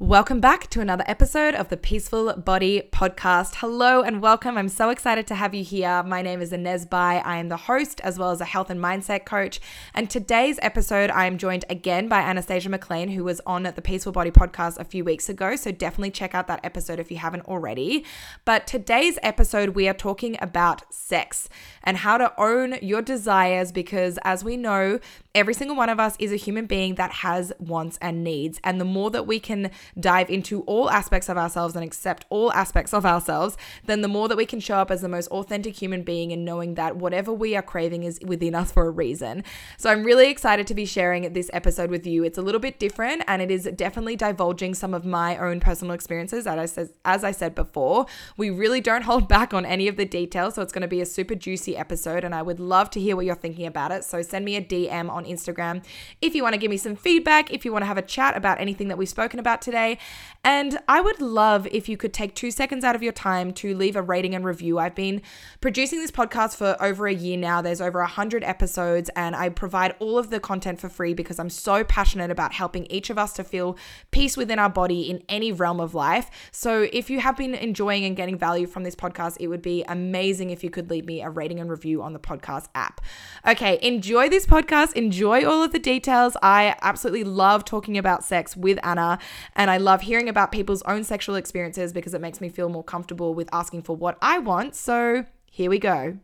Welcome 0.00 0.38
back 0.38 0.70
to 0.70 0.80
another 0.80 1.02
episode 1.08 1.56
of 1.56 1.70
the 1.70 1.76
Peaceful 1.76 2.32
Body 2.34 2.82
Podcast. 2.92 3.56
Hello 3.56 4.00
and 4.00 4.22
welcome. 4.22 4.56
I'm 4.56 4.68
so 4.68 4.90
excited 4.90 5.26
to 5.26 5.34
have 5.34 5.56
you 5.56 5.64
here. 5.64 6.04
My 6.04 6.22
name 6.22 6.40
is 6.40 6.52
Inez 6.52 6.86
Bai. 6.86 7.16
I 7.16 7.38
am 7.38 7.48
the 7.48 7.56
host 7.56 8.00
as 8.02 8.16
well 8.16 8.30
as 8.30 8.40
a 8.40 8.44
health 8.44 8.70
and 8.70 8.80
mindset 8.80 9.24
coach. 9.24 9.58
And 9.94 10.08
today's 10.08 10.60
episode, 10.62 11.10
I 11.10 11.26
am 11.26 11.36
joined 11.36 11.64
again 11.68 12.06
by 12.06 12.20
Anastasia 12.20 12.68
McLean, 12.68 13.08
who 13.08 13.24
was 13.24 13.40
on 13.44 13.64
the 13.64 13.82
Peaceful 13.82 14.12
Body 14.12 14.30
Podcast 14.30 14.78
a 14.78 14.84
few 14.84 15.02
weeks 15.02 15.28
ago. 15.28 15.56
So 15.56 15.72
definitely 15.72 16.12
check 16.12 16.32
out 16.32 16.46
that 16.46 16.60
episode 16.62 17.00
if 17.00 17.10
you 17.10 17.16
haven't 17.16 17.46
already. 17.46 18.04
But 18.44 18.68
today's 18.68 19.18
episode, 19.24 19.70
we 19.70 19.88
are 19.88 19.94
talking 19.94 20.36
about 20.40 20.94
sex 20.94 21.48
and 21.82 21.96
how 21.96 22.18
to 22.18 22.32
own 22.40 22.76
your 22.82 23.02
desires 23.02 23.72
because, 23.72 24.16
as 24.22 24.44
we 24.44 24.56
know, 24.56 25.00
every 25.38 25.54
single 25.54 25.76
one 25.76 25.88
of 25.88 26.00
us 26.00 26.16
is 26.18 26.32
a 26.32 26.36
human 26.36 26.66
being 26.66 26.96
that 26.96 27.12
has 27.12 27.52
wants 27.60 27.96
and 28.02 28.24
needs. 28.24 28.60
And 28.64 28.80
the 28.80 28.84
more 28.84 29.08
that 29.10 29.24
we 29.24 29.38
can 29.38 29.70
dive 29.98 30.28
into 30.28 30.62
all 30.62 30.90
aspects 30.90 31.28
of 31.28 31.38
ourselves 31.38 31.76
and 31.76 31.84
accept 31.84 32.24
all 32.28 32.52
aspects 32.52 32.92
of 32.92 33.06
ourselves, 33.06 33.56
then 33.86 34.00
the 34.00 34.08
more 34.08 34.26
that 34.26 34.36
we 34.36 34.44
can 34.44 34.58
show 34.58 34.78
up 34.78 34.90
as 34.90 35.00
the 35.00 35.08
most 35.08 35.28
authentic 35.28 35.76
human 35.76 36.02
being 36.02 36.32
and 36.32 36.44
knowing 36.44 36.74
that 36.74 36.96
whatever 36.96 37.32
we 37.32 37.54
are 37.54 37.62
craving 37.62 38.02
is 38.02 38.18
within 38.24 38.56
us 38.56 38.72
for 38.72 38.86
a 38.86 38.90
reason. 38.90 39.44
So 39.76 39.90
I'm 39.90 40.02
really 40.02 40.28
excited 40.28 40.66
to 40.66 40.74
be 40.74 40.84
sharing 40.84 41.32
this 41.32 41.50
episode 41.52 41.90
with 41.90 42.04
you. 42.04 42.24
It's 42.24 42.38
a 42.38 42.42
little 42.42 42.60
bit 42.60 42.80
different 42.80 43.22
and 43.28 43.40
it 43.40 43.50
is 43.50 43.70
definitely 43.76 44.16
divulging 44.16 44.74
some 44.74 44.92
of 44.92 45.04
my 45.04 45.38
own 45.38 45.60
personal 45.60 45.94
experiences. 45.94 46.48
As 46.48 46.58
I 46.58 46.66
said, 46.66 46.88
as 47.04 47.22
I 47.22 47.30
said 47.30 47.54
before, 47.54 48.06
we 48.36 48.50
really 48.50 48.80
don't 48.80 49.02
hold 49.02 49.28
back 49.28 49.54
on 49.54 49.64
any 49.64 49.86
of 49.86 49.96
the 49.96 50.04
details. 50.04 50.56
So 50.56 50.62
it's 50.62 50.72
going 50.72 50.82
to 50.82 50.88
be 50.88 51.00
a 51.00 51.06
super 51.06 51.36
juicy 51.36 51.76
episode 51.76 52.24
and 52.24 52.34
I 52.34 52.42
would 52.42 52.58
love 52.58 52.90
to 52.90 53.00
hear 53.00 53.14
what 53.14 53.24
you're 53.24 53.36
thinking 53.36 53.66
about 53.66 53.92
it. 53.92 54.02
So 54.02 54.20
send 54.22 54.44
me 54.44 54.56
a 54.56 54.62
DM 54.62 55.08
on 55.08 55.27
Instagram 55.28 55.84
if 56.20 56.34
you 56.34 56.42
want 56.42 56.54
to 56.54 56.58
give 56.58 56.70
me 56.70 56.76
some 56.76 56.96
feedback, 56.96 57.52
if 57.52 57.64
you 57.64 57.72
want 57.72 57.82
to 57.82 57.86
have 57.86 57.98
a 57.98 58.02
chat 58.02 58.36
about 58.36 58.60
anything 58.60 58.88
that 58.88 58.98
we've 58.98 59.08
spoken 59.08 59.38
about 59.38 59.62
today. 59.62 59.98
And 60.44 60.78
I 60.88 61.00
would 61.00 61.20
love 61.20 61.66
if 61.72 61.88
you 61.88 61.96
could 61.96 62.14
take 62.14 62.34
two 62.34 62.50
seconds 62.50 62.84
out 62.84 62.94
of 62.94 63.02
your 63.02 63.12
time 63.12 63.52
to 63.54 63.74
leave 63.74 63.96
a 63.96 64.02
rating 64.02 64.34
and 64.34 64.44
review. 64.44 64.78
I've 64.78 64.94
been 64.94 65.20
producing 65.60 65.98
this 65.98 66.10
podcast 66.10 66.56
for 66.56 66.76
over 66.80 67.06
a 67.06 67.14
year 67.14 67.36
now. 67.36 67.60
There's 67.60 67.80
over 67.80 67.98
100 68.00 68.44
episodes, 68.44 69.10
and 69.16 69.34
I 69.34 69.48
provide 69.48 69.94
all 69.98 70.16
of 70.16 70.30
the 70.30 70.40
content 70.40 70.80
for 70.80 70.88
free 70.88 71.12
because 71.12 71.38
I'm 71.38 71.50
so 71.50 71.82
passionate 71.84 72.30
about 72.30 72.52
helping 72.52 72.86
each 72.86 73.10
of 73.10 73.18
us 73.18 73.32
to 73.34 73.44
feel 73.44 73.76
peace 74.10 74.36
within 74.36 74.58
our 74.58 74.70
body 74.70 75.10
in 75.10 75.22
any 75.28 75.50
realm 75.50 75.80
of 75.80 75.94
life. 75.94 76.30
So 76.52 76.88
if 76.92 77.10
you 77.10 77.20
have 77.20 77.36
been 77.36 77.54
enjoying 77.54 78.04
and 78.04 78.16
getting 78.16 78.38
value 78.38 78.66
from 78.66 78.84
this 78.84 78.94
podcast, 78.94 79.36
it 79.40 79.48
would 79.48 79.62
be 79.62 79.84
amazing 79.88 80.50
if 80.50 80.62
you 80.62 80.70
could 80.70 80.88
leave 80.88 81.04
me 81.04 81.20
a 81.20 81.30
rating 81.30 81.58
and 81.58 81.68
review 81.68 82.00
on 82.02 82.12
the 82.12 82.20
podcast 82.20 82.68
app. 82.74 83.00
Okay, 83.46 83.78
enjoy 83.82 84.28
this 84.28 84.46
podcast, 84.46 84.92
enjoy 84.94 85.44
all 85.44 85.62
of 85.62 85.72
the 85.72 85.78
details. 85.78 86.36
I 86.42 86.76
absolutely 86.80 87.24
love 87.24 87.64
talking 87.64 87.98
about 87.98 88.24
sex 88.24 88.56
with 88.56 88.78
Anna, 88.84 89.18
and 89.56 89.70
I 89.70 89.78
love 89.78 90.02
hearing 90.02 90.27
about 90.28 90.52
people's 90.52 90.82
own 90.82 91.04
sexual 91.04 91.36
experiences 91.36 91.92
because 91.92 92.14
it 92.14 92.20
makes 92.20 92.40
me 92.40 92.48
feel 92.48 92.68
more 92.68 92.84
comfortable 92.84 93.34
with 93.34 93.48
asking 93.52 93.82
for 93.82 93.96
what 93.96 94.18
I 94.22 94.38
want. 94.38 94.74
So 94.74 95.24
here 95.46 95.70
we 95.70 95.78
go. 95.78 96.18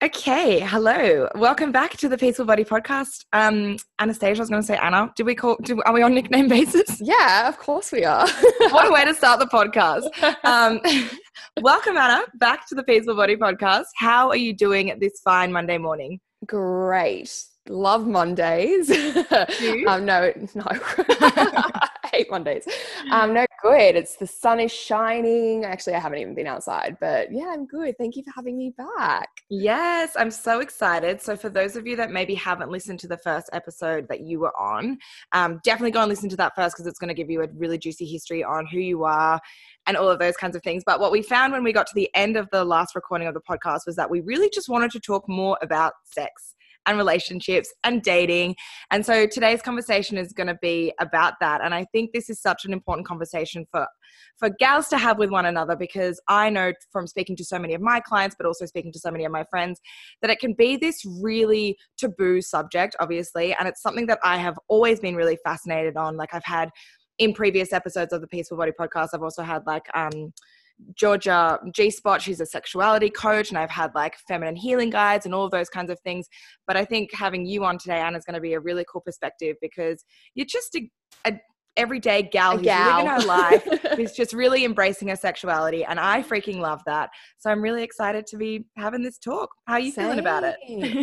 Okay, 0.00 0.60
hello. 0.60 1.28
Welcome 1.34 1.72
back 1.72 1.96
to 1.96 2.08
the 2.08 2.16
Peaceful 2.16 2.44
Body 2.44 2.62
Podcast. 2.62 3.24
Um, 3.32 3.78
Anastasia, 3.98 4.38
I 4.38 4.42
was 4.42 4.48
going 4.48 4.62
to 4.62 4.66
say 4.66 4.76
Anna. 4.76 5.12
Did 5.16 5.26
we 5.26 5.34
call? 5.34 5.56
Do, 5.60 5.82
are 5.82 5.92
we 5.92 6.02
on 6.02 6.14
nickname 6.14 6.46
basis? 6.56 7.00
Yeah, 7.00 7.48
of 7.48 7.58
course 7.58 7.90
we 7.90 8.04
are. 8.04 8.28
what 8.70 8.86
a 8.86 8.92
way 8.92 9.04
to 9.04 9.12
start 9.12 9.40
the 9.40 9.46
podcast. 9.46 10.08
Um, 10.44 10.80
welcome, 11.60 11.96
Anna, 11.96 12.22
back 12.34 12.68
to 12.68 12.76
the 12.76 12.84
Peaceful 12.84 13.16
Body 13.16 13.34
Podcast. 13.34 13.86
How 13.96 14.28
are 14.28 14.36
you 14.36 14.52
doing 14.52 14.96
this 15.00 15.20
fine 15.24 15.50
Monday 15.50 15.78
morning? 15.78 16.20
Great. 16.46 17.34
Love 17.68 18.06
Mondays. 18.06 18.90
um, 19.88 20.04
no, 20.04 20.32
no. 20.54 21.62
hate 22.12 22.30
Mondays. 22.30 22.66
Um, 23.10 23.34
no, 23.34 23.46
good. 23.62 23.96
It's 23.96 24.16
the 24.16 24.26
sun 24.26 24.60
is 24.60 24.72
shining. 24.72 25.64
Actually, 25.64 25.94
I 25.94 26.00
haven't 26.00 26.18
even 26.18 26.34
been 26.34 26.46
outside, 26.46 26.96
but 27.00 27.32
yeah, 27.32 27.46
I'm 27.52 27.66
good. 27.66 27.96
Thank 27.98 28.16
you 28.16 28.22
for 28.22 28.30
having 28.34 28.56
me 28.56 28.74
back. 28.76 29.28
Yes, 29.48 30.12
I'm 30.16 30.30
so 30.30 30.60
excited. 30.60 31.20
So, 31.20 31.36
for 31.36 31.48
those 31.48 31.76
of 31.76 31.86
you 31.86 31.96
that 31.96 32.10
maybe 32.10 32.34
haven't 32.34 32.70
listened 32.70 33.00
to 33.00 33.08
the 33.08 33.18
first 33.18 33.48
episode 33.52 34.06
that 34.08 34.20
you 34.20 34.40
were 34.40 34.58
on, 34.58 34.98
um, 35.32 35.60
definitely 35.64 35.92
go 35.92 36.00
and 36.00 36.08
listen 36.08 36.28
to 36.30 36.36
that 36.36 36.54
first 36.54 36.76
because 36.76 36.86
it's 36.86 36.98
going 36.98 37.08
to 37.08 37.14
give 37.14 37.30
you 37.30 37.42
a 37.42 37.48
really 37.54 37.78
juicy 37.78 38.06
history 38.06 38.44
on 38.44 38.66
who 38.66 38.78
you 38.78 39.04
are 39.04 39.40
and 39.86 39.96
all 39.96 40.08
of 40.08 40.18
those 40.18 40.36
kinds 40.36 40.54
of 40.54 40.62
things. 40.62 40.82
But 40.84 41.00
what 41.00 41.12
we 41.12 41.22
found 41.22 41.52
when 41.52 41.64
we 41.64 41.72
got 41.72 41.86
to 41.86 41.94
the 41.94 42.10
end 42.14 42.36
of 42.36 42.48
the 42.52 42.64
last 42.64 42.94
recording 42.94 43.26
of 43.26 43.34
the 43.34 43.40
podcast 43.40 43.80
was 43.86 43.96
that 43.96 44.10
we 44.10 44.20
really 44.20 44.50
just 44.52 44.68
wanted 44.68 44.90
to 44.92 45.00
talk 45.00 45.28
more 45.28 45.58
about 45.62 45.94
sex 46.04 46.54
and 46.88 46.96
relationships 46.96 47.72
and 47.84 48.02
dating. 48.02 48.56
And 48.90 49.04
so 49.04 49.26
today's 49.26 49.62
conversation 49.62 50.16
is 50.16 50.32
going 50.32 50.46
to 50.46 50.58
be 50.60 50.92
about 50.98 51.34
that. 51.40 51.60
And 51.62 51.74
I 51.74 51.84
think 51.92 52.12
this 52.12 52.28
is 52.30 52.40
such 52.40 52.64
an 52.64 52.72
important 52.72 53.06
conversation 53.06 53.66
for 53.70 53.86
for 54.38 54.48
gals 54.58 54.88
to 54.88 54.96
have 54.96 55.18
with 55.18 55.30
one 55.30 55.46
another 55.46 55.76
because 55.76 56.20
I 56.28 56.48
know 56.48 56.72
from 56.90 57.06
speaking 57.06 57.36
to 57.36 57.44
so 57.44 57.58
many 57.58 57.74
of 57.74 57.80
my 57.82 58.00
clients, 58.00 58.34
but 58.38 58.46
also 58.46 58.64
speaking 58.66 58.92
to 58.92 58.98
so 58.98 59.10
many 59.10 59.24
of 59.24 59.32
my 59.32 59.44
friends, 59.50 59.80
that 60.22 60.30
it 60.30 60.38
can 60.38 60.54
be 60.54 60.76
this 60.76 61.04
really 61.20 61.76
taboo 61.98 62.40
subject, 62.40 62.96
obviously. 63.00 63.54
And 63.54 63.68
it's 63.68 63.82
something 63.82 64.06
that 64.06 64.18
I 64.24 64.38
have 64.38 64.58
always 64.68 65.00
been 65.00 65.14
really 65.14 65.38
fascinated 65.44 65.96
on. 65.96 66.16
Like 66.16 66.32
I've 66.32 66.44
had 66.44 66.70
in 67.18 67.34
previous 67.34 67.72
episodes 67.72 68.12
of 68.12 68.20
the 68.20 68.28
Peaceful 68.28 68.56
Body 68.56 68.72
podcast, 68.78 69.08
I've 69.12 69.22
also 69.22 69.42
had 69.42 69.66
like 69.66 69.86
um 69.94 70.32
Georgia 70.94 71.58
G 71.74 71.90
Spot, 71.90 72.22
she's 72.22 72.40
a 72.40 72.46
sexuality 72.46 73.10
coach, 73.10 73.50
and 73.50 73.58
I've 73.58 73.70
had 73.70 73.94
like 73.94 74.16
feminine 74.28 74.56
healing 74.56 74.90
guides 74.90 75.26
and 75.26 75.34
all 75.34 75.44
of 75.44 75.50
those 75.50 75.68
kinds 75.68 75.90
of 75.90 75.98
things. 76.00 76.28
But 76.66 76.76
I 76.76 76.84
think 76.84 77.12
having 77.12 77.46
you 77.46 77.64
on 77.64 77.78
today, 77.78 77.98
Anna, 77.98 78.16
is 78.16 78.24
going 78.24 78.34
to 78.34 78.40
be 78.40 78.54
a 78.54 78.60
really 78.60 78.84
cool 78.90 79.00
perspective 79.00 79.56
because 79.60 80.04
you're 80.34 80.46
just 80.46 80.74
a, 80.76 80.90
a 81.26 81.38
everyday 81.76 82.22
gal 82.22 82.56
who's 82.56 82.64
gal. 82.64 83.04
living 83.04 83.10
her 83.10 83.26
life, 83.26 83.64
who's 83.96 84.12
just 84.12 84.32
really 84.32 84.64
embracing 84.64 85.08
her 85.08 85.16
sexuality. 85.16 85.84
And 85.84 85.98
I 85.98 86.22
freaking 86.22 86.58
love 86.58 86.82
that. 86.86 87.10
So 87.38 87.50
I'm 87.50 87.62
really 87.62 87.82
excited 87.82 88.26
to 88.26 88.36
be 88.36 88.66
having 88.76 89.02
this 89.02 89.18
talk. 89.18 89.48
How 89.66 89.74
are 89.74 89.80
you 89.80 89.92
Same. 89.92 90.04
feeling 90.04 90.18
about 90.18 90.42
it? 90.44 90.56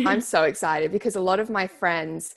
I'm 0.06 0.20
so 0.20 0.44
excited 0.44 0.92
because 0.92 1.16
a 1.16 1.20
lot 1.20 1.40
of 1.40 1.50
my 1.50 1.66
friends, 1.66 2.34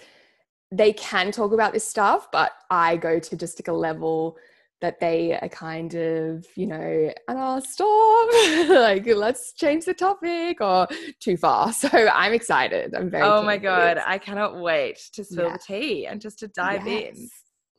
they 0.71 0.93
can 0.93 1.31
talk 1.31 1.51
about 1.51 1.73
this 1.73 1.87
stuff, 1.87 2.31
but 2.31 2.53
I 2.69 2.97
go 2.97 3.19
to 3.19 3.35
just 3.35 3.59
like 3.59 3.67
a 3.67 3.73
level 3.73 4.37
that 4.81 4.99
they 4.99 5.37
are 5.41 5.49
kind 5.49 5.93
of, 5.93 6.45
you 6.55 6.67
know, 6.67 7.11
and 7.27 7.37
I'll 7.37 7.61
stop, 7.61 8.29
like 8.69 9.05
let's 9.07 9.53
change 9.53 9.85
the 9.85 9.93
topic 9.93 10.61
or 10.61 10.87
too 11.19 11.37
far. 11.37 11.73
So 11.79 11.89
I'm 11.91 12.33
excited. 12.33 12.93
I'm 12.93 13.09
very. 13.09 13.23
Oh 13.23 13.41
my 13.41 13.57
god, 13.57 14.01
I 14.05 14.17
cannot 14.17 14.59
wait 14.59 14.99
to 15.13 15.23
spill 15.23 15.47
yeah. 15.47 15.53
the 15.53 15.59
tea 15.59 16.07
and 16.07 16.19
just 16.19 16.39
to 16.39 16.47
dive 16.49 16.85
yes. 16.85 17.17
in. 17.17 17.29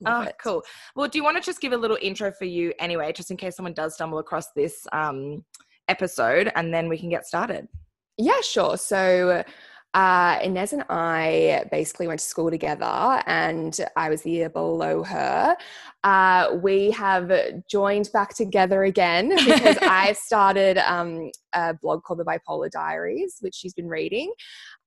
Love 0.03 0.25
oh, 0.25 0.29
it. 0.29 0.37
cool. 0.43 0.63
Well, 0.97 1.09
do 1.09 1.19
you 1.19 1.25
want 1.25 1.37
to 1.37 1.43
just 1.43 1.61
give 1.61 1.73
a 1.73 1.77
little 1.77 1.99
intro 2.01 2.33
for 2.33 2.47
you 2.47 2.73
anyway, 2.79 3.13
just 3.13 3.31
in 3.31 3.37
case 3.37 3.57
someone 3.57 3.75
does 3.75 3.95
stumble 3.95 4.19
across 4.19 4.53
this 4.53 4.87
um, 4.93 5.45
episode, 5.89 6.51
and 6.55 6.73
then 6.73 6.89
we 6.89 6.97
can 6.97 7.11
get 7.11 7.27
started? 7.27 7.69
Yeah, 8.17 8.41
sure. 8.43 8.77
So 8.77 9.45
uh, 9.93 10.39
Inez 10.43 10.73
and 10.73 10.85
I 10.89 11.65
basically 11.71 12.07
went 12.07 12.21
to 12.21 12.27
school 12.27 12.49
together, 12.49 13.23
and 13.27 13.77
I 13.97 14.09
was 14.09 14.23
the 14.23 14.31
year 14.31 14.49
below 14.49 15.03
her. 15.03 15.57
Uh, 16.05 16.57
we 16.63 16.93
have 16.93 17.33
joined 17.69 18.09
back 18.13 18.35
together 18.35 18.85
again 18.85 19.29
because 19.45 19.79
I 19.83 20.13
started 20.13 20.79
um, 20.79 21.33
a 21.55 21.75
blog 21.75 22.05
called 22.05 22.21
The 22.21 22.25
Bipolar 22.25 22.71
Diaries, 22.71 23.39
which 23.41 23.57
she's 23.57 23.75
been 23.75 23.89
reading. 23.89 24.33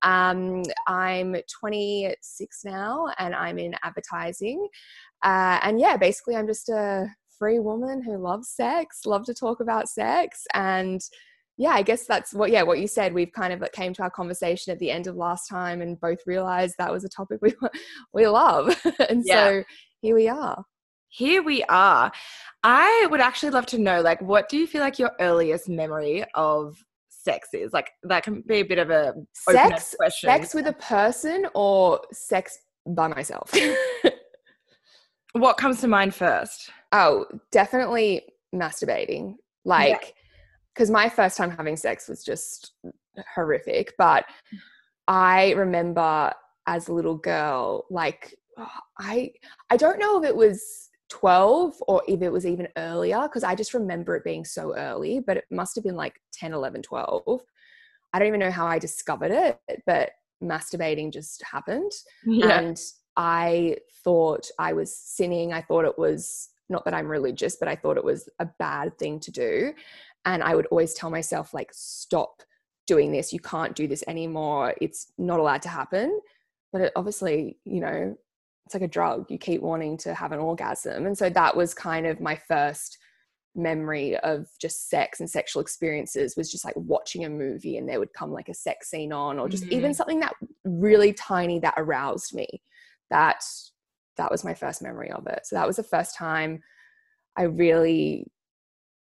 Um, 0.03 0.63
I'm 0.87 1.35
26 1.59 2.61
now, 2.63 3.07
and 3.19 3.35
I'm 3.35 3.59
in 3.59 3.75
advertising. 3.83 4.67
Uh, 5.21 5.59
and 5.63 5.81
yeah, 5.81 5.97
basically, 5.97 6.37
I'm 6.37 6.47
just 6.47 6.69
a 6.69 7.07
free 7.37 7.59
woman 7.59 8.01
who 8.01 8.17
loves 8.17 8.47
sex, 8.47 9.05
love 9.05 9.25
to 9.25 9.33
talk 9.33 9.59
about 9.59 9.89
sex, 9.89 10.45
and 10.53 11.01
yeah, 11.57 11.71
I 11.71 11.83
guess 11.83 12.05
that's 12.07 12.33
what 12.33 12.49
yeah 12.49 12.63
what 12.63 12.79
you 12.79 12.87
said. 12.87 13.13
We've 13.13 13.31
kind 13.31 13.53
of 13.53 13.63
came 13.73 13.93
to 13.93 14.03
our 14.03 14.09
conversation 14.09 14.71
at 14.71 14.79
the 14.79 14.89
end 14.89 15.07
of 15.07 15.15
last 15.15 15.47
time 15.47 15.81
and 15.81 15.99
both 15.99 16.19
realized 16.25 16.75
that 16.77 16.91
was 16.91 17.03
a 17.03 17.09
topic 17.09 17.39
we 17.41 17.53
we 18.13 18.27
love, 18.27 18.75
and 19.09 19.23
yeah. 19.25 19.45
so 19.45 19.63
here 20.01 20.15
we 20.15 20.27
are. 20.27 20.63
Here 21.09 21.43
we 21.43 21.63
are. 21.65 22.11
I 22.63 23.07
would 23.11 23.21
actually 23.21 23.51
love 23.51 23.67
to 23.67 23.77
know, 23.77 24.01
like, 24.01 24.19
what 24.19 24.49
do 24.49 24.57
you 24.57 24.65
feel 24.65 24.81
like 24.81 24.97
your 24.97 25.11
earliest 25.19 25.69
memory 25.69 26.25
of 26.33 26.75
sex 27.09 27.49
is? 27.53 27.71
Like, 27.71 27.91
that 28.01 28.23
can 28.23 28.41
be 28.47 28.61
a 28.61 28.65
bit 28.65 28.79
of 28.79 28.89
a 28.89 29.13
sex 29.33 29.93
question. 29.95 30.27
Sex 30.27 30.55
with 30.55 30.65
a 30.65 30.73
person 30.73 31.45
or 31.53 32.01
sex 32.11 32.57
by 32.87 33.09
myself. 33.09 33.53
what 35.33 35.57
comes 35.57 35.81
to 35.81 35.87
mind 35.87 36.15
first? 36.15 36.71
Oh, 36.91 37.25
definitely 37.51 38.23
masturbating. 38.55 39.35
Like. 39.65 39.89
Yeah 39.89 40.22
because 40.73 40.89
my 40.89 41.09
first 41.09 41.37
time 41.37 41.51
having 41.51 41.77
sex 41.77 42.07
was 42.07 42.23
just 42.23 42.73
horrific. 43.35 43.93
But 43.97 44.25
I 45.07 45.51
remember 45.51 46.33
as 46.67 46.87
a 46.87 46.93
little 46.93 47.17
girl, 47.17 47.85
like 47.89 48.35
I 48.99 49.31
I 49.69 49.77
don't 49.77 49.99
know 49.99 50.21
if 50.21 50.27
it 50.27 50.35
was 50.35 50.89
12 51.09 51.75
or 51.87 52.01
if 52.07 52.21
it 52.21 52.31
was 52.31 52.45
even 52.45 52.67
earlier 52.75 53.21
because 53.23 53.43
I 53.43 53.53
just 53.55 53.73
remember 53.73 54.15
it 54.15 54.23
being 54.23 54.45
so 54.45 54.75
early, 54.75 55.19
but 55.19 55.37
it 55.37 55.45
must 55.51 55.75
have 55.75 55.83
been 55.83 55.95
like 55.95 56.19
10, 56.33 56.53
11, 56.53 56.81
12. 56.81 57.41
I 58.13 58.19
don't 58.19 58.27
even 58.27 58.39
know 58.39 58.51
how 58.51 58.65
I 58.65 58.79
discovered 58.79 59.31
it, 59.31 59.59
but 59.85 60.11
masturbating 60.43 61.13
just 61.13 61.43
happened. 61.43 61.91
Yeah. 62.25 62.59
And 62.59 62.79
I 63.15 63.77
thought 64.03 64.49
I 64.57 64.73
was 64.73 64.95
sinning. 64.97 65.53
I 65.53 65.61
thought 65.61 65.85
it 65.85 65.97
was 65.99 66.49
not 66.69 66.85
that 66.85 66.93
I'm 66.93 67.07
religious, 67.07 67.57
but 67.57 67.67
I 67.67 67.75
thought 67.75 67.97
it 67.97 68.03
was 68.03 68.27
a 68.39 68.47
bad 68.57 68.97
thing 68.97 69.19
to 69.21 69.31
do. 69.31 69.73
And 70.25 70.43
I 70.43 70.55
would 70.55 70.67
always 70.67 70.93
tell 70.93 71.09
myself, 71.09 71.53
like, 71.53 71.71
stop 71.73 72.41
doing 72.87 73.11
this. 73.11 73.33
You 73.33 73.39
can't 73.39 73.75
do 73.75 73.87
this 73.87 74.03
anymore. 74.07 74.73
It's 74.81 75.11
not 75.17 75.39
allowed 75.39 75.61
to 75.63 75.69
happen. 75.69 76.19
But 76.71 76.81
it 76.81 76.93
obviously, 76.95 77.57
you 77.65 77.81
know, 77.81 78.15
it's 78.65 78.73
like 78.73 78.83
a 78.83 78.87
drug. 78.87 79.29
You 79.29 79.37
keep 79.37 79.61
wanting 79.61 79.97
to 79.97 80.13
have 80.13 80.31
an 80.31 80.39
orgasm. 80.39 81.05
And 81.05 81.17
so 81.17 81.29
that 81.29 81.55
was 81.55 81.73
kind 81.73 82.07
of 82.07 82.19
my 82.19 82.35
first 82.35 82.97
memory 83.55 84.17
of 84.17 84.47
just 84.59 84.89
sex 84.89 85.19
and 85.19 85.29
sexual 85.29 85.61
experiences 85.61 86.35
was 86.35 86.51
just 86.51 86.65
like 86.65 86.75
watching 86.75 87.25
a 87.25 87.29
movie 87.29 87.77
and 87.77 87.87
there 87.87 87.99
would 87.99 88.13
come 88.13 88.31
like 88.31 88.49
a 88.49 88.53
sex 88.53 88.89
scene 88.89 89.13
on 89.13 89.37
or 89.37 89.47
just 89.47 89.63
mm-hmm. 89.65 89.73
even 89.73 89.93
something 89.93 90.19
that 90.19 90.33
really 90.65 91.13
tiny 91.13 91.59
that 91.59 91.75
aroused 91.77 92.33
me 92.33 92.47
that 93.11 93.43
that 94.17 94.31
was 94.31 94.43
my 94.43 94.55
first 94.55 94.81
memory 94.81 95.11
of 95.11 95.27
it 95.27 95.41
so 95.43 95.55
that 95.55 95.67
was 95.67 95.75
the 95.75 95.83
first 95.83 96.15
time 96.15 96.63
i 97.37 97.43
really 97.43 98.25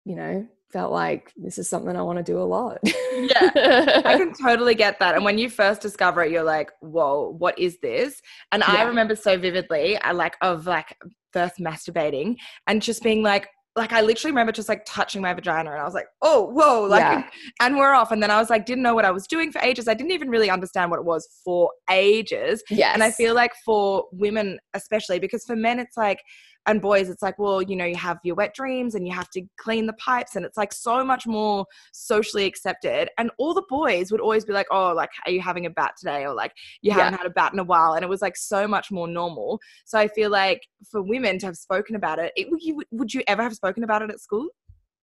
you 0.04 0.16
know 0.16 0.48
felt 0.72 0.92
like 0.92 1.32
this 1.38 1.58
is 1.58 1.70
something 1.70 1.96
i 1.96 2.02
want 2.02 2.18
to 2.18 2.24
do 2.24 2.38
a 2.38 2.44
lot 2.44 2.78
yeah 2.84 4.02
i 4.06 4.18
can 4.18 4.34
totally 4.34 4.76
get 4.76 5.00
that 5.00 5.16
and 5.16 5.24
when 5.24 5.38
you 5.38 5.50
first 5.50 5.82
discover 5.82 6.24
it 6.24 6.32
you're 6.32 6.44
like 6.44 6.72
whoa 6.82 7.36
what 7.38 7.58
is 7.58 7.78
this 7.82 8.22
and 8.52 8.64
yeah. 8.68 8.74
i 8.74 8.84
remember 8.84 9.16
so 9.16 9.38
vividly 9.38 9.98
i 10.02 10.12
like 10.12 10.36
of 10.42 10.66
like 10.66 10.98
first 11.32 11.60
masturbating 11.60 12.36
and 12.68 12.82
just 12.82 13.04
being 13.04 13.22
like 13.22 13.48
like 13.76 13.92
I 13.92 14.02
literally 14.02 14.32
remember 14.32 14.54
just 14.54 14.70
like 14.70 14.86
touching 14.86 15.22
my 15.22 15.34
vagina 15.34 15.72
and 15.72 15.82
I 15.82 15.84
was 15.84 15.94
like, 15.94 16.08
oh, 16.22 16.46
whoa, 16.46 16.86
like, 16.86 17.02
yeah. 17.02 17.30
and 17.60 17.76
we're 17.76 17.94
off. 17.94 18.12
And 18.12 18.24
then 18.24 18.32
I 18.32 18.40
was 18.40 18.50
like, 18.50 18.66
didn't 18.66 18.84
know 18.84 18.96
what 18.96 19.04
I 19.04 19.12
was 19.12 19.28
doing 19.28 19.52
for 19.52 19.60
ages. 19.60 19.90
I 19.90 19.94
didn't 19.94 20.14
even 20.14 20.30
really 20.30 20.50
understand 20.50 20.92
what 20.92 21.00
it 21.00 21.06
was 21.06 21.28
for 21.44 21.72
ages. 21.92 22.64
Yes. 22.70 22.94
And 22.94 23.04
I 23.04 23.12
feel 23.12 23.36
like 23.36 23.52
for 23.66 24.06
women, 24.14 24.60
especially, 24.74 25.20
because 25.20 25.44
for 25.44 25.58
men, 25.58 25.80
it's 25.80 25.98
like, 25.98 26.22
and 26.68 26.82
boys 26.82 27.10
it's 27.10 27.22
like 27.22 27.38
well 27.38 27.62
you 27.62 27.76
know 27.76 27.86
you 27.86 27.96
have 27.96 28.20
your 28.24 28.36
wet 28.36 28.54
dreams 28.54 28.96
and 28.96 29.08
you 29.08 29.14
have 29.14 29.30
to 29.30 29.42
clean 29.58 29.86
the 29.86 29.94
pipes 29.94 30.36
and 30.36 30.46
it's 30.46 30.58
like 30.58 30.74
so 30.74 31.04
much 31.04 31.28
more 31.28 31.66
socially 31.94 32.46
accepted. 32.46 33.10
And 33.18 33.32
all 33.38 33.54
the 33.54 33.66
boys 33.70 34.12
would 34.12 34.22
always 34.22 34.46
be 34.46 34.54
like 34.54 34.68
oh 34.72 34.94
like 34.94 35.10
are 35.26 35.32
you 35.32 35.42
having 35.42 35.66
a 35.66 35.70
bat 35.70 35.94
today? 35.98 36.26
Or 36.26 36.34
like 36.34 36.54
you 36.82 36.92
haven't 36.92 37.14
yeah. 37.14 37.18
had 37.18 37.28
a 37.28 37.32
bat 37.32 37.54
in 37.54 37.60
a 37.60 37.64
while. 37.64 37.94
And 37.94 38.04
it 38.04 38.10
was 38.10 38.22
like 38.22 38.38
so 38.38 38.68
much 38.68 38.92
more 38.92 39.08
normal. 39.08 39.60
So 39.86 39.98
i 40.00 40.08
feel 40.08 40.30
like 40.30 40.62
for 40.92 41.02
women 41.02 41.40
to 41.40 41.46
have 41.46 41.58
spoken 41.58 41.96
about 41.96 42.20
it, 42.20 42.32
it 42.36 42.50
would, 42.50 42.62
you, 42.62 42.82
would 42.92 43.14
you 43.14 43.22
ever 43.28 43.44
have 43.44 43.54
spoken 43.54 43.84
about 43.84 44.02
it 44.02 44.10
at 44.10 44.20
school? 44.20 44.48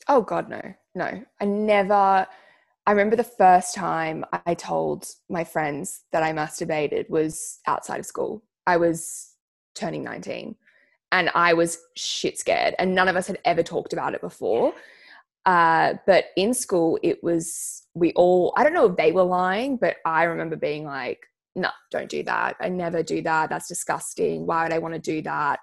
Oh 0.09 0.23
god 0.23 0.49
no. 0.49 0.61
No. 0.95 1.23
I 1.41 1.45
never 1.45 2.27
I 2.85 2.91
remember 2.91 3.15
the 3.15 3.25
first 3.25 3.77
time 3.77 4.25
I 4.47 4.55
told 4.55 5.07
my 5.31 5.45
friends 5.45 6.03
that 6.11 6.25
I 6.25 6.33
masturbated 6.33 7.09
was 7.09 7.61
outside 7.67 8.01
of 8.01 8.07
school. 8.07 8.43
I 8.67 8.77
was 8.77 9.37
turning 9.75 10.03
19 10.03 10.57
and 11.13 11.31
I 11.35 11.53
was 11.53 11.79
shit 11.95 12.39
scared. 12.39 12.75
And 12.79 12.95
none 12.95 13.07
of 13.07 13.17
us 13.17 13.29
had 13.29 13.39
ever 13.45 13.63
talked 13.63 13.93
about 13.93 14.15
it 14.15 14.21
before. 14.21 14.73
Uh, 15.45 15.95
but 16.07 16.27
in 16.37 16.55
school, 16.55 16.99
it 17.03 17.23
was, 17.23 17.83
we 17.95 18.13
all, 18.15 18.55
I 18.57 18.65
don't 18.65 18.75
know 18.75 18.87
if 18.87 18.97
they 18.97 19.13
were 19.13 19.23
lying, 19.23 19.77
but 19.77 19.97
I 20.05 20.25
remember 20.25 20.57
being 20.57 20.85
like, 20.85 21.27
no, 21.55 21.69
don't 21.91 22.09
do 22.09 22.23
that. 22.23 22.57
I 22.61 22.71
never 22.71 23.03
do 23.03 23.21
that. 23.23 23.51
That's 23.51 23.69
disgusting. 23.69 24.47
Why 24.47 24.63
would 24.63 24.73
I 24.73 24.79
want 24.79 24.95
to 24.95 25.01
do 25.01 25.21
that? 25.23 25.61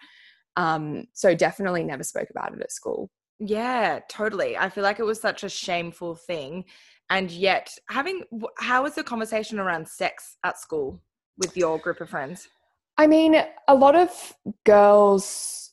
Um, 0.56 1.08
so 1.14 1.34
definitely 1.34 1.84
never 1.84 2.04
spoke 2.04 2.30
about 2.30 2.54
it 2.54 2.62
at 2.62 2.72
school. 2.72 3.10
Yeah, 3.40 4.00
totally. 4.10 4.58
I 4.58 4.70
feel 4.70 4.84
like 4.84 5.00
it 5.00 5.06
was 5.06 5.20
such 5.20 5.44
a 5.44 5.50
shameful 5.50 6.16
thing. 6.16 6.66
And 7.10 7.32
yet, 7.32 7.74
having, 7.90 8.24
how 8.60 8.84
was 8.84 8.94
the 8.94 9.04
conversation 9.04 9.58
around 9.58 9.88
sex 9.88 10.38
at 10.44 10.60
school 10.60 11.02
with 11.38 11.58
your 11.58 11.80
group 11.80 12.02
of 12.02 12.10
friends? 12.10 12.50
I 13.00 13.08
mean, 13.08 13.42
a 13.70 13.76
lot 13.76 13.96
of 13.96 14.10
girls, 14.66 15.72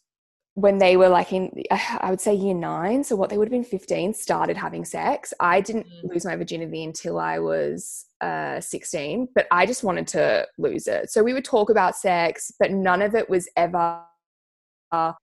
when 0.54 0.78
they 0.78 0.96
were 0.96 1.08
like 1.08 1.32
in, 1.32 1.50
I 1.72 2.08
would 2.08 2.20
say 2.20 2.32
year 2.32 2.54
nine, 2.54 3.02
so 3.02 3.16
what 3.16 3.30
they 3.30 3.36
would 3.36 3.48
have 3.48 3.52
been 3.52 3.64
15, 3.64 4.14
started 4.14 4.56
having 4.56 4.84
sex. 4.84 5.34
I 5.40 5.60
didn't 5.60 5.88
mm. 5.88 6.12
lose 6.12 6.24
my 6.24 6.36
virginity 6.36 6.84
until 6.84 7.18
I 7.18 7.40
was 7.40 8.06
uh, 8.20 8.60
16, 8.60 9.30
but 9.34 9.48
I 9.50 9.66
just 9.66 9.82
wanted 9.82 10.06
to 10.08 10.46
lose 10.56 10.86
it. 10.86 11.10
So 11.10 11.24
we 11.24 11.32
would 11.32 11.44
talk 11.44 11.68
about 11.68 11.96
sex, 11.96 12.52
but 12.60 12.70
none 12.70 13.02
of 13.02 13.16
it 13.16 13.28
was 13.28 13.48
ever 13.56 14.02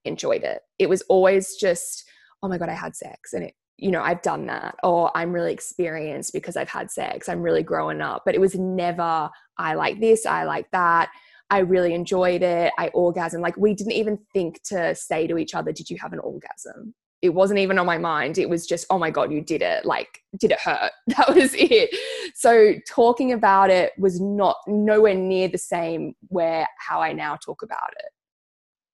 enjoyed 0.04 0.42
it. 0.42 0.60
It 0.78 0.90
was 0.90 1.00
always 1.08 1.56
just, 1.56 2.04
oh 2.42 2.48
my 2.48 2.58
God, 2.58 2.68
I 2.68 2.74
had 2.74 2.94
sex. 2.94 3.32
And 3.32 3.44
it, 3.44 3.54
you 3.78 3.90
know, 3.90 4.02
I've 4.02 4.20
done 4.20 4.44
that, 4.48 4.74
or 4.82 5.10
I'm 5.16 5.32
really 5.32 5.54
experienced 5.54 6.34
because 6.34 6.58
I've 6.58 6.68
had 6.68 6.90
sex. 6.90 7.30
I'm 7.30 7.40
really 7.40 7.62
growing 7.62 8.02
up. 8.02 8.24
But 8.26 8.34
it 8.34 8.42
was 8.42 8.56
never, 8.56 9.30
I 9.56 9.72
like 9.72 10.00
this, 10.00 10.26
I 10.26 10.44
like 10.44 10.70
that. 10.72 11.08
I 11.50 11.58
really 11.58 11.94
enjoyed 11.94 12.42
it. 12.42 12.72
I 12.78 12.88
orgasm. 12.88 13.40
Like 13.40 13.56
we 13.56 13.74
didn't 13.74 13.92
even 13.92 14.18
think 14.32 14.62
to 14.64 14.94
say 14.94 15.26
to 15.26 15.38
each 15.38 15.54
other, 15.54 15.72
Did 15.72 15.90
you 15.90 15.98
have 16.00 16.12
an 16.12 16.18
orgasm? 16.20 16.94
It 17.22 17.30
wasn't 17.30 17.58
even 17.60 17.78
on 17.78 17.86
my 17.86 17.96
mind. 17.96 18.36
It 18.36 18.48
was 18.48 18.66
just, 18.66 18.86
Oh 18.90 18.98
my 18.98 19.10
God, 19.10 19.32
you 19.32 19.40
did 19.40 19.62
it. 19.62 19.84
Like, 19.84 20.20
did 20.38 20.52
it 20.52 20.60
hurt? 20.60 20.92
That 21.16 21.34
was 21.34 21.54
it. 21.54 21.94
So 22.34 22.74
talking 22.88 23.32
about 23.32 23.70
it 23.70 23.92
was 23.98 24.20
not 24.20 24.56
nowhere 24.66 25.14
near 25.14 25.48
the 25.48 25.58
same 25.58 26.14
where 26.28 26.66
how 26.78 27.00
I 27.00 27.12
now 27.12 27.36
talk 27.36 27.62
about 27.62 27.90
it. 27.98 28.10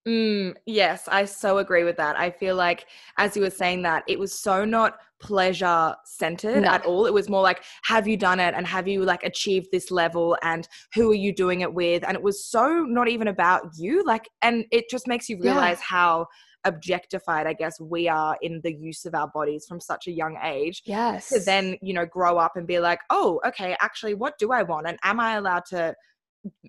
Mm, 0.08 0.54
yes, 0.64 1.08
I 1.08 1.26
so 1.26 1.58
agree 1.58 1.84
with 1.84 1.96
that. 1.98 2.18
I 2.18 2.30
feel 2.30 2.56
like, 2.56 2.86
as 3.18 3.36
you 3.36 3.42
were 3.42 3.50
saying 3.50 3.82
that, 3.82 4.02
it 4.08 4.18
was 4.18 4.32
so 4.32 4.64
not 4.64 4.98
pleasure 5.20 5.94
centered 6.04 6.62
no. 6.62 6.68
at 6.68 6.86
all. 6.86 7.06
It 7.06 7.12
was 7.12 7.28
more 7.28 7.42
like, 7.42 7.62
have 7.82 8.08
you 8.08 8.16
done 8.16 8.40
it 8.40 8.54
and 8.54 8.66
have 8.66 8.88
you 8.88 9.04
like 9.04 9.22
achieved 9.22 9.68
this 9.70 9.90
level 9.90 10.38
and 10.42 10.66
who 10.94 11.10
are 11.10 11.14
you 11.16 11.34
doing 11.34 11.60
it 11.60 11.74
with? 11.74 12.02
And 12.06 12.16
it 12.16 12.22
was 12.22 12.42
so 12.44 12.84
not 12.88 13.08
even 13.08 13.28
about 13.28 13.62
you. 13.76 14.02
Like, 14.04 14.28
and 14.40 14.64
it 14.72 14.88
just 14.90 15.06
makes 15.06 15.28
you 15.28 15.38
realize 15.38 15.78
yeah. 15.78 15.96
how 15.96 16.26
objectified 16.64 17.46
i 17.46 17.54
guess 17.54 17.80
we 17.80 18.06
are 18.06 18.36
in 18.42 18.60
the 18.62 18.74
use 18.74 19.06
of 19.06 19.14
our 19.14 19.28
bodies 19.28 19.64
from 19.66 19.80
such 19.80 20.06
a 20.06 20.10
young 20.10 20.36
age 20.44 20.82
yes 20.84 21.30
to 21.30 21.40
then 21.40 21.74
you 21.80 21.94
know 21.94 22.04
grow 22.04 22.36
up 22.36 22.52
and 22.54 22.66
be 22.66 22.78
like 22.78 23.00
oh 23.08 23.40
okay 23.46 23.74
actually 23.80 24.12
what 24.12 24.36
do 24.38 24.52
i 24.52 24.62
want 24.62 24.86
and 24.86 24.98
am 25.02 25.18
i 25.18 25.36
allowed 25.36 25.64
to 25.64 25.94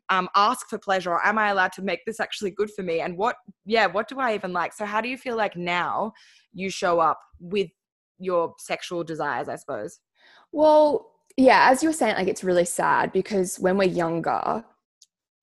um, 0.10 0.30
ask 0.36 0.68
for 0.68 0.78
pleasure 0.78 1.12
or 1.12 1.26
am 1.26 1.38
i 1.38 1.50
allowed 1.50 1.72
to 1.74 1.82
make 1.82 2.06
this 2.06 2.20
actually 2.20 2.52
good 2.52 2.70
for 2.72 2.84
me? 2.84 3.00
And 3.02 3.18
what 3.18 3.36
yeah 3.66 3.88
what 3.88 4.08
do 4.08 4.20
i 4.20 4.34
even 4.34 4.54
like? 4.54 4.74
So 4.74 4.86
how 4.86 5.02
do 5.02 5.10
you 5.10 5.18
feel 5.18 5.38
like 5.38 5.56
now 5.56 6.14
you 6.54 6.70
show 6.70 7.00
up 7.00 7.20
with 7.40 7.70
your 8.20 8.54
sexual 8.60 9.04
desires 9.04 9.50
i 9.50 9.56
suppose? 9.56 10.00
Well 10.52 11.08
yeah 11.38 11.70
as 11.72 11.82
you 11.82 11.90
were 11.90 11.94
saying 11.94 12.16
like 12.16 12.28
it's 12.28 12.44
really 12.44 12.66
sad 12.66 13.12
because 13.14 13.58
when 13.58 13.78
we're 13.78 13.86
younger 13.86 14.66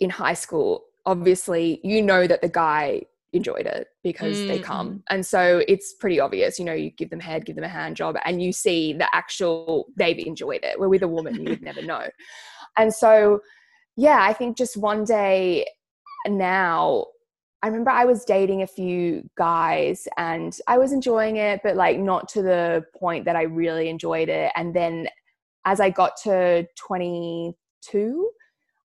in 0.00 0.10
high 0.10 0.34
school 0.34 0.84
obviously 1.06 1.80
you 1.82 2.02
know 2.02 2.26
that 2.26 2.42
the 2.42 2.48
guy 2.48 3.02
enjoyed 3.32 3.66
it 3.66 3.88
because 4.02 4.38
mm-hmm. 4.38 4.48
they 4.48 4.58
come. 4.58 5.02
And 5.10 5.24
so 5.24 5.62
it's 5.68 5.94
pretty 5.94 6.20
obvious 6.20 6.58
you 6.58 6.64
know 6.64 6.72
you 6.72 6.90
give 6.90 7.10
them 7.10 7.20
head 7.20 7.44
give 7.44 7.56
them 7.56 7.64
a 7.64 7.68
hand 7.68 7.96
job 7.96 8.16
and 8.24 8.42
you 8.42 8.52
see 8.52 8.92
the 8.92 9.14
actual 9.14 9.86
they've 9.96 10.18
enjoyed 10.18 10.60
it. 10.62 10.78
Where 10.78 10.88
with 10.88 11.02
a 11.02 11.08
woman 11.08 11.34
you 11.42 11.50
would 11.50 11.62
never 11.62 11.82
know. 11.82 12.06
And 12.76 12.92
so 12.94 13.40
yeah, 13.98 14.20
I 14.22 14.32
think 14.32 14.56
just 14.56 14.76
one 14.76 15.02
day 15.02 15.66
now, 16.24 17.06
I 17.64 17.66
remember 17.66 17.90
I 17.90 18.04
was 18.04 18.24
dating 18.24 18.62
a 18.62 18.66
few 18.68 19.28
guys 19.36 20.06
and 20.16 20.56
I 20.68 20.78
was 20.78 20.92
enjoying 20.92 21.36
it, 21.36 21.62
but 21.64 21.74
like 21.74 21.98
not 21.98 22.28
to 22.28 22.42
the 22.42 22.84
point 22.96 23.24
that 23.24 23.34
I 23.34 23.42
really 23.42 23.88
enjoyed 23.88 24.28
it. 24.28 24.52
And 24.54 24.72
then 24.72 25.08
as 25.64 25.80
I 25.80 25.90
got 25.90 26.12
to 26.22 26.64
22, 26.76 28.30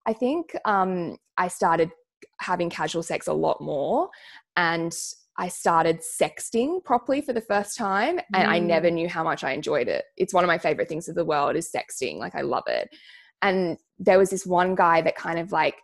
I 0.07 0.13
think 0.13 0.55
um, 0.65 1.17
I 1.37 1.47
started 1.47 1.91
having 2.39 2.71
casual 2.71 3.03
sex 3.03 3.27
a 3.27 3.33
lot 3.33 3.61
more. 3.61 4.09
And 4.57 4.95
I 5.37 5.47
started 5.47 5.99
sexting 5.99 6.83
properly 6.83 7.21
for 7.21 7.33
the 7.33 7.41
first 7.41 7.77
time 7.77 8.19
and 8.33 8.47
mm. 8.47 8.51
I 8.51 8.57
never 8.57 8.89
knew 8.89 9.07
how 9.07 9.23
much 9.23 9.43
I 9.43 9.51
enjoyed 9.51 9.89
it. 9.89 10.05
It's 10.17 10.33
one 10.33 10.43
of 10.43 10.47
my 10.47 10.57
favorite 10.57 10.89
things 10.89 11.07
in 11.07 11.13
the 11.13 11.23
world 11.23 11.55
is 11.55 11.71
sexting. 11.71 12.17
Like 12.17 12.33
I 12.33 12.41
love 12.41 12.63
it. 12.65 12.89
And 13.43 13.77
there 13.99 14.17
was 14.17 14.31
this 14.31 14.45
one 14.45 14.73
guy 14.73 15.01
that 15.03 15.15
kind 15.15 15.37
of 15.37 15.51
like, 15.51 15.75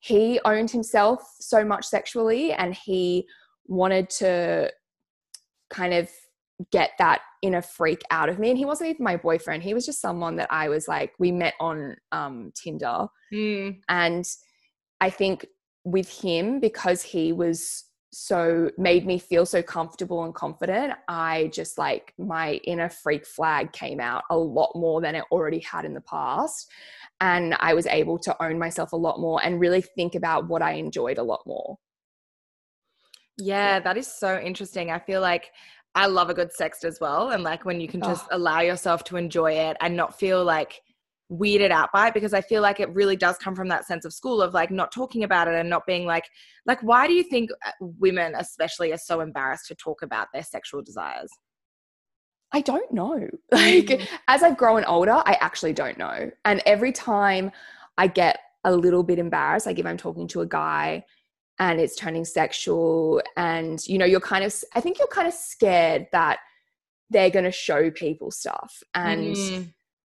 he 0.00 0.40
owned 0.44 0.72
himself 0.72 1.20
so 1.38 1.64
much 1.64 1.84
sexually 1.84 2.52
and 2.52 2.74
he 2.74 3.28
wanted 3.66 4.10
to 4.10 4.72
kind 5.70 5.94
of 5.94 6.10
get 6.72 6.90
that 6.98 7.20
inner 7.40 7.62
freak 7.62 8.02
out 8.10 8.28
of 8.28 8.38
me. 8.38 8.50
And 8.50 8.58
he 8.58 8.64
wasn't 8.64 8.90
even 8.90 9.04
my 9.04 9.16
boyfriend. 9.16 9.62
He 9.62 9.74
was 9.74 9.86
just 9.86 10.00
someone 10.00 10.36
that 10.36 10.52
I 10.52 10.68
was 10.68 10.88
like, 10.88 11.12
we 11.20 11.30
met 11.30 11.54
on 11.60 11.96
um, 12.10 12.52
Tinder. 12.54 13.06
Mm. 13.32 13.78
And 13.88 14.24
I 15.00 15.10
think 15.10 15.46
with 15.84 16.08
him, 16.08 16.58
because 16.58 17.02
he 17.02 17.32
was 17.32 17.84
so 18.12 18.70
made 18.76 19.06
me 19.06 19.18
feel 19.18 19.46
so 19.46 19.62
comfortable 19.62 20.24
and 20.24 20.34
confident. 20.34 20.92
I 21.08 21.50
just 21.52 21.78
like 21.78 22.12
my 22.18 22.54
inner 22.64 22.90
freak 22.90 23.26
flag 23.26 23.72
came 23.72 24.00
out 24.00 24.22
a 24.30 24.36
lot 24.36 24.72
more 24.74 25.00
than 25.00 25.14
it 25.14 25.24
already 25.30 25.60
had 25.60 25.84
in 25.84 25.94
the 25.94 26.02
past 26.02 26.70
and 27.22 27.54
i 27.60 27.72
was 27.72 27.86
able 27.86 28.18
to 28.18 28.42
own 28.42 28.58
myself 28.58 28.92
a 28.92 28.96
lot 28.96 29.20
more 29.20 29.42
and 29.44 29.60
really 29.60 29.80
think 29.80 30.14
about 30.14 30.48
what 30.48 30.60
i 30.60 30.72
enjoyed 30.72 31.18
a 31.18 31.22
lot 31.22 31.40
more. 31.46 31.78
Yeah 33.38 33.80
that 33.80 33.96
is 33.96 34.06
so 34.06 34.38
interesting. 34.38 34.90
I 34.90 34.98
feel 34.98 35.22
like 35.22 35.50
i 35.94 36.06
love 36.06 36.30
a 36.30 36.34
good 36.34 36.50
sext 36.58 36.84
as 36.84 36.98
well 37.00 37.30
and 37.30 37.42
like 37.42 37.64
when 37.64 37.80
you 37.80 37.88
can 37.88 38.02
just 38.02 38.26
oh. 38.30 38.36
allow 38.36 38.60
yourself 38.60 39.04
to 39.04 39.16
enjoy 39.16 39.52
it 39.52 39.76
and 39.80 39.96
not 39.96 40.18
feel 40.18 40.42
like 40.44 40.80
weirded 41.32 41.70
out 41.70 41.90
by 41.92 42.08
it 42.08 42.14
because 42.14 42.34
I 42.34 42.40
feel 42.40 42.62
like 42.62 42.80
it 42.80 42.92
really 42.94 43.16
does 43.16 43.38
come 43.38 43.54
from 43.54 43.68
that 43.68 43.86
sense 43.86 44.04
of 44.04 44.12
school 44.12 44.42
of 44.42 44.52
like 44.52 44.70
not 44.70 44.92
talking 44.92 45.24
about 45.24 45.48
it 45.48 45.54
and 45.54 45.70
not 45.70 45.86
being 45.86 46.06
like 46.06 46.28
like 46.66 46.80
why 46.82 47.06
do 47.06 47.14
you 47.14 47.22
think 47.22 47.50
uh, 47.66 47.70
women 47.80 48.34
especially 48.36 48.92
are 48.92 48.98
so 48.98 49.20
embarrassed 49.20 49.66
to 49.68 49.74
talk 49.74 50.02
about 50.02 50.28
their 50.32 50.42
sexual 50.42 50.82
desires? 50.82 51.30
I 52.52 52.60
don't 52.60 52.92
know. 52.92 53.28
Like 53.52 53.86
mm. 53.86 54.08
as 54.28 54.42
I've 54.42 54.56
grown 54.56 54.84
older, 54.84 55.22
I 55.24 55.36
actually 55.40 55.72
don't 55.72 55.98
know. 55.98 56.30
And 56.44 56.62
every 56.66 56.92
time 56.92 57.50
I 57.98 58.06
get 58.06 58.38
a 58.64 58.74
little 58.74 59.02
bit 59.02 59.18
embarrassed, 59.18 59.66
like 59.66 59.78
if 59.78 59.86
I'm 59.86 59.96
talking 59.96 60.28
to 60.28 60.42
a 60.42 60.46
guy 60.46 61.04
and 61.58 61.80
it's 61.80 61.96
turning 61.96 62.24
sexual 62.24 63.22
and 63.36 63.86
you 63.86 63.98
know, 63.98 64.04
you're 64.04 64.20
kind 64.20 64.44
of 64.44 64.54
I 64.74 64.80
think 64.80 64.98
you're 64.98 65.08
kind 65.08 65.28
of 65.28 65.34
scared 65.34 66.08
that 66.12 66.38
they're 67.10 67.30
going 67.30 67.44
to 67.44 67.52
show 67.52 67.90
people 67.90 68.30
stuff 68.30 68.82
and 68.94 69.36
mm. 69.36 69.72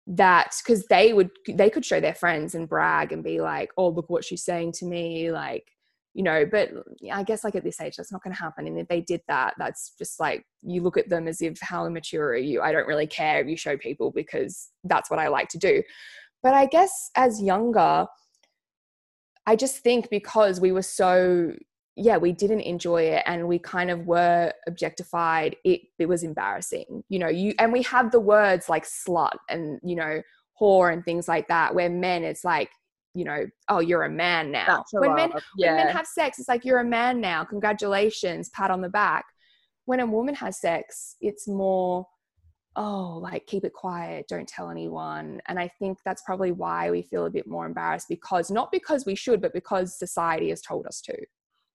That 0.06 0.54
because 0.64 0.84
they 0.86 1.12
would 1.12 1.30
they 1.48 1.70
could 1.70 1.84
show 1.84 2.00
their 2.00 2.14
friends 2.14 2.54
and 2.54 2.68
brag 2.68 3.12
and 3.12 3.22
be 3.22 3.40
like 3.40 3.70
oh 3.76 3.88
look 3.88 4.10
what 4.10 4.24
she's 4.24 4.44
saying 4.44 4.72
to 4.72 4.84
me 4.84 5.30
like 5.30 5.64
you 6.12 6.24
know 6.24 6.44
but 6.44 6.70
i 7.12 7.22
guess 7.22 7.44
like 7.44 7.54
at 7.54 7.62
this 7.62 7.80
age 7.80 7.94
that's 7.96 8.10
not 8.10 8.22
going 8.22 8.34
to 8.34 8.40
happen 8.40 8.66
and 8.66 8.78
if 8.78 8.88
they 8.88 9.00
did 9.00 9.20
that 9.28 9.54
that's 9.58 9.92
just 9.96 10.18
like 10.18 10.44
you 10.62 10.82
look 10.82 10.96
at 10.96 11.08
them 11.08 11.28
as 11.28 11.40
if 11.40 11.58
how 11.60 11.86
immature 11.86 12.28
are 12.28 12.36
you? 12.36 12.62
I 12.62 12.72
don't 12.72 12.86
really 12.86 13.06
care 13.06 13.40
if 13.40 13.48
you 13.48 13.56
show 13.56 13.76
people 13.76 14.10
because 14.10 14.68
that's 14.84 15.10
what 15.10 15.18
i 15.18 15.28
like 15.28 15.48
to 15.50 15.58
do. 15.58 15.82
But 16.42 16.54
i 16.54 16.66
guess 16.66 17.10
as 17.16 17.40
younger 17.40 18.06
i 19.46 19.56
just 19.56 19.78
think 19.78 20.10
because 20.10 20.60
we 20.60 20.72
were 20.72 20.82
so 20.82 21.52
yeah 21.96 22.16
we 22.16 22.32
didn't 22.32 22.60
enjoy 22.60 23.02
it 23.02 23.22
and 23.26 23.46
we 23.46 23.58
kind 23.58 23.90
of 23.90 24.06
were 24.06 24.52
objectified 24.66 25.56
it 25.64 25.82
it 25.98 26.06
was 26.06 26.22
embarrassing 26.22 27.04
you 27.08 27.18
know 27.18 27.28
you 27.28 27.54
and 27.58 27.72
we 27.72 27.82
have 27.82 28.10
the 28.10 28.20
words 28.20 28.68
like 28.68 28.84
slut 28.84 29.36
and 29.48 29.78
you 29.82 29.94
know 29.94 30.22
whore 30.60 30.92
and 30.92 31.04
things 31.04 31.28
like 31.28 31.48
that 31.48 31.74
where 31.74 31.90
men 31.90 32.24
it's 32.24 32.44
like 32.44 32.70
you 33.14 33.24
know 33.24 33.46
oh 33.68 33.80
you're 33.80 34.04
a 34.04 34.10
man 34.10 34.50
now. 34.50 34.84
A 34.94 35.00
when 35.00 35.14
men 35.14 35.32
yeah. 35.56 35.74
when 35.74 35.86
men 35.86 35.94
have 35.94 36.06
sex 36.06 36.38
it's 36.38 36.48
like 36.48 36.64
you're 36.64 36.80
a 36.80 36.84
man 36.84 37.20
now 37.20 37.44
congratulations 37.44 38.48
pat 38.50 38.70
on 38.70 38.80
the 38.80 38.88
back. 38.88 39.24
When 39.84 40.00
a 40.00 40.06
woman 40.06 40.34
has 40.36 40.60
sex 40.60 41.16
it's 41.20 41.46
more 41.48 42.06
oh 42.76 43.18
like 43.20 43.46
keep 43.46 43.64
it 43.64 43.72
quiet 43.74 44.26
don't 44.28 44.48
tell 44.48 44.70
anyone. 44.70 45.40
And 45.46 45.58
i 45.58 45.68
think 45.68 45.98
that's 46.04 46.22
probably 46.24 46.52
why 46.52 46.90
we 46.90 47.02
feel 47.02 47.26
a 47.26 47.30
bit 47.30 47.46
more 47.46 47.66
embarrassed 47.66 48.08
because 48.08 48.50
not 48.50 48.72
because 48.72 49.04
we 49.04 49.14
should 49.14 49.42
but 49.42 49.52
because 49.52 49.98
society 49.98 50.48
has 50.48 50.62
told 50.62 50.86
us 50.86 51.00
to 51.02 51.16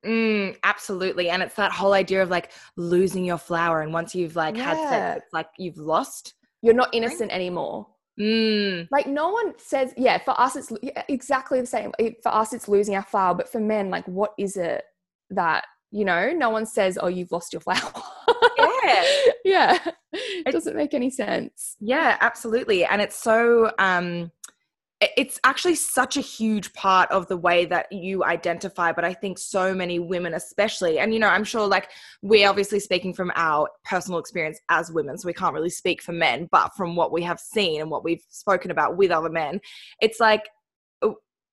Mm, 0.05 0.55
absolutely. 0.63 1.29
And 1.29 1.41
it's 1.41 1.55
that 1.55 1.71
whole 1.71 1.93
idea 1.93 2.21
of 2.21 2.29
like 2.29 2.51
losing 2.75 3.25
your 3.25 3.37
flower. 3.37 3.81
And 3.81 3.93
once 3.93 4.15
you've 4.15 4.35
like 4.35 4.55
yeah. 4.55 4.63
had 4.63 4.89
sex, 4.89 5.23
it's 5.25 5.33
like 5.33 5.47
you've 5.57 5.77
lost. 5.77 6.33
You're 6.61 6.73
not 6.73 6.89
innocent 6.93 7.31
anymore. 7.31 7.87
Mm. 8.19 8.87
Like 8.91 9.07
no 9.07 9.29
one 9.29 9.53
says, 9.57 9.93
yeah, 9.95 10.17
for 10.17 10.39
us, 10.39 10.55
it's 10.55 10.71
exactly 11.07 11.61
the 11.61 11.67
same. 11.67 11.91
For 12.23 12.33
us, 12.33 12.53
it's 12.53 12.67
losing 12.67 12.95
our 12.95 13.03
flower. 13.03 13.35
But 13.35 13.49
for 13.49 13.59
men, 13.59 13.89
like, 13.89 14.07
what 14.07 14.33
is 14.37 14.57
it 14.57 14.83
that, 15.29 15.65
you 15.91 16.03
know, 16.03 16.31
no 16.31 16.49
one 16.49 16.65
says, 16.65 16.97
oh, 17.01 17.07
you've 17.07 17.31
lost 17.31 17.53
your 17.53 17.59
flower. 17.61 17.91
yeah. 18.83 19.03
yeah. 19.45 19.79
It, 20.13 20.47
it 20.47 20.51
doesn't 20.51 20.75
make 20.75 20.93
any 20.93 21.09
sense. 21.09 21.75
Yeah, 21.79 22.17
absolutely. 22.21 22.85
And 22.85 23.01
it's 23.01 23.21
so, 23.21 23.71
um, 23.77 24.31
it's 24.99 25.39
actually 25.43 25.75
such 25.75 26.17
a 26.17 26.21
huge 26.21 26.73
part 26.73 27.09
of 27.11 27.27
the 27.27 27.37
way 27.37 27.65
that 27.65 27.91
you 27.91 28.23
identify 28.23 28.91
but 28.91 29.05
i 29.05 29.13
think 29.13 29.37
so 29.37 29.73
many 29.73 29.99
women 29.99 30.33
especially 30.33 30.97
and 30.97 31.13
you 31.13 31.19
know 31.19 31.27
i'm 31.27 31.43
sure 31.43 31.67
like 31.67 31.89
we're 32.23 32.49
obviously 32.49 32.79
speaking 32.79 33.13
from 33.13 33.31
our 33.35 33.69
personal 33.85 34.19
experience 34.19 34.59
as 34.69 34.91
women 34.91 35.17
so 35.17 35.27
we 35.27 35.33
can't 35.33 35.53
really 35.53 35.69
speak 35.69 36.01
for 36.01 36.13
men 36.13 36.47
but 36.51 36.71
from 36.75 36.95
what 36.95 37.11
we 37.11 37.21
have 37.21 37.39
seen 37.39 37.79
and 37.79 37.91
what 37.91 38.03
we've 38.03 38.23
spoken 38.29 38.71
about 38.71 38.97
with 38.97 39.11
other 39.11 39.29
men 39.29 39.61
it's 40.01 40.19
like 40.19 40.43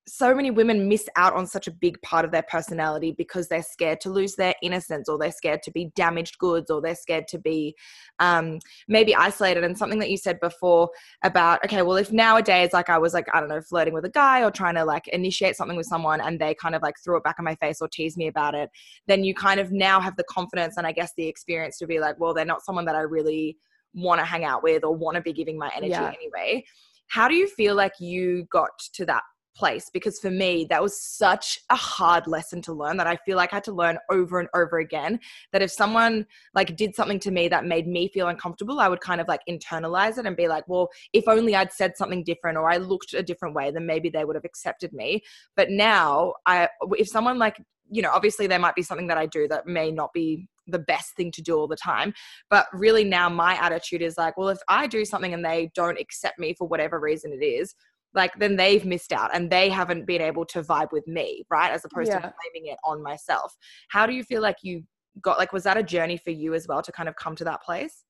so 0.07 0.35
many 0.35 0.51
women 0.51 0.87
miss 0.87 1.09
out 1.15 1.33
on 1.33 1.47
such 1.47 1.67
a 1.67 1.71
big 1.71 1.99
part 2.03 2.25
of 2.25 2.31
their 2.31 2.43
personality 2.43 3.11
because 3.11 3.47
they're 3.47 3.63
scared 3.63 3.99
to 4.01 4.09
lose 4.09 4.35
their 4.35 4.53
innocence 4.61 5.09
or 5.09 5.17
they're 5.17 5.31
scared 5.31 5.63
to 5.63 5.71
be 5.71 5.91
damaged 5.95 6.37
goods 6.37 6.69
or 6.69 6.79
they're 6.79 6.95
scared 6.95 7.27
to 7.27 7.39
be 7.39 7.75
um, 8.19 8.59
maybe 8.87 9.15
isolated 9.15 9.63
and 9.63 9.75
something 9.75 9.97
that 9.99 10.11
you 10.11 10.17
said 10.17 10.39
before 10.39 10.89
about 11.23 11.63
okay 11.65 11.81
well 11.81 11.97
if 11.97 12.11
nowadays 12.11 12.69
like 12.71 12.89
i 12.89 12.97
was 12.97 13.13
like 13.13 13.25
i 13.33 13.39
don't 13.39 13.49
know 13.49 13.61
flirting 13.61 13.93
with 13.93 14.05
a 14.05 14.09
guy 14.09 14.43
or 14.43 14.51
trying 14.51 14.75
to 14.75 14.85
like 14.85 15.07
initiate 15.07 15.55
something 15.55 15.77
with 15.77 15.87
someone 15.87 16.21
and 16.21 16.39
they 16.39 16.53
kind 16.53 16.75
of 16.75 16.81
like 16.83 16.95
threw 17.03 17.17
it 17.17 17.23
back 17.23 17.37
in 17.39 17.45
my 17.45 17.55
face 17.55 17.81
or 17.81 17.87
teased 17.87 18.17
me 18.17 18.27
about 18.27 18.53
it 18.53 18.69
then 19.07 19.23
you 19.23 19.33
kind 19.33 19.59
of 19.59 19.71
now 19.71 19.99
have 19.99 20.15
the 20.17 20.23
confidence 20.29 20.77
and 20.77 20.85
i 20.85 20.91
guess 20.91 21.13
the 21.17 21.27
experience 21.27 21.77
to 21.77 21.87
be 21.87 21.99
like 21.99 22.19
well 22.19 22.33
they're 22.33 22.45
not 22.45 22.63
someone 22.63 22.85
that 22.85 22.95
i 22.95 23.01
really 23.01 23.57
want 23.93 24.19
to 24.19 24.25
hang 24.25 24.43
out 24.43 24.61
with 24.61 24.83
or 24.83 24.93
want 24.93 25.15
to 25.15 25.21
be 25.21 25.33
giving 25.33 25.57
my 25.57 25.71
energy 25.75 25.91
yeah. 25.91 26.11
anyway 26.21 26.63
how 27.07 27.27
do 27.27 27.35
you 27.35 27.47
feel 27.47 27.75
like 27.75 27.93
you 27.99 28.45
got 28.51 28.69
to 28.93 29.05
that 29.05 29.23
place 29.55 29.89
because 29.91 30.19
for 30.19 30.29
me 30.29 30.65
that 30.69 30.81
was 30.81 30.99
such 30.99 31.59
a 31.69 31.75
hard 31.75 32.27
lesson 32.27 32.61
to 32.61 32.73
learn 32.73 32.97
that 32.97 33.07
I 33.07 33.15
feel 33.15 33.37
like 33.37 33.53
I 33.53 33.57
had 33.57 33.63
to 33.65 33.71
learn 33.71 33.97
over 34.11 34.39
and 34.39 34.49
over 34.53 34.79
again 34.79 35.19
that 35.51 35.61
if 35.61 35.71
someone 35.71 36.25
like 36.53 36.75
did 36.75 36.95
something 36.95 37.19
to 37.21 37.31
me 37.31 37.47
that 37.47 37.65
made 37.65 37.87
me 37.87 38.07
feel 38.07 38.27
uncomfortable 38.27 38.79
I 38.79 38.87
would 38.87 39.01
kind 39.01 39.21
of 39.21 39.27
like 39.27 39.41
internalize 39.49 40.17
it 40.17 40.25
and 40.25 40.35
be 40.35 40.47
like 40.47 40.67
well 40.67 40.89
if 41.13 41.27
only 41.27 41.55
I'd 41.55 41.71
said 41.71 41.97
something 41.97 42.23
different 42.23 42.57
or 42.57 42.69
I 42.69 42.77
looked 42.77 43.13
a 43.13 43.23
different 43.23 43.55
way 43.55 43.71
then 43.71 43.85
maybe 43.85 44.09
they 44.09 44.25
would 44.25 44.35
have 44.35 44.45
accepted 44.45 44.93
me 44.93 45.21
but 45.55 45.69
now 45.69 46.33
I 46.45 46.69
if 46.91 47.07
someone 47.07 47.39
like 47.39 47.61
you 47.89 48.01
know 48.01 48.11
obviously 48.11 48.47
there 48.47 48.59
might 48.59 48.75
be 48.75 48.83
something 48.83 49.07
that 49.07 49.17
I 49.17 49.25
do 49.25 49.47
that 49.47 49.67
may 49.67 49.91
not 49.91 50.11
be 50.13 50.47
the 50.67 50.79
best 50.79 51.15
thing 51.15 51.31
to 51.31 51.41
do 51.41 51.57
all 51.57 51.67
the 51.67 51.75
time. 51.75 52.13
But 52.49 52.67
really 52.73 53.03
now 53.03 53.29
my 53.29 53.53
attitude 53.55 54.01
is 54.01 54.17
like, 54.17 54.37
well, 54.37 54.49
if 54.49 54.59
I 54.67 54.87
do 54.87 55.05
something 55.05 55.33
and 55.33 55.45
they 55.45 55.71
don't 55.75 55.99
accept 55.99 56.39
me 56.39 56.53
for 56.57 56.67
whatever 56.67 56.99
reason 56.99 57.31
it 57.31 57.45
is, 57.45 57.75
like 58.15 58.33
then 58.39 58.55
they've 58.55 58.85
missed 58.85 59.11
out 59.11 59.29
and 59.33 59.49
they 59.49 59.69
haven't 59.69 60.05
been 60.05 60.21
able 60.21 60.45
to 60.45 60.61
vibe 60.61 60.91
with 60.91 61.07
me 61.07 61.45
right 61.49 61.71
as 61.71 61.85
opposed 61.85 62.09
yeah. 62.09 62.19
to 62.19 62.33
blaming 62.53 62.71
it 62.71 62.77
on 62.83 63.01
myself 63.01 63.55
how 63.89 64.05
do 64.05 64.13
you 64.13 64.23
feel 64.23 64.41
like 64.41 64.57
you 64.61 64.83
got 65.21 65.37
like 65.37 65.53
was 65.53 65.63
that 65.63 65.77
a 65.77 65.83
journey 65.83 66.17
for 66.17 66.31
you 66.31 66.53
as 66.53 66.67
well 66.67 66.81
to 66.81 66.91
kind 66.91 67.07
of 67.07 67.15
come 67.15 67.35
to 67.35 67.43
that 67.43 67.61
place 67.61 68.03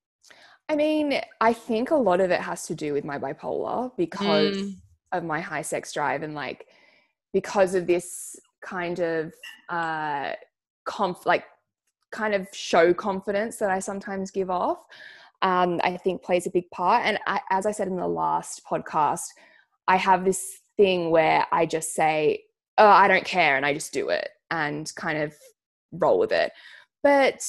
i 0.69 0.75
mean 0.75 1.19
i 1.41 1.51
think 1.51 1.91
a 1.91 1.95
lot 1.95 2.19
of 2.19 2.31
it 2.31 2.41
has 2.41 2.65
to 2.65 2.75
do 2.75 2.93
with 2.93 3.03
my 3.03 3.19
bipolar 3.19 3.91
because 3.97 4.57
mm. 4.57 4.75
of 5.11 5.23
my 5.23 5.39
high 5.39 5.61
sex 5.61 5.91
drive 5.91 6.23
and 6.23 6.33
like 6.33 6.67
because 7.33 7.75
of 7.75 7.85
this 7.87 8.35
kind 8.61 8.99
of 8.99 9.33
uh 9.69 10.31
conf 10.85 11.25
like 11.25 11.43
kind 12.11 12.33
of 12.33 12.47
show 12.53 12.93
confidence 12.93 13.57
that 13.57 13.69
i 13.69 13.79
sometimes 13.79 14.31
give 14.31 14.49
off 14.49 14.85
um, 15.41 15.79
I 15.83 15.97
think 15.97 16.23
plays 16.23 16.47
a 16.47 16.49
big 16.49 16.69
part. 16.71 17.05
And 17.05 17.19
I, 17.27 17.39
as 17.51 17.65
I 17.65 17.71
said 17.71 17.87
in 17.87 17.97
the 17.97 18.07
last 18.07 18.63
podcast, 18.65 19.27
I 19.87 19.97
have 19.97 20.25
this 20.25 20.59
thing 20.77 21.11
where 21.11 21.45
I 21.51 21.65
just 21.65 21.93
say, 21.93 22.43
oh, 22.77 22.87
I 22.87 23.07
don't 23.07 23.25
care, 23.25 23.55
and 23.55 23.65
I 23.65 23.73
just 23.73 23.93
do 23.93 24.09
it 24.09 24.29
and 24.51 24.91
kind 24.95 25.19
of 25.19 25.33
roll 25.91 26.19
with 26.19 26.31
it. 26.31 26.51
But 27.03 27.41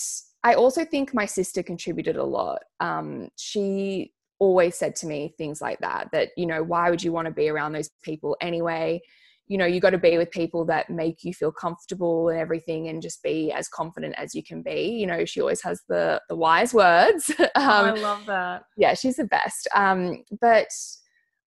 I 0.44 0.54
also 0.54 0.84
think 0.84 1.14
my 1.14 1.26
sister 1.26 1.62
contributed 1.62 2.16
a 2.16 2.24
lot. 2.24 2.62
Um, 2.80 3.28
she 3.36 4.12
always 4.38 4.76
said 4.76 4.94
to 4.96 5.06
me 5.06 5.34
things 5.38 5.60
like 5.60 5.78
that, 5.80 6.08
that, 6.12 6.30
you 6.36 6.46
know, 6.46 6.62
why 6.62 6.90
would 6.90 7.02
you 7.02 7.12
want 7.12 7.26
to 7.26 7.32
be 7.32 7.48
around 7.48 7.72
those 7.72 7.90
people 8.02 8.36
anyway? 8.40 9.00
You 9.48 9.58
know, 9.58 9.66
you 9.66 9.80
got 9.80 9.90
to 9.90 9.98
be 9.98 10.18
with 10.18 10.30
people 10.30 10.64
that 10.66 10.90
make 10.90 11.24
you 11.24 11.32
feel 11.32 11.52
comfortable 11.52 12.28
and 12.28 12.38
everything 12.38 12.88
and 12.88 13.00
just 13.00 13.22
be 13.22 13.52
as 13.52 13.68
confident 13.68 14.14
as 14.18 14.34
you 14.34 14.42
can 14.42 14.60
be. 14.60 14.90
You 14.90 15.06
know, 15.06 15.24
she 15.24 15.40
always 15.40 15.62
has 15.62 15.80
the, 15.88 16.20
the 16.28 16.36
wise 16.36 16.74
words. 16.74 17.30
um, 17.38 17.46
oh, 17.56 17.60
I 17.60 17.90
love 17.92 18.26
that. 18.26 18.64
Yeah, 18.76 18.94
she's 18.94 19.16
the 19.16 19.24
best. 19.24 19.68
Um, 19.74 20.24
but 20.40 20.68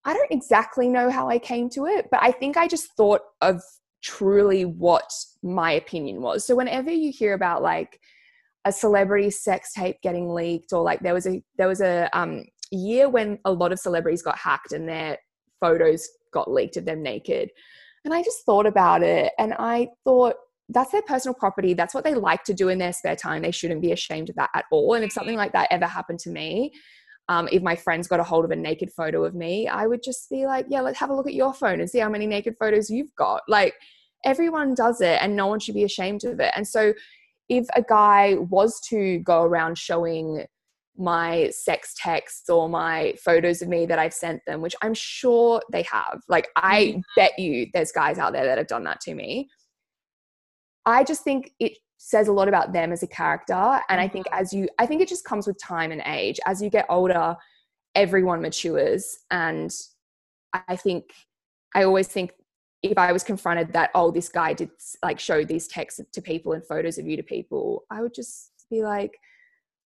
I 0.06 0.14
don't 0.14 0.32
exactly 0.32 0.88
know 0.88 1.10
how 1.10 1.30
I 1.30 1.40
came 1.40 1.70
to 1.72 1.86
it, 1.86 2.08
but 2.10 2.22
I 2.24 2.32
think 2.32 2.58
I 2.58 2.68
just 2.68 2.96
thought 2.96 3.22
of 3.42 3.62
truly 4.02 4.64
what 4.66 5.12
my 5.44 5.72
opinion 5.72 6.22
was. 6.22 6.46
So 6.46 6.56
whenever 6.56 6.92
you 6.92 7.12
hear 7.12 7.34
about 7.34 7.62
like 7.62 8.00
a 8.66 8.72
celebrity 8.72 9.30
sex 9.30 9.74
tape 9.74 9.98
getting 10.02 10.34
leaked 10.34 10.74
or 10.74 10.84
like 10.84 11.00
there 11.02 11.14
was 11.14 11.28
a 11.28 11.42
there 11.58 11.68
was 11.68 11.82
a 11.82 12.10
um 12.18 12.46
year 12.72 13.10
when 13.10 13.40
a 13.46 13.52
lot 13.52 13.72
of 13.72 13.80
celebrities 13.80 14.22
got 14.22 14.38
hacked 14.38 14.72
and 14.74 14.88
their 14.88 15.18
photos 15.60 16.08
got 16.32 16.52
leaked 16.52 16.78
of 16.78 16.86
them 16.86 17.02
naked. 17.02 17.50
And 18.06 18.14
I 18.14 18.22
just 18.22 18.46
thought 18.46 18.66
about 18.66 19.04
it 19.04 19.34
and 19.38 19.54
I 19.58 19.90
thought 20.04 20.36
that's 20.70 20.92
their 20.92 21.02
personal 21.02 21.34
property. 21.34 21.74
That's 21.74 21.94
what 21.94 22.04
they 22.04 22.14
like 22.14 22.44
to 22.44 22.54
do 22.54 22.70
in 22.70 22.78
their 22.78 22.94
spare 22.94 23.16
time. 23.16 23.42
They 23.42 23.52
shouldn't 23.52 23.82
be 23.82 23.92
ashamed 23.92 24.30
of 24.30 24.36
that 24.36 24.52
at 24.54 24.66
all. 24.72 24.94
And 24.94 25.04
if 25.04 25.12
something 25.12 25.36
like 25.36 25.52
that 25.54 25.68
ever 25.72 25.88
happened 25.88 26.20
to 26.20 26.30
me, 26.30 26.72
um, 27.30 27.48
if 27.52 27.62
my 27.62 27.76
friends 27.76 28.08
got 28.08 28.20
a 28.20 28.24
hold 28.24 28.44
of 28.44 28.50
a 28.52 28.56
naked 28.56 28.92
photo 28.92 29.24
of 29.24 29.36
me, 29.36 29.68
I 29.68 29.86
would 29.86 30.02
just 30.02 30.30
be 30.32 30.48
like, 30.48 30.66
yeah, 30.68 30.82
let's 30.82 30.98
have 30.98 31.12
a 31.12 31.16
look 31.16 31.28
at 31.28 31.36
your 31.36 31.54
phone 31.54 31.80
and 31.80 31.88
see 31.88 32.00
how 32.00 32.10
many 32.10 32.26
naked 32.26 32.56
photos 32.60 32.90
you've 32.90 33.16
got. 33.16 33.44
Like 33.48 33.76
everyone 34.26 34.74
does 34.74 35.00
it 35.00 35.22
and 35.22 35.36
no 35.36 35.46
one 35.46 35.60
should 35.60 35.76
be 35.76 35.84
ashamed 35.84 36.24
of 36.24 36.40
it. 36.40 36.52
And 36.56 36.68
so 36.68 36.94
if 37.48 37.68
a 37.76 37.84
guy 37.84 38.34
was 38.50 38.82
to 38.90 39.20
go 39.20 39.44
around 39.44 39.78
showing 39.78 40.46
my 40.98 41.52
sex 41.52 41.94
texts 41.96 42.50
or 42.50 42.68
my 42.68 43.14
photos 43.24 43.62
of 43.62 43.70
me 43.70 43.86
that 43.86 44.00
I've 44.00 44.14
sent 44.14 44.42
them, 44.48 44.62
which 44.62 44.76
I'm 44.82 44.96
sure 44.96 45.62
they 45.72 45.84
have, 45.84 46.22
like 46.30 46.50
I 46.56 46.86
mm-hmm. 46.86 47.00
bet 47.16 47.38
you 47.38 47.68
there's 47.76 47.92
guys 47.92 48.18
out 48.18 48.34
there 48.34 48.46
that 48.46 48.58
have 48.58 48.68
done 48.68 48.84
that 48.86 49.02
to 49.02 49.14
me. 49.14 49.50
I 50.84 51.04
just 51.04 51.24
think 51.24 51.52
it 51.60 51.74
says 52.02 52.28
a 52.28 52.32
lot 52.32 52.48
about 52.48 52.74
them 52.74 52.92
as 52.92 53.04
a 53.04 53.08
character 53.08 53.80
and 53.90 54.00
i 54.00 54.08
think 54.08 54.26
mm-hmm. 54.28 54.42
as 54.42 54.54
you 54.54 54.68
i 54.80 54.86
think 54.86 55.02
it 55.02 55.08
just 55.08 55.26
comes 55.26 55.46
with 55.46 55.60
time 55.62 55.92
and 55.92 56.02
age 56.06 56.40
as 56.46 56.62
you 56.62 56.70
get 56.70 56.86
older 56.90 57.36
everyone 57.96 58.42
matures 58.42 59.20
and 59.32 59.72
I 60.54 60.76
think 60.76 61.12
I 61.76 61.84
always 61.84 62.08
think 62.08 62.32
if 62.82 62.98
I 62.98 63.12
was 63.12 63.24
confronted 63.24 63.74
that, 63.74 63.92
oh, 63.94 64.12
this 64.12 64.30
guy 64.30 64.54
did 64.54 64.70
like 65.04 65.20
show 65.20 65.44
these 65.44 65.68
texts 65.68 66.02
to 66.12 66.22
people 66.22 66.54
and 66.54 66.66
photos 66.66 66.98
of 66.98 67.06
you 67.06 67.18
to 67.18 67.24
people, 67.24 67.84
I 67.92 68.02
would 68.02 68.14
just 68.14 68.52
be 68.70 68.82
like, 68.82 69.18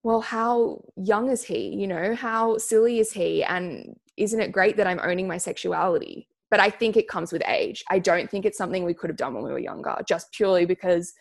well, 0.03 0.21
how 0.21 0.83
young 0.97 1.29
is 1.29 1.45
he? 1.45 1.69
You 1.69 1.87
know, 1.87 2.15
how 2.15 2.57
silly 2.57 2.99
is 2.99 3.12
he? 3.12 3.45
And 3.45 3.97
isn't 4.17 4.41
it 4.41 4.53
great 4.53 4.77
that 4.77 4.87
I'm 4.87 5.00
owning 5.03 5.29
my 5.29 5.38
sexuality? 5.38 6.29
But 6.50 6.61
I 6.61 6.71
think 6.71 6.97
it 6.97 7.09
comes 7.09 7.31
with 7.31 7.43
age. 7.47 7.85
I 7.91 7.99
don't 7.99 8.31
think 8.31 8.47
it's 8.47 8.57
something 8.57 8.85
we 8.85 8.95
could 8.95 9.11
have 9.11 9.19
done 9.19 9.35
when 9.35 9.45
we 9.45 9.53
were 9.53 9.59
younger, 9.59 9.97
just 10.09 10.33
purely 10.33 10.65
because 10.65 11.12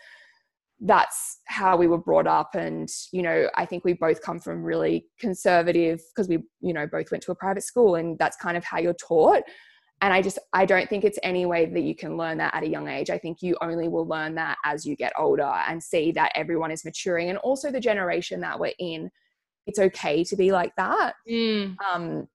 that's 0.82 1.40
how 1.46 1.76
we 1.76 1.88
were 1.88 1.98
brought 1.98 2.28
up. 2.28 2.54
And, 2.54 2.88
you 3.12 3.22
know, 3.22 3.50
I 3.56 3.66
think 3.66 3.84
we 3.84 3.94
both 3.94 4.22
come 4.22 4.40
from 4.40 4.64
really 4.64 5.08
conservative 5.20 6.02
because 6.10 6.30
we, 6.30 6.40
you 6.62 6.74
know, 6.74 6.86
both 6.86 7.10
went 7.12 7.24
to 7.24 7.32
a 7.32 7.36
private 7.36 7.64
school 7.64 7.96
and 7.96 8.18
that's 8.20 8.38
kind 8.38 8.56
of 8.56 8.64
how 8.64 8.78
you're 8.78 8.94
taught. 8.94 9.44
And 10.02 10.14
i 10.14 10.22
just 10.22 10.38
i 10.54 10.64
don't 10.64 10.88
think 10.88 11.04
it's 11.04 11.18
any 11.24 11.48
way 11.48 11.66
that 11.66 11.82
you 11.82 11.96
can 11.96 12.18
learn 12.18 12.38
that 12.38 12.54
at 12.54 12.62
a 12.62 12.70
young 12.70 12.88
age. 12.88 13.10
I 13.10 13.18
think 13.18 13.42
you 13.42 13.58
only 13.62 13.88
will 13.88 14.08
learn 14.08 14.36
that 14.36 14.58
as 14.64 14.86
you 14.86 14.96
get 14.96 15.12
older 15.18 15.52
and 15.68 15.82
see 15.82 16.12
that 16.12 16.32
everyone 16.36 16.70
is 16.70 16.86
maturing 16.86 17.30
and 17.30 17.40
also 17.40 17.72
the 17.72 17.80
generation 17.80 18.42
that 18.42 18.60
we're 18.60 18.74
in. 18.78 19.10
It's 19.66 19.80
okay 19.80 20.24
to 20.26 20.36
be 20.36 20.52
like 20.52 20.76
that. 20.78 21.16
Mm. 21.28 21.76
um, 21.82 22.28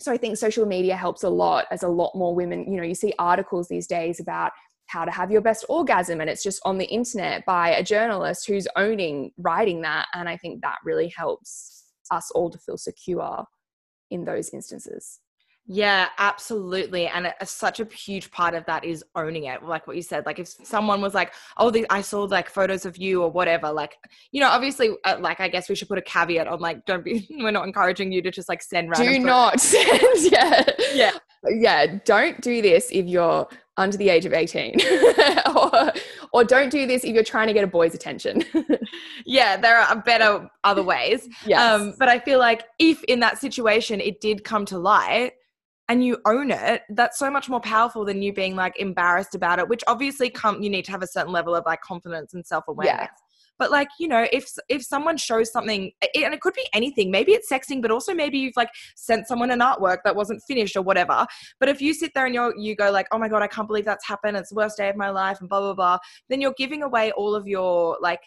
so 0.00 0.12
i 0.12 0.16
think 0.16 0.36
social 0.36 0.66
media 0.66 0.96
helps 0.96 1.24
a 1.24 1.30
lot. 1.30 1.64
As 1.70 1.82
a 1.82 1.88
lot 1.88 2.12
more 2.14 2.34
women 2.34 2.70
you 2.70 2.78
know 2.78 2.86
you 2.86 2.94
see 2.94 3.14
articles 3.18 3.68
these 3.68 3.86
days 3.86 4.20
about 4.20 4.52
how 4.88 5.04
to 5.04 5.10
have 5.10 5.30
your 5.30 5.40
best 5.40 5.64
orgasm 5.68 6.20
and 6.20 6.28
it's 6.28 6.42
just 6.42 6.60
on 6.64 6.78
the 6.78 6.86
internet 6.86 7.44
by 7.46 7.70
a 7.70 7.82
journalist 7.82 8.46
who's 8.46 8.66
owning 8.76 9.30
writing 9.38 9.82
that 9.82 10.06
and 10.14 10.28
i 10.28 10.36
think 10.36 10.60
that 10.62 10.78
really 10.84 11.08
helps 11.08 11.84
us 12.10 12.30
all 12.32 12.50
to 12.50 12.58
feel 12.58 12.76
secure 12.76 13.44
in 14.10 14.24
those 14.24 14.50
instances 14.52 15.20
yeah, 15.70 16.08
absolutely. 16.16 17.08
And 17.08 17.30
such 17.44 17.78
a 17.78 17.84
huge 17.84 18.30
part 18.30 18.54
of 18.54 18.64
that 18.64 18.86
is 18.86 19.04
owning 19.14 19.44
it. 19.44 19.62
Like 19.62 19.86
what 19.86 19.96
you 19.96 20.02
said, 20.02 20.24
like 20.24 20.38
if 20.38 20.48
someone 20.48 21.02
was 21.02 21.12
like, 21.12 21.34
oh, 21.58 21.70
the, 21.70 21.86
I 21.90 22.00
saw 22.00 22.22
like 22.22 22.48
photos 22.48 22.86
of 22.86 22.96
you 22.96 23.22
or 23.22 23.30
whatever, 23.30 23.70
like, 23.70 23.94
you 24.32 24.40
know, 24.40 24.48
obviously, 24.48 24.96
uh, 25.04 25.18
like, 25.20 25.40
I 25.40 25.48
guess 25.48 25.68
we 25.68 25.74
should 25.74 25.88
put 25.88 25.98
a 25.98 26.02
caveat 26.02 26.48
on 26.48 26.58
like, 26.58 26.86
don't 26.86 27.04
be, 27.04 27.28
we're 27.38 27.50
not 27.50 27.66
encouraging 27.66 28.10
you 28.10 28.22
to 28.22 28.30
just 28.30 28.48
like 28.48 28.62
send 28.62 28.88
random. 28.88 29.12
Do 29.12 29.18
not 29.18 29.60
send, 29.60 30.32
yeah. 30.32 30.64
Yeah. 30.94 31.10
Yeah. 31.46 31.98
Don't 32.06 32.40
do 32.40 32.62
this 32.62 32.88
if 32.90 33.04
you're 33.04 33.46
under 33.76 33.98
the 33.98 34.08
age 34.08 34.24
of 34.24 34.32
18 34.32 34.74
or, 35.54 35.92
or 36.32 36.44
don't 36.44 36.70
do 36.70 36.84
this 36.84 37.04
if 37.04 37.14
you're 37.14 37.22
trying 37.22 37.46
to 37.46 37.52
get 37.52 37.62
a 37.62 37.66
boy's 37.68 37.94
attention 37.94 38.42
yeah 39.24 39.56
there 39.56 39.78
are 39.78 39.94
better 40.02 40.50
other 40.64 40.82
ways 40.82 41.28
yes. 41.46 41.60
Um, 41.60 41.94
but 41.96 42.08
i 42.08 42.18
feel 42.18 42.40
like 42.40 42.64
if 42.80 43.04
in 43.04 43.20
that 43.20 43.38
situation 43.38 44.00
it 44.00 44.20
did 44.20 44.42
come 44.42 44.64
to 44.64 44.78
light 44.78 45.34
and 45.88 46.04
you 46.04 46.18
own 46.26 46.50
it 46.50 46.82
that's 46.90 47.18
so 47.18 47.30
much 47.30 47.48
more 47.48 47.60
powerful 47.60 48.04
than 48.04 48.22
you 48.22 48.32
being 48.32 48.54
like 48.54 48.78
embarrassed 48.78 49.34
about 49.34 49.58
it 49.58 49.68
which 49.68 49.82
obviously 49.86 50.30
come 50.30 50.62
you 50.62 50.70
need 50.70 50.84
to 50.84 50.90
have 50.90 51.02
a 51.02 51.06
certain 51.06 51.32
level 51.32 51.54
of 51.54 51.64
like 51.66 51.80
confidence 51.80 52.34
and 52.34 52.46
self-awareness. 52.46 53.00
Yeah. 53.00 53.08
but 53.58 53.70
like 53.70 53.88
you 53.98 54.06
know 54.06 54.26
if 54.32 54.50
if 54.68 54.82
someone 54.82 55.16
shows 55.16 55.50
something 55.50 55.90
and 56.02 56.34
it 56.34 56.40
could 56.40 56.54
be 56.54 56.66
anything 56.72 57.10
maybe 57.10 57.32
it's 57.32 57.50
sexting 57.50 57.80
but 57.80 57.90
also 57.90 58.14
maybe 58.14 58.38
you've 58.38 58.56
like 58.56 58.70
sent 58.96 59.26
someone 59.26 59.50
an 59.50 59.60
artwork 59.60 59.98
that 60.04 60.14
wasn't 60.14 60.42
finished 60.46 60.76
or 60.76 60.82
whatever. 60.82 61.26
But 61.60 61.68
if 61.68 61.80
you 61.80 61.94
sit 61.94 62.12
there 62.14 62.26
and 62.26 62.34
you 62.34 62.52
you 62.58 62.76
go 62.76 62.90
like 62.90 63.06
oh 63.12 63.18
my 63.18 63.28
god 63.28 63.42
i 63.42 63.46
can't 63.46 63.66
believe 63.66 63.84
that's 63.84 64.06
happened. 64.06 64.36
It's 64.36 64.50
the 64.50 64.56
worst 64.56 64.76
day 64.76 64.88
of 64.88 64.96
my 64.96 65.10
life 65.10 65.40
and 65.40 65.48
blah 65.48 65.60
blah 65.60 65.74
blah 65.74 65.98
then 66.28 66.40
you're 66.40 66.54
giving 66.56 66.82
away 66.82 67.12
all 67.12 67.34
of 67.34 67.46
your 67.46 67.98
like 68.00 68.20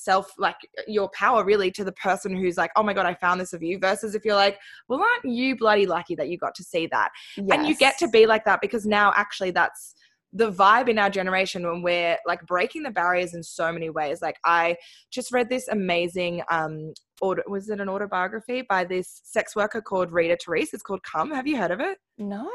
self 0.00 0.32
like 0.38 0.56
your 0.86 1.08
power 1.10 1.44
really 1.44 1.70
to 1.70 1.84
the 1.84 1.92
person 1.92 2.34
who's 2.36 2.56
like 2.56 2.70
oh 2.76 2.82
my 2.82 2.94
god 2.94 3.06
i 3.06 3.14
found 3.14 3.40
this 3.40 3.52
of 3.52 3.62
you 3.62 3.78
versus 3.78 4.14
if 4.14 4.24
you're 4.24 4.34
like 4.34 4.58
well 4.88 5.00
aren't 5.00 5.24
you 5.24 5.56
bloody 5.56 5.86
lucky 5.86 6.14
that 6.14 6.28
you 6.28 6.38
got 6.38 6.54
to 6.54 6.64
see 6.64 6.86
that 6.86 7.10
yes. 7.36 7.46
and 7.50 7.66
you 7.66 7.76
get 7.76 7.98
to 7.98 8.08
be 8.08 8.26
like 8.26 8.44
that 8.44 8.60
because 8.60 8.86
now 8.86 9.12
actually 9.16 9.50
that's 9.50 9.94
the 10.32 10.50
vibe 10.52 10.88
in 10.88 10.98
our 10.98 11.10
generation 11.10 11.66
when 11.66 11.82
we're 11.82 12.16
like 12.26 12.44
breaking 12.46 12.82
the 12.82 12.90
barriers 12.90 13.34
in 13.34 13.42
so 13.42 13.72
many 13.72 13.90
ways 13.90 14.22
like 14.22 14.36
i 14.44 14.76
just 15.10 15.32
read 15.32 15.48
this 15.48 15.68
amazing 15.68 16.42
um 16.50 16.92
auto, 17.20 17.42
was 17.46 17.68
it 17.68 17.80
an 17.80 17.88
autobiography 17.88 18.62
by 18.62 18.84
this 18.84 19.20
sex 19.24 19.54
worker 19.54 19.80
called 19.80 20.12
Rita 20.12 20.36
Therese. 20.44 20.74
It's 20.74 20.82
called 20.82 21.02
Come. 21.02 21.30
Have 21.30 21.46
you 21.46 21.56
heard 21.56 21.70
of 21.70 21.80
it? 21.80 21.98
No. 22.20 22.50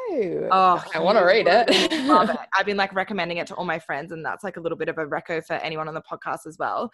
Oh, 0.52 0.84
I 0.94 1.00
want 1.00 1.18
to 1.18 1.26
read 1.26 1.48
it. 1.48 1.68
love 2.08 2.30
it. 2.30 2.38
I've 2.58 2.68
been 2.68 2.78
like 2.78 2.94
recommending 2.94 3.38
it 3.38 3.48
to 3.48 3.56
all 3.56 3.66
my 3.66 3.80
friends, 3.80 4.12
and 4.12 4.24
that's 4.24 4.44
like 4.44 4.58
a 4.58 4.60
little 4.60 4.78
bit 4.78 4.90
of 4.90 5.00
a 5.00 5.06
reco 5.06 5.44
for 5.44 5.54
anyone 5.54 5.88
on 5.88 5.96
the 5.96 6.02
podcast 6.02 6.46
as 6.46 6.58
well. 6.60 6.92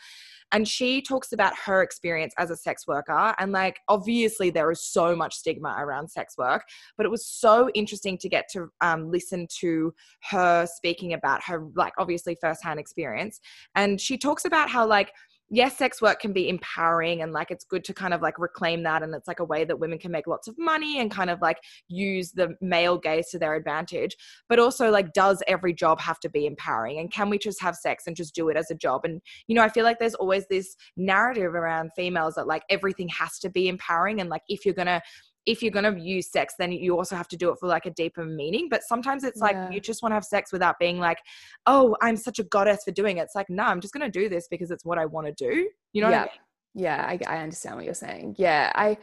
And 0.54 0.66
she 0.66 1.02
talks 1.02 1.34
about 1.34 1.54
her 1.66 1.82
experience 1.82 2.34
as 2.38 2.50
a 2.50 2.56
sex 2.56 2.88
worker, 2.88 3.36
and 3.40 3.52
like 3.52 3.80
obviously 3.90 4.52
there 4.52 4.72
is 4.72 4.82
so 4.82 5.16
much 5.16 5.36
stigma 5.36 5.76
around 5.80 6.10
sex 6.10 6.38
work, 6.38 6.64
but 6.96 7.06
it 7.06 7.10
was 7.10 7.26
so 7.26 7.70
interesting 7.74 8.18
to 8.20 8.30
get 8.30 8.50
to 8.54 8.70
um, 8.80 9.12
listen 9.12 9.48
to 9.60 9.94
her 10.30 10.66
speaking 10.66 11.14
about 11.14 11.44
her 11.44 11.68
like 11.76 11.94
obviously 11.98 12.38
firsthand 12.40 12.80
experience, 12.80 13.42
and 13.76 14.00
she 14.00 14.18
talks 14.18 14.46
about 14.46 14.70
how 14.70 14.88
like 14.88 15.12
yes, 15.52 15.78
sex 15.78 16.02
work 16.02 16.22
can 16.22 16.32
be 16.32 16.48
empowering 16.48 17.22
and 17.22 17.34
like 17.34 17.52
it's 17.52 17.66
good 17.66 17.84
to 17.84 17.94
kind 17.94 18.14
of 18.14 18.22
like 18.22 18.40
reclaim 18.40 18.84
that. 18.84 19.04
And 19.04 19.14
it's 19.14 19.28
like 19.28 19.42
a 19.42 19.46
way 19.46 19.66
that 19.66 19.78
women 19.78 20.00
can 20.00 20.12
make 20.12 20.26
lots 20.26 20.48
of 20.48 20.58
money 20.58 21.00
and 21.00 21.12
kind 21.12 21.30
of 21.30 21.42
like 21.42 21.58
use 21.90 22.32
the 22.32 22.56
male 22.62 22.98
gaze 22.98 23.28
to 23.32 23.40
their 23.40 23.54
advantage. 23.54 24.16
But 24.48 24.60
also, 24.60 24.90
like, 24.90 25.12
does 25.12 25.44
every 25.48 25.74
job 25.74 26.00
have 26.00 26.22
to 26.22 26.30
be 26.30 26.46
empowering? 26.46 27.00
And 27.00 27.12
can 27.12 27.30
we 27.30 27.38
just 27.38 27.62
have 27.62 27.76
sex 27.76 28.08
and 28.08 28.16
just 28.16 28.34
do 28.34 28.48
it 28.48 28.56
as 28.56 28.72
a 28.72 28.76
job? 28.76 29.02
And, 29.04 29.22
you 29.48 29.56
know, 29.56 29.62
I 29.62 29.70
feel 29.70 29.84
like 29.84 30.00
there's 30.00 30.16
always 30.16 30.48
this 30.48 30.76
narrative 30.96 31.54
around 31.54 31.92
females 31.96 32.36
that 32.36 32.48
like 32.48 32.64
everything 32.70 33.10
has 33.10 33.38
to 33.40 33.50
be 33.50 33.68
empowering. 33.68 34.22
And 34.22 34.30
like, 34.30 34.44
if 34.48 34.66
you're 34.66 34.74
going 34.74 34.88
to, 34.88 35.02
if 35.46 35.62
you're 35.62 35.72
going 35.72 35.96
to 35.96 36.00
use 36.00 36.32
sex 36.32 36.54
then 36.60 36.72
you 36.72 36.96
also 36.96 37.16
have 37.16 37.28
to 37.28 37.38
do 37.38 37.52
it 37.52 37.58
for 37.60 37.68
like 37.68 37.86
a 37.86 37.92
deeper 37.92 38.26
meaning 38.26 38.68
but 38.70 38.84
sometimes 38.84 39.24
it's 39.24 39.40
like 39.40 39.54
yeah. 39.54 39.70
you 39.70 39.80
just 39.80 40.02
want 40.04 40.12
to 40.12 40.16
have 40.16 40.24
sex 40.24 40.52
without 40.52 40.78
being 40.80 41.00
like 41.00 41.18
oh 41.66 41.96
i'm 42.02 42.16
such 42.18 42.40
a 42.40 42.44
goddess 42.44 42.84
for 42.84 42.92
doing 42.92 43.18
it. 43.18 43.22
It's 43.22 43.36
like 43.36 43.50
no 43.50 43.64
i'm 43.64 43.82
just 43.82 43.94
going 43.94 44.10
to 44.10 44.20
do 44.20 44.30
this 44.30 44.48
because 44.50 44.72
it's 44.72 44.86
what 44.86 44.98
i 44.98 45.06
want 45.06 45.28
to 45.28 45.34
do. 45.34 45.70
You 45.94 46.04
know 46.04 46.10
yeah 46.10 46.22
I 46.22 46.24
mean? 46.24 46.30
yeah 46.74 47.06
I, 47.08 47.20
I, 47.36 47.44
understand 47.44 47.76
what 47.76 47.86
you're 47.86 47.94
saying. 47.94 48.36
Yeah 48.38 48.72
i 48.76 48.98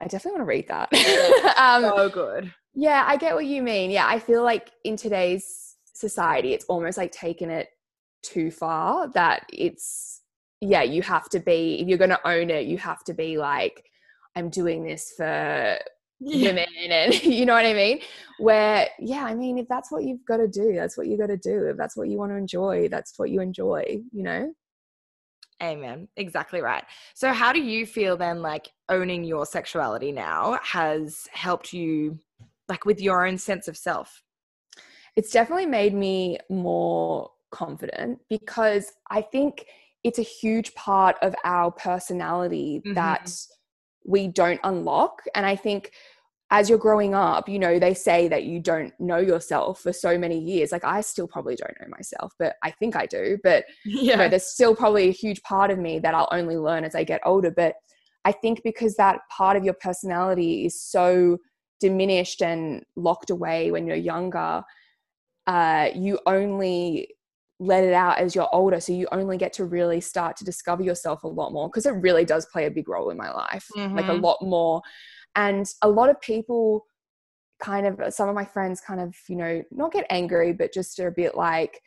i 0.00 0.06
definitely 0.06 0.40
want 0.40 0.42
to 0.42 0.44
read 0.46 0.68
that. 0.68 1.54
Um 1.58 1.82
so 1.82 2.08
good. 2.08 2.52
yeah 2.74 3.04
i 3.06 3.16
get 3.16 3.34
what 3.34 3.46
you 3.46 3.62
mean. 3.62 3.90
Yeah 3.90 4.06
i 4.06 4.18
feel 4.18 4.42
like 4.42 4.70
in 4.84 4.96
today's 4.96 5.76
society 5.94 6.52
it's 6.52 6.64
almost 6.66 6.96
like 6.98 7.12
taking 7.12 7.50
it 7.50 7.68
too 8.22 8.50
far 8.50 9.08
that 9.12 9.44
it's 9.52 10.22
yeah 10.60 10.82
you 10.82 11.02
have 11.02 11.28
to 11.28 11.40
be 11.40 11.80
if 11.80 11.88
you're 11.88 11.98
going 11.98 12.10
to 12.10 12.28
own 12.28 12.50
it 12.50 12.66
you 12.66 12.78
have 12.78 13.02
to 13.04 13.12
be 13.12 13.36
like 13.36 13.84
I'm 14.36 14.50
doing 14.50 14.84
this 14.84 15.12
for 15.16 15.78
yeah. 16.20 16.48
women 16.48 16.66
and 16.78 17.22
you 17.24 17.46
know 17.46 17.54
what 17.54 17.66
I 17.66 17.74
mean? 17.74 18.00
Where, 18.38 18.88
yeah, 18.98 19.24
I 19.24 19.34
mean, 19.34 19.58
if 19.58 19.68
that's 19.68 19.90
what 19.90 20.04
you've 20.04 20.24
got 20.26 20.38
to 20.38 20.48
do, 20.48 20.74
that's 20.74 20.96
what 20.96 21.06
you 21.06 21.18
got 21.18 21.28
to 21.28 21.36
do. 21.36 21.66
If 21.66 21.76
that's 21.76 21.96
what 21.96 22.08
you 22.08 22.18
want 22.18 22.32
to 22.32 22.36
enjoy, 22.36 22.88
that's 22.88 23.18
what 23.18 23.30
you 23.30 23.40
enjoy, 23.40 24.00
you 24.12 24.22
know? 24.22 24.52
Amen. 25.62 26.08
Exactly 26.16 26.60
right. 26.60 26.82
So, 27.14 27.32
how 27.32 27.52
do 27.52 27.62
you 27.62 27.86
feel 27.86 28.16
then, 28.16 28.42
like 28.42 28.68
owning 28.88 29.22
your 29.22 29.46
sexuality 29.46 30.10
now 30.10 30.58
has 30.62 31.28
helped 31.32 31.72
you, 31.72 32.18
like 32.68 32.84
with 32.84 33.00
your 33.00 33.24
own 33.24 33.38
sense 33.38 33.68
of 33.68 33.76
self? 33.76 34.22
It's 35.14 35.30
definitely 35.30 35.66
made 35.66 35.94
me 35.94 36.38
more 36.50 37.30
confident 37.52 38.18
because 38.28 38.90
I 39.08 39.22
think 39.22 39.66
it's 40.02 40.18
a 40.18 40.22
huge 40.22 40.74
part 40.74 41.16
of 41.22 41.34
our 41.44 41.70
personality 41.70 42.82
mm-hmm. 42.84 42.94
that 42.94 43.32
we 44.04 44.28
don't 44.28 44.60
unlock. 44.64 45.22
And 45.34 45.46
I 45.46 45.56
think 45.56 45.92
as 46.50 46.68
you're 46.68 46.78
growing 46.78 47.14
up, 47.14 47.48
you 47.48 47.58
know, 47.58 47.78
they 47.78 47.94
say 47.94 48.28
that 48.28 48.44
you 48.44 48.60
don't 48.60 48.92
know 49.00 49.16
yourself 49.16 49.80
for 49.80 49.92
so 49.92 50.18
many 50.18 50.38
years. 50.38 50.70
Like 50.70 50.84
I 50.84 51.00
still 51.00 51.26
probably 51.26 51.56
don't 51.56 51.74
know 51.80 51.88
myself, 51.88 52.34
but 52.38 52.56
I 52.62 52.70
think 52.70 52.94
I 52.94 53.06
do. 53.06 53.38
But 53.42 53.64
yeah. 53.86 54.02
you 54.12 54.16
know, 54.16 54.28
there's 54.28 54.46
still 54.46 54.76
probably 54.76 55.08
a 55.08 55.12
huge 55.12 55.42
part 55.42 55.70
of 55.70 55.78
me 55.78 55.98
that 56.00 56.14
I'll 56.14 56.28
only 56.30 56.58
learn 56.58 56.84
as 56.84 56.94
I 56.94 57.04
get 57.04 57.22
older. 57.24 57.50
But 57.50 57.76
I 58.26 58.32
think 58.32 58.60
because 58.62 58.96
that 58.96 59.20
part 59.30 59.56
of 59.56 59.64
your 59.64 59.74
personality 59.74 60.66
is 60.66 60.80
so 60.80 61.38
diminished 61.80 62.42
and 62.42 62.84
locked 62.96 63.30
away 63.30 63.70
when 63.70 63.86
you're 63.86 63.96
younger, 63.96 64.62
uh, 65.46 65.88
you 65.94 66.20
only 66.26 67.08
let 67.62 67.84
it 67.84 67.92
out 67.92 68.18
as 68.18 68.34
you're 68.34 68.52
older 68.52 68.80
so 68.80 68.92
you 68.92 69.06
only 69.12 69.38
get 69.38 69.52
to 69.52 69.64
really 69.64 70.00
start 70.00 70.36
to 70.36 70.44
discover 70.44 70.82
yourself 70.82 71.22
a 71.22 71.28
lot 71.28 71.52
more 71.52 71.68
because 71.68 71.86
it 71.86 71.90
really 71.90 72.24
does 72.24 72.46
play 72.46 72.66
a 72.66 72.70
big 72.70 72.88
role 72.88 73.10
in 73.10 73.16
my 73.16 73.30
life 73.30 73.68
mm-hmm. 73.76 73.94
like 73.94 74.06
a 74.06 74.08
mm-hmm. 74.08 74.24
lot 74.24 74.38
more 74.42 74.82
and 75.36 75.66
a 75.82 75.88
lot 75.88 76.10
of 76.10 76.20
people 76.20 76.84
kind 77.60 77.86
of 77.86 78.12
some 78.12 78.28
of 78.28 78.34
my 78.34 78.44
friends 78.44 78.80
kind 78.80 79.00
of 79.00 79.14
you 79.28 79.36
know 79.36 79.62
not 79.70 79.92
get 79.92 80.06
angry 80.10 80.52
but 80.52 80.72
just 80.72 80.98
are 80.98 81.06
a 81.06 81.12
bit 81.12 81.36
like 81.36 81.80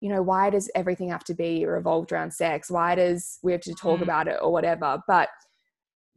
you 0.00 0.10
know 0.10 0.20
why 0.20 0.50
does 0.50 0.70
everything 0.74 1.08
have 1.08 1.24
to 1.24 1.34
be 1.34 1.64
revolved 1.64 2.12
around 2.12 2.32
sex 2.32 2.70
why 2.70 2.94
does 2.94 3.38
we 3.42 3.52
have 3.52 3.62
to 3.62 3.74
talk 3.74 4.00
mm. 4.00 4.02
about 4.02 4.28
it 4.28 4.36
or 4.42 4.52
whatever 4.52 5.00
but 5.08 5.30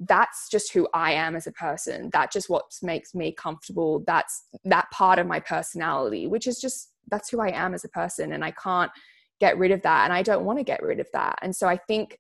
that's 0.02 0.50
just 0.50 0.74
who 0.74 0.88
I 0.94 1.14
am 1.14 1.36
as 1.36 1.48
a 1.48 1.52
person. 1.52 2.10
That 2.12 2.32
just 2.32 2.50
what 2.50 2.66
makes 2.82 3.14
me 3.14 3.32
comfortable. 3.32 4.04
That's 4.08 4.46
that 4.66 4.90
part 4.92 5.20
of 5.20 5.28
my 5.28 5.40
personality, 5.40 6.28
which 6.28 6.48
is 6.48 6.60
just 6.60 6.92
that's 7.10 7.30
who 7.30 7.40
I 7.40 7.50
am 7.50 7.74
as 7.74 7.86
a 7.86 7.90
person 7.90 8.34
and 8.34 8.44
I 8.44 8.52
can't 8.52 8.92
get 9.40 9.58
rid 9.58 9.72
of 9.72 9.82
that 9.84 10.06
and 10.06 10.14
I 10.14 10.24
don't 10.24 10.46
want 10.46 10.60
to 10.60 10.64
get 10.64 10.82
rid 10.82 11.00
of 11.00 11.08
that. 11.14 11.40
And 11.42 11.56
so 11.56 11.68
I 11.68 11.78
think 11.78 12.18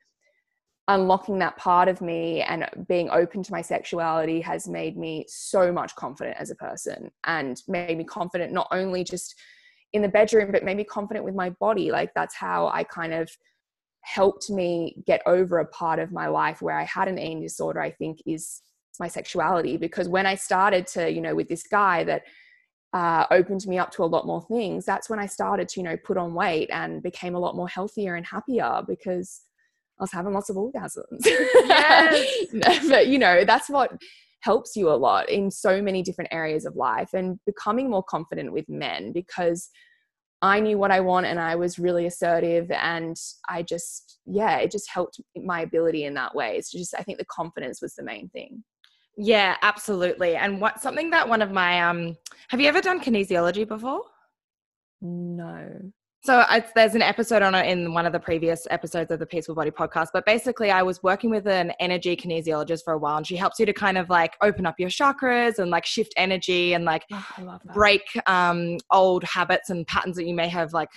unlocking 0.87 1.39
that 1.39 1.57
part 1.57 1.87
of 1.87 2.01
me 2.01 2.41
and 2.41 2.67
being 2.87 3.09
open 3.09 3.41
to 3.43 3.51
my 3.51 3.61
sexuality 3.61 4.41
has 4.41 4.67
made 4.67 4.97
me 4.97 5.25
so 5.27 5.71
much 5.71 5.95
confident 5.95 6.37
as 6.39 6.49
a 6.49 6.55
person 6.55 7.09
and 7.25 7.61
made 7.67 7.97
me 7.97 8.03
confident 8.03 8.51
not 8.51 8.67
only 8.71 9.03
just 9.03 9.35
in 9.93 10.01
the 10.01 10.09
bedroom 10.09 10.51
but 10.51 10.63
made 10.63 10.77
me 10.77 10.83
confident 10.83 11.23
with 11.23 11.35
my 11.35 11.49
body 11.51 11.91
like 11.91 12.11
that's 12.15 12.35
how 12.35 12.67
i 12.69 12.83
kind 12.83 13.13
of 13.13 13.29
helped 14.03 14.49
me 14.49 15.01
get 15.05 15.21
over 15.25 15.59
a 15.59 15.65
part 15.67 15.99
of 15.99 16.11
my 16.11 16.27
life 16.27 16.61
where 16.61 16.77
i 16.77 16.83
had 16.83 17.07
an 17.07 17.19
eating 17.19 17.41
disorder 17.41 17.79
i 17.79 17.91
think 17.91 18.19
is 18.25 18.61
my 18.99 19.07
sexuality 19.07 19.77
because 19.77 20.07
when 20.07 20.25
i 20.25 20.35
started 20.35 20.85
to 20.85 21.09
you 21.09 21.21
know 21.21 21.35
with 21.35 21.47
this 21.47 21.63
guy 21.63 22.03
that 22.03 22.23
uh, 22.93 23.25
opened 23.31 23.65
me 23.67 23.79
up 23.79 23.89
to 23.89 24.03
a 24.03 24.05
lot 24.05 24.27
more 24.27 24.41
things 24.41 24.85
that's 24.85 25.09
when 25.09 25.17
i 25.17 25.25
started 25.25 25.69
to 25.69 25.79
you 25.79 25.83
know 25.83 25.95
put 26.03 26.17
on 26.17 26.33
weight 26.33 26.69
and 26.73 27.01
became 27.01 27.35
a 27.35 27.39
lot 27.39 27.55
more 27.55 27.69
healthier 27.69 28.15
and 28.15 28.25
happier 28.25 28.81
because 28.85 29.43
I 30.01 30.03
was 30.03 30.11
having 30.11 30.33
lots 30.33 30.49
of 30.49 30.55
orgasms. 30.55 31.23
Yes. 31.23 32.87
but 32.89 33.05
you 33.07 33.19
know, 33.19 33.45
that's 33.45 33.69
what 33.69 33.91
helps 34.39 34.75
you 34.75 34.89
a 34.89 34.97
lot 34.97 35.29
in 35.29 35.51
so 35.51 35.79
many 35.79 36.01
different 36.01 36.33
areas 36.33 36.65
of 36.65 36.75
life 36.75 37.13
and 37.13 37.39
becoming 37.45 37.87
more 37.87 38.01
confident 38.03 38.51
with 38.51 38.67
men 38.67 39.11
because 39.11 39.69
I 40.41 40.59
knew 40.59 40.77
what 40.77 40.91
I 40.91 40.99
want 41.01 41.27
and 41.27 41.39
I 41.39 41.55
was 41.55 41.77
really 41.77 42.07
assertive 42.07 42.71
and 42.71 43.15
I 43.47 43.61
just 43.61 44.19
yeah, 44.25 44.57
it 44.57 44.71
just 44.71 44.89
helped 44.89 45.19
my 45.35 45.61
ability 45.61 46.05
in 46.05 46.13
that 46.15 46.33
way. 46.33 46.55
It's 46.57 46.71
just 46.71 46.95
I 46.97 47.03
think 47.03 47.19
the 47.19 47.25
confidence 47.25 47.81
was 47.81 47.93
the 47.95 48.03
main 48.03 48.29
thing. 48.29 48.63
Yeah, 49.17 49.57
absolutely. 49.61 50.35
And 50.35 50.59
what 50.59 50.81
something 50.81 51.11
that 51.11 51.27
one 51.29 51.41
of 51.41 51.51
my 51.51 51.81
um 51.81 52.17
have 52.49 52.59
you 52.59 52.67
ever 52.67 52.81
done 52.81 52.99
kinesiology 53.01 53.67
before? 53.67 54.01
No. 55.01 55.91
So 56.23 56.45
I, 56.47 56.63
there's 56.75 56.93
an 56.93 57.01
episode 57.01 57.41
on 57.41 57.55
it 57.55 57.65
in 57.65 57.93
one 57.93 58.05
of 58.05 58.13
the 58.13 58.19
previous 58.19 58.67
episodes 58.69 59.09
of 59.09 59.17
the 59.17 59.25
Peaceful 59.25 59.55
Body 59.55 59.71
podcast. 59.71 60.09
But 60.13 60.23
basically, 60.23 60.69
I 60.69 60.83
was 60.83 61.01
working 61.01 61.31
with 61.31 61.47
an 61.47 61.71
energy 61.79 62.15
kinesiologist 62.15 62.83
for 62.83 62.93
a 62.93 62.97
while, 62.97 63.17
and 63.17 63.25
she 63.25 63.35
helps 63.35 63.59
you 63.59 63.65
to 63.65 63.73
kind 63.73 63.97
of 63.97 64.07
like 64.07 64.37
open 64.41 64.67
up 64.67 64.79
your 64.79 64.89
chakras 64.89 65.57
and 65.57 65.71
like 65.71 65.83
shift 65.83 66.13
energy 66.17 66.73
and 66.73 66.85
like 66.85 67.05
oh, 67.11 67.59
break 67.73 68.03
um, 68.27 68.77
old 68.91 69.23
habits 69.23 69.71
and 69.71 69.87
patterns 69.87 70.15
that 70.15 70.25
you 70.25 70.35
may 70.35 70.47
have 70.47 70.73
like 70.73 70.89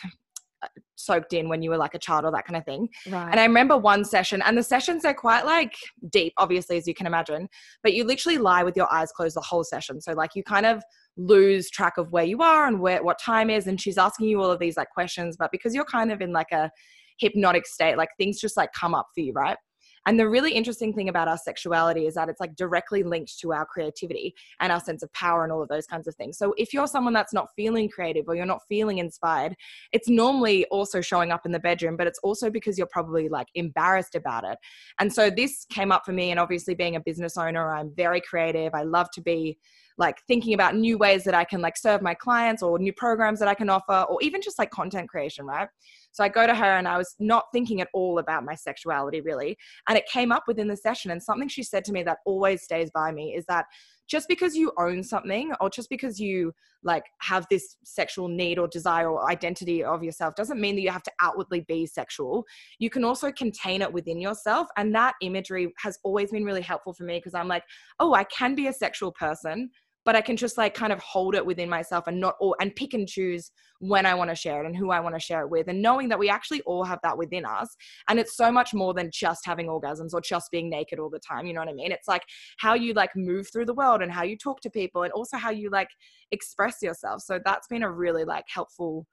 soaked 0.97 1.33
in 1.33 1.49
when 1.49 1.63
you 1.63 1.71
were 1.71 1.77
like 1.77 1.95
a 1.95 1.99
child 1.99 2.25
or 2.25 2.31
that 2.33 2.47
kind 2.47 2.57
of 2.57 2.65
thing. 2.65 2.89
Right. 3.09 3.29
And 3.31 3.41
I 3.41 3.45
remember 3.45 3.77
one 3.77 4.05
session, 4.05 4.43
and 4.43 4.57
the 4.57 4.63
sessions 4.63 5.05
are 5.05 5.15
quite 5.15 5.45
like 5.45 5.75
deep, 6.11 6.33
obviously, 6.37 6.77
as 6.77 6.87
you 6.87 6.95
can 6.95 7.07
imagine, 7.07 7.49
but 7.83 7.95
you 7.95 8.05
literally 8.05 8.39
lie 8.39 8.63
with 8.63 8.77
your 8.77 8.93
eyes 8.93 9.13
closed 9.13 9.37
the 9.37 9.41
whole 9.41 9.65
session. 9.65 10.01
So 10.01 10.13
like 10.13 10.35
you 10.35 10.43
kind 10.43 10.67
of 10.67 10.83
lose 11.17 11.71
track 11.71 11.97
of 11.97 12.11
where 12.11 12.25
you 12.25 12.43
are 12.43 12.67
and 12.67 12.81
where 12.81 13.03
what 13.03 13.19
time 13.19 13.51
is 13.51 13.67
and 13.67 13.81
she's 13.81 13.99
asking 13.99 14.29
you 14.29 14.41
all 14.41 14.51
of 14.51 14.59
these 14.59 14.77
like 14.77 14.91
questions 14.91 15.37
but 15.37 15.53
because 15.53 15.75
you're 15.75 15.85
kind 15.85 16.11
of 16.11 16.21
in 16.21 16.33
like 16.33 16.51
a 16.51 16.71
hypnotic 17.19 17.67
state 17.67 17.97
like 17.97 18.09
things 18.19 18.41
just 18.41 18.57
like 18.57 18.73
come 18.73 18.95
up 18.95 19.07
for 19.15 19.21
you 19.21 19.33
right 19.33 19.57
and 20.07 20.19
the 20.19 20.29
really 20.29 20.53
interesting 20.53 20.93
thing 20.93 21.09
about 21.09 21.29
our 21.29 21.39
sexuality 21.39 22.07
is 22.07 22.15
that 22.15 22.29
it's 22.29 22.41
like 22.41 22.55
directly 22.57 23.03
linked 23.03 23.39
to 23.41 23.53
our 23.53 23.65
creativity 23.65 24.35
and 24.61 24.71
our 24.71 24.81
sense 24.81 25.03
of 25.03 25.13
power 25.13 25.45
and 25.45 25.53
all 25.53 25.63
of 25.63 25.69
those 25.69 25.87
kinds 25.87 26.07
of 26.07 26.15
things. 26.15 26.37
So 26.37 26.55
if 26.59 26.73
you're 26.73 26.87
someone 26.87 27.13
that's 27.15 27.33
not 27.33 27.49
feeling 27.57 27.89
creative 27.89 28.27
or 28.29 28.35
you're 28.35 28.47
not 28.47 28.63
feeling 28.69 28.99
inspired, 28.99 29.55
it's 29.93 30.09
normally 30.09 30.67
also 30.67 31.01
showing 31.01 31.33
up 31.33 31.47
in 31.47 31.53
the 31.53 31.59
bedroom, 31.59 31.97
but 31.97 32.07
it's 32.07 32.19
also 32.21 32.51
because 32.51 32.77
you're 32.77 32.87
probably 32.87 33.29
like 33.29 33.49
embarrassed 33.55 34.15
about 34.15 34.45
it. 34.45 34.59
And 35.01 35.13
so 35.13 35.31
this 35.31 35.65
came 35.71 35.91
up 35.91 36.05
for 36.05 36.13
me. 36.13 36.31
And 36.31 36.41
obviously, 36.41 36.75
being 36.75 36.97
a 36.97 37.01
business 37.01 37.37
owner, 37.37 37.71
I'm 37.71 37.93
very 37.95 38.21
creative. 38.21 38.75
I 38.75 38.83
love 38.83 39.11
to 39.13 39.23
be 39.23 39.59
like 39.97 40.21
thinking 40.27 40.55
about 40.55 40.75
new 40.77 40.99
ways 40.99 41.25
that 41.25 41.35
I 41.35 41.45
can 41.45 41.61
like 41.61 41.77
serve 41.77 42.03
my 42.03 42.15
clients 42.15 42.63
or 42.63 42.79
new 42.79 42.93
programs 42.93 43.39
that 43.39 43.49
I 43.49 43.55
can 43.55 43.71
offer 43.71 44.05
or 44.09 44.19
even 44.23 44.43
just 44.43 44.59
like 44.59 44.71
content 44.71 45.09
creation, 45.09 45.47
right? 45.47 45.69
So 46.15 46.23
I 46.23 46.29
go 46.29 46.47
to 46.47 46.55
her 46.55 46.77
and 46.77 46.87
I 46.87 46.97
was 46.97 47.17
not 47.19 47.47
thinking 47.53 47.81
at 47.81 47.89
all 47.93 48.21
about 48.21 48.45
my 48.45 48.55
sexuality 48.55 49.21
really. 49.21 49.59
And 49.89 49.99
it 49.99 50.07
came 50.07 50.31
up 50.31 50.45
within 50.47 50.69
the 50.69 50.77
session 50.77 51.11
and 51.11 51.21
something 51.21 51.49
she 51.49 51.65
said 51.65 51.85
to 51.87 51.93
me 51.93 52.05
that 52.05 52.19
always 52.25 52.63
stays 52.63 52.89
by 52.95 53.11
me 53.11 53.35
is 53.35 53.45
that 53.47 53.67
just 54.07 54.29
because 54.29 54.55
you 54.55 54.71
own 54.79 55.03
something 55.03 55.53
or 55.61 55.69
just 55.69 55.91
because 55.91 56.21
you 56.21 56.53
like 56.85 57.05
have 57.21 57.47
this 57.51 57.77
sexual 57.85 58.29
need 58.29 58.59
or 58.59 58.69
desire 58.69 59.11
or 59.11 59.29
identity 59.29 59.83
of 59.83 60.05
yourself 60.05 60.35
doesn't 60.37 60.61
mean 60.61 60.77
that 60.77 60.83
you 60.83 60.91
have 60.91 61.03
to 61.03 61.13
outwardly 61.21 61.61
be 61.67 61.87
sexual 61.87 62.45
you 62.79 62.91
can 62.91 63.05
also 63.05 63.33
contain 63.33 63.81
it 63.81 63.91
within 63.91 64.21
yourself 64.21 64.69
and 64.77 64.95
that 64.95 65.15
imagery 65.23 65.73
has 65.79 65.99
always 66.05 66.31
been 66.31 66.45
really 66.45 66.61
helpful 66.61 66.93
for 66.93 67.05
me 67.05 67.17
because 67.19 67.35
i'm 67.35 67.49
like 67.49 67.65
oh 67.99 68.13
i 68.13 68.25
can 68.25 68.55
be 68.55 68.67
a 68.67 68.73
sexual 68.73 69.11
person 69.13 69.71
but 70.05 70.17
I 70.17 70.21
can 70.21 70.37
just 70.37 70.59
like 70.59 70.75
kind 70.75 70.93
of 70.93 70.99
hold 71.01 71.35
it 71.35 71.45
within 71.45 71.69
myself 71.69 72.07
and 72.07 72.21
not 72.21 72.37
all 72.41 72.57
and 72.61 72.75
pick 72.75 72.95
and 72.95 73.09
choose 73.09 73.51
when 73.79 74.07
I 74.07 74.15
want 74.15 74.31
to 74.31 74.37
share 74.37 74.63
it 74.63 74.67
and 74.67 74.77
who 74.77 74.91
I 74.91 75.01
want 75.01 75.15
to 75.15 75.21
share 75.21 75.43
it 75.43 75.51
with. 75.51 75.69
And 75.69 75.83
knowing 75.83 76.09
that 76.09 76.19
we 76.19 76.29
actually 76.29 76.63
all 76.63 76.85
have 76.85 77.01
that 77.03 77.19
within 77.19 77.45
us. 77.45 77.75
And 78.09 78.19
it's 78.19 78.37
so 78.37 78.51
much 78.51 78.73
more 78.73 78.95
than 78.95 79.11
just 79.13 79.45
having 79.45 79.67
orgasms 79.67 80.13
or 80.13 80.21
just 80.21 80.51
being 80.51 80.71
naked 80.71 80.99
all 80.99 81.11
the 81.11 81.19
time. 81.19 81.47
You 81.47 81.55
know 81.55 81.61
what 81.61 81.69
I 81.69 81.75
mean? 81.75 81.93
It's 81.93 82.09
like 82.09 82.23
how 82.59 82.75
you 82.75 82.95
like 82.95 83.11
move 83.17 83.49
through 83.53 83.67
the 83.67 83.75
world 83.75 84.03
and 84.03 84.13
how 84.13 84.23
you 84.23 84.37
talk 84.37 84.61
to 84.63 84.71
people 84.71 85.03
and 85.03 85.13
also 85.13 85.37
how 85.37 85.51
you 85.51 85.71
like 85.71 85.89
express 86.31 86.83
yourself. 86.83 87.23
So 87.23 87.41
that's 87.45 87.69
been 87.69 87.83
a 87.83 87.91
really 87.91 88.25
like 88.25 88.45
helpful 88.49 89.07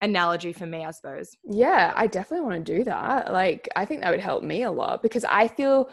analogy 0.00 0.52
for 0.52 0.66
me, 0.66 0.84
I 0.84 0.90
suppose. 0.92 1.30
Yeah, 1.44 1.92
I 1.96 2.06
definitely 2.06 2.46
want 2.46 2.64
to 2.64 2.76
do 2.78 2.84
that. 2.84 3.32
Like, 3.32 3.68
I 3.76 3.84
think 3.84 4.02
that 4.02 4.10
would 4.10 4.20
help 4.20 4.42
me 4.42 4.62
a 4.62 4.70
lot 4.70 5.02
because 5.02 5.24
I 5.24 5.48
feel 5.48 5.90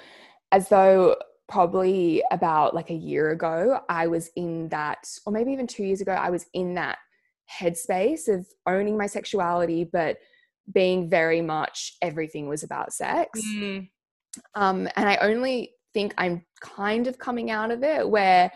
as 0.51 0.69
though 0.69 1.15
probably 1.47 2.23
about 2.31 2.73
like 2.73 2.89
a 2.89 2.95
year 2.95 3.31
ago, 3.31 3.79
I 3.89 4.07
was 4.07 4.29
in 4.35 4.69
that, 4.69 5.07
or 5.25 5.33
maybe 5.33 5.51
even 5.51 5.67
two 5.67 5.83
years 5.83 6.01
ago, 6.01 6.13
I 6.13 6.29
was 6.29 6.45
in 6.53 6.73
that 6.75 6.97
headspace 7.51 8.27
of 8.27 8.47
owning 8.65 8.97
my 8.97 9.07
sexuality, 9.07 9.83
but 9.83 10.17
being 10.73 11.09
very 11.09 11.41
much 11.41 11.97
everything 12.01 12.47
was 12.47 12.63
about 12.63 12.93
sex. 12.93 13.39
Mm. 13.45 13.89
Um, 14.55 14.89
and 14.95 15.07
I 15.07 15.17
only 15.17 15.73
think 15.93 16.13
I'm 16.17 16.43
kind 16.59 17.07
of 17.07 17.19
coming 17.19 17.51
out 17.51 17.71
of 17.71 17.83
it 17.83 18.09
where 18.09 18.51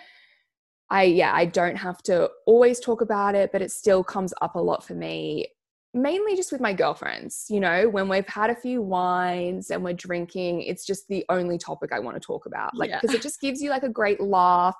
I, 0.89 1.03
yeah, 1.03 1.33
I 1.33 1.45
don't 1.45 1.75
have 1.75 2.01
to 2.03 2.29
always 2.47 2.79
talk 2.79 3.01
about 3.01 3.35
it, 3.35 3.51
but 3.51 3.61
it 3.61 3.71
still 3.71 4.03
comes 4.03 4.33
up 4.41 4.55
a 4.55 4.59
lot 4.59 4.83
for 4.83 4.95
me 4.95 5.47
mainly 5.93 6.35
just 6.35 6.51
with 6.51 6.61
my 6.61 6.73
girlfriends, 6.73 7.45
you 7.49 7.59
know, 7.59 7.89
when 7.89 8.07
we've 8.07 8.27
had 8.27 8.49
a 8.49 8.55
few 8.55 8.81
wines 8.81 9.71
and 9.71 9.83
we're 9.83 9.93
drinking, 9.93 10.61
it's 10.61 10.85
just 10.85 11.07
the 11.07 11.25
only 11.29 11.57
topic 11.57 11.91
I 11.91 11.99
want 11.99 12.15
to 12.15 12.25
talk 12.25 12.45
about. 12.45 12.75
Like, 12.75 12.91
because 12.91 13.11
yeah. 13.11 13.17
it 13.17 13.23
just 13.23 13.41
gives 13.41 13.61
you 13.61 13.69
like 13.69 13.83
a 13.83 13.89
great 13.89 14.21
laugh, 14.21 14.75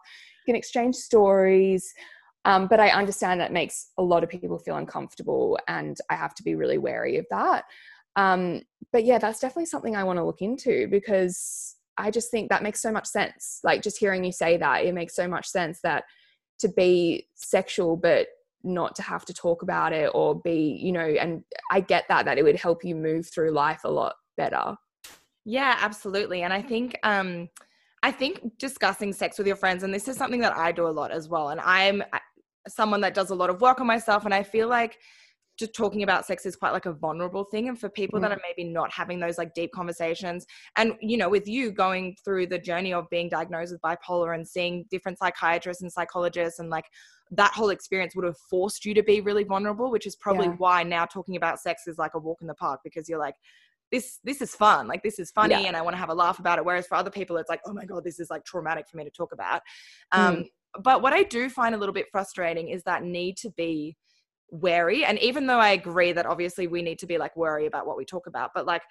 you 0.46 0.54
can 0.54 0.56
exchange 0.56 0.96
stories. 0.96 1.92
Um, 2.46 2.68
but 2.68 2.80
I 2.80 2.90
understand 2.90 3.42
that 3.42 3.52
makes 3.52 3.88
a 3.98 4.04
lot 4.04 4.24
of 4.24 4.30
people 4.30 4.58
feel 4.60 4.78
uncomfortable, 4.78 5.60
and 5.68 5.98
I 6.10 6.16
have 6.16 6.34
to 6.36 6.44
be 6.44 6.56
really 6.56 6.78
wary 6.78 7.18
of 7.18 7.26
that. 7.32 7.66
Um, 8.16 8.62
but 8.94 9.04
yeah, 9.04 9.18
that's 9.18 9.40
definitely 9.40 9.66
something 9.66 9.96
I 9.96 10.04
want 10.04 10.18
to 10.18 10.24
look 10.24 10.42
into 10.42 10.88
because 10.88 11.76
I 11.98 12.12
just 12.12 12.32
think 12.32 12.50
that 12.50 12.64
makes 12.64 12.82
so 12.82 12.92
much 12.92 13.08
sense. 13.08 13.60
Like, 13.64 13.82
just 13.82 14.00
hearing 14.00 14.24
you 14.24 14.32
say 14.32 14.58
that, 14.58 14.86
it 14.86 14.94
makes 14.94 15.16
so 15.16 15.28
much 15.28 15.48
sense 15.48 15.82
that 15.82 16.06
to 16.60 16.70
be 16.70 17.28
sexual, 17.36 17.98
but 17.98 18.28
not 18.64 18.96
to 18.96 19.02
have 19.02 19.26
to 19.26 19.34
talk 19.34 19.62
about 19.62 19.94
it 19.94 20.12
or 20.14 20.40
be, 20.40 20.80
you 20.82 20.92
know, 20.92 21.06
and 21.06 21.44
I 21.72 21.80
get 21.80 22.06
that, 22.10 22.26
that 22.26 22.38
it 22.38 22.44
would 22.44 22.58
help 22.58 22.84
you 22.84 22.96
move 22.96 23.28
through 23.28 23.52
life 23.52 23.82
a 23.84 23.90
lot 23.90 24.16
better. 24.38 24.76
Yeah, 25.46 25.78
absolutely. 25.80 26.44
And 26.44 26.54
I 26.54 26.62
think, 26.62 26.98
um, 27.04 27.50
I 28.04 28.12
think 28.12 28.58
discussing 28.58 29.12
sex 29.14 29.38
with 29.38 29.48
your 29.48 29.56
friends, 29.56 29.84
and 29.84 29.94
this 29.94 30.08
is 30.08 30.18
something 30.18 30.42
that 30.42 30.56
I 30.56 30.72
do 30.72 30.88
a 30.88 30.90
lot 30.90 31.12
as 31.12 31.28
well. 31.28 31.50
And 31.50 31.60
I'm 31.62 32.04
someone 32.68 33.02
that 33.02 33.14
does 33.14 33.30
a 33.30 33.36
lot 33.36 33.50
of 33.50 33.62
work 33.62 33.82
on 33.82 33.88
myself, 33.88 34.26
and 34.26 34.34
I 34.34 34.44
feel 34.44 34.68
like 34.68 34.98
just 35.60 35.74
talking 35.74 36.04
about 36.04 36.26
sex 36.26 36.46
is 36.46 36.56
quite 36.56 36.72
like 36.72 36.86
a 36.86 36.94
vulnerable 36.94 37.44
thing 37.44 37.68
and 37.68 37.78
for 37.78 37.90
people 37.90 38.18
mm. 38.18 38.22
that 38.22 38.32
are 38.32 38.40
maybe 38.42 38.68
not 38.68 38.92
having 38.92 39.20
those 39.20 39.38
like 39.38 39.54
deep 39.54 39.72
conversations 39.74 40.48
and 40.78 40.94
you 41.02 41.18
know 41.18 41.30
with 41.30 41.48
you 41.48 41.72
going 41.72 42.16
through 42.24 42.48
the 42.48 42.58
journey 42.58 42.94
of 42.94 43.10
being 43.10 43.28
diagnosed 43.28 43.74
with 43.74 43.82
bipolar 43.82 44.34
and 44.34 44.48
seeing 44.48 44.86
different 44.90 45.18
psychiatrists 45.20 45.84
and 45.84 45.92
psychologists 45.92 46.60
and 46.60 46.70
like 46.70 46.86
that 47.32 47.52
whole 47.54 47.70
experience 47.70 48.16
would 48.16 48.26
have 48.26 48.38
forced 48.50 48.86
you 48.86 48.94
to 48.94 49.04
be 49.04 49.22
really 49.22 49.44
vulnerable 49.44 49.92
which 49.92 50.08
is 50.08 50.16
probably 50.16 50.48
yeah. 50.48 50.56
why 50.58 50.82
now 50.82 51.06
talking 51.06 51.36
about 51.36 51.60
sex 51.60 51.86
is 51.86 51.98
like 51.98 52.14
a 52.16 52.20
walk 52.20 52.38
in 52.42 52.48
the 52.48 52.56
park 52.56 52.80
because 52.84 53.10
you're 53.10 53.20
like 53.20 53.36
this 53.92 54.20
this 54.24 54.42
is 54.42 54.56
fun 54.56 54.88
like 54.88 55.04
this 55.04 55.20
is 55.20 55.30
funny 55.32 55.54
yeah. 55.54 55.68
and 55.68 55.76
i 55.76 55.82
want 55.82 55.94
to 55.94 56.00
have 56.00 56.10
a 56.10 56.14
laugh 56.14 56.40
about 56.40 56.58
it 56.58 56.66
whereas 56.66 56.88
for 56.88 56.96
other 56.96 57.12
people 57.12 57.38
it's 57.38 57.50
like 57.50 57.62
oh 57.66 57.74
my 57.74 57.86
god 57.86 58.04
this 58.04 58.20
is 58.20 58.30
like 58.30 58.46
traumatic 58.46 58.88
for 58.88 58.98
me 58.98 59.04
to 59.04 59.10
talk 59.10 59.34
about 59.34 59.62
um, 60.12 60.38
mm. 60.38 60.46
but 60.84 61.02
what 61.02 61.12
i 61.12 61.24
do 61.24 61.50
find 61.50 61.76
a 61.76 61.78
little 61.78 61.94
bit 61.94 62.06
frustrating 62.12 62.70
is 62.70 62.84
that 62.84 63.04
need 63.04 63.36
to 63.36 63.50
be 63.52 63.96
wary 64.52 65.06
and 65.06 65.20
even 65.20 65.48
though 65.48 65.60
i 65.60 65.70
agree 65.70 66.12
that 66.12 66.26
obviously 66.26 66.68
we 66.68 66.82
need 66.82 67.00
to 67.00 67.06
be 67.06 67.18
like 67.18 67.36
worry 67.36 67.66
about 67.66 67.86
what 67.86 67.98
we 67.98 68.06
talk 68.06 68.28
about 68.28 68.52
but 68.54 68.66
like 68.66 68.82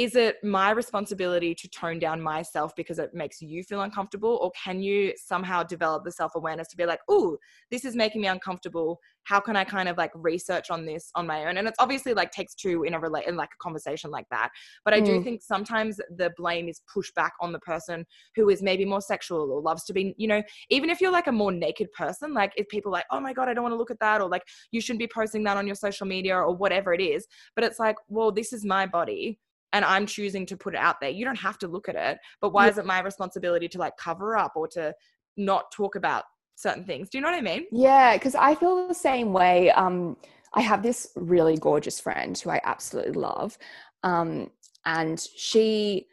is 0.00 0.16
it 0.16 0.36
my 0.42 0.70
responsibility 0.70 1.54
to 1.54 1.68
tone 1.68 1.98
down 1.98 2.22
myself 2.22 2.74
because 2.74 2.98
it 2.98 3.12
makes 3.12 3.42
you 3.42 3.62
feel 3.62 3.82
uncomfortable? 3.82 4.38
Or 4.40 4.50
can 4.52 4.80
you 4.80 5.12
somehow 5.18 5.62
develop 5.62 6.04
the 6.04 6.10
self-awareness 6.10 6.68
to 6.68 6.76
be 6.78 6.86
like 6.86 7.00
oh 7.10 7.36
this 7.70 7.84
is 7.84 7.94
making 7.94 8.22
me 8.22 8.28
uncomfortable. 8.28 8.98
How 9.24 9.40
can 9.40 9.56
i 9.56 9.62
kind 9.62 9.90
of 9.90 9.98
like 9.98 10.10
research 10.14 10.70
on 10.70 10.86
this 10.86 11.10
on 11.14 11.26
my 11.26 11.44
own? 11.44 11.58
And 11.58 11.68
it's 11.68 11.76
obviously 11.78 12.14
like 12.14 12.30
takes 12.30 12.54
two 12.54 12.84
in 12.84 12.94
a 12.94 12.98
relate 12.98 13.26
in 13.26 13.36
like 13.36 13.50
a 13.52 13.62
conversation 13.62 14.10
like 14.10 14.24
that. 14.30 14.48
But 14.86 14.94
i 14.94 15.02
mm. 15.02 15.04
do 15.04 15.22
think 15.22 15.42
sometimes 15.42 16.00
the 16.16 16.32
blame 16.38 16.66
is 16.66 16.80
pushed 16.90 17.14
back 17.14 17.34
on 17.38 17.52
the 17.52 17.58
person 17.58 18.06
who 18.36 18.48
is 18.48 18.62
maybe 18.62 18.86
more 18.86 19.02
sexual 19.02 19.52
or 19.52 19.60
loves 19.60 19.84
to 19.84 19.92
be 19.92 20.14
you 20.16 20.28
know 20.28 20.42
even 20.70 20.88
if 20.88 21.02
you're 21.02 21.12
like 21.12 21.26
a 21.26 21.32
more 21.32 21.52
naked 21.52 21.92
person 21.92 22.32
like 22.32 22.54
if 22.56 22.66
people 22.68 22.90
like 22.90 23.04
oh 23.10 23.20
my 23.20 23.34
god 23.34 23.48
i 23.48 23.54
don't 23.54 23.64
want 23.64 23.72
to 23.72 23.76
look 23.76 23.90
at 23.90 24.00
that 24.00 24.22
or 24.22 24.28
like 24.30 24.44
you 24.70 24.80
shouldn't 24.80 24.98
be 24.98 25.10
posting 25.14 25.44
that 25.44 25.58
on 25.58 25.66
your 25.66 25.76
social 25.76 26.06
media 26.06 26.34
or 26.34 26.54
whatever 26.54 26.94
it 26.94 27.02
is. 27.02 27.26
But 27.54 27.64
it's 27.64 27.78
like 27.78 27.96
well 28.08 28.32
this 28.32 28.54
is 28.54 28.64
my 28.64 28.86
body 28.86 29.38
and 29.72 29.84
I'm 29.84 30.06
choosing 30.06 30.46
to 30.46 30.56
put 30.56 30.74
it 30.74 30.80
out 30.80 31.00
there. 31.00 31.10
You 31.10 31.24
don't 31.24 31.38
have 31.38 31.58
to 31.58 31.68
look 31.68 31.88
at 31.88 31.96
it, 31.96 32.18
but 32.40 32.52
why 32.52 32.64
yeah. 32.64 32.72
is 32.72 32.78
it 32.78 32.86
my 32.86 33.00
responsibility 33.00 33.68
to 33.68 33.78
like 33.78 33.96
cover 33.96 34.36
up 34.36 34.52
or 34.56 34.68
to 34.68 34.94
not 35.36 35.70
talk 35.72 35.94
about 35.94 36.24
certain 36.56 36.84
things? 36.84 37.08
Do 37.08 37.18
you 37.18 37.22
know 37.22 37.30
what 37.30 37.38
I 37.38 37.42
mean? 37.42 37.66
Yeah, 37.70 38.14
because 38.14 38.34
I 38.34 38.54
feel 38.54 38.88
the 38.88 38.94
same 38.94 39.32
way. 39.32 39.70
Um, 39.70 40.16
I 40.54 40.62
have 40.62 40.82
this 40.82 41.08
really 41.16 41.56
gorgeous 41.56 42.00
friend 42.00 42.36
who 42.36 42.50
I 42.50 42.60
absolutely 42.64 43.12
love. 43.12 43.56
Um, 44.02 44.50
and 44.84 45.20
she 45.20 46.06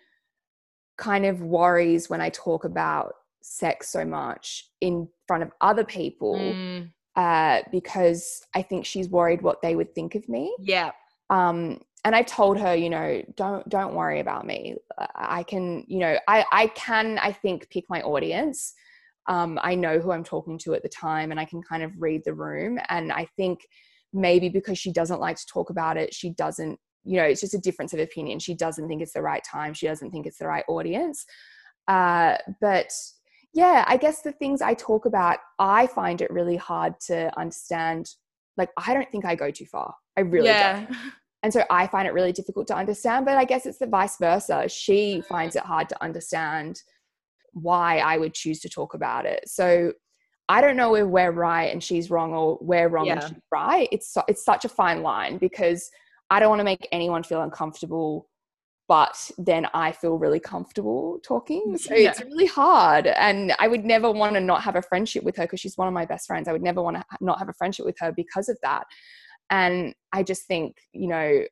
kind 0.97 1.25
of 1.25 1.41
worries 1.41 2.09
when 2.09 2.21
I 2.21 2.29
talk 2.29 2.63
about 2.63 3.13
sex 3.41 3.89
so 3.89 4.03
much 4.03 4.69
in 4.81 5.07
front 5.27 5.43
of 5.43 5.51
other 5.61 5.83
people 5.83 6.35
mm. 6.35 6.89
uh, 7.15 7.61
because 7.71 8.45
I 8.53 8.61
think 8.61 8.85
she's 8.85 9.09
worried 9.09 9.41
what 9.41 9.61
they 9.61 9.75
would 9.75 9.95
think 9.95 10.15
of 10.15 10.27
me. 10.27 10.55
Yeah. 10.59 10.91
Um, 11.29 11.81
and 12.07 12.15
I 12.15 12.21
told 12.21 12.57
her, 12.57 12.73
you 12.73 12.89
know, 12.89 13.21
don't 13.35 13.67
don't 13.67 13.93
worry 13.93 14.21
about 14.21 14.47
me. 14.47 14.77
I 15.13 15.43
can, 15.43 15.83
you 15.89 15.99
know, 15.99 16.17
I 16.25 16.45
I 16.53 16.67
can 16.67 17.17
I 17.17 17.33
think 17.33 17.69
pick 17.69 17.83
my 17.89 18.01
audience. 18.01 18.73
Um, 19.27 19.59
I 19.61 19.75
know 19.75 19.99
who 19.99 20.13
I'm 20.13 20.23
talking 20.23 20.57
to 20.59 20.73
at 20.73 20.83
the 20.83 20.89
time, 20.89 21.31
and 21.31 21.39
I 21.39 21.43
can 21.43 21.61
kind 21.61 21.83
of 21.83 21.91
read 21.99 22.21
the 22.23 22.33
room. 22.33 22.79
And 22.87 23.11
I 23.11 23.25
think 23.35 23.59
maybe 24.13 24.47
because 24.47 24.79
she 24.79 24.93
doesn't 24.93 25.19
like 25.19 25.35
to 25.35 25.45
talk 25.47 25.69
about 25.69 25.97
it, 25.97 26.13
she 26.13 26.29
doesn't, 26.29 26.79
you 27.03 27.17
know, 27.17 27.25
it's 27.25 27.41
just 27.41 27.53
a 27.53 27.59
difference 27.59 27.91
of 27.93 27.99
opinion. 27.99 28.39
She 28.39 28.55
doesn't 28.55 28.87
think 28.87 29.01
it's 29.01 29.11
the 29.11 29.21
right 29.21 29.43
time. 29.43 29.73
She 29.73 29.85
doesn't 29.85 30.11
think 30.11 30.25
it's 30.25 30.37
the 30.37 30.47
right 30.47 30.63
audience. 30.69 31.25
Uh, 31.89 32.37
but 32.61 32.89
yeah, 33.53 33.83
I 33.85 33.97
guess 33.97 34.21
the 34.21 34.31
things 34.31 34.61
I 34.61 34.75
talk 34.75 35.05
about, 35.05 35.39
I 35.59 35.87
find 35.87 36.21
it 36.21 36.31
really 36.31 36.55
hard 36.55 37.01
to 37.07 37.37
understand. 37.37 38.11
Like, 38.55 38.69
I 38.77 38.93
don't 38.93 39.11
think 39.11 39.25
I 39.25 39.35
go 39.35 39.51
too 39.51 39.65
far. 39.65 39.93
I 40.15 40.21
really 40.21 40.47
yeah. 40.47 40.85
don't. 40.85 40.97
And 41.43 41.53
so 41.53 41.63
I 41.69 41.87
find 41.87 42.07
it 42.07 42.13
really 42.13 42.31
difficult 42.31 42.67
to 42.67 42.75
understand, 42.75 43.25
but 43.25 43.37
I 43.37 43.45
guess 43.45 43.65
it's 43.65 43.77
the 43.77 43.87
vice 43.87 44.17
versa. 44.17 44.67
She 44.67 45.21
finds 45.29 45.55
it 45.55 45.63
hard 45.63 45.87
to 45.89 46.03
understand 46.03 46.81
why 47.53 47.99
I 47.99 48.17
would 48.17 48.33
choose 48.33 48.59
to 48.61 48.69
talk 48.69 48.93
about 48.93 49.25
it. 49.25 49.47
So 49.47 49.93
I 50.49 50.61
don't 50.61 50.77
know 50.77 50.95
if 50.95 51.05
we're 51.05 51.31
right 51.31 51.71
and 51.71 51.83
she's 51.83 52.09
wrong 52.09 52.33
or 52.33 52.57
we're 52.61 52.87
wrong 52.87 53.07
yeah. 53.07 53.13
and 53.13 53.23
she's 53.23 53.41
right. 53.51 53.87
It's 53.91 54.13
so, 54.13 54.23
it's 54.27 54.43
such 54.43 54.65
a 54.65 54.69
fine 54.69 55.01
line 55.03 55.37
because 55.37 55.89
I 56.29 56.39
don't 56.39 56.49
want 56.49 56.59
to 56.59 56.65
make 56.65 56.87
anyone 56.91 57.23
feel 57.23 57.41
uncomfortable, 57.41 58.29
but 58.87 59.29
then 59.37 59.67
I 59.73 59.91
feel 59.91 60.17
really 60.17 60.39
comfortable 60.39 61.19
talking. 61.23 61.63
Mm, 61.69 61.79
so 61.79 61.95
yeah. 61.95 62.09
it's 62.09 62.21
really 62.21 62.45
hard. 62.45 63.07
And 63.07 63.53
I 63.59 63.67
would 63.67 63.85
never 63.85 64.09
want 64.09 64.35
to 64.35 64.41
not 64.41 64.63
have 64.63 64.75
a 64.75 64.81
friendship 64.81 65.23
with 65.23 65.35
her 65.37 65.43
because 65.43 65.59
she's 65.59 65.77
one 65.77 65.87
of 65.87 65.93
my 65.93 66.05
best 66.05 66.27
friends. 66.27 66.47
I 66.47 66.53
would 66.53 66.63
never 66.63 66.81
want 66.81 66.97
to 66.97 67.03
not 67.19 67.39
have 67.39 67.49
a 67.49 67.53
friendship 67.53 67.85
with 67.85 67.99
her 67.99 68.11
because 68.11 68.49
of 68.49 68.57
that. 68.63 68.85
And 69.49 69.93
I 70.11 70.23
just 70.23 70.43
think, 70.43 70.77
you 70.93 71.07
know, 71.07 71.43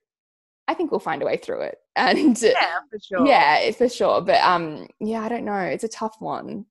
I 0.67 0.73
think 0.73 0.91
we'll 0.91 0.99
find 0.99 1.21
a 1.21 1.25
way 1.25 1.37
through 1.37 1.61
it. 1.61 1.77
And 1.97 2.41
yeah, 2.41 2.79
for 2.91 2.99
sure. 2.99 3.25
Yeah, 3.25 3.71
for 3.71 3.87
sure. 3.87 4.19
But 4.19 4.41
um, 4.41 4.87
yeah, 4.99 5.21
I 5.21 5.29
don't 5.29 5.45
know. 5.45 5.59
It's 5.59 5.85
a 5.85 5.87
tough 5.87 6.17
one. 6.19 6.65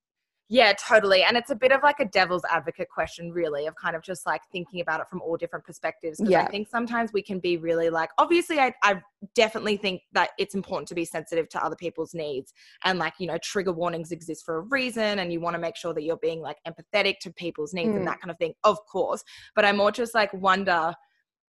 Yeah, 0.51 0.75
totally. 0.75 1.23
And 1.23 1.39
it's 1.39 1.49
a 1.49 1.55
bit 1.55 1.73
of 1.73 1.83
like 1.83 2.01
a 2.01 2.05
devil's 2.05 2.43
advocate 2.51 2.91
question, 2.91 3.33
really, 3.33 3.67
of 3.67 3.75
kind 3.77 3.97
of 3.97 4.03
just 4.03 4.27
like 4.27 4.43
thinking 4.53 4.83
about 4.83 5.01
it 5.01 5.09
from 5.09 5.23
all 5.23 5.39
different 5.39 5.65
perspectives. 5.65 6.19
Because 6.19 6.31
yeah. 6.31 6.43
I 6.43 6.51
think 6.51 6.69
sometimes 6.69 7.15
we 7.15 7.23
can 7.23 7.39
be 7.41 7.57
really 7.57 7.89
like, 7.89 8.11
obviously, 8.19 8.59
I, 8.59 8.75
I 8.83 9.01
definitely 9.35 9.79
think 9.79 10.03
that 10.13 10.31
it's 10.39 10.55
important 10.55 10.89
to 10.89 10.95
be 10.95 11.07
sensitive 11.07 11.49
to 11.49 11.65
other 11.65 11.77
people's 11.77 12.13
needs. 12.13 12.53
And 12.85 12.99
like, 12.99 13.15
you 13.19 13.27
know, 13.27 13.39
trigger 13.39 13.73
warnings 13.73 14.13
exist 14.13 14.45
for 14.45 14.59
a 14.59 14.61
reason. 14.61 15.19
And 15.21 15.33
you 15.33 15.41
want 15.41 15.55
to 15.55 15.61
make 15.61 15.77
sure 15.77 15.95
that 15.95 16.03
you're 16.03 16.19
being 16.19 16.43
like 16.43 16.59
empathetic 16.69 17.21
to 17.21 17.33
people's 17.33 17.73
needs 17.73 17.93
mm. 17.93 17.97
and 17.97 18.07
that 18.07 18.21
kind 18.21 18.31
of 18.31 18.37
thing, 18.37 18.53
of 18.65 18.77
course. 18.85 19.25
But 19.55 19.65
I'm 19.65 19.79
more 19.79 19.93
just 19.93 20.15
like 20.15 20.33
wonder 20.35 20.95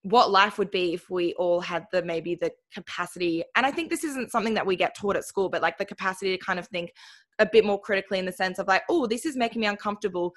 what 0.06 0.30
life 0.30 0.60
would 0.60 0.70
be 0.70 0.94
if 0.94 1.10
we 1.10 1.34
all 1.34 1.60
had 1.60 1.86
the 1.92 2.04
maybe 2.04 2.36
the 2.36 2.52
capacity 2.72 3.44
and 3.56 3.66
i 3.66 3.72
think 3.72 3.90
this 3.90 4.04
isn't 4.04 4.32
something 4.32 4.54
that 4.54 4.66
we 4.66 4.76
get 4.76 4.96
taught 4.96 5.16
at 5.16 5.26
school 5.26 5.50
but 5.50 5.64
like 5.64 5.78
the 5.80 5.86
capacity 5.86 6.38
to 6.38 6.46
kind 6.46 6.60
of 6.60 6.68
think 6.68 6.92
a 7.40 7.46
bit 7.46 7.66
more 7.66 7.82
critically 7.82 8.20
in 8.20 8.26
the 8.26 8.32
sense 8.32 8.60
of 8.60 8.68
like 8.68 8.84
oh 8.88 9.08
this 9.08 9.26
is 9.26 9.36
making 9.36 9.62
me 9.62 9.68
uncomfortable. 9.68 10.34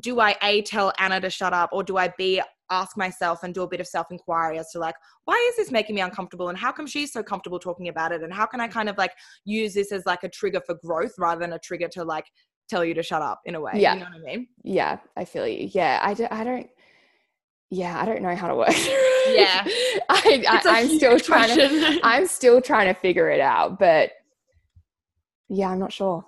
Do 0.00 0.20
i 0.20 0.34
a 0.42 0.62
tell 0.62 0.92
anna 0.98 1.20
to 1.20 1.28
shut 1.28 1.52
up 1.52 1.68
or 1.72 1.84
do 1.84 1.98
i 1.98 2.10
b 2.16 2.40
ask 2.70 2.96
myself 2.96 3.42
and 3.42 3.52
do 3.52 3.62
a 3.62 3.68
bit 3.68 3.80
of 3.80 3.86
self 3.86 4.06
inquiry 4.10 4.58
as 4.58 4.70
to 4.70 4.78
like 4.78 4.94
why 5.26 5.36
is 5.50 5.56
this 5.56 5.70
making 5.70 5.94
me 5.94 6.00
uncomfortable 6.00 6.48
and 6.48 6.56
how 6.56 6.72
come 6.72 6.86
she's 6.86 7.12
so 7.12 7.22
comfortable 7.22 7.58
talking 7.58 7.88
about 7.88 8.12
it 8.12 8.22
and 8.22 8.32
how 8.32 8.46
can 8.46 8.60
i 8.60 8.66
kind 8.66 8.88
of 8.88 8.96
like 8.96 9.12
use 9.44 9.74
this 9.74 9.92
as 9.92 10.06
like 10.06 10.24
a 10.24 10.28
trigger 10.30 10.62
for 10.64 10.74
growth 10.82 11.12
rather 11.18 11.40
than 11.40 11.52
a 11.52 11.58
trigger 11.58 11.88
to 11.88 12.02
like 12.02 12.24
tell 12.70 12.82
you 12.82 12.94
to 12.94 13.02
shut 13.02 13.20
up 13.20 13.40
in 13.44 13.54
a 13.54 13.60
way 13.60 13.72
yeah. 13.74 13.92
you 13.92 14.00
know 14.00 14.06
what 14.06 14.30
i 14.30 14.36
mean? 14.36 14.46
Yeah 14.64 14.98
i 15.18 15.26
feel 15.26 15.46
you. 15.46 15.68
Yeah 15.72 16.00
i, 16.02 16.14
do, 16.14 16.26
I 16.30 16.42
don't 16.42 16.70
yeah, 17.72 17.98
I 17.98 18.04
don't 18.04 18.20
know 18.20 18.36
how 18.36 18.48
to 18.48 18.54
work. 18.54 18.68
Yeah, 19.24 19.64
I, 20.08 20.44
I 20.66 20.80
am 20.80 20.88
still 20.88 21.16
trying 21.18 21.56
to. 21.56 22.00
I'm 22.02 22.26
still 22.26 22.60
trying 22.60 22.92
to 22.92 23.00
figure 23.00 23.30
it 23.30 23.40
out, 23.40 23.78
but 23.78 24.10
yeah, 25.48 25.68
I'm 25.68 25.78
not 25.78 25.92
sure. 25.92 26.24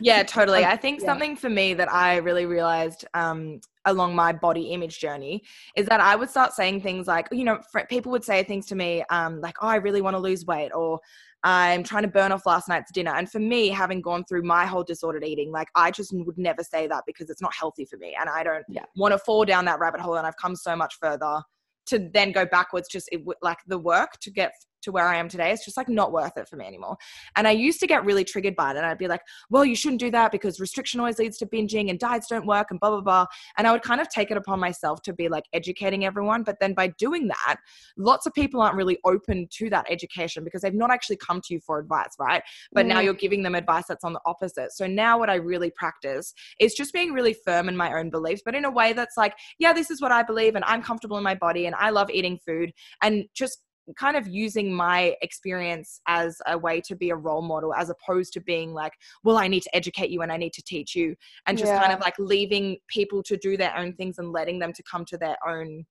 yeah, 0.00 0.22
totally. 0.22 0.64
I 0.64 0.76
think 0.76 1.00
yeah. 1.00 1.06
something 1.06 1.34
for 1.34 1.50
me 1.50 1.74
that 1.74 1.92
I 1.92 2.18
really 2.18 2.46
realized 2.46 3.04
um, 3.14 3.60
along 3.84 4.14
my 4.14 4.32
body 4.32 4.70
image 4.70 5.00
journey 5.00 5.42
is 5.74 5.86
that 5.86 5.98
I 6.00 6.14
would 6.14 6.30
start 6.30 6.52
saying 6.52 6.82
things 6.82 7.08
like, 7.08 7.26
you 7.32 7.42
know, 7.42 7.58
people 7.88 8.12
would 8.12 8.24
say 8.24 8.44
things 8.44 8.66
to 8.66 8.76
me 8.76 9.02
um, 9.10 9.40
like, 9.40 9.56
"Oh, 9.60 9.66
I 9.66 9.76
really 9.76 10.02
want 10.02 10.14
to 10.14 10.20
lose 10.20 10.46
weight," 10.46 10.70
or 10.72 11.00
I'm 11.42 11.82
trying 11.82 12.02
to 12.02 12.08
burn 12.08 12.32
off 12.32 12.44
last 12.44 12.68
night's 12.68 12.92
dinner. 12.92 13.14
And 13.14 13.30
for 13.30 13.38
me, 13.38 13.68
having 13.68 14.02
gone 14.02 14.24
through 14.24 14.42
my 14.42 14.66
whole 14.66 14.84
disordered 14.84 15.24
eating, 15.24 15.50
like 15.50 15.68
I 15.74 15.90
just 15.90 16.12
would 16.12 16.36
never 16.36 16.62
say 16.62 16.86
that 16.86 17.04
because 17.06 17.30
it's 17.30 17.40
not 17.40 17.54
healthy 17.54 17.86
for 17.86 17.96
me. 17.96 18.14
And 18.18 18.28
I 18.28 18.42
don't 18.42 18.64
yeah. 18.68 18.84
want 18.96 19.12
to 19.12 19.18
fall 19.18 19.44
down 19.44 19.64
that 19.64 19.78
rabbit 19.78 20.00
hole. 20.00 20.16
And 20.16 20.26
I've 20.26 20.36
come 20.36 20.54
so 20.54 20.76
much 20.76 20.96
further 21.00 21.42
to 21.86 22.10
then 22.12 22.32
go 22.32 22.44
backwards, 22.44 22.88
just 22.88 23.08
it, 23.10 23.22
like 23.40 23.58
the 23.66 23.78
work 23.78 24.12
to 24.20 24.30
get 24.30 24.52
to 24.82 24.92
where 24.92 25.06
I 25.06 25.16
am 25.16 25.28
today, 25.28 25.50
it's 25.50 25.64
just 25.64 25.76
like 25.76 25.88
not 25.88 26.12
worth 26.12 26.36
it 26.36 26.48
for 26.48 26.56
me 26.56 26.66
anymore. 26.66 26.96
And 27.36 27.46
I 27.46 27.52
used 27.52 27.80
to 27.80 27.86
get 27.86 28.04
really 28.04 28.24
triggered 28.24 28.56
by 28.56 28.70
it. 28.70 28.76
And 28.76 28.86
I'd 28.86 28.98
be 28.98 29.08
like, 29.08 29.22
well, 29.50 29.64
you 29.64 29.74
shouldn't 29.74 30.00
do 30.00 30.10
that 30.10 30.32
because 30.32 30.60
restriction 30.60 31.00
always 31.00 31.18
leads 31.18 31.38
to 31.38 31.46
binging 31.46 31.90
and 31.90 31.98
diets 31.98 32.28
don't 32.28 32.46
work 32.46 32.68
and 32.70 32.80
blah, 32.80 32.90
blah, 32.90 33.00
blah. 33.00 33.26
And 33.58 33.66
I 33.66 33.72
would 33.72 33.82
kind 33.82 34.00
of 34.00 34.08
take 34.08 34.30
it 34.30 34.36
upon 34.36 34.60
myself 34.60 35.02
to 35.02 35.12
be 35.12 35.28
like 35.28 35.44
educating 35.52 36.04
everyone. 36.04 36.42
But 36.42 36.60
then 36.60 36.74
by 36.74 36.88
doing 36.98 37.28
that, 37.28 37.56
lots 37.96 38.26
of 38.26 38.34
people 38.34 38.60
aren't 38.60 38.76
really 38.76 38.98
open 39.04 39.48
to 39.52 39.70
that 39.70 39.86
education 39.90 40.44
because 40.44 40.62
they've 40.62 40.74
not 40.74 40.90
actually 40.90 41.16
come 41.16 41.40
to 41.42 41.54
you 41.54 41.60
for 41.60 41.78
advice, 41.78 42.14
right? 42.18 42.42
But 42.72 42.86
mm. 42.86 42.90
now 42.90 43.00
you're 43.00 43.14
giving 43.14 43.42
them 43.42 43.54
advice 43.54 43.84
that's 43.88 44.04
on 44.04 44.12
the 44.12 44.20
opposite. 44.26 44.72
So 44.72 44.86
now 44.86 45.18
what 45.18 45.30
I 45.30 45.34
really 45.34 45.70
practice 45.70 46.32
is 46.58 46.74
just 46.74 46.92
being 46.92 47.12
really 47.12 47.34
firm 47.44 47.68
in 47.68 47.76
my 47.76 47.98
own 47.98 48.10
beliefs, 48.10 48.42
but 48.44 48.54
in 48.54 48.64
a 48.64 48.70
way 48.70 48.92
that's 48.92 49.16
like, 49.16 49.34
yeah, 49.58 49.72
this 49.72 49.90
is 49.90 50.00
what 50.00 50.12
I 50.12 50.22
believe 50.22 50.54
and 50.54 50.64
I'm 50.64 50.82
comfortable 50.82 51.18
in 51.18 51.24
my 51.24 51.34
body 51.34 51.66
and 51.66 51.74
I 51.76 51.90
love 51.90 52.10
eating 52.10 52.38
food 52.44 52.72
and 53.02 53.24
just 53.34 53.62
kind 53.98 54.16
of 54.16 54.26
using 54.26 54.72
my 54.72 55.14
experience 55.22 56.00
as 56.06 56.40
a 56.46 56.56
way 56.56 56.80
to 56.80 56.94
be 56.94 57.10
a 57.10 57.16
role 57.16 57.42
model 57.42 57.74
as 57.74 57.90
opposed 57.90 58.32
to 58.32 58.40
being 58.40 58.72
like 58.72 58.92
well 59.24 59.36
i 59.36 59.48
need 59.48 59.62
to 59.62 59.74
educate 59.76 60.10
you 60.10 60.22
and 60.22 60.32
i 60.32 60.36
need 60.36 60.52
to 60.52 60.62
teach 60.62 60.94
you 60.94 61.14
and 61.46 61.58
just 61.58 61.72
yeah. 61.72 61.80
kind 61.80 61.92
of 61.92 62.00
like 62.00 62.14
leaving 62.18 62.76
people 62.88 63.22
to 63.22 63.36
do 63.36 63.56
their 63.56 63.76
own 63.76 63.92
things 63.94 64.18
and 64.18 64.32
letting 64.32 64.58
them 64.58 64.72
to 64.72 64.82
come 64.82 65.04
to 65.04 65.16
their 65.16 65.36
own 65.46 65.84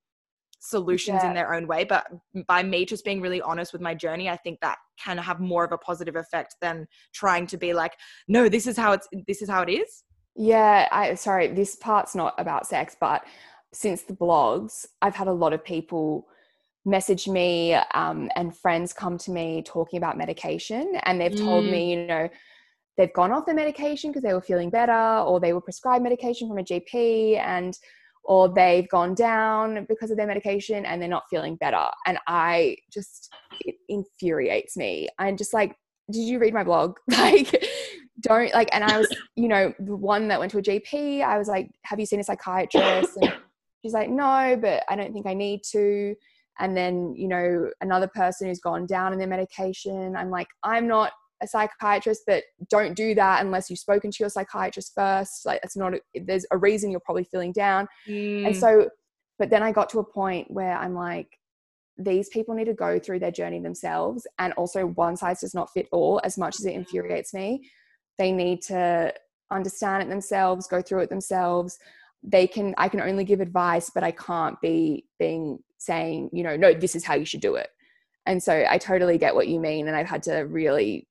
solutions 0.59 1.19
yeah. 1.23 1.29
in 1.29 1.33
their 1.33 1.53
own 1.53 1.67
way 1.67 1.83
but 1.83 2.05
by 2.47 2.61
me 2.61 2.85
just 2.85 3.05
being 3.05 3.21
really 3.21 3.41
honest 3.41 3.71
with 3.71 3.81
my 3.81 3.95
journey 3.95 4.29
i 4.29 4.35
think 4.35 4.59
that 4.59 4.77
can 5.01 5.17
have 5.17 5.39
more 5.39 5.63
of 5.63 5.71
a 5.71 5.77
positive 5.77 6.17
effect 6.17 6.55
than 6.61 6.85
trying 7.13 7.47
to 7.47 7.57
be 7.57 7.73
like 7.73 7.93
no 8.27 8.49
this 8.49 8.67
is 8.67 8.75
how 8.75 8.91
it's 8.91 9.07
this 9.25 9.41
is 9.41 9.49
how 9.49 9.61
it 9.61 9.69
is 9.69 10.03
yeah 10.35 10.87
i 10.91 11.15
sorry 11.15 11.47
this 11.47 11.75
part's 11.77 12.13
not 12.13 12.33
about 12.37 12.67
sex 12.67 12.95
but 12.99 13.23
since 13.71 14.01
the 14.03 14.13
blogs 14.13 14.85
i've 15.01 15.15
had 15.15 15.27
a 15.27 15.33
lot 15.33 15.53
of 15.53 15.63
people 15.63 16.27
message 16.85 17.27
me 17.27 17.73
um, 17.93 18.29
and 18.35 18.55
friends 18.55 18.93
come 18.93 19.17
to 19.17 19.31
me 19.31 19.61
talking 19.65 19.97
about 19.97 20.17
medication 20.17 20.93
and 21.03 21.19
they've 21.19 21.35
told 21.35 21.65
mm. 21.65 21.71
me 21.71 21.91
you 21.91 22.07
know 22.07 22.29
they've 22.97 23.13
gone 23.13 23.31
off 23.31 23.45
the 23.45 23.53
medication 23.53 24.11
because 24.11 24.23
they 24.23 24.33
were 24.33 24.41
feeling 24.41 24.69
better 24.69 25.23
or 25.25 25.39
they 25.39 25.53
were 25.53 25.61
prescribed 25.61 26.03
medication 26.03 26.47
from 26.47 26.57
a 26.57 26.63
gp 26.63 27.37
and 27.37 27.77
or 28.23 28.47
they've 28.47 28.87
gone 28.89 29.15
down 29.15 29.85
because 29.89 30.11
of 30.11 30.17
their 30.17 30.27
medication 30.27 30.85
and 30.85 31.01
they're 31.01 31.09
not 31.09 31.23
feeling 31.29 31.55
better. 31.55 31.85
And 32.05 32.17
i 32.27 32.77
just 32.93 33.33
it 33.65 33.75
infuriates 33.89 34.77
me. 34.77 35.09
I'm 35.17 35.35
just 35.35 35.53
like 35.53 35.75
did 36.11 36.21
you 36.21 36.39
read 36.39 36.53
my 36.53 36.63
blog? 36.63 36.97
Like 37.09 37.65
don't 38.21 38.53
like 38.53 38.67
and 38.73 38.83
i 38.83 38.97
was 38.97 39.07
you 39.37 39.47
know 39.47 39.73
the 39.79 39.95
one 39.95 40.27
that 40.27 40.41
went 40.41 40.51
to 40.51 40.57
a 40.57 40.61
gp 40.61 41.23
i 41.23 41.37
was 41.37 41.47
like 41.47 41.71
have 41.85 42.01
you 42.01 42.05
seen 42.05 42.19
a 42.19 42.23
psychiatrist? 42.23 43.17
And 43.21 43.33
she's 43.81 43.93
like 43.93 44.09
no 44.09 44.57
but 44.61 44.83
i 44.89 44.95
don't 44.97 45.13
think 45.13 45.25
i 45.25 45.33
need 45.33 45.61
to 45.71 46.15
and 46.59 46.75
then 46.75 47.15
you 47.15 47.27
know 47.27 47.69
another 47.81 48.07
person 48.07 48.47
who's 48.47 48.59
gone 48.59 48.85
down 48.85 49.13
in 49.13 49.19
their 49.19 49.27
medication. 49.27 50.15
I'm 50.15 50.29
like 50.29 50.47
i'm 50.63 50.87
not 50.87 51.11
a 51.41 51.47
psychiatrist 51.47 52.23
but 52.27 52.43
don't 52.69 52.95
do 52.95 53.15
that 53.15 53.45
unless 53.45 53.69
you've 53.69 53.79
spoken 53.79 54.11
to 54.11 54.17
your 54.19 54.29
psychiatrist 54.29 54.91
first. 54.93 55.45
Like 55.45 55.61
it's 55.63 55.77
not 55.77 55.93
a, 55.93 56.01
there's 56.13 56.45
a 56.51 56.57
reason 56.57 56.91
you're 56.91 56.99
probably 56.99 57.23
feeling 57.23 57.51
down. 57.53 57.87
Mm. 58.07 58.47
and 58.47 58.55
so 58.55 58.89
but 59.37 59.49
then 59.49 59.63
i 59.63 59.71
got 59.71 59.89
to 59.89 59.99
a 59.99 60.03
point 60.03 60.51
where 60.51 60.77
i'm 60.77 60.93
like 60.93 61.39
these 61.99 62.29
people 62.29 62.55
need 62.55 62.65
to 62.65 62.73
go 62.73 62.97
through 62.97 63.19
their 63.19 63.31
journey 63.31 63.59
themselves 63.59 64.25
and 64.39 64.53
also 64.53 64.87
one 64.87 65.17
size 65.17 65.41
does 65.41 65.53
not 65.53 65.69
fit 65.71 65.87
all 65.91 66.21
as 66.23 66.37
much 66.37 66.57
as 66.57 66.65
it 66.65 66.73
infuriates 66.73 67.33
me. 67.33 67.69
They 68.17 68.31
need 68.31 68.61
to 68.63 69.13
understand 69.51 70.03
it 70.03 70.09
themselves 70.09 70.67
go 70.67 70.81
through 70.81 70.99
it 71.01 71.09
themselves 71.09 71.79
they 72.23 72.47
can 72.47 72.73
i 72.77 72.89
can 72.89 73.01
only 73.01 73.23
give 73.23 73.39
advice 73.39 73.89
but 73.93 74.03
i 74.03 74.11
can't 74.11 74.59
be 74.61 75.05
being 75.17 75.59
saying, 75.81 76.29
you 76.33 76.43
know, 76.43 76.57
no, 76.57 76.73
this 76.73 76.93
is 76.93 77.05
how 77.05 77.15
you 77.15 77.25
should 77.25 77.41
do 77.41 77.55
it. 77.55 77.69
and 78.25 78.43
so 78.43 78.65
i 78.69 78.77
totally 78.77 79.17
get 79.17 79.33
what 79.33 79.47
you 79.47 79.59
mean 79.59 79.87
and 79.87 79.95
i've 79.95 80.09
had 80.09 80.21
to 80.23 80.39
really 80.41 81.07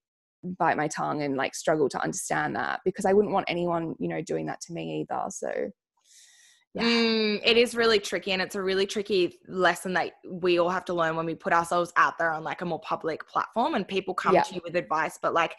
bite 0.59 0.77
my 0.77 0.87
tongue 0.89 1.23
and 1.23 1.37
like 1.37 1.55
struggle 1.55 1.89
to 1.89 2.01
understand 2.01 2.55
that 2.55 2.81
because 2.85 3.05
i 3.05 3.13
wouldn't 3.13 3.33
want 3.33 3.47
anyone 3.49 3.95
you 3.99 4.09
know 4.09 4.23
doing 4.23 4.47
that 4.47 4.61
to 4.61 4.73
me 4.73 5.01
either 5.01 5.25
so 5.31 5.51
yeah. 6.75 6.83
Mm, 6.83 7.41
it 7.45 7.57
is 7.57 7.75
really 7.75 7.99
tricky 7.99 8.33
and 8.33 8.43
it's 8.43 8.55
a 8.55 8.63
really 8.63 8.87
tricky 8.87 9.39
lesson 9.49 9.95
that 9.95 10.13
we 10.31 10.59
all 10.59 10.69
have 10.69 10.85
to 10.85 10.95
learn 10.95 11.17
when 11.17 11.25
we 11.27 11.35
put 11.35 11.53
ourselves 11.53 11.93
out 11.97 12.19
there 12.19 12.31
on 12.31 12.45
like 12.45 12.61
a 12.61 12.67
more 12.67 12.81
public 12.81 13.27
platform 13.27 13.75
and 13.75 13.89
people 13.89 14.15
come 14.15 14.35
yeah. 14.35 14.43
to 14.43 14.55
you 14.55 14.61
with 14.63 14.77
advice 14.77 15.19
but 15.21 15.33
like 15.33 15.57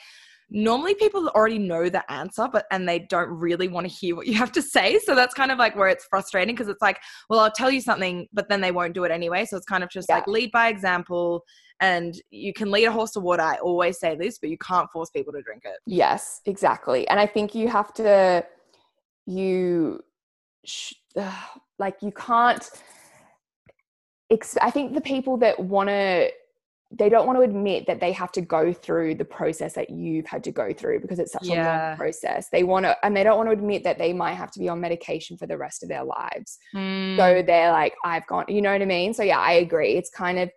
normally 0.51 0.95
people 0.95 1.27
already 1.29 1.59
know 1.59 1.89
the 1.89 2.09
answer 2.11 2.47
but 2.51 2.65
and 2.71 2.87
they 2.87 2.99
don't 2.99 3.29
really 3.29 3.67
want 3.67 3.87
to 3.87 3.93
hear 3.93 4.15
what 4.15 4.27
you 4.27 4.33
have 4.33 4.51
to 4.53 4.61
say. 4.61 4.99
So 4.99 5.15
that's 5.15 5.33
kind 5.33 5.51
of 5.51 5.57
like 5.57 5.75
where 5.75 5.87
it's 5.87 6.05
frustrating 6.05 6.55
because 6.55 6.67
it's 6.67 6.81
like 6.81 6.99
well 7.29 7.39
i'll 7.39 7.51
tell 7.51 7.71
you 7.71 7.81
something 7.81 8.27
but 8.33 8.49
then 8.49 8.61
they 8.61 8.71
won't 8.71 8.93
do 8.93 9.03
it 9.03 9.11
anyway. 9.11 9.45
So 9.45 9.57
it's 9.57 9.65
kind 9.65 9.83
of 9.83 9.89
just 9.89 10.07
yeah. 10.09 10.15
like 10.15 10.27
lead 10.27 10.51
by 10.51 10.69
example 10.69 11.43
and 11.81 12.13
you 12.29 12.53
can 12.53 12.71
lead 12.71 12.85
a 12.85 12.91
horse 12.91 13.11
to 13.11 13.19
water. 13.19 13.41
I 13.41 13.55
always 13.55 13.99
say 13.99 14.15
this 14.15 14.39
but 14.39 14.49
you 14.49 14.57
can't 14.57 14.89
force 14.91 15.09
people 15.09 15.33
to 15.33 15.41
drink 15.41 15.63
it. 15.65 15.77
Yes 15.85 16.41
exactly. 16.45 17.07
And 17.07 17.19
i 17.19 17.25
think 17.25 17.53
you 17.53 17.67
have 17.67 17.93
to 17.95 18.45
you 19.25 19.99
sh- 20.65 20.93
like 21.77 21.97
you 22.01 22.11
can't 22.11 22.69
ex- 24.31 24.57
i 24.61 24.71
think 24.71 24.93
the 24.93 25.01
people 25.01 25.37
that 25.37 25.59
want 25.59 25.89
to 25.89 26.29
they 26.91 27.07
don't 27.07 27.27
want 27.27 27.37
to 27.37 27.43
admit 27.43 27.85
that 27.85 27.99
they 27.99 28.11
have 28.11 28.31
to 28.31 28.41
go 28.41 28.73
through 28.73 29.13
the 29.13 29.25
process 29.25 29.73
that 29.73 29.91
you've 29.91 30.25
had 30.25 30.43
to 30.43 30.51
go 30.51 30.73
through 30.73 30.99
because 30.99 31.19
it's 31.19 31.33
such 31.33 31.45
yeah. 31.45 31.53
a 31.53 31.89
long 31.89 31.97
process. 31.97 32.49
They 32.51 32.63
want 32.63 32.85
to, 32.85 32.97
and 33.03 33.15
they 33.15 33.23
don't 33.23 33.37
want 33.37 33.47
to 33.47 33.53
admit 33.53 33.83
that 33.83 33.99
they 33.99 34.11
might 34.11 34.33
have 34.33 34.49
to 34.51 34.59
be 34.59 34.69
on 34.69 34.81
medication 34.81 35.37
for 35.37 35.45
the 35.45 35.57
rest 35.57 35.83
of 35.83 35.89
their 35.89 36.03
lives. 36.03 36.57
Mm. 36.75 37.15
So 37.15 37.43
they're 37.45 37.71
like, 37.71 37.93
I've 38.03 38.25
gone, 38.25 38.45
you 38.47 38.63
know 38.63 38.71
what 38.71 38.81
I 38.81 38.85
mean? 38.85 39.13
So 39.13 39.21
yeah, 39.21 39.37
I 39.37 39.53
agree. 39.53 39.93
It's 39.93 40.09
kind 40.09 40.39
of, 40.39 40.49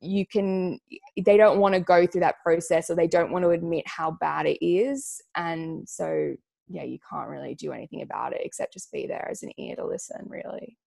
you 0.00 0.26
can, 0.26 0.80
they 1.22 1.36
don't 1.36 1.60
want 1.60 1.74
to 1.74 1.80
go 1.80 2.06
through 2.06 2.22
that 2.22 2.40
process 2.42 2.88
or 2.88 2.96
they 2.96 3.06
don't 3.06 3.30
want 3.30 3.44
to 3.44 3.50
admit 3.50 3.86
how 3.86 4.12
bad 4.12 4.46
it 4.46 4.64
is. 4.64 5.20
And 5.36 5.86
so, 5.86 6.34
yeah, 6.68 6.84
you 6.84 6.98
can't 7.10 7.28
really 7.28 7.54
do 7.54 7.72
anything 7.72 8.00
about 8.00 8.32
it 8.32 8.40
except 8.42 8.72
just 8.72 8.90
be 8.90 9.06
there 9.06 9.28
as 9.30 9.42
an 9.42 9.52
ear 9.58 9.76
to 9.76 9.86
listen, 9.86 10.24
really. 10.26 10.78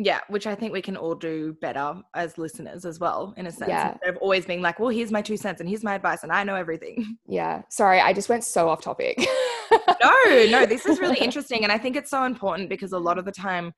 Yeah, 0.00 0.20
which 0.28 0.46
I 0.46 0.54
think 0.54 0.72
we 0.72 0.80
can 0.80 0.96
all 0.96 1.16
do 1.16 1.56
better 1.60 2.00
as 2.14 2.38
listeners 2.38 2.84
as 2.84 3.00
well, 3.00 3.34
in 3.36 3.48
a 3.48 3.50
sense. 3.50 3.68
Yeah. 3.68 3.90
Instead 3.94 4.10
of 4.10 4.16
always 4.18 4.46
being 4.46 4.62
like, 4.62 4.78
well, 4.78 4.90
here's 4.90 5.10
my 5.10 5.20
two 5.20 5.36
cents 5.36 5.58
and 5.58 5.68
here's 5.68 5.82
my 5.82 5.96
advice 5.96 6.22
and 6.22 6.30
I 6.30 6.44
know 6.44 6.54
everything. 6.54 7.16
Yeah. 7.30 7.62
Sorry, 7.68 8.00
I 8.00 8.12
just 8.12 8.28
went 8.28 8.44
so 8.44 8.68
off 8.68 8.80
topic. 8.80 9.18
no, 9.70 10.46
no, 10.50 10.66
this 10.66 10.86
is 10.86 10.98
really 10.98 11.18
interesting. 11.18 11.62
And 11.62 11.70
I 11.70 11.76
think 11.76 11.94
it's 11.96 12.10
so 12.10 12.24
important 12.24 12.68
because 12.68 12.92
a 12.92 12.98
lot 12.98 13.18
of 13.18 13.24
the 13.24 13.32
time 13.32 13.72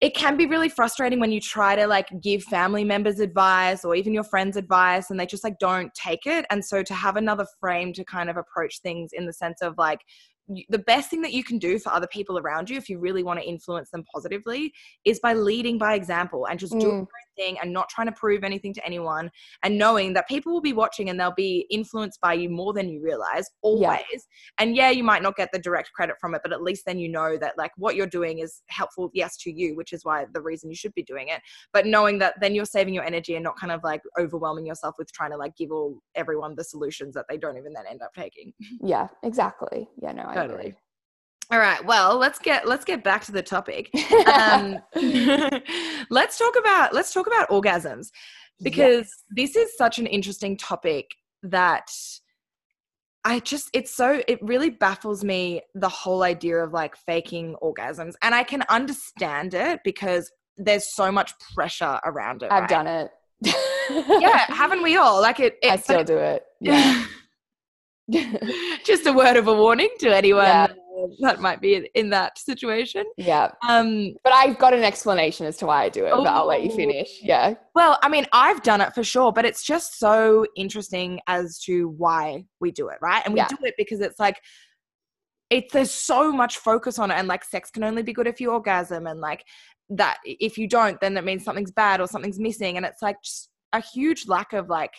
it 0.00 0.14
can 0.14 0.36
be 0.36 0.46
really 0.46 0.68
frustrating 0.68 1.20
when 1.20 1.30
you 1.30 1.40
try 1.40 1.76
to 1.76 1.86
like 1.86 2.08
give 2.20 2.42
family 2.44 2.84
members 2.84 3.20
advice 3.20 3.84
or 3.84 3.94
even 3.94 4.12
your 4.14 4.24
friends 4.24 4.56
advice 4.56 5.10
and 5.10 5.20
they 5.20 5.26
just 5.26 5.44
like 5.44 5.58
don't 5.60 5.92
take 5.94 6.26
it. 6.26 6.46
And 6.50 6.64
so 6.64 6.82
to 6.82 6.94
have 6.94 7.16
another 7.16 7.46
frame 7.60 7.92
to 7.92 8.04
kind 8.04 8.28
of 8.30 8.36
approach 8.36 8.80
things 8.80 9.10
in 9.12 9.26
the 9.26 9.32
sense 9.32 9.60
of 9.62 9.74
like, 9.76 10.00
the 10.68 10.78
best 10.78 11.10
thing 11.10 11.22
that 11.22 11.32
you 11.32 11.44
can 11.44 11.58
do 11.58 11.78
for 11.78 11.92
other 11.92 12.06
people 12.06 12.38
around 12.38 12.70
you 12.70 12.76
if 12.76 12.88
you 12.88 12.98
really 12.98 13.22
want 13.22 13.38
to 13.38 13.46
influence 13.46 13.90
them 13.90 14.04
positively 14.12 14.72
is 15.04 15.20
by 15.20 15.34
leading 15.34 15.78
by 15.78 15.94
example 15.94 16.46
and 16.46 16.58
just 16.58 16.72
mm. 16.72 16.80
doing 16.80 17.06
thing 17.38 17.56
and 17.62 17.72
not 17.72 17.88
trying 17.88 18.06
to 18.06 18.12
prove 18.12 18.44
anything 18.44 18.74
to 18.74 18.84
anyone 18.84 19.30
and 19.62 19.78
knowing 19.78 20.12
that 20.14 20.28
people 20.28 20.52
will 20.52 20.60
be 20.60 20.72
watching 20.72 21.08
and 21.08 21.18
they'll 21.18 21.32
be 21.34 21.66
influenced 21.70 22.20
by 22.20 22.34
you 22.34 22.48
more 22.50 22.72
than 22.72 22.88
you 22.88 23.00
realize 23.02 23.46
always. 23.62 23.80
Yeah. 24.12 24.18
and 24.58 24.76
yeah 24.76 24.90
you 24.90 25.04
might 25.04 25.22
not 25.22 25.36
get 25.36 25.50
the 25.52 25.58
direct 25.58 25.92
credit 25.92 26.16
from 26.20 26.34
it 26.34 26.40
but 26.42 26.52
at 26.52 26.62
least 26.62 26.82
then 26.86 26.98
you 26.98 27.08
know 27.08 27.36
that 27.38 27.54
like 27.56 27.70
what 27.76 27.94
you're 27.96 28.06
doing 28.06 28.40
is 28.40 28.62
helpful 28.68 29.10
yes 29.14 29.36
to 29.38 29.50
you 29.50 29.76
which 29.76 29.92
is 29.92 30.04
why 30.04 30.26
the 30.34 30.40
reason 30.40 30.68
you 30.68 30.76
should 30.76 30.94
be 30.94 31.02
doing 31.02 31.28
it. 31.28 31.40
But 31.72 31.86
knowing 31.86 32.18
that 32.18 32.34
then 32.40 32.54
you're 32.54 32.64
saving 32.64 32.94
your 32.94 33.04
energy 33.04 33.34
and 33.36 33.44
not 33.44 33.58
kind 33.58 33.72
of 33.72 33.80
like 33.84 34.02
overwhelming 34.18 34.66
yourself 34.66 34.96
with 34.98 35.12
trying 35.12 35.30
to 35.30 35.36
like 35.36 35.56
give 35.56 35.70
all 35.70 36.00
everyone 36.14 36.54
the 36.56 36.64
solutions 36.64 37.14
that 37.14 37.26
they 37.28 37.36
don't 37.36 37.56
even 37.56 37.72
then 37.72 37.84
end 37.88 38.02
up 38.02 38.12
taking. 38.14 38.52
Yeah 38.82 39.08
exactly. 39.22 39.88
Yeah 40.00 40.12
no 40.12 40.24
I 40.26 40.34
totally. 40.34 40.58
agree. 40.60 40.74
All 41.50 41.58
right. 41.58 41.82
Well, 41.84 42.18
let's 42.18 42.38
get 42.38 42.68
let's 42.68 42.84
get 42.84 43.02
back 43.02 43.24
to 43.24 43.32
the 43.32 43.42
topic. 43.42 43.90
Um, 44.26 44.78
let's 46.10 46.38
talk 46.38 46.54
about 46.58 46.92
let's 46.92 47.12
talk 47.12 47.26
about 47.26 47.48
orgasms 47.48 48.08
because 48.62 49.06
yes. 49.06 49.24
this 49.30 49.56
is 49.56 49.76
such 49.76 49.98
an 49.98 50.06
interesting 50.06 50.58
topic 50.58 51.06
that 51.42 51.90
I 53.24 53.40
just 53.40 53.70
it's 53.72 53.94
so 53.94 54.22
it 54.28 54.42
really 54.42 54.68
baffles 54.68 55.24
me 55.24 55.62
the 55.74 55.88
whole 55.88 56.22
idea 56.22 56.58
of 56.58 56.72
like 56.74 56.96
faking 56.96 57.56
orgasms 57.62 58.14
and 58.22 58.34
I 58.34 58.42
can 58.42 58.62
understand 58.68 59.54
it 59.54 59.80
because 59.84 60.30
there's 60.58 60.94
so 60.94 61.10
much 61.10 61.32
pressure 61.54 61.98
around 62.04 62.42
it. 62.42 62.52
I've 62.52 62.62
right? 62.62 62.68
done 62.68 62.86
it. 62.86 63.10
yeah, 64.20 64.38
haven't 64.48 64.82
we 64.82 64.96
all? 64.96 65.22
Like 65.22 65.40
it, 65.40 65.56
it 65.62 65.72
I 65.72 65.76
still 65.76 66.04
do 66.04 66.18
it. 66.18 66.44
Yeah. 66.60 67.06
just 68.84 69.06
a 69.06 69.12
word 69.12 69.36
of 69.36 69.48
a 69.48 69.54
warning 69.54 69.90
to 69.98 70.14
anyone 70.14 70.46
yeah 70.46 70.68
that 71.20 71.40
might 71.40 71.60
be 71.60 71.88
in 71.94 72.10
that 72.10 72.38
situation. 72.38 73.04
Yeah. 73.16 73.50
Um, 73.68 74.14
but 74.24 74.32
I've 74.32 74.58
got 74.58 74.74
an 74.74 74.82
explanation 74.82 75.46
as 75.46 75.56
to 75.58 75.66
why 75.66 75.84
I 75.84 75.88
do 75.88 76.06
it, 76.06 76.10
oh, 76.10 76.22
but 76.22 76.28
I'll 76.28 76.46
let 76.46 76.62
you 76.62 76.70
finish. 76.70 77.20
Yeah. 77.22 77.54
Well, 77.74 77.98
I 78.02 78.08
mean, 78.08 78.26
I've 78.32 78.62
done 78.62 78.80
it 78.80 78.94
for 78.94 79.04
sure, 79.04 79.32
but 79.32 79.44
it's 79.44 79.64
just 79.64 79.98
so 79.98 80.46
interesting 80.56 81.20
as 81.26 81.58
to 81.60 81.88
why 81.88 82.44
we 82.60 82.70
do 82.70 82.88
it, 82.88 82.98
right? 83.00 83.22
And 83.24 83.34
we 83.34 83.40
yeah. 83.40 83.48
do 83.48 83.56
it 83.62 83.74
because 83.76 84.00
it's 84.00 84.18
like 84.18 84.40
it's 85.50 85.72
there's 85.72 85.90
so 85.90 86.32
much 86.32 86.58
focus 86.58 86.98
on 86.98 87.10
it 87.10 87.14
and 87.14 87.28
like 87.28 87.44
sex 87.44 87.70
can 87.70 87.84
only 87.84 88.02
be 88.02 88.12
good 88.12 88.26
if 88.26 88.40
you 88.40 88.50
orgasm 88.50 89.06
and 89.06 89.20
like 89.20 89.44
that 89.88 90.18
if 90.24 90.58
you 90.58 90.68
don't 90.68 91.00
then 91.00 91.14
that 91.14 91.24
means 91.24 91.44
something's 91.44 91.70
bad 91.70 92.00
or 92.00 92.06
something's 92.06 92.38
missing 92.38 92.76
and 92.76 92.84
it's 92.84 93.00
like 93.02 93.16
just 93.22 93.48
a 93.72 93.80
huge 93.80 94.28
lack 94.28 94.52
of 94.52 94.68
like 94.68 94.92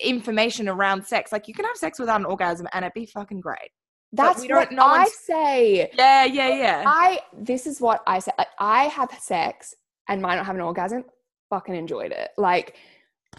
information 0.00 0.68
around 0.68 1.06
sex 1.06 1.30
like 1.30 1.46
you 1.46 1.54
can 1.54 1.64
have 1.64 1.76
sex 1.76 1.98
without 1.98 2.20
an 2.20 2.26
orgasm 2.26 2.66
and 2.72 2.84
it'd 2.84 2.94
be 2.94 3.06
fucking 3.06 3.40
great 3.40 3.70
that's 4.12 4.46
what 4.46 4.72
no 4.72 4.82
I 4.82 5.06
say. 5.06 5.90
Yeah, 5.94 6.24
yeah, 6.24 6.48
yeah. 6.48 6.84
I 6.86 7.20
this 7.36 7.66
is 7.66 7.80
what 7.80 8.02
I 8.06 8.18
say. 8.18 8.32
Like, 8.38 8.48
I 8.58 8.84
have 8.84 9.10
sex 9.18 9.74
and 10.08 10.20
might 10.20 10.36
not 10.36 10.46
have 10.46 10.54
an 10.54 10.60
orgasm. 10.60 11.04
Fucking 11.50 11.74
enjoyed 11.74 12.12
it. 12.12 12.30
Like 12.36 12.76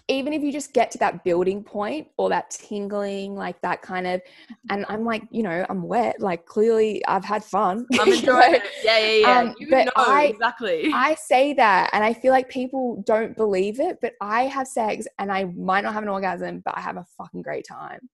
even 0.08 0.34
if 0.34 0.42
you 0.42 0.52
just 0.52 0.74
get 0.74 0.92
to 0.92 0.98
that 0.98 1.24
building 1.24 1.64
point 1.64 2.08
or 2.18 2.30
that 2.30 2.50
tingling, 2.50 3.36
like 3.36 3.62
that 3.62 3.82
kind 3.82 4.06
of, 4.06 4.22
and 4.70 4.86
I'm 4.90 5.06
like, 5.06 5.24
you 5.32 5.44
know, 5.44 5.66
I'm 5.70 5.84
wet. 5.84 6.20
Like 6.20 6.46
clearly, 6.46 7.06
I've 7.06 7.24
had 7.24 7.44
fun. 7.44 7.86
I'm 8.00 8.08
enjoying 8.14 8.56
it. 8.56 8.64
Yeah, 8.84 8.98
yeah, 9.00 9.14
yeah. 9.14 9.40
Um, 9.40 9.56
you 9.60 9.70
but 9.70 9.86
know 9.86 9.92
I, 9.96 10.26
exactly. 10.26 10.92
I 10.94 11.16
say 11.16 11.54
that, 11.54 11.90
and 11.94 12.04
I 12.04 12.14
feel 12.14 12.32
like 12.32 12.50
people 12.50 13.04
don't 13.06 13.36
believe 13.38 13.80
it. 13.80 14.00
But 14.02 14.14
I 14.20 14.44
have 14.44 14.68
sex, 14.68 15.08
and 15.20 15.32
I 15.32 15.46
might 15.46 15.82
not 15.82 15.94
have 15.94 16.04
an 16.04 16.10
orgasm, 16.10 16.62
but 16.66 16.78
I 16.78 16.82
have 16.82 16.98
a 16.98 17.06
fucking 17.18 17.42
great 17.42 17.66
time. 17.66 18.10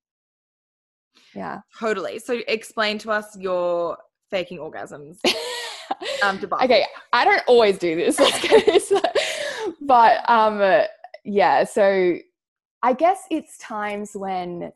Yeah. 1.35 1.59
Totally. 1.79 2.19
So 2.19 2.39
explain 2.47 2.97
to 2.99 3.11
us 3.11 3.37
your 3.37 3.97
faking 4.29 4.59
orgasms. 4.59 5.17
um, 6.23 6.39
okay, 6.61 6.85
I 7.13 7.25
don't 7.25 7.43
always 7.47 7.77
do 7.77 7.95
this. 7.95 8.17
but 9.81 10.29
um, 10.29 10.85
yeah. 11.23 11.63
So 11.63 12.17
I 12.81 12.93
guess 12.93 13.23
it's 13.29 13.57
times 13.57 14.11
when 14.13 14.71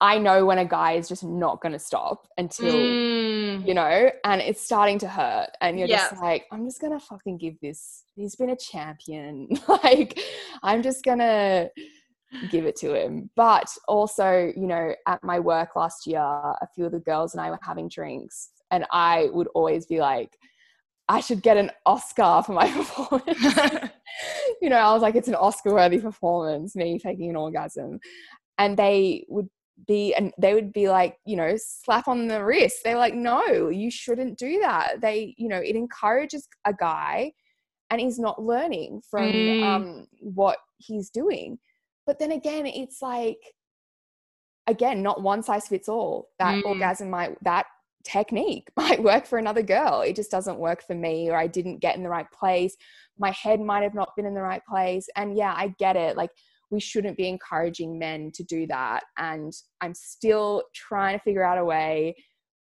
I 0.00 0.18
know 0.18 0.44
when 0.44 0.58
a 0.58 0.64
guy 0.64 0.92
is 0.92 1.08
just 1.08 1.24
not 1.24 1.62
going 1.62 1.72
to 1.72 1.78
stop 1.78 2.28
until, 2.36 2.74
mm. 2.74 3.66
you 3.66 3.72
know, 3.72 4.10
and 4.24 4.42
it's 4.42 4.60
starting 4.60 4.98
to 4.98 5.08
hurt. 5.08 5.50
And 5.60 5.78
you're 5.78 5.88
yeah. 5.88 6.10
just 6.10 6.20
like, 6.20 6.44
I'm 6.52 6.66
just 6.66 6.80
going 6.80 6.92
to 6.92 7.00
fucking 7.00 7.38
give 7.38 7.58
this. 7.60 8.02
He's 8.14 8.36
been 8.36 8.50
a 8.50 8.56
champion. 8.56 9.48
like, 9.68 10.20
I'm 10.62 10.82
just 10.82 11.04
going 11.04 11.20
to 11.20 11.70
give 12.50 12.66
it 12.66 12.76
to 12.76 12.94
him. 12.94 13.30
But 13.36 13.68
also, 13.88 14.52
you 14.56 14.66
know, 14.66 14.94
at 15.06 15.22
my 15.22 15.38
work 15.38 15.76
last 15.76 16.06
year, 16.06 16.20
a 16.20 16.66
few 16.74 16.86
of 16.86 16.92
the 16.92 17.00
girls 17.00 17.34
and 17.34 17.40
I 17.40 17.50
were 17.50 17.58
having 17.62 17.88
drinks, 17.88 18.50
and 18.70 18.84
I 18.90 19.28
would 19.32 19.48
always 19.54 19.86
be 19.86 20.00
like, 20.00 20.30
I 21.08 21.20
should 21.20 21.42
get 21.42 21.56
an 21.56 21.70
Oscar 21.86 22.42
for 22.44 22.52
my 22.52 22.70
performance. 22.70 23.38
you 24.62 24.70
know, 24.70 24.76
I 24.76 24.92
was 24.92 25.02
like, 25.02 25.14
it's 25.14 25.28
an 25.28 25.34
Oscar 25.34 25.74
worthy 25.74 25.98
performance, 25.98 26.74
me 26.74 26.98
taking 26.98 27.30
an 27.30 27.36
orgasm. 27.36 28.00
And 28.58 28.76
they 28.76 29.24
would 29.28 29.48
be, 29.86 30.14
and 30.14 30.32
they 30.38 30.54
would 30.54 30.72
be 30.72 30.88
like, 30.88 31.16
you 31.26 31.36
know, 31.36 31.54
slap 31.56 32.08
on 32.08 32.28
the 32.28 32.44
wrist. 32.44 32.78
They're 32.84 32.96
like, 32.96 33.14
no, 33.14 33.68
you 33.68 33.90
shouldn't 33.90 34.38
do 34.38 34.60
that. 34.60 35.00
They, 35.00 35.34
you 35.36 35.48
know, 35.48 35.58
it 35.58 35.76
encourages 35.76 36.48
a 36.64 36.72
guy 36.72 37.32
and 37.90 38.00
he's 38.00 38.18
not 38.18 38.42
learning 38.42 39.02
from 39.08 39.32
mm. 39.32 39.62
um, 39.62 40.06
what 40.20 40.58
he's 40.78 41.10
doing. 41.10 41.58
But 42.06 42.18
then 42.18 42.32
again, 42.32 42.66
it's 42.66 43.00
like, 43.00 43.38
again, 44.66 45.02
not 45.02 45.22
one 45.22 45.42
size 45.42 45.68
fits 45.68 45.88
all. 45.88 46.30
That 46.38 46.56
mm. 46.56 46.64
orgasm 46.64 47.10
might, 47.10 47.36
that 47.44 47.66
technique 48.04 48.68
might 48.76 49.02
work 49.02 49.26
for 49.26 49.38
another 49.38 49.62
girl. 49.62 50.02
It 50.02 50.16
just 50.16 50.30
doesn't 50.30 50.58
work 50.58 50.82
for 50.82 50.94
me, 50.94 51.30
or 51.30 51.36
I 51.36 51.46
didn't 51.46 51.80
get 51.80 51.96
in 51.96 52.02
the 52.02 52.08
right 52.08 52.30
place. 52.30 52.76
My 53.18 53.30
head 53.30 53.60
might 53.60 53.82
have 53.82 53.94
not 53.94 54.14
been 54.16 54.26
in 54.26 54.34
the 54.34 54.42
right 54.42 54.62
place. 54.68 55.08
And 55.16 55.36
yeah, 55.36 55.54
I 55.56 55.74
get 55.78 55.96
it. 55.96 56.16
Like, 56.16 56.30
we 56.70 56.80
shouldn't 56.80 57.16
be 57.16 57.28
encouraging 57.28 57.98
men 57.98 58.32
to 58.34 58.42
do 58.42 58.66
that. 58.66 59.04
And 59.16 59.52
I'm 59.80 59.94
still 59.94 60.64
trying 60.74 61.16
to 61.16 61.22
figure 61.22 61.44
out 61.44 61.58
a 61.58 61.64
way, 61.64 62.16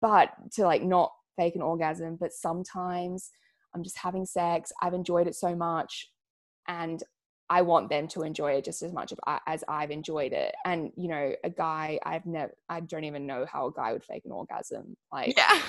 but 0.00 0.30
to 0.52 0.64
like 0.64 0.82
not 0.82 1.12
fake 1.36 1.54
an 1.56 1.62
orgasm. 1.62 2.16
But 2.18 2.32
sometimes 2.32 3.30
I'm 3.74 3.82
just 3.82 3.98
having 3.98 4.24
sex. 4.24 4.72
I've 4.82 4.94
enjoyed 4.94 5.26
it 5.26 5.34
so 5.34 5.54
much. 5.54 6.10
And 6.66 7.02
I 7.50 7.62
want 7.62 7.90
them 7.90 8.06
to 8.08 8.22
enjoy 8.22 8.52
it 8.52 8.64
just 8.64 8.80
as 8.82 8.92
much 8.92 9.12
as 9.46 9.64
I've 9.68 9.90
enjoyed 9.90 10.32
it. 10.32 10.54
And 10.64 10.92
you 10.96 11.08
know, 11.08 11.32
a 11.42 11.50
guy 11.50 11.98
I've 12.06 12.24
never, 12.24 12.52
I 12.68 12.80
don't 12.80 13.04
even 13.04 13.26
know 13.26 13.44
how 13.44 13.66
a 13.66 13.72
guy 13.72 13.92
would 13.92 14.04
fake 14.04 14.22
an 14.24 14.30
orgasm. 14.30 14.96
Like, 15.12 15.36
yeah, 15.36 15.60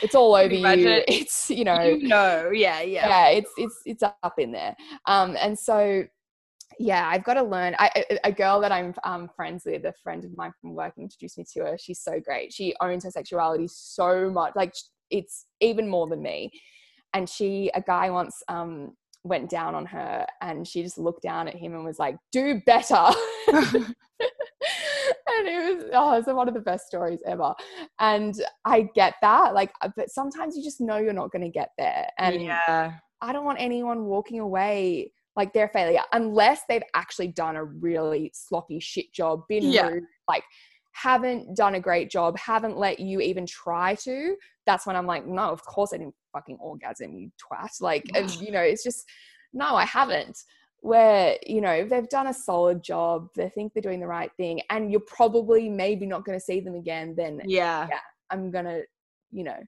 it's 0.00 0.14
all 0.14 0.34
over 0.34 0.54
you. 0.54 1.02
It's 1.08 1.50
you 1.50 1.64
know, 1.64 1.82
you 1.82 2.06
know, 2.06 2.50
yeah, 2.54 2.80
yeah, 2.82 3.08
yeah. 3.08 3.28
It's 3.30 3.50
it's 3.58 3.82
it's 3.84 4.02
up 4.02 4.38
in 4.38 4.52
there. 4.52 4.76
Um, 5.06 5.36
and 5.40 5.58
so 5.58 6.04
yeah, 6.78 7.08
I've 7.08 7.24
got 7.24 7.34
to 7.34 7.42
learn. 7.42 7.74
I, 7.78 7.90
a, 8.10 8.28
a 8.28 8.32
girl 8.32 8.60
that 8.60 8.70
I'm 8.70 8.94
um, 9.02 9.28
friends 9.34 9.64
with, 9.66 9.84
a 9.84 9.94
friend 10.02 10.24
of 10.24 10.36
mine 10.36 10.52
from 10.60 10.74
work, 10.74 10.94
introduced 10.96 11.38
me 11.38 11.44
to 11.54 11.60
her. 11.64 11.78
She's 11.78 12.00
so 12.00 12.20
great. 12.20 12.52
She 12.52 12.74
owns 12.80 13.04
her 13.04 13.10
sexuality 13.10 13.66
so 13.68 14.30
much, 14.30 14.52
like 14.54 14.74
it's 15.10 15.46
even 15.60 15.88
more 15.88 16.06
than 16.06 16.22
me. 16.22 16.52
And 17.14 17.28
she, 17.28 17.70
a 17.74 17.80
guy 17.80 18.10
once 18.10 18.42
um, 18.48 18.92
went 19.28 19.50
down 19.50 19.74
on 19.74 19.86
her, 19.86 20.26
and 20.40 20.66
she 20.66 20.82
just 20.82 20.98
looked 20.98 21.22
down 21.22 21.48
at 21.48 21.54
him 21.54 21.74
and 21.74 21.84
was 21.84 21.98
like, 21.98 22.16
"Do 22.32 22.60
better." 22.66 22.94
and 23.48 25.46
it 25.46 25.76
was 25.76 25.84
oh, 25.92 26.18
it's 26.18 26.26
one 26.26 26.48
of 26.48 26.54
the 26.54 26.60
best 26.60 26.86
stories 26.86 27.20
ever. 27.26 27.54
And 27.98 28.34
I 28.64 28.88
get 28.94 29.14
that, 29.22 29.54
like, 29.54 29.72
uh, 29.82 29.90
but 29.96 30.10
sometimes 30.10 30.56
you 30.56 30.62
just 30.62 30.80
know 30.80 30.96
you're 30.96 31.12
not 31.12 31.32
going 31.32 31.44
to 31.44 31.50
get 31.50 31.70
there, 31.78 32.08
and 32.18 32.42
yeah. 32.42 32.94
I 33.20 33.32
don't 33.32 33.44
want 33.44 33.60
anyone 33.60 34.04
walking 34.04 34.40
away 34.40 35.12
like 35.36 35.52
they're 35.52 35.66
a 35.66 35.68
failure 35.68 36.02
unless 36.12 36.62
they've 36.68 36.82
actually 36.94 37.28
done 37.28 37.54
a 37.54 37.64
really 37.64 38.30
sloppy 38.34 38.80
shit 38.80 39.12
job, 39.12 39.42
been 39.48 39.70
yeah. 39.70 39.86
rude, 39.86 40.04
like 40.26 40.42
haven't 40.92 41.56
done 41.56 41.76
a 41.76 41.80
great 41.80 42.10
job, 42.10 42.36
haven't 42.36 42.76
let 42.76 42.98
you 42.98 43.20
even 43.20 43.46
try 43.46 43.94
to. 43.94 44.36
That's 44.66 44.84
when 44.84 44.96
I'm 44.96 45.06
like, 45.06 45.26
no, 45.26 45.42
of 45.42 45.64
course 45.64 45.92
I 45.92 45.98
didn't 45.98 46.14
fucking 46.38 46.58
orgasm, 46.60 47.16
you 47.16 47.30
twat. 47.42 47.70
Like, 47.80 48.04
and, 48.14 48.32
you 48.40 48.52
know, 48.52 48.60
it's 48.60 48.82
just 48.82 49.04
no, 49.52 49.74
I 49.74 49.84
haven't. 49.84 50.38
Where 50.80 51.36
you 51.44 51.60
know 51.60 51.84
they've 51.84 52.08
done 52.08 52.28
a 52.28 52.34
solid 52.34 52.84
job, 52.84 53.28
they 53.34 53.48
think 53.48 53.72
they're 53.72 53.82
doing 53.82 53.98
the 53.98 54.06
right 54.06 54.30
thing, 54.36 54.60
and 54.70 54.92
you're 54.92 55.00
probably 55.00 55.68
maybe 55.68 56.06
not 56.06 56.24
going 56.24 56.38
to 56.38 56.44
see 56.44 56.60
them 56.60 56.76
again. 56.76 57.14
Then 57.16 57.40
yeah, 57.44 57.88
yeah, 57.90 57.98
I'm 58.30 58.52
gonna, 58.52 58.82
you 59.32 59.42
know, 59.42 59.58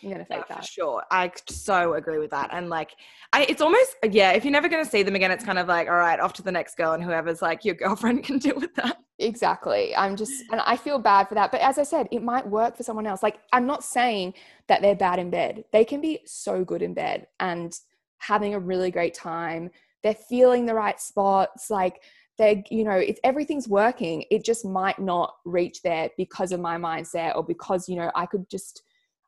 you're 0.00 0.12
gonna 0.12 0.24
fake 0.24 0.44
yeah, 0.48 0.56
that. 0.56 0.64
For 0.64 0.70
sure. 0.70 1.02
I 1.10 1.30
so 1.48 1.94
agree 1.94 2.18
with 2.18 2.30
that. 2.30 2.50
And 2.52 2.68
like 2.68 2.92
I 3.32 3.44
it's 3.44 3.62
almost 3.62 3.96
yeah, 4.10 4.32
if 4.32 4.44
you're 4.44 4.52
never 4.52 4.68
gonna 4.68 4.84
see 4.84 5.02
them 5.02 5.14
again, 5.14 5.30
it's 5.30 5.44
kind 5.44 5.58
of 5.58 5.68
like, 5.68 5.88
all 5.88 5.96
right, 5.96 6.18
off 6.20 6.32
to 6.34 6.42
the 6.42 6.52
next 6.52 6.76
girl 6.76 6.92
and 6.92 7.02
whoever's 7.02 7.42
like 7.42 7.64
your 7.64 7.74
girlfriend 7.74 8.24
can 8.24 8.38
deal 8.38 8.58
with 8.58 8.74
that. 8.76 8.98
Exactly. 9.18 9.94
I'm 9.96 10.16
just 10.16 10.44
and 10.50 10.60
I 10.60 10.76
feel 10.76 10.98
bad 10.98 11.28
for 11.28 11.34
that. 11.34 11.50
But 11.50 11.60
as 11.60 11.78
I 11.78 11.84
said, 11.84 12.08
it 12.10 12.22
might 12.22 12.46
work 12.46 12.76
for 12.76 12.82
someone 12.82 13.06
else. 13.06 13.22
Like 13.22 13.38
I'm 13.52 13.66
not 13.66 13.84
saying 13.84 14.34
that 14.68 14.82
they're 14.82 14.96
bad 14.96 15.18
in 15.18 15.30
bed. 15.30 15.64
They 15.72 15.84
can 15.84 16.00
be 16.00 16.20
so 16.24 16.64
good 16.64 16.82
in 16.82 16.94
bed 16.94 17.26
and 17.40 17.78
having 18.18 18.54
a 18.54 18.58
really 18.58 18.90
great 18.90 19.14
time. 19.14 19.70
They're 20.02 20.14
feeling 20.14 20.66
the 20.66 20.74
right 20.74 21.00
spots, 21.00 21.70
like 21.70 22.00
they're 22.36 22.62
you 22.70 22.84
know 22.84 22.96
if 22.96 23.18
everything's 23.24 23.68
working 23.68 24.24
it 24.30 24.44
just 24.44 24.64
might 24.64 24.98
not 24.98 25.36
reach 25.44 25.82
there 25.82 26.10
because 26.16 26.52
of 26.52 26.60
my 26.60 26.76
mindset 26.76 27.36
or 27.36 27.44
because 27.44 27.88
you 27.88 27.96
know 27.96 28.10
i 28.14 28.26
could 28.26 28.48
just 28.48 28.82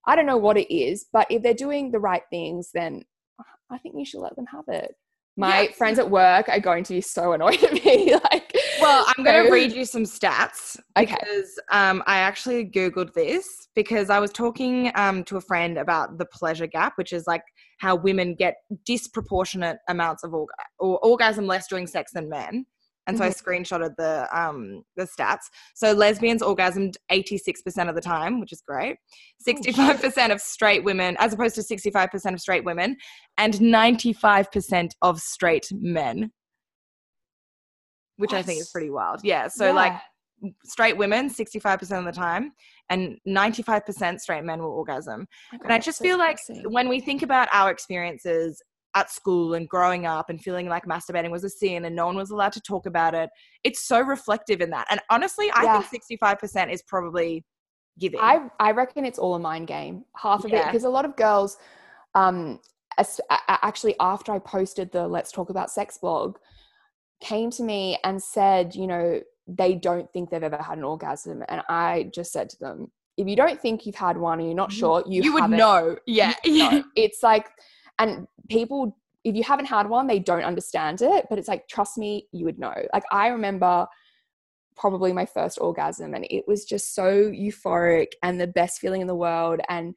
I 0.07 0.17
don't 0.17 0.27
know 0.27 0.37
what 0.37 0.57
it 0.57 0.73
is, 0.73 1.07
but 1.13 1.27
if 1.31 1.43
they're 1.43 1.55
doing 1.55 1.91
the 1.91 1.99
right 1.99 2.23
things, 2.31 2.71
then 2.73 3.03
I 3.71 3.79
think 3.79 3.97
you 3.99 4.05
should 4.05 4.21
let 4.21 4.37
them 4.37 4.47
have 4.47 4.65
it. 4.69 4.95
My 5.39 5.63
yes. 5.63 5.77
friends 5.77 5.99
at 5.99 6.11
work 6.11 6.49
are 6.49 6.61
going 6.61 6.83
to 6.85 6.95
be 6.95 7.01
so 7.01 7.33
annoyed 7.35 7.63
at 7.63 7.73
me. 7.73 8.15
like, 8.33 8.53
well, 8.81 9.05
I'm 9.07 9.25
going 9.25 9.45
to 9.45 9.53
read 9.53 9.73
you 9.73 9.85
some 9.85 10.05
stats 10.05 10.79
because 10.95 11.19
okay. 11.19 11.49
um, 11.71 12.03
I 12.07 12.19
actually 12.19 12.65
googled 12.65 13.13
this 13.13 13.69
because 13.75 14.09
I 14.09 14.19
was 14.19 14.33
talking 14.33 14.91
um, 14.95 15.25
to 15.25 15.37
a 15.37 15.41
friend 15.41 15.77
about 15.77 16.19
the 16.19 16.27
pleasure 16.27 16.67
gap, 16.67 16.95
which 16.97 17.13
is 17.13 17.27
like 17.27 17.43
how 17.79 17.97
women 17.97 18.35
get 18.35 18.55
disproportionate 18.87 19.79
amounts 19.89 20.25
of 20.25 20.31
orga- 20.31 20.47
or 20.79 20.99
orgasm 21.05 21.47
less 21.47 21.67
during 21.69 21.87
sex 21.87 22.13
than 22.13 22.31
men. 22.31 22.65
And 23.07 23.17
so 23.17 23.25
mm-hmm. 23.25 23.31
I 23.31 23.59
screenshotted 23.59 23.97
the 23.97 24.29
um 24.37 24.83
the 24.97 25.05
stats. 25.05 25.45
So 25.75 25.93
lesbians 25.93 26.43
orgasmed 26.43 26.95
86% 27.11 27.89
of 27.89 27.95
the 27.95 28.01
time, 28.01 28.41
which 28.41 28.53
is 28.53 28.63
great. 28.67 28.97
65% 29.47 30.33
of 30.33 30.41
straight 30.41 30.85
women, 30.85 31.17
as 31.19 31.33
opposed 31.33 31.55
to 31.57 31.63
65% 31.63 32.35
of 32.35 32.41
straight 32.41 32.65
women, 32.65 32.97
and 33.39 33.55
95% 33.55 34.91
of 35.03 35.21
straight 35.21 35.69
men. 35.73 36.31
Which 38.17 38.33
what? 38.33 38.39
I 38.39 38.43
think 38.43 38.61
is 38.61 38.71
pretty 38.71 38.91
wild. 38.91 39.21
Yeah. 39.23 39.49
So 39.49 39.67
yeah. 39.67 39.73
like 39.73 40.01
straight 40.65 40.97
women 40.97 41.31
65% 41.31 41.99
of 41.99 42.05
the 42.05 42.13
time 42.13 42.53
and 42.91 43.19
95% 43.27 44.21
straight 44.21 44.45
men 44.45 44.61
will 44.61 44.71
orgasm. 44.71 45.27
Oh 45.53 45.59
God, 45.59 45.65
and 45.65 45.73
I 45.73 45.79
just 45.79 46.01
feel 46.01 46.19
like 46.19 46.39
when 46.65 46.89
we 46.89 47.01
think 47.01 47.23
about 47.23 47.49
our 47.53 47.71
experiences 47.71 48.63
at 48.97 49.13
school 49.13 49.53
and 49.53 49.69
growing 49.69 50.07
up 50.07 50.31
and 50.31 50.41
feeling 50.41 50.69
like 50.69 50.87
masturbating 50.87 51.31
was 51.31 51.45
a 51.45 51.51
sin 51.51 51.85
and 51.85 51.95
no 51.95 52.07
one 52.07 52.17
was 52.17 52.31
allowed 52.31 52.53
to 52.53 52.61
talk 52.63 52.87
about 52.87 53.15
it. 53.15 53.29
It's 53.63 53.87
so 53.87 54.01
reflective 54.01 54.63
in 54.63 54.71
that. 54.71 54.87
And 54.91 55.01
honestly, 55.11 55.51
I 55.55 55.65
yeah. 55.65 55.83
think 55.83 56.03
65% 56.11 56.73
is 56.73 56.83
probably 56.83 57.45
giving. 57.99 58.19
I, 58.21 58.49
I 58.59 58.73
reckon 58.73 59.05
it's 59.05 59.19
all 59.19 59.35
a 59.35 59.39
mind 59.39 59.67
game, 59.67 60.05
half 60.17 60.45
of 60.45 60.51
yeah. 60.51 60.63
it, 60.63 60.65
because 60.67 60.85
a 60.85 60.89
lot 60.89 61.05
of 61.05 61.15
girls, 61.15 61.59
um, 62.15 62.59
actually, 63.29 63.95
after 64.01 64.33
I 64.33 64.39
posted 64.39 64.91
the 64.91 65.07
Let's 65.07 65.31
Talk 65.31 65.51
About 65.51 65.71
Sex 65.71 65.99
blog, 65.99 66.39
came 67.21 67.51
to 67.51 67.63
me 67.63 67.99
and 68.03 68.23
said, 68.23 68.75
you 68.75 68.87
know, 68.87 69.21
they 69.47 69.75
don't 69.75 70.11
think 70.11 70.31
they've 70.31 70.43
ever 70.43 70.57
had 70.57 70.79
an 70.79 70.85
orgasm. 70.85 71.45
And 71.51 71.61
I 71.69 72.11
just 72.15 72.33
said 72.33 72.49
to 72.49 72.59
them, 72.59 72.91
if 73.19 73.29
you 73.29 73.37
don't 73.37 73.61
think 73.61 73.85
you've 73.85 73.95
had 73.95 74.17
one 74.17 74.39
and 74.39 74.49
you're 74.49 74.57
not 74.57 74.71
mm-hmm. 74.71 74.79
sure, 74.79 75.05
you, 75.07 75.23
you 75.23 75.35
would 75.35 75.51
know. 75.51 75.97
Yeah. 76.07 76.33
know. 76.47 76.83
It's 76.97 77.23
like, 77.23 77.47
and 77.99 78.27
people 78.49 78.97
if 79.25 79.35
you 79.35 79.43
haven't 79.43 79.67
had 79.67 79.89
one 79.89 80.07
they 80.07 80.19
don't 80.19 80.45
understand 80.45 81.03
it 81.03 81.27
but 81.29 81.39
it's 81.39 81.49
like 81.49 81.67
trust 81.69 81.99
me 81.99 82.27
you 82.33 82.45
would 82.45 82.59
know. 82.59 82.75
Like 82.93 83.05
i 83.13 83.29
remember 83.29 83.87
probably 84.77 85.13
my 85.13 85.25
first 85.25 85.59
orgasm 85.61 86.15
and 86.15 86.27
it 86.31 86.45
was 86.47 86.65
just 86.65 86.95
so 86.95 87.31
euphoric 87.31 88.09
and 88.23 88.41
the 88.41 88.47
best 88.47 88.79
feeling 88.79 89.01
in 89.01 89.07
the 89.07 89.15
world. 89.15 89.61
And 89.69 89.95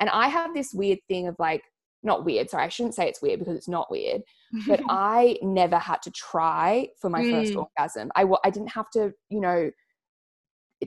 and 0.00 0.10
i 0.10 0.28
have 0.28 0.54
this 0.54 0.72
weird 0.72 0.98
thing 1.08 1.26
of 1.26 1.36
like 1.38 1.62
not 2.04 2.24
weird 2.24 2.48
sorry 2.48 2.64
i 2.64 2.68
shouldn't 2.68 2.94
say 2.94 3.08
it's 3.08 3.20
weird 3.20 3.40
because 3.40 3.56
it's 3.56 3.66
not 3.66 3.90
weird 3.90 4.22
but 4.68 4.80
i 4.88 5.36
never 5.42 5.76
had 5.76 6.00
to 6.02 6.10
try 6.12 6.86
for 7.00 7.10
my 7.10 7.22
mm. 7.22 7.32
first 7.32 7.56
orgasm. 7.56 8.10
I, 8.14 8.24
I 8.44 8.50
didn't 8.50 8.70
have 8.70 8.90
to 8.90 9.12
you 9.28 9.40
know 9.40 9.70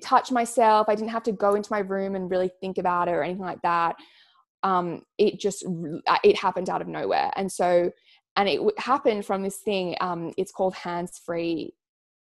touch 0.01 0.31
myself. 0.31 0.87
I 0.87 0.95
didn't 0.95 1.11
have 1.11 1.23
to 1.23 1.33
go 1.33 1.55
into 1.55 1.71
my 1.71 1.79
room 1.79 2.15
and 2.15 2.31
really 2.31 2.49
think 2.61 2.77
about 2.77 3.09
it 3.09 3.11
or 3.11 3.23
anything 3.23 3.43
like 3.43 3.61
that 3.63 3.97
um, 4.63 5.03
it 5.17 5.39
just 5.39 5.65
uh, 5.65 6.17
it 6.23 6.37
happened 6.37 6.69
out 6.69 6.81
of 6.81 6.87
nowhere 6.87 7.31
and 7.35 7.51
so 7.51 7.91
and 8.37 8.47
it 8.47 8.61
happened 8.77 9.25
from 9.25 9.43
this 9.43 9.57
thing 9.57 9.95
um, 10.01 10.33
it's 10.37 10.51
called 10.51 10.73
hands-free 10.75 11.73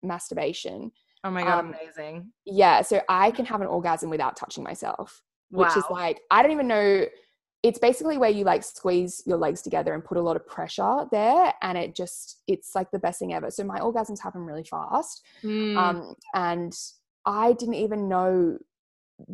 masturbation 0.04 0.92
oh 1.24 1.32
my 1.32 1.44
god 1.44 1.60
um, 1.60 1.74
amazing 1.74 2.32
yeah 2.46 2.82
so 2.82 3.02
i 3.10 3.32
can 3.32 3.46
have 3.46 3.62
an 3.62 3.68
orgasm 3.68 4.10
without 4.10 4.36
touching 4.36 4.64
myself 4.64 5.24
which 5.50 5.70
wow. 5.70 5.76
is 5.78 5.84
like 5.90 6.20
i 6.30 6.44
don't 6.44 6.52
even 6.52 6.68
know 6.68 7.06
it's 7.64 7.80
basically 7.80 8.20
where 8.20 8.30
you 8.30 8.44
like 8.44 8.62
squeeze 8.62 9.24
your 9.26 9.38
legs 9.38 9.64
together 9.64 9.96
and 9.96 10.06
put 10.06 10.18
a 10.18 10.22
lot 10.22 10.36
of 10.36 10.46
pressure 10.46 11.08
there 11.12 11.52
and 11.64 11.78
it 11.78 11.96
just 11.96 12.42
it's 12.48 12.76
like 12.76 12.92
the 12.92 13.00
best 13.00 13.18
thing 13.18 13.34
ever 13.34 13.50
so 13.50 13.64
my 13.64 13.80
orgasms 13.80 14.22
happen 14.22 14.42
really 14.42 14.64
fast 14.64 15.24
mm. 15.44 15.76
um, 15.76 16.14
and 16.36 16.78
i 17.26 17.54
didn't 17.54 17.74
even 17.74 18.08
know 18.08 18.56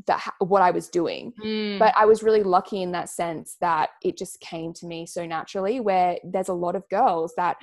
that 0.06 0.34
what 0.40 0.62
I 0.62 0.72
was 0.72 0.90
doing. 0.90 1.34
Mm. 1.44 1.80
But 1.80 1.94
I 1.98 2.06
was 2.06 2.24
really 2.24 2.44
lucky 2.44 2.82
in 2.82 2.92
that 2.92 3.10
sense 3.10 3.58
that 3.62 3.90
it 4.04 4.18
just 4.18 4.40
came 4.40 4.74
to 4.74 4.86
me 4.86 5.06
so 5.06 5.26
naturally. 5.26 5.80
Where 5.80 6.18
there's 6.24 6.50
a 6.50 6.54
lot 6.54 6.76
of 6.76 6.88
girls 6.90 7.34
that 7.38 7.58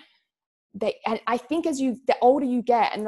they, 0.74 0.96
and 1.06 1.20
I 1.26 1.36
think 1.36 1.66
as 1.66 1.80
you 1.80 1.98
the 2.06 2.16
older 2.20 2.46
you 2.46 2.62
get, 2.62 2.96
and 2.96 3.06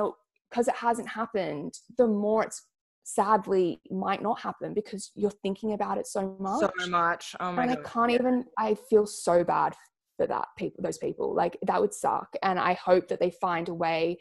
because 0.51 0.69
it 0.69 0.77
hasn't 0.77 1.09
happened, 1.09 1.75
the 1.99 2.07
more 2.07 2.45
it's 2.45 2.67
sadly 3.05 3.81
might 3.91 4.23
not 4.23 4.41
happen 4.41 4.75
because 4.75 5.11
you're 5.15 5.31
thinking 5.43 5.73
about 5.73 5.99
it 5.99 6.07
so 6.07 6.37
much. 6.39 6.61
So 6.61 6.89
much. 6.89 7.35
Oh 7.41 7.53
my 7.53 7.65
and 7.65 7.75
God. 7.75 7.85
I 7.85 7.89
can't 7.89 8.11
even. 8.13 8.45
I 8.59 8.75
feel 8.89 9.07
so 9.07 9.45
bad 9.45 9.75
for 10.17 10.27
that 10.27 10.47
people. 10.57 10.83
Those 10.83 10.99
people 10.99 11.35
like 11.35 11.59
that 11.63 11.81
would 11.81 11.95
suck. 11.95 12.29
And 12.43 12.59
I 12.59 12.75
hope 12.75 13.09
that 13.09 13.21
they 13.21 13.31
find 13.31 13.69
a 13.69 13.75
way 13.75 14.19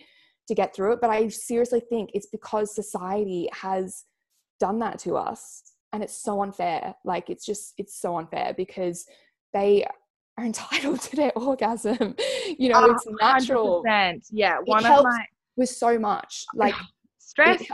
to 0.48 0.56
get 0.56 0.76
through 0.76 0.94
it. 0.94 1.02
But 1.02 1.12
I 1.12 1.28
seriously 1.28 1.80
think 1.80 2.12
it's 2.14 2.28
because 2.28 2.74
society 2.74 3.50
has 3.54 4.06
done 4.60 4.80
that 4.80 5.00
to 5.00 5.16
us 5.18 5.64
and 5.94 6.04
it's 6.04 6.16
so 6.16 6.42
unfair. 6.42 6.96
Like 7.04 7.30
it's 7.30 7.46
just 7.46 7.74
it's 7.78 8.00
so 8.00 8.18
unfair 8.18 8.54
because 8.56 9.06
they 9.54 9.86
are 10.38 10.46
entitled 10.46 11.02
to 11.02 11.16
their 11.16 11.38
orgasm. 11.38 12.16
You 12.58 12.70
know 12.70 12.82
oh, 12.82 12.92
it's 12.92 13.06
natural. 13.22 13.84
100%. 13.88 14.26
yeah 14.32 14.58
one 14.66 14.84
it 14.84 14.92
of 14.92 15.04
my 15.04 15.26
with 15.56 15.70
so 15.70 16.00
much. 16.00 16.46
Like 16.56 16.74
stress. 17.20 17.62
it, 17.62 17.68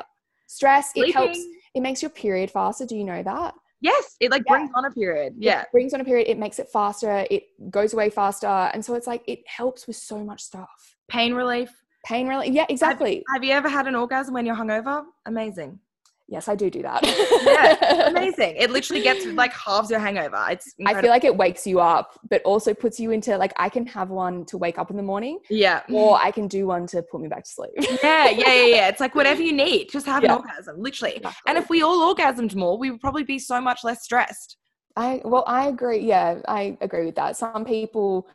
stress 0.48 0.92
Sleeping. 0.92 1.10
it 1.10 1.14
helps. 1.14 1.40
It 1.74 1.82
makes 1.82 2.02
your 2.02 2.12
period 2.12 2.52
faster. 2.52 2.86
Do 2.86 2.96
you 2.96 3.06
know 3.06 3.24
that? 3.24 3.54
Yes 3.82 4.16
it 4.20 4.32
like 4.32 4.44
yeah. 4.46 4.54
brings 4.54 4.72
on 4.76 4.86
a 4.86 4.92
period. 4.92 5.34
Yeah. 5.38 5.62
it 5.62 5.68
brings 5.72 5.94
on 5.94 6.02
a 6.02 6.06
period. 6.06 6.28
It 6.28 6.38
makes 6.38 6.60
it 6.60 6.68
faster. 6.72 7.26
It 7.32 7.44
goes 7.72 7.94
away 7.94 8.10
faster. 8.10 8.48
And 8.48 8.84
so 8.84 8.96
it's 8.96 9.08
like 9.08 9.24
it 9.28 9.40
helps 9.48 9.88
with 9.88 9.96
so 9.96 10.24
much 10.24 10.44
stuff. 10.44 10.98
Pain 11.08 11.34
relief. 11.34 11.72
Pain 12.06 12.28
relief 12.28 12.54
yeah 12.54 12.66
exactly. 12.70 13.24
have, 13.30 13.38
have 13.38 13.44
you 13.44 13.52
ever 13.54 13.70
had 13.70 13.88
an 13.88 13.96
orgasm 13.96 14.34
when 14.34 14.46
you're 14.46 14.56
hungover? 14.56 15.04
Amazing 15.26 15.80
Yes, 16.28 16.48
I 16.48 16.56
do 16.56 16.72
do 16.72 16.82
that. 16.82 17.04
yeah, 17.46 18.08
amazing. 18.08 18.56
It 18.56 18.72
literally 18.72 19.04
gets 19.04 19.26
like 19.28 19.54
halves 19.54 19.92
your 19.92 20.00
hangover. 20.00 20.44
It's 20.50 20.74
incredible. 20.80 20.98
I 20.98 21.02
feel 21.02 21.12
like 21.12 21.24
it 21.24 21.38
wakes 21.38 21.68
you 21.68 21.80
up, 21.80 22.20
but 22.30 22.42
also 22.44 22.74
puts 22.74 23.00
you 23.00 23.12
into 23.12 23.38
like 23.38 23.54
I 23.58 23.70
can 23.70 23.86
have 23.88 24.10
one 24.10 24.44
to 24.46 24.58
wake 24.58 24.80
up 24.80 24.90
in 24.90 24.98
the 24.98 25.04
morning. 25.04 25.40
Yeah. 25.52 25.84
Or 25.90 26.18
I 26.18 26.32
can 26.32 26.48
do 26.48 26.66
one 26.66 26.88
to 26.88 27.04
put 27.04 27.22
me 27.22 27.28
back 27.28 27.44
to 27.44 27.50
sleep. 27.50 27.72
yeah, 27.78 28.30
yeah, 28.30 28.54
yeah, 28.54 28.66
yeah. 28.66 28.88
It's 28.88 29.00
like 29.00 29.14
whatever 29.16 29.44
you 29.44 29.54
need. 29.54 29.90
Just 29.92 30.08
have 30.08 30.24
yeah. 30.24 30.34
an 30.34 30.42
orgasm, 30.42 30.82
literally. 30.82 31.18
Exactly. 31.18 31.42
And 31.48 31.58
if 31.60 31.70
we 31.70 31.84
all 31.84 32.16
orgasmed 32.16 32.56
more, 32.56 32.78
we 32.78 32.90
would 32.90 33.02
probably 33.02 33.24
be 33.24 33.38
so 33.38 33.62
much 33.62 33.84
less 33.84 34.04
stressed. 34.04 34.58
I 34.96 35.22
well, 35.24 35.44
I 35.46 35.68
agree. 35.68 36.00
Yeah, 36.00 36.40
I 36.48 36.78
agree 36.82 37.06
with 37.06 37.16
that. 37.16 37.38
Some 37.38 37.66
people 37.66 38.28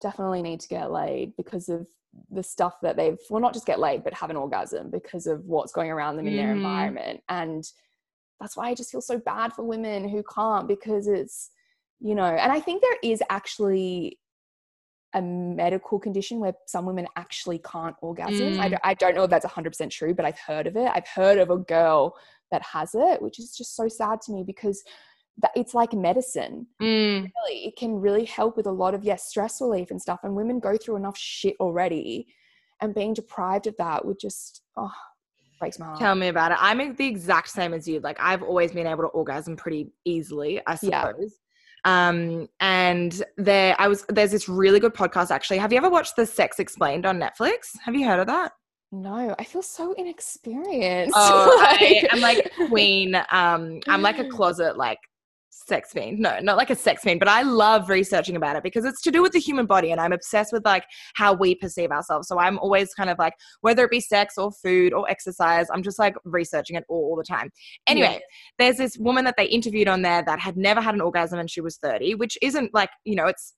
definitely 0.00 0.42
need 0.42 0.60
to 0.60 0.68
get 0.68 0.92
laid 0.92 1.34
because 1.36 1.68
of 1.68 1.86
the 2.30 2.42
stuff 2.42 2.74
that 2.82 2.96
they've 2.96 3.18
well 3.30 3.40
not 3.40 3.52
just 3.52 3.66
get 3.66 3.80
laid 3.80 4.04
but 4.04 4.14
have 4.14 4.30
an 4.30 4.36
orgasm 4.36 4.90
because 4.90 5.26
of 5.26 5.44
what's 5.44 5.72
going 5.72 5.90
around 5.90 6.16
them 6.16 6.26
in 6.26 6.34
mm. 6.34 6.36
their 6.36 6.52
environment 6.52 7.20
and 7.28 7.64
that's 8.40 8.56
why 8.56 8.68
i 8.68 8.74
just 8.74 8.90
feel 8.90 9.00
so 9.00 9.18
bad 9.18 9.52
for 9.52 9.64
women 9.64 10.08
who 10.08 10.22
can't 10.32 10.68
because 10.68 11.08
it's 11.08 11.50
you 12.00 12.14
know 12.14 12.24
and 12.24 12.52
i 12.52 12.60
think 12.60 12.82
there 12.82 12.98
is 13.02 13.22
actually 13.30 14.18
a 15.14 15.22
medical 15.22 15.98
condition 15.98 16.40
where 16.40 16.52
some 16.66 16.84
women 16.84 17.06
actually 17.16 17.58
can't 17.58 17.96
orgasm 18.02 18.54
mm. 18.54 18.58
I, 18.58 18.68
don't, 18.68 18.82
I 18.84 18.94
don't 18.94 19.14
know 19.14 19.24
if 19.24 19.30
that's 19.30 19.46
100% 19.46 19.90
true 19.90 20.14
but 20.14 20.24
i've 20.24 20.38
heard 20.38 20.66
of 20.66 20.76
it 20.76 20.90
i've 20.94 21.08
heard 21.08 21.38
of 21.38 21.50
a 21.50 21.58
girl 21.58 22.16
that 22.50 22.62
has 22.62 22.94
it 22.94 23.22
which 23.22 23.38
is 23.38 23.56
just 23.56 23.76
so 23.76 23.88
sad 23.88 24.20
to 24.22 24.32
me 24.32 24.44
because 24.44 24.82
that 25.38 25.52
it's 25.54 25.74
like 25.74 25.92
medicine. 25.92 26.66
Mm. 26.80 27.30
Really, 27.44 27.66
it 27.66 27.76
can 27.76 27.94
really 28.00 28.24
help 28.24 28.56
with 28.56 28.66
a 28.66 28.72
lot 28.72 28.94
of 28.94 29.04
yes 29.04 29.28
stress 29.28 29.60
relief 29.60 29.90
and 29.90 30.00
stuff. 30.00 30.20
And 30.22 30.34
women 30.34 30.60
go 30.60 30.76
through 30.76 30.96
enough 30.96 31.18
shit 31.18 31.56
already, 31.60 32.26
and 32.80 32.94
being 32.94 33.14
deprived 33.14 33.66
of 33.66 33.76
that 33.78 34.04
would 34.04 34.18
just 34.18 34.62
oh 34.76 34.92
breaks 35.58 35.78
my 35.78 35.86
heart. 35.86 35.98
Tell 35.98 36.14
me 36.14 36.28
about 36.28 36.52
it. 36.52 36.58
I'm 36.60 36.94
the 36.94 37.06
exact 37.06 37.48
same 37.48 37.74
as 37.74 37.86
you. 37.86 38.00
Like 38.00 38.18
I've 38.20 38.42
always 38.42 38.72
been 38.72 38.86
able 38.86 39.02
to 39.02 39.08
orgasm 39.08 39.56
pretty 39.56 39.92
easily, 40.04 40.60
I 40.66 40.74
suppose. 40.74 40.90
Yeah. 41.84 42.08
Um, 42.08 42.48
and 42.58 43.22
there, 43.36 43.76
I 43.78 43.88
was 43.88 44.04
there's 44.08 44.32
this 44.32 44.48
really 44.48 44.80
good 44.80 44.94
podcast 44.94 45.30
actually. 45.30 45.58
Have 45.58 45.72
you 45.72 45.78
ever 45.78 45.90
watched 45.90 46.16
The 46.16 46.26
Sex 46.26 46.58
Explained 46.58 47.06
on 47.06 47.20
Netflix? 47.20 47.76
Have 47.84 47.94
you 47.94 48.06
heard 48.06 48.18
of 48.18 48.26
that? 48.26 48.52
No, 48.92 49.34
I 49.38 49.44
feel 49.44 49.62
so 49.62 49.92
inexperienced. 49.92 51.14
Oh, 51.16 51.56
like, 51.58 51.80
I 51.80 52.08
am 52.12 52.20
like 52.20 52.52
queen. 52.68 53.14
Um, 53.30 53.80
I'm 53.88 54.02
like 54.02 54.18
a 54.18 54.24
closet 54.28 54.76
like 54.76 54.98
sex 55.56 55.92
fiend. 55.92 56.18
No, 56.18 56.38
not 56.40 56.56
like 56.56 56.70
a 56.70 56.76
sex 56.76 57.02
fiend, 57.02 57.18
but 57.18 57.28
I 57.28 57.42
love 57.42 57.88
researching 57.88 58.36
about 58.36 58.56
it 58.56 58.62
because 58.62 58.84
it's 58.84 59.00
to 59.02 59.10
do 59.10 59.22
with 59.22 59.32
the 59.32 59.38
human 59.38 59.66
body 59.66 59.90
and 59.90 60.00
I'm 60.00 60.12
obsessed 60.12 60.52
with 60.52 60.64
like 60.64 60.84
how 61.14 61.32
we 61.32 61.54
perceive 61.54 61.90
ourselves. 61.90 62.28
So 62.28 62.38
I'm 62.38 62.58
always 62.58 62.92
kind 62.94 63.08
of 63.08 63.18
like, 63.18 63.32
whether 63.62 63.84
it 63.84 63.90
be 63.90 64.00
sex 64.00 64.36
or 64.36 64.52
food 64.52 64.92
or 64.92 65.08
exercise, 65.10 65.66
I'm 65.72 65.82
just 65.82 65.98
like 65.98 66.14
researching 66.24 66.76
it 66.76 66.84
all, 66.88 67.16
the 67.16 67.24
time. 67.24 67.50
Anyway, 67.86 68.14
yeah. 68.14 68.18
there's 68.58 68.76
this 68.76 68.98
woman 68.98 69.24
that 69.24 69.36
they 69.38 69.46
interviewed 69.46 69.88
on 69.88 70.02
there 70.02 70.22
that 70.22 70.38
had 70.38 70.56
never 70.56 70.82
had 70.82 70.94
an 70.94 71.00
orgasm 71.00 71.38
and 71.38 71.50
she 71.50 71.62
was 71.62 71.78
30, 71.78 72.16
which 72.16 72.36
isn't 72.42 72.74
like, 72.74 72.90
you 73.04 73.14
know, 73.14 73.26
it's 73.26 73.54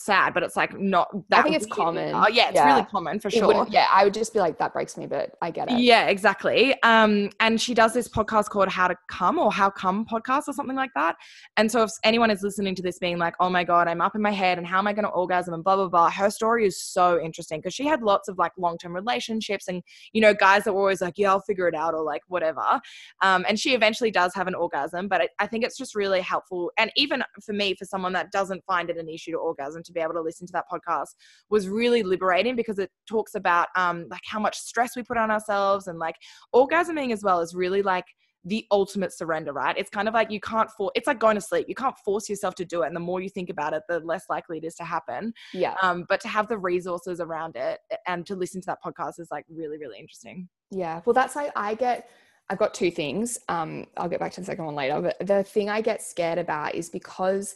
sad, 0.00 0.34
but 0.34 0.42
it's 0.42 0.56
like 0.56 0.78
not 0.78 1.08
that. 1.28 1.40
I 1.40 1.42
think 1.42 1.56
it's 1.56 1.66
common. 1.66 2.14
Oh 2.14 2.28
yeah, 2.28 2.48
it's 2.48 2.56
yeah. 2.56 2.66
really 2.66 2.86
common 2.86 3.20
for 3.20 3.30
sure. 3.30 3.66
Yeah, 3.70 3.86
I 3.92 4.04
would 4.04 4.14
just 4.14 4.32
be 4.32 4.40
like, 4.40 4.58
that 4.58 4.72
breaks 4.72 4.96
me, 4.96 5.06
but 5.06 5.36
I 5.42 5.50
get 5.50 5.70
it. 5.70 5.78
Yeah, 5.78 6.06
exactly. 6.06 6.80
Um, 6.82 7.30
and 7.40 7.60
she 7.60 7.74
does 7.74 7.92
this 7.92 8.08
podcast 8.08 8.48
called 8.48 8.68
How 8.68 8.88
to 8.88 8.96
Come 9.08 9.38
or 9.38 9.52
How 9.52 9.70
Come 9.70 10.06
podcast 10.06 10.48
or 10.48 10.54
something 10.54 10.76
like 10.76 10.90
that. 10.94 11.16
And 11.56 11.70
so 11.70 11.82
if 11.82 11.90
anyone 12.04 12.30
is 12.30 12.42
listening 12.42 12.74
to 12.76 12.82
this 12.82 12.98
being 12.98 13.18
like, 13.18 13.34
oh 13.40 13.50
my 13.50 13.62
God, 13.62 13.88
I'm 13.88 14.00
up 14.00 14.14
in 14.14 14.22
my 14.22 14.30
head 14.30 14.58
and 14.58 14.66
how 14.66 14.78
am 14.78 14.86
I 14.86 14.92
going 14.92 15.04
to 15.04 15.10
orgasm 15.10 15.54
and 15.54 15.62
blah, 15.62 15.76
blah, 15.76 15.88
blah, 15.88 16.10
her 16.10 16.30
story 16.30 16.66
is 16.66 16.82
so 16.82 17.20
interesting 17.20 17.60
because 17.60 17.74
she 17.74 17.86
had 17.86 18.02
lots 18.02 18.28
of 18.28 18.38
like 18.38 18.52
long 18.56 18.78
term 18.78 18.94
relationships 18.94 19.68
and, 19.68 19.82
you 20.12 20.20
know, 20.20 20.32
guys 20.32 20.64
that 20.64 20.72
were 20.72 20.80
always 20.80 21.00
like, 21.02 21.14
yeah, 21.18 21.30
I'll 21.30 21.40
figure 21.40 21.68
it 21.68 21.74
out 21.74 21.94
or 21.94 22.02
like 22.02 22.22
whatever. 22.28 22.80
Um, 23.22 23.44
and 23.48 23.58
she 23.58 23.74
eventually 23.74 24.10
does 24.10 24.34
have 24.34 24.46
an 24.46 24.54
orgasm, 24.54 25.08
but 25.08 25.28
I 25.38 25.46
think 25.46 25.64
it's 25.64 25.76
just 25.76 25.94
really 25.94 26.20
helpful. 26.20 26.72
And 26.78 26.90
even 26.96 27.22
for 27.44 27.52
me, 27.52 27.74
for 27.74 27.84
someone 27.84 28.12
that 28.14 28.32
doesn't 28.32 28.64
find 28.64 28.88
it 28.88 28.96
an 28.96 29.08
issue 29.08 29.32
to 29.32 29.38
orgasm, 29.38 29.82
to 29.90 29.94
be 29.94 30.00
able 30.00 30.14
to 30.14 30.22
listen 30.22 30.46
to 30.46 30.52
that 30.52 30.66
podcast 30.70 31.14
was 31.50 31.68
really 31.68 32.02
liberating 32.02 32.56
because 32.56 32.78
it 32.78 32.90
talks 33.08 33.34
about 33.34 33.68
um, 33.76 34.06
like 34.10 34.22
how 34.24 34.40
much 34.40 34.56
stress 34.56 34.96
we 34.96 35.02
put 35.02 35.16
on 35.16 35.30
ourselves 35.30 35.86
and 35.86 35.98
like 35.98 36.16
orgasming 36.54 37.12
as 37.12 37.22
well 37.22 37.40
is 37.40 37.54
really 37.54 37.82
like 37.82 38.06
the 38.44 38.66
ultimate 38.70 39.12
surrender, 39.12 39.52
right? 39.52 39.76
It's 39.76 39.90
kind 39.90 40.08
of 40.08 40.14
like 40.14 40.30
you 40.30 40.40
can't 40.40 40.70
for 40.70 40.90
it's 40.94 41.06
like 41.06 41.18
going 41.18 41.34
to 41.34 41.40
sleep. 41.40 41.66
You 41.68 41.74
can't 41.74 41.96
force 42.04 42.28
yourself 42.28 42.54
to 42.56 42.64
do 42.64 42.82
it. 42.82 42.86
And 42.86 42.96
the 42.96 43.00
more 43.00 43.20
you 43.20 43.28
think 43.28 43.50
about 43.50 43.74
it, 43.74 43.82
the 43.88 44.00
less 44.00 44.24
likely 44.30 44.58
it 44.58 44.64
is 44.64 44.74
to 44.76 44.84
happen. 44.84 45.34
Yeah. 45.52 45.74
Um, 45.82 46.06
but 46.08 46.20
to 46.22 46.28
have 46.28 46.48
the 46.48 46.56
resources 46.56 47.20
around 47.20 47.56
it 47.56 47.80
and 48.06 48.24
to 48.26 48.34
listen 48.34 48.60
to 48.62 48.66
that 48.66 48.78
podcast 48.84 49.20
is 49.20 49.28
like 49.30 49.44
really, 49.50 49.78
really 49.78 49.98
interesting. 49.98 50.48
Yeah. 50.70 51.02
Well, 51.04 51.12
that's 51.12 51.36
like 51.36 51.52
I 51.54 51.74
get 51.74 52.08
I've 52.48 52.58
got 52.58 52.74
two 52.74 52.90
things. 52.90 53.38
Um, 53.48 53.86
I'll 53.96 54.08
get 54.08 54.18
back 54.18 54.32
to 54.32 54.40
the 54.40 54.46
second 54.46 54.64
one 54.64 54.74
later. 54.74 55.00
But 55.00 55.26
the 55.26 55.44
thing 55.44 55.70
I 55.70 55.80
get 55.80 56.02
scared 56.02 56.38
about 56.38 56.74
is 56.74 56.88
because 56.88 57.54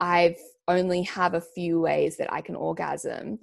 I've 0.00 0.38
only 0.70 1.02
have 1.02 1.34
a 1.34 1.40
few 1.40 1.80
ways 1.80 2.16
that 2.16 2.32
I 2.32 2.40
can 2.40 2.54
orgasm, 2.54 3.38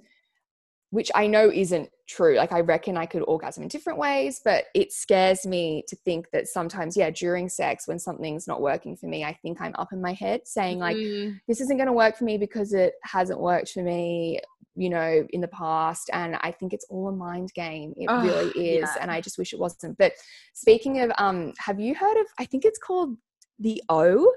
which 0.90 1.10
I 1.14 1.26
know 1.26 1.50
isn't 1.52 1.90
true. 2.08 2.36
Like, 2.36 2.52
I 2.52 2.60
reckon 2.60 2.96
I 2.96 3.06
could 3.06 3.22
orgasm 3.22 3.62
in 3.62 3.68
different 3.68 3.98
ways, 3.98 4.40
but 4.42 4.64
it 4.74 4.92
scares 4.92 5.46
me 5.46 5.84
to 5.88 5.96
think 5.96 6.30
that 6.32 6.48
sometimes, 6.48 6.96
yeah, 6.96 7.10
during 7.10 7.48
sex, 7.48 7.86
when 7.86 7.98
something's 7.98 8.48
not 8.48 8.62
working 8.62 8.96
for 8.96 9.06
me, 9.06 9.24
I 9.24 9.34
think 9.34 9.60
I'm 9.60 9.74
up 9.76 9.92
in 9.92 10.00
my 10.00 10.14
head 10.14 10.42
saying, 10.44 10.78
like, 10.78 10.96
mm. 10.96 11.38
this 11.46 11.60
isn't 11.60 11.76
going 11.76 11.88
to 11.88 11.92
work 11.92 12.16
for 12.16 12.24
me 12.24 12.38
because 12.38 12.72
it 12.72 12.94
hasn't 13.02 13.40
worked 13.40 13.70
for 13.70 13.82
me, 13.82 14.40
you 14.74 14.88
know, 14.88 15.26
in 15.30 15.42
the 15.42 15.48
past. 15.48 16.08
And 16.12 16.36
I 16.40 16.52
think 16.52 16.72
it's 16.72 16.86
all 16.88 17.08
a 17.08 17.12
mind 17.12 17.52
game. 17.54 17.92
It 17.96 18.06
oh, 18.08 18.22
really 18.22 18.76
is. 18.76 18.88
Yeah. 18.94 19.02
And 19.02 19.10
I 19.10 19.20
just 19.20 19.38
wish 19.38 19.52
it 19.52 19.58
wasn't. 19.58 19.98
But 19.98 20.12
speaking 20.54 21.00
of, 21.00 21.12
um, 21.18 21.52
have 21.58 21.78
you 21.78 21.94
heard 21.94 22.18
of, 22.18 22.26
I 22.38 22.46
think 22.46 22.64
it's 22.64 22.78
called 22.78 23.16
the 23.58 23.82
O? 23.90 24.32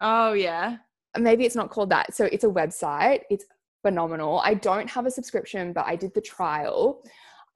Oh, 0.00 0.32
yeah 0.32 0.76
maybe 1.16 1.44
it's 1.44 1.56
not 1.56 1.70
called 1.70 1.90
that. 1.90 2.14
So 2.14 2.26
it's 2.26 2.44
a 2.44 2.48
website. 2.48 3.20
It's 3.30 3.44
phenomenal. 3.82 4.40
I 4.44 4.54
don't 4.54 4.88
have 4.90 5.06
a 5.06 5.10
subscription, 5.10 5.72
but 5.72 5.86
I 5.86 5.96
did 5.96 6.12
the 6.14 6.20
trial. 6.20 7.02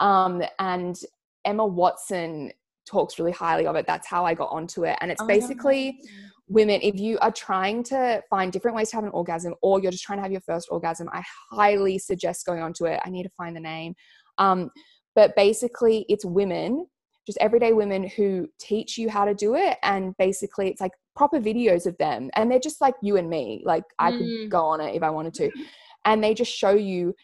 Um, 0.01 0.43
and 0.59 0.99
Emma 1.45 1.67
Watson 1.67 2.53
talks 2.87 3.19
really 3.19 3.33
highly 3.33 3.67
of 3.67 3.77
it. 3.77 3.87
That's 3.87 4.07
how 4.07 4.25
I 4.25 4.35
got 4.35 4.51
onto 4.51 4.85
it. 4.85 4.97
And 5.01 5.11
it's 5.11 5.23
oh, 5.23 5.27
basically 5.27 6.01
women, 6.49 6.81
if 6.83 6.99
you 6.99 7.19
are 7.21 7.31
trying 7.33 7.83
to 7.85 8.23
find 8.29 8.53
different 8.53 8.77
ways 8.77 8.91
to 8.91 8.97
have 8.97 9.05
an 9.05 9.11
orgasm 9.11 9.55
or 9.63 9.81
you're 9.81 9.93
just 9.93 10.05
trying 10.05 10.19
to 10.19 10.23
have 10.23 10.33
your 10.33 10.41
first 10.41 10.69
orgasm, 10.71 11.09
I 11.13 11.23
highly 11.51 11.99
suggest 11.99 12.47
going 12.47 12.63
onto 12.63 12.87
it. 12.87 13.01
I 13.05 13.11
need 13.11 13.23
to 13.25 13.31
find 13.31 13.57
the 13.57 13.61
name. 13.61 13.95
Um, 14.39 14.71
but 15.15 15.35
basically, 15.37 16.05
it's 16.09 16.25
women, 16.25 16.87
just 17.27 17.39
everyday 17.41 17.73
women 17.73 18.09
who 18.09 18.49
teach 18.59 18.99
you 18.99 19.09
how 19.09 19.25
to 19.25 19.35
do 19.35 19.55
it. 19.55 19.79
And 19.83 20.17
basically, 20.19 20.69
it's 20.69 20.81
like 20.81 20.93
proper 21.15 21.41
videos 21.41 21.87
of 21.87 21.97
them 21.99 22.31
and 22.35 22.51
they're 22.51 22.59
just 22.59 22.81
like 22.81 22.95
you 23.03 23.17
and 23.17 23.29
me 23.29 23.63
like 23.65 23.85
i 23.99 24.11
mm. 24.11 24.19
could 24.19 24.51
go 24.51 24.65
on 24.65 24.81
it 24.81 24.95
if 24.95 25.03
i 25.03 25.11
wanted 25.11 25.35
to 25.35 25.51
and 26.05 26.23
they 26.23 26.35
just 26.35 26.53
show 26.53 26.73
you 26.73 27.15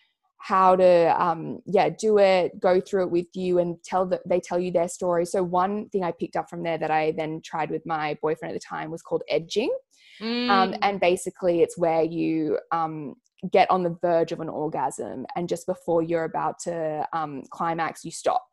how 0.41 0.77
to 0.77 1.23
um 1.23 1.59
yeah 1.67 1.89
do 1.89 2.19
it 2.19 2.59
go 2.61 2.81
through 2.81 3.03
it 3.03 3.11
with 3.11 3.27
you 3.35 3.59
and 3.59 3.83
tell 3.83 4.07
that 4.07 4.21
they 4.29 4.39
tell 4.39 4.59
you 4.59 4.71
their 4.71 4.89
story 4.89 5.25
so 5.25 5.43
one 5.43 5.89
thing 5.89 6.05
i 6.05 6.13
picked 6.13 6.37
up 6.37 6.49
from 6.49 6.63
there 6.63 6.79
that 6.79 6.91
i 6.91 7.13
then 7.13 7.41
tried 7.45 7.71
with 7.71 7.85
my 7.87 8.17
boyfriend 8.23 8.55
at 8.55 8.61
the 8.61 8.65
time 8.65 8.91
was 8.91 9.03
called 9.03 9.23
edging 9.29 9.75
um, 10.21 10.27
mm. 10.27 10.51
um, 10.51 10.75
and 10.83 11.01
basically 11.01 11.63
it's 11.63 11.79
where 11.79 12.03
you 12.03 12.59
um 12.73 13.15
get 13.53 13.71
on 13.71 13.83
the 13.83 13.97
verge 14.01 14.33
of 14.33 14.41
an 14.41 14.49
orgasm 14.49 15.25
and 15.37 15.49
just 15.49 15.67
before 15.67 16.03
you're 16.03 16.25
about 16.25 16.59
to 16.59 17.07
um, 17.13 17.43
climax 17.51 18.05
you 18.05 18.11
stop 18.11 18.45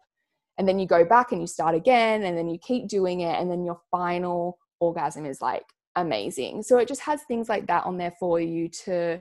and 0.58 0.68
then 0.68 0.80
you 0.80 0.88
go 0.88 1.04
back 1.04 1.32
and 1.32 1.42
you 1.42 1.48
start 1.48 1.76
again 1.76 2.24
and 2.24 2.38
then 2.38 2.48
you 2.48 2.58
keep 2.58 2.88
doing 2.88 3.22
it 3.22 3.40
and 3.40 3.52
then 3.52 3.66
your 3.66 3.80
final 3.92 4.58
orgasm 4.80 5.26
is 5.26 5.42
like 5.42 5.66
amazing. 5.96 6.64
So 6.64 6.78
it 6.78 6.88
just 6.88 7.02
has 7.02 7.24
things 7.24 7.50
like 7.50 7.68
that 7.68 7.86
on 7.86 7.98
there 7.98 8.14
for 8.20 8.40
you 8.40 8.70
to, 8.86 9.20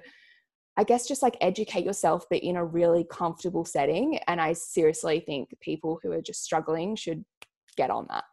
I 0.76 0.85
guess, 0.85 1.07
just 1.07 1.22
like 1.22 1.37
educate 1.41 1.85
yourself, 1.85 2.24
but 2.30 2.43
in 2.43 2.57
a 2.57 2.64
really 2.64 3.05
comfortable 3.11 3.64
setting. 3.64 4.18
And 4.28 4.41
I 4.41 4.53
seriously 4.53 5.20
think 5.20 5.55
people 5.61 5.99
who 6.03 6.12
are 6.12 6.22
just 6.22 6.45
struggling 6.45 6.97
should 6.97 7.24
get 7.76 7.91
on 7.91 8.07
that. 8.11 8.24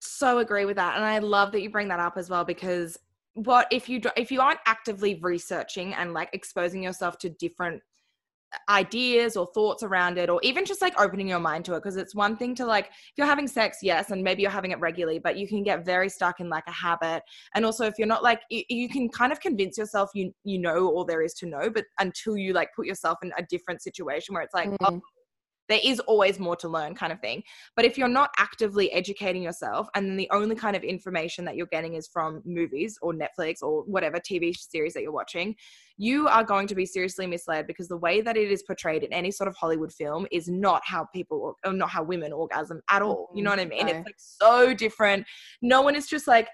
So 0.00 0.38
agree 0.38 0.66
with 0.66 0.76
that. 0.76 0.96
And 0.96 1.04
I 1.04 1.18
love 1.18 1.52
that 1.52 1.62
you 1.62 1.70
bring 1.70 1.88
that 1.88 2.00
up 2.00 2.16
as 2.16 2.28
well 2.28 2.44
because 2.44 2.98
what 3.34 3.66
if 3.70 3.88
you 3.88 4.00
if 4.16 4.30
you 4.30 4.40
aren't 4.40 4.60
actively 4.66 5.18
researching 5.20 5.92
and 5.94 6.14
like 6.14 6.30
exposing 6.32 6.82
yourself 6.82 7.18
to 7.18 7.28
different 7.28 7.82
ideas 8.68 9.36
or 9.36 9.46
thoughts 9.54 9.82
around 9.82 10.18
it 10.18 10.30
or 10.30 10.40
even 10.42 10.64
just 10.64 10.80
like 10.80 10.98
opening 11.00 11.28
your 11.28 11.40
mind 11.40 11.64
to 11.64 11.74
it 11.74 11.78
because 11.82 11.96
it's 11.96 12.14
one 12.14 12.36
thing 12.36 12.54
to 12.54 12.64
like 12.64 12.86
if 12.86 13.12
you're 13.16 13.26
having 13.26 13.46
sex 13.46 13.78
yes 13.82 14.10
and 14.10 14.22
maybe 14.22 14.42
you're 14.42 14.50
having 14.50 14.70
it 14.70 14.78
regularly 14.80 15.18
but 15.18 15.36
you 15.36 15.46
can 15.46 15.62
get 15.62 15.84
very 15.84 16.08
stuck 16.08 16.40
in 16.40 16.48
like 16.48 16.64
a 16.66 16.72
habit 16.72 17.22
and 17.54 17.64
also 17.64 17.84
if 17.84 17.94
you're 17.98 18.06
not 18.06 18.22
like 18.22 18.40
you, 18.50 18.62
you 18.68 18.88
can 18.88 19.08
kind 19.08 19.32
of 19.32 19.40
convince 19.40 19.76
yourself 19.76 20.10
you 20.14 20.32
you 20.44 20.58
know 20.58 20.88
all 20.88 21.04
there 21.04 21.22
is 21.22 21.34
to 21.34 21.46
know 21.46 21.68
but 21.68 21.84
until 21.98 22.36
you 22.36 22.52
like 22.52 22.68
put 22.74 22.86
yourself 22.86 23.18
in 23.22 23.32
a 23.36 23.42
different 23.50 23.82
situation 23.82 24.34
where 24.34 24.42
it's 24.42 24.54
like 24.54 24.70
mm. 24.70 24.76
oh 24.82 25.00
there 25.68 25.80
is 25.82 26.00
always 26.00 26.38
more 26.38 26.56
to 26.56 26.68
learn 26.68 26.94
kind 26.94 27.12
of 27.12 27.20
thing. 27.20 27.42
But 27.74 27.84
if 27.84 27.98
you're 27.98 28.08
not 28.08 28.30
actively 28.38 28.92
educating 28.92 29.42
yourself 29.42 29.88
and 29.94 30.08
then 30.08 30.16
the 30.16 30.28
only 30.30 30.54
kind 30.54 30.76
of 30.76 30.84
information 30.84 31.44
that 31.44 31.56
you're 31.56 31.66
getting 31.66 31.94
is 31.94 32.08
from 32.08 32.42
movies 32.44 32.98
or 33.02 33.12
netflix 33.12 33.62
or 33.62 33.82
whatever 33.82 34.18
tv 34.18 34.56
series 34.56 34.94
that 34.94 35.02
you're 35.02 35.12
watching 35.12 35.54
you 35.98 36.28
are 36.28 36.44
going 36.44 36.66
to 36.66 36.74
be 36.74 36.84
seriously 36.84 37.26
misled 37.26 37.66
because 37.66 37.88
the 37.88 37.96
way 37.96 38.20
that 38.20 38.36
it 38.36 38.50
is 38.50 38.62
portrayed 38.62 39.02
in 39.02 39.12
any 39.12 39.30
sort 39.30 39.48
of 39.48 39.56
hollywood 39.56 39.92
film 39.92 40.26
is 40.30 40.48
not 40.48 40.82
how 40.84 41.04
people 41.14 41.56
or 41.64 41.72
not 41.72 41.88
how 41.88 42.02
women 42.02 42.32
orgasm 42.32 42.80
at 42.90 43.02
all. 43.02 43.30
You 43.34 43.42
know 43.42 43.50
mm-hmm. 43.50 43.68
what 43.68 43.80
i 43.80 43.84
mean? 43.84 43.88
It's 43.88 44.06
like 44.06 44.16
so 44.18 44.74
different. 44.74 45.26
No 45.62 45.82
one 45.82 45.94
is 45.94 46.06
just 46.06 46.26
like 46.26 46.48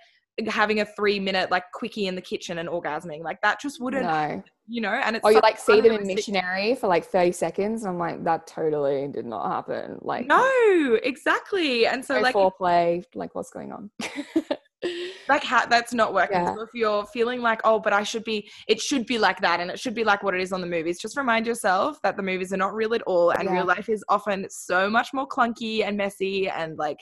having 0.49 0.81
a 0.81 0.85
three 0.87 1.21
minute 1.21 1.51
like 1.51 1.65
quickie 1.73 2.07
in 2.07 2.15
the 2.15 2.21
kitchen 2.21 2.59
and 2.59 2.69
orgasming 2.69 3.23
like 3.23 3.41
that 3.43 3.61
just 3.61 3.81
wouldn't 3.83 4.05
No. 4.05 4.43
you 4.67 4.81
know 4.81 4.89
and 4.89 5.15
it's 5.17 5.25
Or 5.25 5.33
you 5.33 5.41
like 5.41 5.59
see 5.59 5.81
them 5.83 5.93
in 5.93 6.07
missionary 6.07 6.75
for 6.75 6.87
like 6.87 7.05
30 7.05 7.33
seconds. 7.33 7.83
And 7.85 7.91
I'm 7.91 7.99
like, 7.99 8.25
that 8.25 8.47
totally 8.47 9.09
did 9.09 9.27
not 9.27 9.47
happen. 9.51 9.99
Like, 10.01 10.27
no 10.27 10.99
exactly 11.03 11.87
and 11.87 12.03
so 12.05 12.15
no 12.17 12.21
like 12.23 12.35
foreplay. 12.35 13.05
Like, 13.15 13.35
what's 13.35 13.51
going 13.51 13.73
on? 13.73 13.91
like 15.29 15.45
how 15.45 15.65
that's 15.67 15.93
not 15.95 16.13
working 16.13 16.39
Yeah. 16.41 16.55
so 16.55 16.63
if 16.63 16.71
you're 16.75 17.05
feeling 17.07 17.41
like 17.41 17.61
oh 17.65 17.79
but 17.79 17.93
i 17.93 18.03
should 18.03 18.25
be 18.25 18.51
it 18.67 18.81
should 18.81 19.07
be 19.07 19.17
like 19.17 19.41
that 19.41 19.61
and 19.61 19.71
it 19.71 19.79
should 19.79 19.95
be 19.95 20.03
like 20.03 20.25
what 20.25 20.35
it 20.35 20.41
is 20.41 20.53
on 20.53 20.61
the 20.61 20.67
movies 20.67 21.01
just 21.01 21.17
remind 21.17 21.47
yourself 21.47 22.01
that 22.03 22.17
the 22.17 22.23
movies 22.23 22.53
are 22.53 22.57
not 22.57 22.75
real 22.75 22.93
at 22.93 23.03
all 23.03 23.31
and 23.31 23.45
Yeah. 23.45 23.53
real 23.59 23.65
life 23.67 23.89
is 23.89 24.03
often 24.09 24.45
so 24.51 24.91
much 24.91 25.13
more 25.13 25.29
clunky 25.29 25.85
and 25.87 25.97
messy 25.97 26.49
and 26.49 26.79
like 26.79 26.99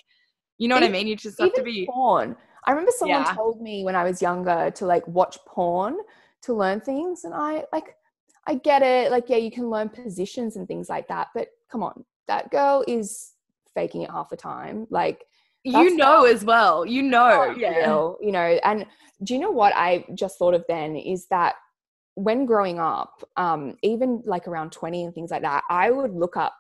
you 0.59 0.69
know 0.69 0.75
what 0.75 0.85
i 0.85 0.89
mean 0.89 1.07
you 1.07 1.17
just 1.17 1.41
have 1.41 1.55
to 1.55 1.63
be 1.63 1.87
porn. 1.91 2.37
I 2.65 2.71
remember 2.71 2.93
someone 2.97 3.23
Yeah. 3.23 3.35
told 3.35 3.61
me 3.61 3.85
when 3.85 3.97
I 3.97 4.05
was 4.05 4.21
younger 4.23 4.71
to 4.73 4.87
like 4.87 5.07
watch 5.09 5.39
porn 5.47 5.97
to 6.43 6.55
learn 6.55 6.81
things. 6.81 7.25
And 7.25 7.35
I 7.35 7.65
like, 7.73 7.97
I 8.47 8.55
get 8.55 8.83
it. 8.83 9.11
Like, 9.11 9.29
yeah, 9.29 9.37
you 9.37 9.51
can 9.51 9.71
learn 9.71 9.89
positions 9.89 10.57
and 10.57 10.67
things 10.67 10.89
like 10.89 11.09
that. 11.09 11.29
But 11.35 11.49
come 11.71 11.83
on, 11.83 12.05
that 12.29 12.51
girl 12.51 12.85
is 12.87 13.33
faking 13.75 14.03
it 14.03 14.11
half 14.11 14.29
the 14.29 14.37
time. 14.37 14.87
Like, 14.91 15.25
you 15.63 15.95
know 15.95 16.25
as 16.25 16.43
well 16.45 16.87
you 16.87 17.03
know 17.03 17.55
yeah 17.57 17.87
real, 17.87 18.17
you 18.21 18.33
know. 18.33 18.59
And 18.65 18.87
do 19.23 19.35
you 19.35 19.41
know 19.41 19.51
what 19.51 19.75
I 19.77 20.05
just 20.15 20.39
thought 20.39 20.55
of 20.55 20.65
then 20.69 20.97
is 20.97 21.27
that 21.27 21.57
when 22.15 22.47
growing 22.47 22.79
up, 22.79 23.23
um, 23.37 23.77
even 23.83 24.23
like 24.25 24.49
around 24.49 24.73
20 24.73 25.05
and 25.05 25.15
things 25.15 25.31
like 25.31 25.43
that, 25.43 25.65
I 25.71 25.91
would 25.91 26.13
look 26.15 26.37
up, 26.37 26.55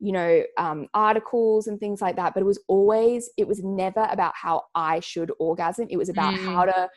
you 0.00 0.12
know, 0.12 0.42
um, 0.58 0.88
articles 0.94 1.66
and 1.66 1.78
things 1.80 2.02
like 2.02 2.16
that. 2.16 2.34
But 2.34 2.40
it 2.42 2.46
was 2.46 2.60
always, 2.68 3.30
it 3.38 3.46
was 3.48 3.62
never 3.62 4.06
about 4.10 4.34
how 4.34 4.64
I 4.74 5.00
should 5.00 5.32
orgasm. 5.38 5.86
It 5.90 5.96
was 5.96 6.08
about 6.08 6.34
Mm. 6.34 6.44
how 6.46 6.64
to 6.66 6.88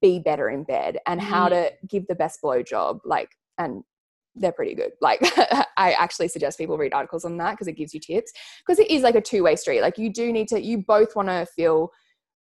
be 0.00 0.18
better 0.18 0.48
in 0.48 0.64
bed 0.64 0.98
and 1.06 1.20
how 1.20 1.48
Mm. 1.48 1.50
to 1.50 1.72
give 1.86 2.06
the 2.06 2.14
best 2.14 2.40
blowjob. 2.42 3.00
Like, 3.04 3.30
and 3.58 3.82
they're 4.34 4.52
pretty 4.52 4.74
good. 4.74 4.92
Like, 5.00 5.20
I 5.76 5.92
actually 5.98 6.28
suggest 6.28 6.56
people 6.58 6.78
read 6.78 6.94
articles 6.94 7.24
on 7.24 7.36
that 7.38 7.52
because 7.52 7.68
it 7.68 7.72
gives 7.76 7.92
you 7.92 8.00
tips. 8.00 8.32
Because 8.66 8.78
it 8.78 8.90
is 8.90 9.02
like 9.02 9.14
a 9.14 9.20
two 9.20 9.42
way 9.42 9.56
street. 9.56 9.80
Like, 9.80 9.98
you 9.98 10.12
do 10.12 10.32
need 10.32 10.48
to, 10.48 10.60
you 10.62 10.78
both 10.78 11.14
want 11.16 11.28
to 11.28 11.46
feel 11.54 11.90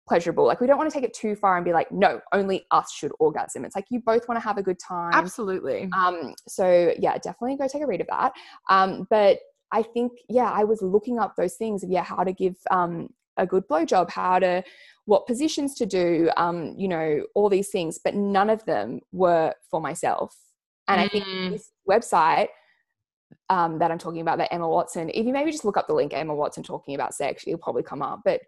pleasurable. 0.08 0.46
Like, 0.46 0.60
we 0.60 0.68
don't 0.68 0.78
want 0.78 0.90
to 0.92 0.94
take 0.94 1.06
it 1.06 1.14
too 1.14 1.36
far 1.36 1.56
and 1.56 1.66
be 1.66 1.74
like, 1.74 1.92
no, 1.92 2.20
only 2.34 2.66
us 2.72 2.92
should 2.92 3.12
orgasm. 3.20 3.64
It's 3.66 3.76
like 3.76 3.86
you 3.90 4.02
both 4.06 4.28
want 4.28 4.40
to 4.40 4.44
have 4.46 4.58
a 4.58 4.64
good 4.64 4.80
time. 4.80 5.12
absolutely 5.14 5.90
Um, 5.98 6.34
so 6.48 6.94
yeah, 7.00 7.18
definitely 7.18 7.58
go 7.58 7.68
take 7.68 7.82
a 7.84 7.88
read 7.88 8.02
of 8.02 8.08
that. 8.08 8.34
Um, 8.70 9.08
but 9.10 9.40
I 9.74 9.82
think, 9.84 10.12
yeah, 10.30 10.50
I 10.50 10.64
was 10.64 10.82
looking 10.82 11.20
up 11.20 11.34
those 11.36 11.56
things 11.56 11.84
of 11.84 11.90
yeah, 11.90 12.04
how 12.04 12.24
to 12.24 12.32
give 12.32 12.56
um 12.72 13.10
a 13.38 13.46
good 13.48 13.68
blowjob, 13.68 14.10
how 14.12 14.40
to 14.40 14.64
what 15.06 15.28
positions 15.28 15.74
to 15.76 15.86
do, 15.86 16.30
um, 16.38 16.76
you 16.78 16.88
know, 16.88 17.26
all 17.36 17.50
these 17.50 17.70
things, 17.70 18.00
but 18.04 18.14
none 18.16 18.50
of 18.50 18.64
them 18.66 19.02
were 19.12 19.54
for 19.70 19.82
myself. 19.82 20.36
And 20.88 21.02
I 21.02 21.08
think 21.10 21.26
Mm. 21.26 21.52
this 21.52 21.72
website 21.90 22.48
um, 23.50 23.80
that 23.80 23.92
I'm 23.92 23.98
talking 23.98 24.22
about, 24.22 24.38
that 24.38 24.54
Emma 24.54 24.68
Watson, 24.68 25.10
if 25.14 25.26
you 25.26 25.34
maybe 25.34 25.52
just 25.52 25.66
look 25.66 25.78
up 25.78 25.88
the 25.88 25.94
link 25.94 26.14
Emma 26.14 26.34
Watson 26.36 26.64
talking 26.64 26.96
about 26.96 27.14
sex, 27.14 27.44
it'll 27.46 27.60
probably 27.60 27.84
come 27.84 28.02
up. 28.02 28.22
But 28.24 28.42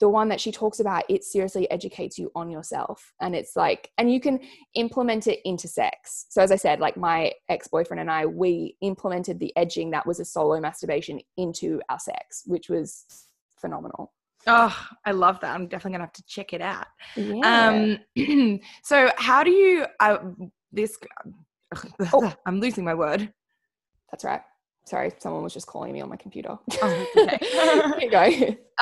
the 0.00 0.08
one 0.08 0.28
that 0.30 0.40
she 0.40 0.50
talks 0.50 0.80
about, 0.80 1.04
it 1.08 1.22
seriously 1.24 1.70
educates 1.70 2.18
you 2.18 2.32
on 2.34 2.50
yourself. 2.50 3.12
And 3.20 3.34
it's 3.36 3.54
like, 3.54 3.90
and 3.98 4.12
you 4.12 4.18
can 4.20 4.40
implement 4.74 5.26
it 5.26 5.40
into 5.44 5.68
sex. 5.68 6.26
So 6.30 6.42
as 6.42 6.50
I 6.50 6.56
said, 6.56 6.80
like 6.80 6.96
my 6.96 7.32
ex-boyfriend 7.48 8.00
and 8.00 8.10
I, 8.10 8.26
we 8.26 8.76
implemented 8.80 9.38
the 9.38 9.54
edging 9.56 9.90
that 9.90 10.06
was 10.06 10.18
a 10.18 10.24
solo 10.24 10.58
masturbation 10.58 11.20
into 11.36 11.80
our 11.90 11.98
sex, 11.98 12.42
which 12.46 12.68
was 12.68 13.04
phenomenal. 13.60 14.12
oh 14.46 14.74
i 15.04 15.10
love 15.10 15.38
that 15.40 15.54
i'm 15.54 15.66
definitely 15.68 15.92
gonna 15.92 16.04
have 16.04 16.12
to 16.14 16.24
check 16.26 16.54
it 16.54 16.62
out 16.62 16.86
Yeah. 17.14 17.98
Um, 18.16 18.58
so 18.82 19.10
how 19.18 19.44
do 19.44 19.50
you? 19.50 19.84
I 20.00 20.18
this. 20.72 20.96
Oh. 22.12 22.32
I'm 22.46 22.58
losing 22.58 22.84
my 22.84 22.94
word. 22.94 23.32
That's 24.10 24.24
right. 24.24 24.40
Sorry, 24.90 25.12
someone 25.18 25.44
was 25.44 25.54
just 25.54 25.68
calling 25.68 25.92
me 25.92 26.00
on 26.00 26.08
my 26.08 26.16
computer. 26.16 26.58
Oh, 26.82 27.06
okay. 27.16 27.38
You 28.00 28.10
go. 28.10 28.24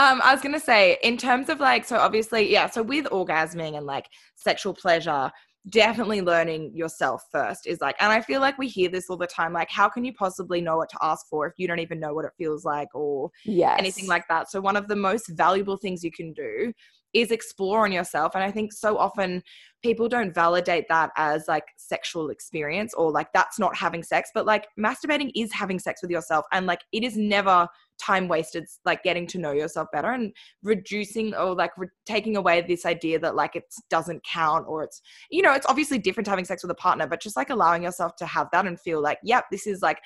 Um, 0.03 0.23
I 0.25 0.33
was 0.33 0.41
gonna 0.41 0.59
say, 0.59 0.97
in 1.03 1.19
terms 1.19 1.51
of 1.51 1.61
like, 1.61 1.85
so 1.85 1.99
obviously, 1.99 2.51
yeah. 2.51 2.67
So 2.71 2.83
with 2.83 3.05
orgasming 3.07 3.77
and 3.77 3.85
like 3.85 4.07
sexual 4.35 4.73
pleasure, 4.73 5.31
definitely 5.69 6.23
learning 6.23 6.73
yourself 6.75 7.25
first 7.31 7.67
is 7.67 7.83
like, 7.83 7.95
and 8.01 8.11
I 8.11 8.23
feel 8.23 8.41
like 8.41 8.57
we 8.57 8.69
hear 8.69 8.89
this 8.89 9.11
all 9.11 9.19
the 9.19 9.27
time. 9.27 9.53
Like, 9.53 9.69
how 9.71 9.87
can 9.87 10.03
you 10.03 10.15
possibly 10.15 10.63
know 10.63 10.79
what 10.79 10.89
to 10.91 10.99
ask 11.03 11.27
for 11.29 11.47
if 11.47 11.53
you 11.59 11.69
don't 11.69 11.81
even 11.81 12.01
know 12.01 12.15
what 12.15 12.25
it 12.25 12.33
feels 12.39 12.65
like 12.65 12.89
or 12.95 13.31
Yes. 13.45 13.79
anything 13.79 14.07
like 14.07 14.27
that. 14.29 14.51
So 14.51 14.63
one 14.63 14.77
of 14.77 14.89
the 14.89 14.97
most 14.97 15.29
valuable 15.29 15.77
things 15.77 16.03
you 16.03 16.11
can 16.11 16.33
do 16.33 16.73
is 17.19 17.31
explore 17.31 17.85
on 17.85 17.93
yourself. 17.93 18.35
And 18.35 18.45
I 18.45 18.51
think 18.51 18.73
so 18.73 18.97
often 18.97 19.43
people 19.83 20.09
don't 20.09 20.35
validate 20.35 20.87
that 20.89 21.11
as 21.17 21.45
like 21.49 21.65
sexual 21.77 22.31
experience 22.31 22.95
or 22.95 23.11
like 23.11 23.33
that's 23.33 23.59
not 23.59 23.77
having 23.77 24.03
sex, 24.03 24.31
but 24.35 24.47
like 24.47 24.67
masturbating 24.79 25.31
is 25.35 25.53
having 25.53 25.79
sex 25.79 26.03
with 26.03 26.11
yourself. 26.11 26.45
And 26.53 26.67
like 26.67 26.81
it 26.93 27.05
is 27.05 27.17
never 27.17 27.69
time 28.01 28.29
wasted, 28.29 28.67
like 28.85 29.03
getting 29.03 29.27
to 29.27 29.39
know 29.39 29.53
yourself 29.53 29.89
better 29.93 30.13
and 30.13 30.33
reducing 30.63 31.35
or 31.35 31.55
like 31.55 31.73
re- 31.77 31.89
taking 32.07 32.37
away 32.37 32.61
this 32.61 32.87
idea 32.87 33.19
that 33.19 33.35
like 33.35 33.57
it 33.57 33.65
doesn't 33.91 34.25
count 34.25 34.65
or 34.69 34.85
it's, 34.85 35.03
you 35.31 35.43
know, 35.43 35.53
it's 35.53 35.67
obviously 35.67 35.99
different 35.99 36.29
having 36.29 36.45
sex 36.45 36.63
with 36.63 36.71
a 36.71 36.77
partner, 36.77 37.07
but 37.07 37.21
just 37.21 37.37
like 37.37 37.51
allowing 37.51 37.83
yourself 37.83 38.15
to 38.17 38.27
have 38.27 38.49
that 38.53 38.67
and 38.67 38.81
feel 38.81 39.01
like, 39.01 39.19
yep, 39.23 39.45
this 39.51 39.67
is 39.67 39.83
like 39.83 39.99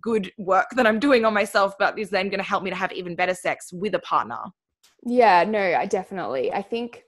good 0.00 0.30
work 0.38 0.66
that 0.76 0.86
I'm 0.86 0.98
doing 0.98 1.24
on 1.24 1.34
myself, 1.34 1.74
but 1.78 1.98
is 1.98 2.10
then 2.10 2.28
going 2.28 2.38
to 2.38 2.44
help 2.44 2.62
me 2.62 2.70
to 2.70 2.76
have 2.76 2.92
even 2.92 3.16
better 3.16 3.34
sex 3.34 3.72
with 3.72 3.94
a 3.94 4.00
partner. 4.00 4.38
Yeah, 5.04 5.44
no, 5.44 5.58
I 5.60 5.86
definitely. 5.86 6.52
I 6.52 6.62
think 6.62 7.04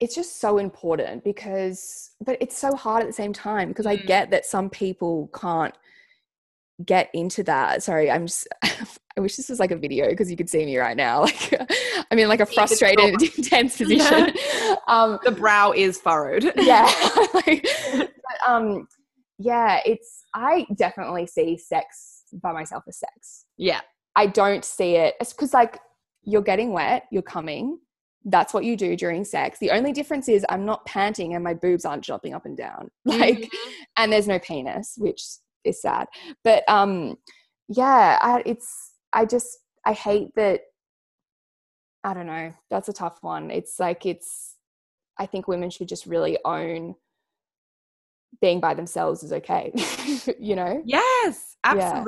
it's 0.00 0.14
just 0.14 0.40
so 0.40 0.58
important 0.58 1.24
because, 1.24 2.10
but 2.24 2.38
it's 2.40 2.56
so 2.56 2.74
hard 2.74 3.02
at 3.02 3.06
the 3.06 3.12
same 3.12 3.32
time 3.32 3.68
because 3.68 3.86
I 3.86 3.96
Mm. 3.98 4.06
get 4.06 4.30
that 4.30 4.46
some 4.46 4.70
people 4.70 5.28
can't 5.34 5.74
get 6.84 7.10
into 7.12 7.42
that. 7.44 7.82
Sorry, 7.82 8.10
I'm 8.10 8.26
just, 8.26 8.48
I 8.62 9.20
wish 9.20 9.36
this 9.36 9.50
was 9.50 9.60
like 9.60 9.70
a 9.72 9.76
video 9.76 10.08
because 10.08 10.30
you 10.30 10.36
could 10.36 10.48
see 10.48 10.64
me 10.64 10.78
right 10.78 10.96
now. 10.96 11.20
Like, 11.24 11.68
I 12.10 12.14
mean 12.14 12.28
like 12.28 12.40
a 12.40 12.46
frustrated, 12.54 13.20
intense 13.22 13.76
position. 13.76 14.32
Um, 14.88 15.18
The 15.24 15.30
brow 15.32 15.72
is 15.72 16.00
furrowed. 16.00 16.50
yeah 16.56 16.90
like, 17.34 17.66
but, 17.96 18.08
um 18.48 18.88
yeah 19.38 19.80
it's 19.86 20.24
i 20.34 20.66
definitely 20.76 21.26
see 21.26 21.56
sex 21.56 22.24
by 22.42 22.52
myself 22.52 22.84
as 22.88 22.98
sex 22.98 23.46
yeah. 23.56 23.80
i 24.16 24.26
don't 24.26 24.64
see 24.64 24.96
it 24.96 25.14
It's 25.20 25.32
because 25.32 25.54
like 25.54 25.78
you're 26.22 26.42
getting 26.42 26.72
wet 26.72 27.04
you're 27.10 27.22
coming 27.22 27.78
that's 28.26 28.52
what 28.52 28.64
you 28.64 28.76
do 28.76 28.96
during 28.96 29.24
sex. 29.24 29.58
The 29.60 29.70
only 29.70 29.92
difference 29.92 30.28
is 30.28 30.44
i'm 30.50 30.66
not 30.66 30.84
panting 30.84 31.34
and 31.34 31.42
my 31.42 31.54
boobs 31.54 31.86
aren't 31.86 32.04
jumping 32.04 32.34
up 32.34 32.44
and 32.44 32.54
down. 32.56 32.90
Like 33.06 33.38
Mhm. 33.38 33.48
and 33.96 34.12
there's 34.12 34.28
no 34.28 34.38
penis 34.38 34.94
which 34.98 35.22
is 35.64 35.80
sad. 35.80 36.06
But 36.44 36.62
um 36.68 37.16
yeah 37.68 38.18
I, 38.20 38.42
it's 38.44 38.92
i 39.14 39.24
just 39.24 39.58
i 39.86 39.92
hate 39.94 40.28
that 40.36 40.60
i 42.04 42.12
don't 42.12 42.26
know 42.26 42.52
that's 42.70 42.88
a 42.90 42.92
tough 42.92 43.18
one. 43.22 43.50
It's 43.50 43.78
like 43.80 44.04
it's 44.04 44.56
i 45.18 45.24
think 45.24 45.48
women 45.48 45.70
should 45.70 45.88
just 45.88 46.04
really 46.06 46.36
own 46.44 46.94
being 48.40 48.60
by 48.60 48.74
themselves 48.74 49.22
is 49.22 49.32
okay 49.32 49.72
you 50.38 50.56
know? 50.56 50.82
Yes, 50.84 51.56
Yeah. 51.78 52.02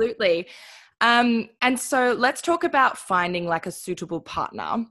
Um, 1.01 1.49
and 1.61 1.79
so 1.79 2.13
let's 2.17 2.41
talk 2.41 2.63
about 2.63 2.97
finding 2.97 3.45
like 3.47 3.65
a 3.65 3.71
suitable 3.71 4.21
partner. 4.21 4.85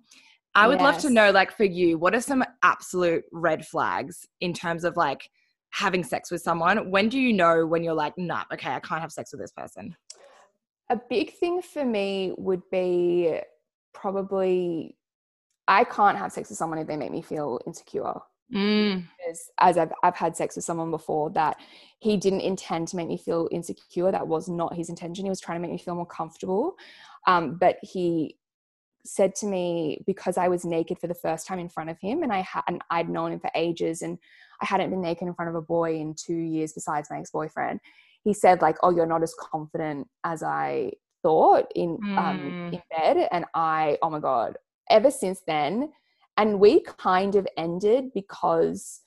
I 0.55 0.68
would 0.68 0.82
love 0.82 0.98
to 0.98 1.09
know, 1.09 1.30
like, 1.30 1.57
for 1.57 1.64
you, 1.64 1.96
what 1.96 2.14
are 2.14 2.20
some 2.20 2.44
absolute 2.62 3.24
red 3.32 3.66
flags 3.66 4.26
in 4.42 4.53
terms 4.53 4.84
of 4.84 4.98
like 4.98 5.30
having 5.70 6.05
sex 6.05 6.30
with 6.30 6.42
someone? 6.42 6.90
When 6.90 7.09
do 7.09 7.18
you 7.18 7.32
know 7.32 7.64
when 7.64 7.82
you're 7.82 7.94
like, 7.94 8.12
nah, 8.18 8.44
okay, 8.53 8.70
I 8.70 8.80
can't 8.80 9.00
have 9.00 9.12
sex 9.12 9.32
with 9.32 9.40
this 9.40 9.53
person? 9.53 9.96
a 10.92 11.00
big 11.09 11.32
thing 11.32 11.62
for 11.62 11.84
me 11.84 12.34
would 12.36 12.62
be 12.70 13.38
probably 13.94 14.96
i 15.66 15.84
can't 15.84 16.18
have 16.18 16.30
sex 16.30 16.50
with 16.50 16.59
someone 16.59 16.78
if 16.78 16.86
they 16.86 16.96
make 16.96 17.11
me 17.11 17.22
feel 17.22 17.61
insecure 17.66 18.14
Mm, 18.53 19.05
because 19.18 19.51
as 19.61 19.78
I've, 19.78 19.93
I've 20.03 20.16
had 20.16 20.36
sex 20.36 20.57
with 20.57 20.64
someone 20.64 20.90
before 20.90 21.30
that 21.30 21.57
he 22.01 22.16
didn't 22.16 22.40
intend 22.40 22.88
to 22.88 22.97
make 22.97 23.09
me 23.09 23.16
feel 23.18 23.49
insecure. 23.51 24.11
That 24.11 24.26
was 24.28 24.49
not 24.49 24.74
his 24.74 24.88
intention. 24.88 25.24
He 25.24 25.30
was 25.30 25.40
trying 25.40 25.57
to 25.59 25.62
make 25.62 25.70
me 25.70 25.78
feel 25.78 25.95
more 25.95 26.07
comfortable. 26.07 26.74
Um, 27.26 27.57
but 27.59 27.76
he 27.82 28.36
said 29.05 29.34
to 29.34 29.47
me 29.47 30.01
because 30.07 30.38
i 30.38 30.47
was 30.47 30.64
naked 30.64 30.97
for 30.97 31.09
the 31.09 31.14
first 31.14 31.45
time 31.45 31.59
in 31.59 31.68
front 31.68 31.90
of 31.90 31.99
him 31.99 32.22
and 32.22 32.32
i 32.32 32.40
had 32.40 32.62
and 32.68 32.80
i'd 32.93 33.09
known 33.09 33.32
him 33.32 33.40
for 33.40 33.51
ages 33.57 34.01
and 34.03 34.16
i 34.61 34.64
hadn't 34.64 34.90
been 34.90 35.01
naked 35.03 35.26
in 35.26 35.34
front 35.34 35.49
of 35.49 35.57
a 35.57 35.61
boy 35.61 35.97
in 35.97 36.14
two 36.14 36.36
years 36.36 36.72
besides 36.72 37.11
my 37.11 37.18
ex-boyfriend 37.18 37.80
he 38.22 38.32
said 38.32 38.62
like 38.62 38.76
oh 38.84 38.90
you're 38.90 39.05
not 39.05 39.24
as 39.24 39.34
confident 39.40 40.07
as 40.22 40.45
i 40.45 40.88
thought 41.22 41.66
in 41.74 41.99
um, 42.16 42.38
Mm. 42.38 42.72
in 42.74 42.82
bed, 42.90 43.28
and 43.30 43.45
I 43.55 43.99
oh 44.03 44.11
my 44.11 44.18
god, 44.18 44.59
ever 44.90 45.11
since 45.11 45.40
then, 45.47 45.93
and 46.36 46.60
we 46.60 46.80
kind 46.80 47.34
of 47.34 47.46
ended 47.56 48.12
because 48.14 49.00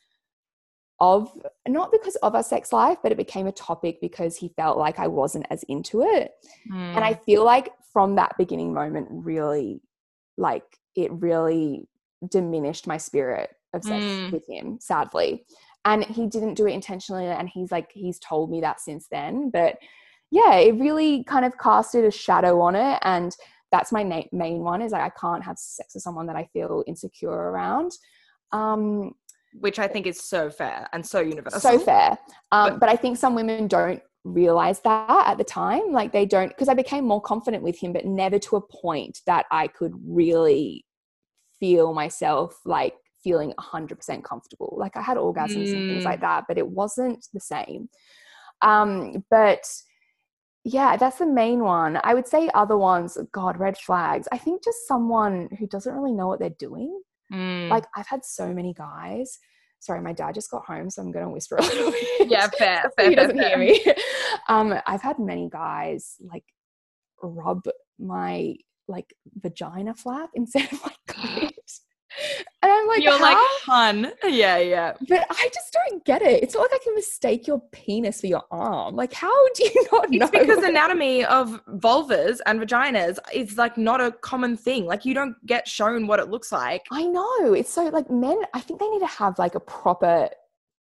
of 0.99 1.30
not 1.67 1.91
because 1.91 2.15
of 2.17 2.36
our 2.36 2.43
sex 2.43 2.71
life, 2.71 2.97
but 3.03 3.11
it 3.11 3.17
became 3.17 3.47
a 3.47 3.51
topic 3.51 3.99
because 3.99 4.38
he 4.38 4.49
felt 4.55 4.78
like 4.78 4.97
I 4.99 5.07
wasn't 5.07 5.45
as 5.49 5.63
into 5.63 6.03
it. 6.03 6.32
And 6.93 7.03
I 7.03 7.13
Mm. 7.13 7.23
feel 7.23 7.43
like 7.43 7.73
from 7.91 8.15
that 8.15 8.38
beginning 8.38 8.73
moment, 8.73 9.07
really, 9.09 9.82
like 10.38 10.63
it 10.95 11.11
really 11.11 11.89
diminished 12.30 12.88
my 12.88 12.97
spirit 12.97 13.49
of 13.73 13.84
sex 13.84 14.05
Mm. 14.05 14.32
with 14.32 14.47
him, 14.47 14.80
sadly. 14.80 15.45
And 15.84 16.03
he 16.05 16.28
didn't 16.28 16.53
do 16.55 16.65
it 16.65 16.73
intentionally. 16.73 17.28
And 17.28 17.49
he's 17.49 17.71
like, 17.71 17.91
he's 17.91 18.17
told 18.19 18.49
me 18.49 18.61
that 18.61 18.80
since 18.80 19.07
then. 19.09 19.49
But 19.49 19.78
yeah, 20.32 20.55
it 20.55 20.80
really 20.80 21.23
kind 21.26 21.45
of 21.45 21.57
casted 21.57 22.05
a 22.05 22.11
shadow 22.11 22.61
on 22.61 22.76
it. 22.76 22.99
And 23.03 23.36
that's 23.76 23.91
my 23.91 24.03
na- 24.03 24.32
main 24.32 24.59
one 24.71 24.82
is 24.82 24.91
like, 24.93 25.01
I 25.01 25.13
can't 25.19 25.43
have 25.43 25.57
sex 25.57 25.93
with 25.95 26.03
someone 26.03 26.28
that 26.28 26.36
I 26.36 26.45
feel 26.53 26.84
insecure 26.88 27.30
around. 27.51 27.91
Um, 28.51 29.13
which 29.65 29.80
I 29.80 29.88
think 29.88 30.05
is 30.07 30.19
so 30.34 30.49
fair 30.49 30.88
and 30.93 31.05
so 31.05 31.19
universal. 31.19 31.59
so 31.59 31.80
fair. 31.80 32.09
Um, 32.51 32.71
But- 32.71 32.80
but, 32.82 32.89
I 32.89 32.95
think 32.95 33.17
some 33.17 33.36
women 33.36 33.67
don't 33.67 34.01
realize 34.23 34.80
that 34.82 35.28
at 35.32 35.38
the 35.38 35.43
time. 35.43 35.91
Like 35.99 36.11
they 36.11 36.26
don't, 36.26 36.49
because 36.49 36.69
I 36.69 36.73
became 36.73 37.05
more 37.05 37.21
confident 37.21 37.63
with 37.63 37.78
him, 37.80 37.91
but 37.93 38.05
never 38.05 38.38
to 38.39 38.55
a 38.57 38.61
point 38.61 39.15
that 39.28 39.45
I 39.51 39.67
could 39.67 39.93
really 40.21 40.86
feel 41.59 41.93
myself 41.93 42.59
like 42.65 42.95
feeling 43.23 43.53
100% 43.59 44.23
comfortable. 44.23 44.76
Like 44.78 44.95
I 44.97 45.01
had 45.01 45.17
orgasms 45.17 45.71
and 45.76 45.89
things 45.89 46.03
Mm. 46.03 46.11
like 46.11 46.21
that, 46.21 46.45
but 46.47 46.57
it 46.57 46.67
wasn't 46.67 47.21
the 47.34 47.39
same. 47.39 47.89
Um, 48.61 49.23
but 49.30 49.63
yeah, 50.66 50.97
that's 50.97 51.20
the 51.20 51.26
main 51.28 51.63
one. 51.63 51.99
I 52.03 52.13
would 52.16 52.28
say 52.28 52.49
other 52.55 52.76
ones, 52.78 53.18
God, 53.32 53.57
red 53.59 53.78
flags. 53.78 54.28
I 54.32 54.38
think 54.39 54.63
just 54.63 54.88
someone 54.88 55.47
who 55.59 55.68
doesn't 55.68 55.93
really 55.93 56.11
know 56.11 56.28
what 56.28 56.39
they're 56.39 56.49
doing 56.59 57.01
Mm. 57.34 57.70
like 57.70 57.86
I've 57.95 58.05
had 58.07 58.24
so 58.24 58.53
many 58.53 58.72
guys. 58.76 59.39
Sorry, 59.80 59.99
my 59.99 60.13
dad 60.13 60.36
just 60.36 60.51
got 60.51 60.63
home, 60.66 60.91
so 60.91 61.01
I'm 61.01 61.11
gonna 61.11 61.28
whisper 61.30 61.55
a 61.55 61.61
little 61.63 61.91
bit. 61.91 62.30
yeah, 62.30 62.47
fair, 62.55 62.84
so 62.84 62.89
fair, 62.97 63.09
he 63.09 63.16
doesn't 63.16 63.36
fair. 63.38 63.49
hear 63.49 63.57
me. 63.57 63.84
Um, 64.47 64.76
I've 64.86 65.01
had 65.01 65.18
many 65.18 65.49
guys 65.49 66.18
like 66.22 66.43
rub 67.24 67.63
my 67.97 68.55
like 68.88 69.11
vagina 69.41 69.95
flap 69.95 70.30
instead 70.36 70.72
of 70.72 70.84
my 70.84 70.91
clit. 71.09 71.51
And 72.61 72.72
I'm 72.72 72.88
like, 72.88 73.03
You're 73.03 73.20
like, 73.20 73.38
"How?" 73.38 73.57
hun. 73.66 74.11
Yeah, 74.24 74.57
yeah. 74.57 74.93
but 75.07 75.26
I 75.30 75.49
just 75.53 75.74
don't 75.74 76.03
get 76.05 76.22
it. 76.22 76.41
It's 76.41 76.55
not 76.55 76.61
like 76.61 76.72
I 76.74 76.84
can 76.84 76.95
mistake 76.95 77.47
your 77.47 77.61
penis 77.72 78.22
for 78.22 78.28
your 78.28 78.43
arm. 78.51 78.95
Like, 78.95 79.13
how 79.13 79.34
do 79.53 79.63
you 79.63 79.88
not 79.91 80.09
know? 80.09 80.26
It's 80.26 80.32
because 80.32 80.63
anatomy 80.63 81.26
of 81.26 81.61
vulvas 81.68 82.39
and 82.45 82.59
vaginas 82.59 83.20
is 83.34 83.57
like 83.57 83.78
not 83.78 84.01
a 84.01 84.11
common 84.11 84.57
thing. 84.57 84.86
Like 84.86 85.05
you 85.05 85.13
don't 85.13 85.36
get 85.45 85.68
shown 85.68 86.07
what 86.07 86.20
it 86.20 86.30
looks 86.30 86.51
like. 86.51 86.86
I 86.91 87.03
know. 87.03 87.53
It's 87.53 87.72
so 87.72 87.84
like 87.86 88.09
men, 88.09 88.41
I 88.53 88.61
think 88.61 88.80
they 88.80 88.89
need 88.89 88.99
to 88.99 89.07
have 89.07 89.38
like 89.38 89.55
a 89.55 89.59
proper 89.59 90.30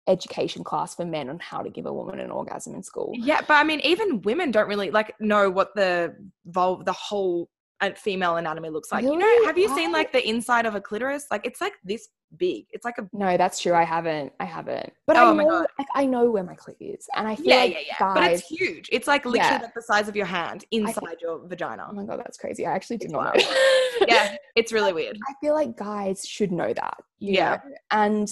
education 0.07 0.63
class 0.63 0.95
for 0.95 1.05
men 1.05 1.29
on 1.29 1.39
how 1.39 1.61
to 1.61 1.69
give 1.69 1.85
a 1.85 1.93
woman 1.93 2.19
an 2.19 2.31
orgasm 2.31 2.75
in 2.75 2.83
school. 2.83 3.11
Yeah, 3.15 3.41
but 3.47 3.55
I 3.55 3.63
mean, 3.63 3.79
even 3.81 4.21
women 4.21 4.51
don't 4.51 4.67
really 4.67 4.91
like 4.91 5.19
know 5.19 5.49
what 5.49 5.75
the 5.75 6.15
vulv, 6.49 6.85
the 6.85 6.93
whole 6.93 7.49
uh, 7.91 7.93
female 7.95 8.35
anatomy 8.37 8.69
looks 8.69 8.91
like. 8.91 9.03
You 9.03 9.17
know, 9.17 9.45
have 9.45 9.57
you 9.57 9.67
seen 9.75 9.91
like 9.91 10.11
the 10.11 10.27
inside 10.27 10.65
of 10.65 10.75
a 10.75 10.81
clitoris? 10.81 11.25
Like 11.31 11.45
it's 11.45 11.61
like 11.61 11.73
this 11.83 12.09
big. 12.37 12.65
It's 12.71 12.85
like 12.85 12.97
a 12.97 13.07
No, 13.13 13.37
that's 13.37 13.59
true. 13.59 13.73
I 13.73 13.83
haven't. 13.83 14.33
I 14.39 14.45
haven't. 14.45 14.91
But 15.05 15.17
Oh 15.17 15.31
I 15.31 15.33
know, 15.43 15.67
like, 15.77 15.87
I 15.93 16.05
know 16.05 16.31
where 16.31 16.43
my 16.43 16.55
clit 16.55 16.75
is, 16.79 17.07
and 17.15 17.27
I 17.27 17.35
feel 17.35 17.45
yeah, 17.47 17.55
like 17.57 17.73
yeah, 17.73 17.79
yeah. 17.87 17.95
guys. 17.99 18.13
But 18.15 18.31
it's 18.31 18.47
huge. 18.47 18.89
It's 18.91 19.07
like 19.07 19.25
literally 19.25 19.39
Yeah. 19.55 19.61
like 19.63 19.73
the 19.73 19.81
size 19.81 20.07
of 20.07 20.15
your 20.15 20.25
hand 20.25 20.65
inside 20.71 20.95
think- 20.95 21.21
your 21.21 21.47
vagina. 21.47 21.87
oh 21.89 21.93
my 21.93 22.05
god, 22.05 22.19
that's 22.19 22.37
crazy. 22.37 22.65
I 22.65 22.73
actually 22.73 22.97
did 22.97 23.11
not 23.11 23.35
know. 23.37 23.43
yeah, 24.07 24.35
it's 24.55 24.71
really 24.77 24.93
weird. 24.93 25.17
I 25.29 25.33
feel 25.41 25.53
like 25.53 25.77
guys 25.77 26.25
should 26.27 26.51
know 26.51 26.73
that. 26.73 26.97
you 27.19 27.33
Yeah. 27.35 27.59
know? 27.65 27.75
And 27.91 28.31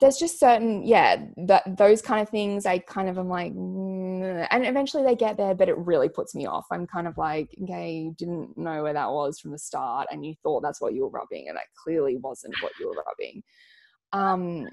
there's 0.00 0.16
just 0.16 0.40
certain, 0.40 0.84
yeah, 0.84 1.24
that 1.46 1.76
those 1.78 2.02
kind 2.02 2.20
of 2.20 2.28
things. 2.28 2.66
I 2.66 2.78
kind 2.78 3.08
of 3.08 3.18
am 3.18 3.28
like, 3.28 3.52
mm, 3.54 4.46
and 4.50 4.66
eventually 4.66 5.02
they 5.04 5.14
get 5.14 5.36
there, 5.36 5.54
but 5.54 5.68
it 5.68 5.78
really 5.78 6.08
puts 6.08 6.34
me 6.34 6.46
off. 6.46 6.66
I'm 6.70 6.86
kind 6.86 7.06
of 7.06 7.16
like, 7.16 7.54
okay, 7.62 7.92
you 7.92 8.14
didn't 8.18 8.58
know 8.58 8.82
where 8.82 8.92
that 8.92 9.10
was 9.10 9.38
from 9.38 9.52
the 9.52 9.58
start, 9.58 10.08
and 10.10 10.24
you 10.26 10.34
thought 10.42 10.62
that's 10.62 10.80
what 10.80 10.94
you 10.94 11.02
were 11.02 11.10
rubbing, 11.10 11.48
and 11.48 11.56
that 11.56 11.66
clearly 11.82 12.16
wasn't 12.16 12.54
what 12.62 12.72
you 12.80 12.88
were 12.88 13.04
rubbing. 13.06 13.42
Um, 14.12 14.68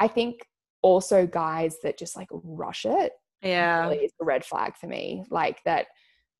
I 0.00 0.08
think 0.08 0.46
also 0.82 1.26
guys 1.26 1.78
that 1.82 1.98
just 1.98 2.16
like 2.16 2.28
rush 2.30 2.84
it 2.84 3.12
Yeah. 3.42 3.86
really 3.86 4.04
is 4.04 4.12
a 4.20 4.24
red 4.24 4.44
flag 4.44 4.76
for 4.76 4.86
me. 4.86 5.24
Like 5.30 5.62
that 5.64 5.86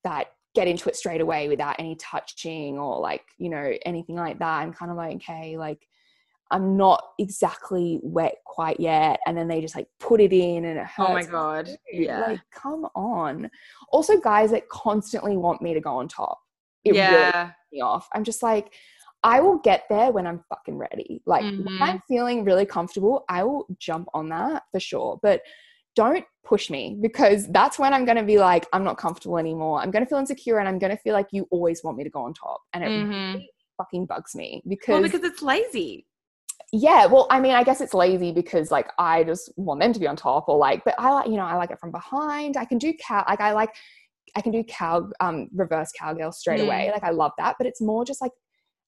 that 0.05 0.29
get 0.55 0.69
into 0.69 0.89
it 0.89 0.97
straight 0.97 1.21
away 1.21 1.49
without 1.49 1.77
any 1.79 1.97
touching 1.97 2.79
or 2.79 3.01
like, 3.01 3.23
you 3.39 3.51
know, 3.51 3.73
anything 3.85 4.17
like 4.17 4.39
that. 4.39 4.63
I'm 4.63 4.73
kind 4.73 4.91
of 4.91 4.97
like, 4.97 5.17
okay, 5.17 5.59
like 5.59 5.87
I'm 6.51 6.77
not 6.77 7.03
exactly 7.19 7.99
wet 8.03 8.37
quite 8.45 8.79
yet. 8.79 9.19
And 9.27 9.37
then 9.37 9.49
they 9.49 9.61
just 9.61 9.75
like 9.75 9.89
put 9.99 10.21
it 10.21 10.33
in 10.33 10.65
and 10.65 10.79
it 10.79 10.87
hurts. 10.87 11.09
Oh 11.11 11.13
my 11.13 11.25
god. 11.25 11.69
Yeah. 11.93 12.21
Like, 12.21 12.41
come 12.53 12.87
on. 12.95 13.51
Also, 13.91 14.19
guys 14.21 14.51
that 14.53 14.69
constantly 14.69 15.37
want 15.37 15.61
me 15.61 15.75
to 15.75 15.81
go 15.81 15.97
on 15.97 16.09
top. 16.09 16.39
It 16.85 16.91
really 16.93 17.01
yeah. 17.01 17.51
me 17.73 17.81
off. 17.81 18.09
I'm 18.15 18.23
just 18.23 18.43
like, 18.43 18.73
I 19.25 19.41
will 19.41 19.59
get 19.59 19.85
there 19.89 20.13
when 20.13 20.25
I'm 20.27 20.45
fucking 20.49 20.77
ready. 20.79 21.21
Like 21.27 21.45
Mhm. 21.45 21.65
when 21.65 21.83
I'm 21.83 22.01
feeling 22.07 22.45
really 22.45 22.67
comfortable, 22.67 23.25
I 23.29 23.43
will 23.43 23.67
jump 23.79 24.09
on 24.15 24.29
that 24.29 24.65
for 24.71 24.79
sure. 24.79 25.19
But 25.21 25.43
don't 25.97 26.25
push 26.45 26.71
me 26.71 26.97
because 27.01 27.49
that's 27.49 27.79
when 27.79 27.93
I'm 27.93 28.05
going 28.05 28.19
to 28.19 28.23
be 28.23 28.39
like, 28.39 28.67
I'm 28.73 28.85
not 28.85 28.99
comfortable 28.99 29.39
anymore. 29.39 29.81
I'm 29.81 29.91
going 29.91 30.05
to 30.05 30.09
feel 30.09 30.19
insecure 30.19 30.59
and 30.59 30.69
I'm 30.69 30.79
going 30.79 30.95
to 30.95 31.03
feel 31.03 31.15
like 31.15 31.29
you 31.33 31.49
always 31.51 31.83
want 31.83 31.97
me 31.97 32.05
to 32.05 32.11
go 32.11 32.21
on 32.21 32.35
top. 32.35 32.61
And 32.73 32.85
it 32.85 32.93
Mhm. 32.93 33.35
really 33.35 33.51
fucking 33.79 34.07
bugs 34.07 34.37
me 34.37 34.63
because. 34.69 34.93
Well, 34.93 35.03
because 35.03 35.25
it's 35.25 35.43
lazy. 35.43 36.07
Yeah, 36.73 37.07
well, 37.07 37.27
I 37.31 37.41
mean, 37.41 37.53
I 37.53 37.63
guess 37.63 37.81
it's 37.81 37.95
lazy 37.95 38.33
because 38.33 38.71
like 38.71 38.91
I 38.99 39.25
just 39.25 39.53
want 39.57 39.81
them 39.81 39.93
to 39.93 40.01
be 40.01 40.07
on 40.07 40.17
top 40.17 40.49
or 40.49 40.57
like, 40.57 40.85
but 40.85 40.95
I 40.99 41.13
like, 41.13 41.29
you 41.29 41.37
know, 41.37 41.45
I 41.45 41.57
like 41.57 41.71
it 41.71 41.79
from 41.79 41.93
behind. 41.93 42.57
I 42.57 42.65
can 42.65 42.79
do 42.79 42.93
cow, 42.95 43.25
like 43.29 43.41
I 43.41 43.53
like, 43.53 43.71
I 44.35 44.41
can 44.41 44.53
do 44.53 44.65
cow, 44.65 45.09
um, 45.21 45.49
reverse 45.55 45.91
cowgirl 45.99 46.33
straight 46.33 46.61
Mm. 46.61 46.65
away. 46.65 46.91
Like 46.93 47.05
I 47.05 47.11
love 47.11 47.33
that, 47.39 47.57
but 47.59 47.67
it's 47.67 47.81
more 47.81 48.05
just 48.05 48.21
like, 48.21 48.33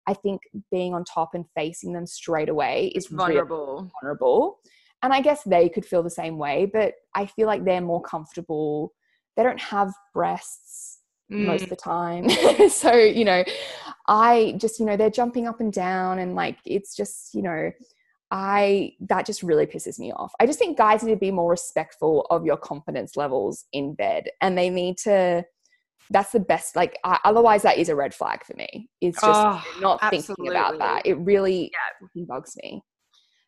I 0.07 0.15
think 0.15 0.41
being 0.71 0.95
on 0.95 1.05
top 1.05 1.31
and 1.35 1.45
facing 1.55 1.93
them 1.93 2.07
straight 2.07 2.49
away 2.49 2.93
is 2.95 3.11
really 3.11 3.19
Vulnerable. 3.35 3.91
vulnerable. 4.03 4.59
And 5.03 5.13
I 5.13 5.21
guess 5.21 5.43
they 5.45 5.69
could 5.69 5.87
feel 5.87 6.03
the 6.03 6.11
same 6.11 6.39
way, 6.39 6.69
but 6.73 6.95
I 7.15 7.27
feel 7.27 7.47
like 7.47 7.65
they're 7.65 7.81
more 7.81 8.03
comfortable. 8.03 8.93
They 9.37 9.43
don't 9.43 9.61
have 9.61 9.93
breasts 10.15 10.98
most 11.31 11.61
Mm. 11.61 11.65
of 11.65 11.71
the 11.71 11.77
time. 11.77 12.29
so, 12.71 12.95
you 12.95 13.25
know, 13.25 13.45
I 14.07 14.55
just, 14.57 14.81
you 14.81 14.87
know, 14.87 14.97
they're 14.97 15.11
jumping 15.11 15.47
up 15.47 15.61
and 15.61 15.73
down 15.73 16.19
and 16.19 16.35
like 16.35 16.59
it's 16.65 16.95
just, 16.97 17.35
you 17.35 17.43
know, 17.43 17.71
I 18.31 18.93
that 19.01 19.25
just 19.27 19.43
really 19.43 19.67
pisses 19.67 19.99
me 19.99 20.13
off. 20.13 20.33
I 20.41 20.47
just 20.47 20.59
think 20.59 20.77
guys 20.77 21.03
need 21.03 21.13
to 21.13 21.19
be 21.19 21.31
more 21.31 21.51
respectful 21.51 22.27
of 22.31 22.45
your 22.45 22.57
confidence 22.59 23.17
levels 23.17 23.65
in 23.73 23.95
bed 23.95 24.29
and 24.41 24.57
they 24.57 24.69
need 24.71 24.99
to 24.99 25.45
that's 26.11 26.33
the 26.33 26.41
best 26.41 26.75
like 26.77 26.99
I, 27.05 27.19
otherwise 27.25 27.63
that 27.63 27.77
is 27.79 27.89
a 27.91 27.97
red 27.97 28.15
flag 28.15 28.45
for 28.45 28.55
me. 28.55 28.89
It's 29.01 29.17
just 29.23 29.41
Oh, 29.45 29.63
not 29.81 30.01
thinking 30.11 30.49
about 30.49 30.79
that. 30.79 31.03
It 31.05 31.15
really 31.19 31.71
fucking 32.01 32.25
bugs 32.27 32.57
me. 32.63 32.83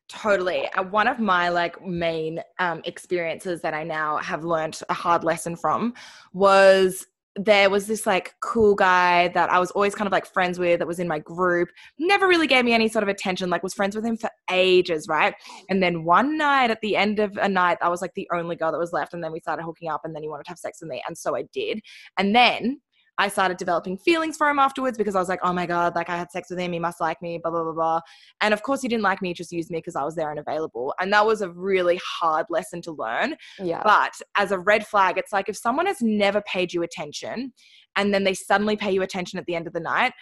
Totally. 0.08 0.68
Uh, 0.72 0.82
One 0.82 1.06
of 1.08 1.20
my 1.20 1.48
like 1.50 1.80
main 1.86 2.42
um, 2.58 2.82
experiences 2.84 3.60
that 3.62 3.74
I 3.74 3.84
now 3.84 4.16
have 4.18 4.44
learned 4.44 4.80
a 4.88 4.94
hard 4.94 5.24
lesson 5.24 5.56
from 5.56 5.94
was 6.32 7.06
there 7.36 7.70
was 7.70 7.86
this 7.86 8.06
like 8.06 8.34
cool 8.40 8.74
guy 8.74 9.28
that 9.28 9.50
I 9.50 9.58
was 9.58 9.70
always 9.70 9.94
kind 9.94 10.06
of 10.06 10.12
like 10.12 10.26
friends 10.26 10.58
with 10.58 10.80
that 10.80 10.88
was 10.88 10.98
in 10.98 11.06
my 11.06 11.20
group, 11.20 11.68
never 11.98 12.26
really 12.26 12.46
gave 12.46 12.64
me 12.64 12.72
any 12.72 12.88
sort 12.88 13.02
of 13.02 13.08
attention, 13.08 13.50
like 13.50 13.62
was 13.62 13.74
friends 13.74 13.94
with 13.94 14.04
him 14.04 14.16
for 14.16 14.30
ages, 14.50 15.06
right? 15.08 15.34
And 15.68 15.82
then 15.82 16.04
one 16.04 16.36
night 16.36 16.70
at 16.70 16.80
the 16.80 16.96
end 16.96 17.20
of 17.20 17.36
a 17.36 17.48
night, 17.48 17.78
I 17.80 17.88
was 17.88 18.02
like 18.02 18.14
the 18.14 18.28
only 18.32 18.56
girl 18.56 18.72
that 18.72 18.78
was 18.78 18.92
left. 18.92 19.14
And 19.14 19.22
then 19.22 19.32
we 19.32 19.40
started 19.40 19.62
hooking 19.62 19.88
up 19.88 20.00
and 20.04 20.14
then 20.14 20.22
he 20.22 20.28
wanted 20.28 20.44
to 20.44 20.50
have 20.50 20.58
sex 20.58 20.80
with 20.80 20.90
me. 20.90 21.02
And 21.06 21.16
so 21.16 21.36
I 21.36 21.44
did. 21.52 21.80
And 22.18 22.34
then 22.34 22.80
I 23.18 23.28
started 23.28 23.56
developing 23.56 23.98
feelings 23.98 24.36
for 24.36 24.48
him 24.48 24.58
afterwards 24.58 24.96
because 24.96 25.14
I 25.14 25.18
was 25.18 25.28
like, 25.28 25.40
oh 25.42 25.52
my 25.52 25.66
God, 25.66 25.94
like 25.94 26.08
I 26.08 26.16
had 26.16 26.30
sex 26.30 26.50
with 26.50 26.58
him. 26.58 26.72
He 26.72 26.78
must 26.78 27.00
like 27.00 27.20
me, 27.20 27.38
blah, 27.42 27.50
blah, 27.50 27.64
blah, 27.64 27.72
blah. 27.72 28.00
And 28.40 28.54
of 28.54 28.62
course, 28.62 28.82
he 28.82 28.88
didn't 28.88 29.02
like 29.02 29.20
me, 29.20 29.28
he 29.28 29.34
just 29.34 29.52
used 29.52 29.70
me 29.70 29.78
because 29.78 29.96
I 29.96 30.04
was 30.04 30.14
there 30.14 30.30
and 30.30 30.38
available. 30.38 30.94
And 31.00 31.12
that 31.12 31.26
was 31.26 31.42
a 31.42 31.50
really 31.50 32.00
hard 32.04 32.46
lesson 32.48 32.80
to 32.82 32.92
learn. 32.92 33.36
Yeah. 33.58 33.82
But 33.84 34.12
as 34.36 34.52
a 34.52 34.58
red 34.58 34.86
flag, 34.86 35.18
it's 35.18 35.32
like 35.32 35.48
if 35.48 35.56
someone 35.56 35.86
has 35.86 36.00
never 36.00 36.40
paid 36.42 36.72
you 36.72 36.82
attention 36.82 37.52
and 37.96 38.14
then 38.14 38.24
they 38.24 38.34
suddenly 38.34 38.76
pay 38.76 38.92
you 38.92 39.02
attention 39.02 39.38
at 39.38 39.46
the 39.46 39.54
end 39.54 39.66
of 39.66 39.72
the 39.72 39.80
night, 39.80 40.12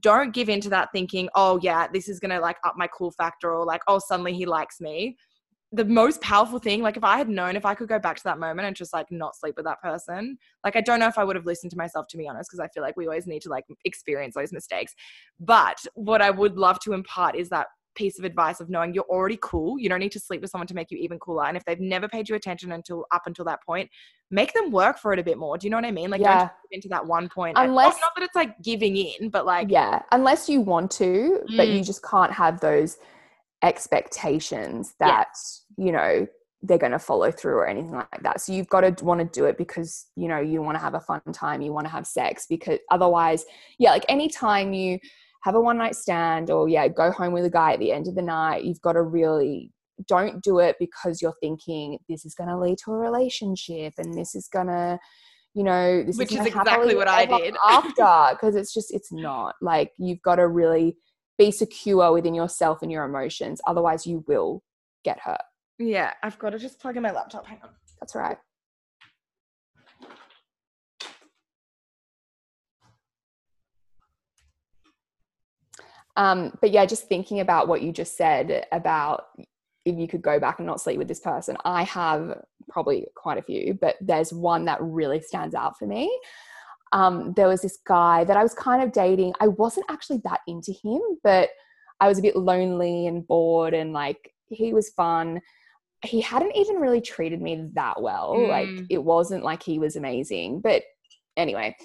don't 0.00 0.34
give 0.34 0.48
in 0.48 0.60
to 0.60 0.68
that 0.70 0.90
thinking, 0.92 1.28
oh, 1.34 1.58
yeah, 1.62 1.86
this 1.92 2.08
is 2.08 2.20
going 2.20 2.30
to 2.30 2.40
like 2.40 2.58
up 2.64 2.74
my 2.76 2.88
cool 2.88 3.10
factor 3.12 3.54
or 3.54 3.64
like, 3.64 3.80
oh, 3.88 3.98
suddenly 3.98 4.34
he 4.34 4.44
likes 4.44 4.80
me. 4.80 5.16
The 5.72 5.84
most 5.84 6.20
powerful 6.22 6.58
thing, 6.58 6.80
like 6.82 6.96
if 6.96 7.04
I 7.04 7.18
had 7.18 7.28
known 7.28 7.54
if 7.54 7.66
I 7.66 7.74
could 7.74 7.88
go 7.88 7.98
back 7.98 8.16
to 8.16 8.24
that 8.24 8.38
moment 8.38 8.66
and 8.66 8.74
just 8.74 8.94
like 8.94 9.10
not 9.10 9.36
sleep 9.36 9.54
with 9.56 9.66
that 9.66 9.82
person, 9.82 10.38
like 10.64 10.76
I 10.76 10.80
don't 10.80 10.98
know 10.98 11.08
if 11.08 11.18
I 11.18 11.24
would 11.24 11.36
have 11.36 11.44
listened 11.44 11.70
to 11.72 11.76
myself 11.76 12.06
to 12.08 12.16
be 12.16 12.26
honest, 12.26 12.48
because 12.50 12.60
I 12.60 12.68
feel 12.68 12.82
like 12.82 12.96
we 12.96 13.06
always 13.06 13.26
need 13.26 13.42
to 13.42 13.50
like 13.50 13.64
experience 13.84 14.34
those 14.34 14.52
mistakes. 14.52 14.94
But 15.38 15.76
what 15.94 16.22
I 16.22 16.30
would 16.30 16.56
love 16.56 16.78
to 16.80 16.94
impart 16.94 17.36
is 17.36 17.50
that 17.50 17.66
piece 17.94 18.18
of 18.18 18.24
advice 18.24 18.60
of 18.60 18.70
knowing 18.70 18.94
you're 18.94 19.04
already 19.10 19.38
cool. 19.42 19.78
You 19.78 19.88
don't 19.88 19.98
need 19.98 20.12
to 20.12 20.20
sleep 20.20 20.40
with 20.40 20.50
someone 20.50 20.68
to 20.68 20.74
make 20.74 20.90
you 20.90 20.96
even 20.98 21.18
cooler. 21.18 21.44
And 21.46 21.56
if 21.56 21.64
they've 21.64 21.80
never 21.80 22.08
paid 22.08 22.28
you 22.28 22.36
attention 22.36 22.70
until 22.72 23.04
up 23.12 23.22
until 23.26 23.44
that 23.46 23.58
point, 23.66 23.90
make 24.30 24.52
them 24.54 24.70
work 24.70 24.98
for 24.98 25.12
it 25.12 25.18
a 25.18 25.22
bit 25.24 25.36
more. 25.36 25.58
Do 25.58 25.66
you 25.66 25.70
know 25.70 25.78
what 25.78 25.84
I 25.84 25.90
mean? 25.90 26.08
Like 26.08 26.20
Yeah. 26.20 26.38
don't 26.38 26.50
into 26.70 26.88
that 26.90 27.04
one 27.04 27.28
point. 27.28 27.58
Unless- 27.58 27.94
not, 27.94 28.00
not 28.00 28.10
that 28.16 28.24
it's 28.24 28.36
like 28.36 28.60
giving 28.62 28.96
in, 28.96 29.30
but 29.30 29.44
like 29.44 29.68
yeah 29.70 30.00
unless 30.12 30.48
you 30.48 30.60
want 30.60 30.90
to 30.92 31.40
but 31.56 31.66
Mm. 31.66 31.76
you 31.78 31.84
just 31.84 32.02
can't 32.04 32.32
have 32.32 32.60
those 32.60 32.98
expectations 33.62 34.94
that 35.00 35.28
you 35.76 35.92
know 35.92 36.26
they're 36.62 36.78
going 36.78 36.92
to 36.92 36.98
follow 36.98 37.30
through 37.30 37.54
or 37.54 37.68
anything 37.68 37.92
like 37.92 38.22
that. 38.22 38.40
So 38.40 38.52
you've 38.52 38.68
got 38.68 38.80
to 38.80 39.04
want 39.04 39.20
to 39.20 39.26
do 39.26 39.46
it 39.46 39.56
because 39.56 40.06
you 40.16 40.28
know 40.28 40.40
you 40.40 40.60
want 40.62 40.76
to 40.76 40.82
have 40.82 40.94
a 40.94 41.00
fun 41.00 41.20
time 41.32 41.60
you 41.60 41.72
want 41.72 41.86
to 41.86 41.92
have 41.92 42.06
sex 42.06 42.46
because 42.48 42.78
otherwise 42.90 43.44
yeah 43.78 43.90
like 43.90 44.04
anytime 44.08 44.72
you 44.72 44.98
have 45.44 45.54
a 45.54 45.60
one 45.60 45.78
night 45.78 45.94
stand 45.94 46.50
or 46.50 46.68
yeah 46.68 46.88
go 46.88 47.10
home 47.12 47.32
with 47.32 47.44
a 47.44 47.50
guy 47.50 47.74
at 47.74 47.78
the 47.78 47.92
end 47.92 48.08
of 48.08 48.14
the 48.14 48.22
night 48.22 48.64
you've 48.64 48.80
got 48.80 48.94
to 48.94 49.02
really 49.02 49.72
don't 50.06 50.42
do 50.42 50.58
it 50.58 50.76
because 50.78 51.22
you're 51.22 51.34
thinking 51.40 51.98
this 52.08 52.24
is 52.24 52.34
going 52.34 52.48
to 52.48 52.58
lead 52.58 52.78
to 52.84 52.92
a 52.92 52.96
relationship 52.96 53.94
and 53.98 54.14
this 54.14 54.34
is 54.34 54.48
going 54.48 54.66
to 54.66 54.98
you 55.54 55.64
know 55.64 56.02
this 56.04 56.16
Which 56.16 56.32
is, 56.32 56.40
is 56.40 56.46
exactly 56.46 56.94
what 56.94 57.08
I 57.08 57.26
did. 57.26 57.56
after. 57.68 57.90
Because 58.36 58.54
it's 58.54 58.72
just 58.72 58.94
it's 58.94 59.10
not. 59.10 59.56
Like 59.60 59.92
you've 59.98 60.22
got 60.22 60.36
to 60.36 60.46
really 60.46 60.96
be 61.38 61.50
secure 61.50 62.12
within 62.12 62.34
yourself 62.34 62.82
and 62.82 62.90
your 62.92 63.04
emotions 63.04 63.60
otherwise 63.66 64.06
you 64.06 64.24
will 64.26 64.62
get 65.04 65.18
hurt 65.20 65.40
yeah, 65.80 66.12
I've 66.24 66.38
got 66.40 66.50
to 66.50 66.58
just 66.58 66.80
plug 66.80 66.96
in 66.96 67.04
my 67.04 67.12
laptop. 67.12 67.46
Hang 67.46 67.60
on. 67.62 67.70
that's 68.00 68.14
right 68.14 68.36
um 76.16 76.52
but 76.60 76.70
yeah 76.72 76.84
just 76.84 77.08
thinking 77.08 77.40
about 77.40 77.68
what 77.68 77.80
you 77.80 77.92
just 77.92 78.16
said 78.16 78.66
about 78.72 79.26
if 79.84 79.96
you 79.96 80.08
could 80.08 80.20
go 80.20 80.40
back 80.40 80.58
and 80.58 80.66
not 80.66 80.80
sleep 80.80 80.98
with 80.98 81.06
this 81.06 81.20
person 81.20 81.56
i 81.64 81.84
have 81.84 82.42
probably 82.68 83.06
quite 83.14 83.38
a 83.38 83.42
few 83.42 83.72
but 83.80 83.96
there's 84.00 84.32
one 84.32 84.64
that 84.64 84.82
really 84.82 85.20
stands 85.20 85.54
out 85.54 85.78
for 85.78 85.86
me 85.86 86.10
um, 86.92 87.32
there 87.34 87.48
was 87.48 87.62
this 87.62 87.78
guy 87.86 88.24
that 88.24 88.36
I 88.36 88.42
was 88.42 88.54
kind 88.54 88.82
of 88.82 88.92
dating. 88.92 89.34
I 89.40 89.48
wasn't 89.48 89.86
actually 89.90 90.20
that 90.24 90.40
into 90.46 90.72
him, 90.72 91.00
but 91.22 91.50
I 92.00 92.08
was 92.08 92.18
a 92.18 92.22
bit 92.22 92.36
lonely 92.36 93.06
and 93.06 93.26
bored, 93.26 93.74
and 93.74 93.92
like 93.92 94.32
he 94.48 94.72
was 94.72 94.90
fun. 94.90 95.40
He 96.04 96.20
hadn't 96.20 96.56
even 96.56 96.76
really 96.76 97.00
treated 97.00 97.42
me 97.42 97.68
that 97.74 98.00
well. 98.00 98.48
Like 98.48 98.68
Mm. 98.68 98.86
it 98.88 99.02
wasn't 99.02 99.44
like 99.44 99.62
he 99.62 99.78
was 99.78 99.96
amazing. 99.96 100.60
But 100.60 100.82
anyway, 101.36 101.76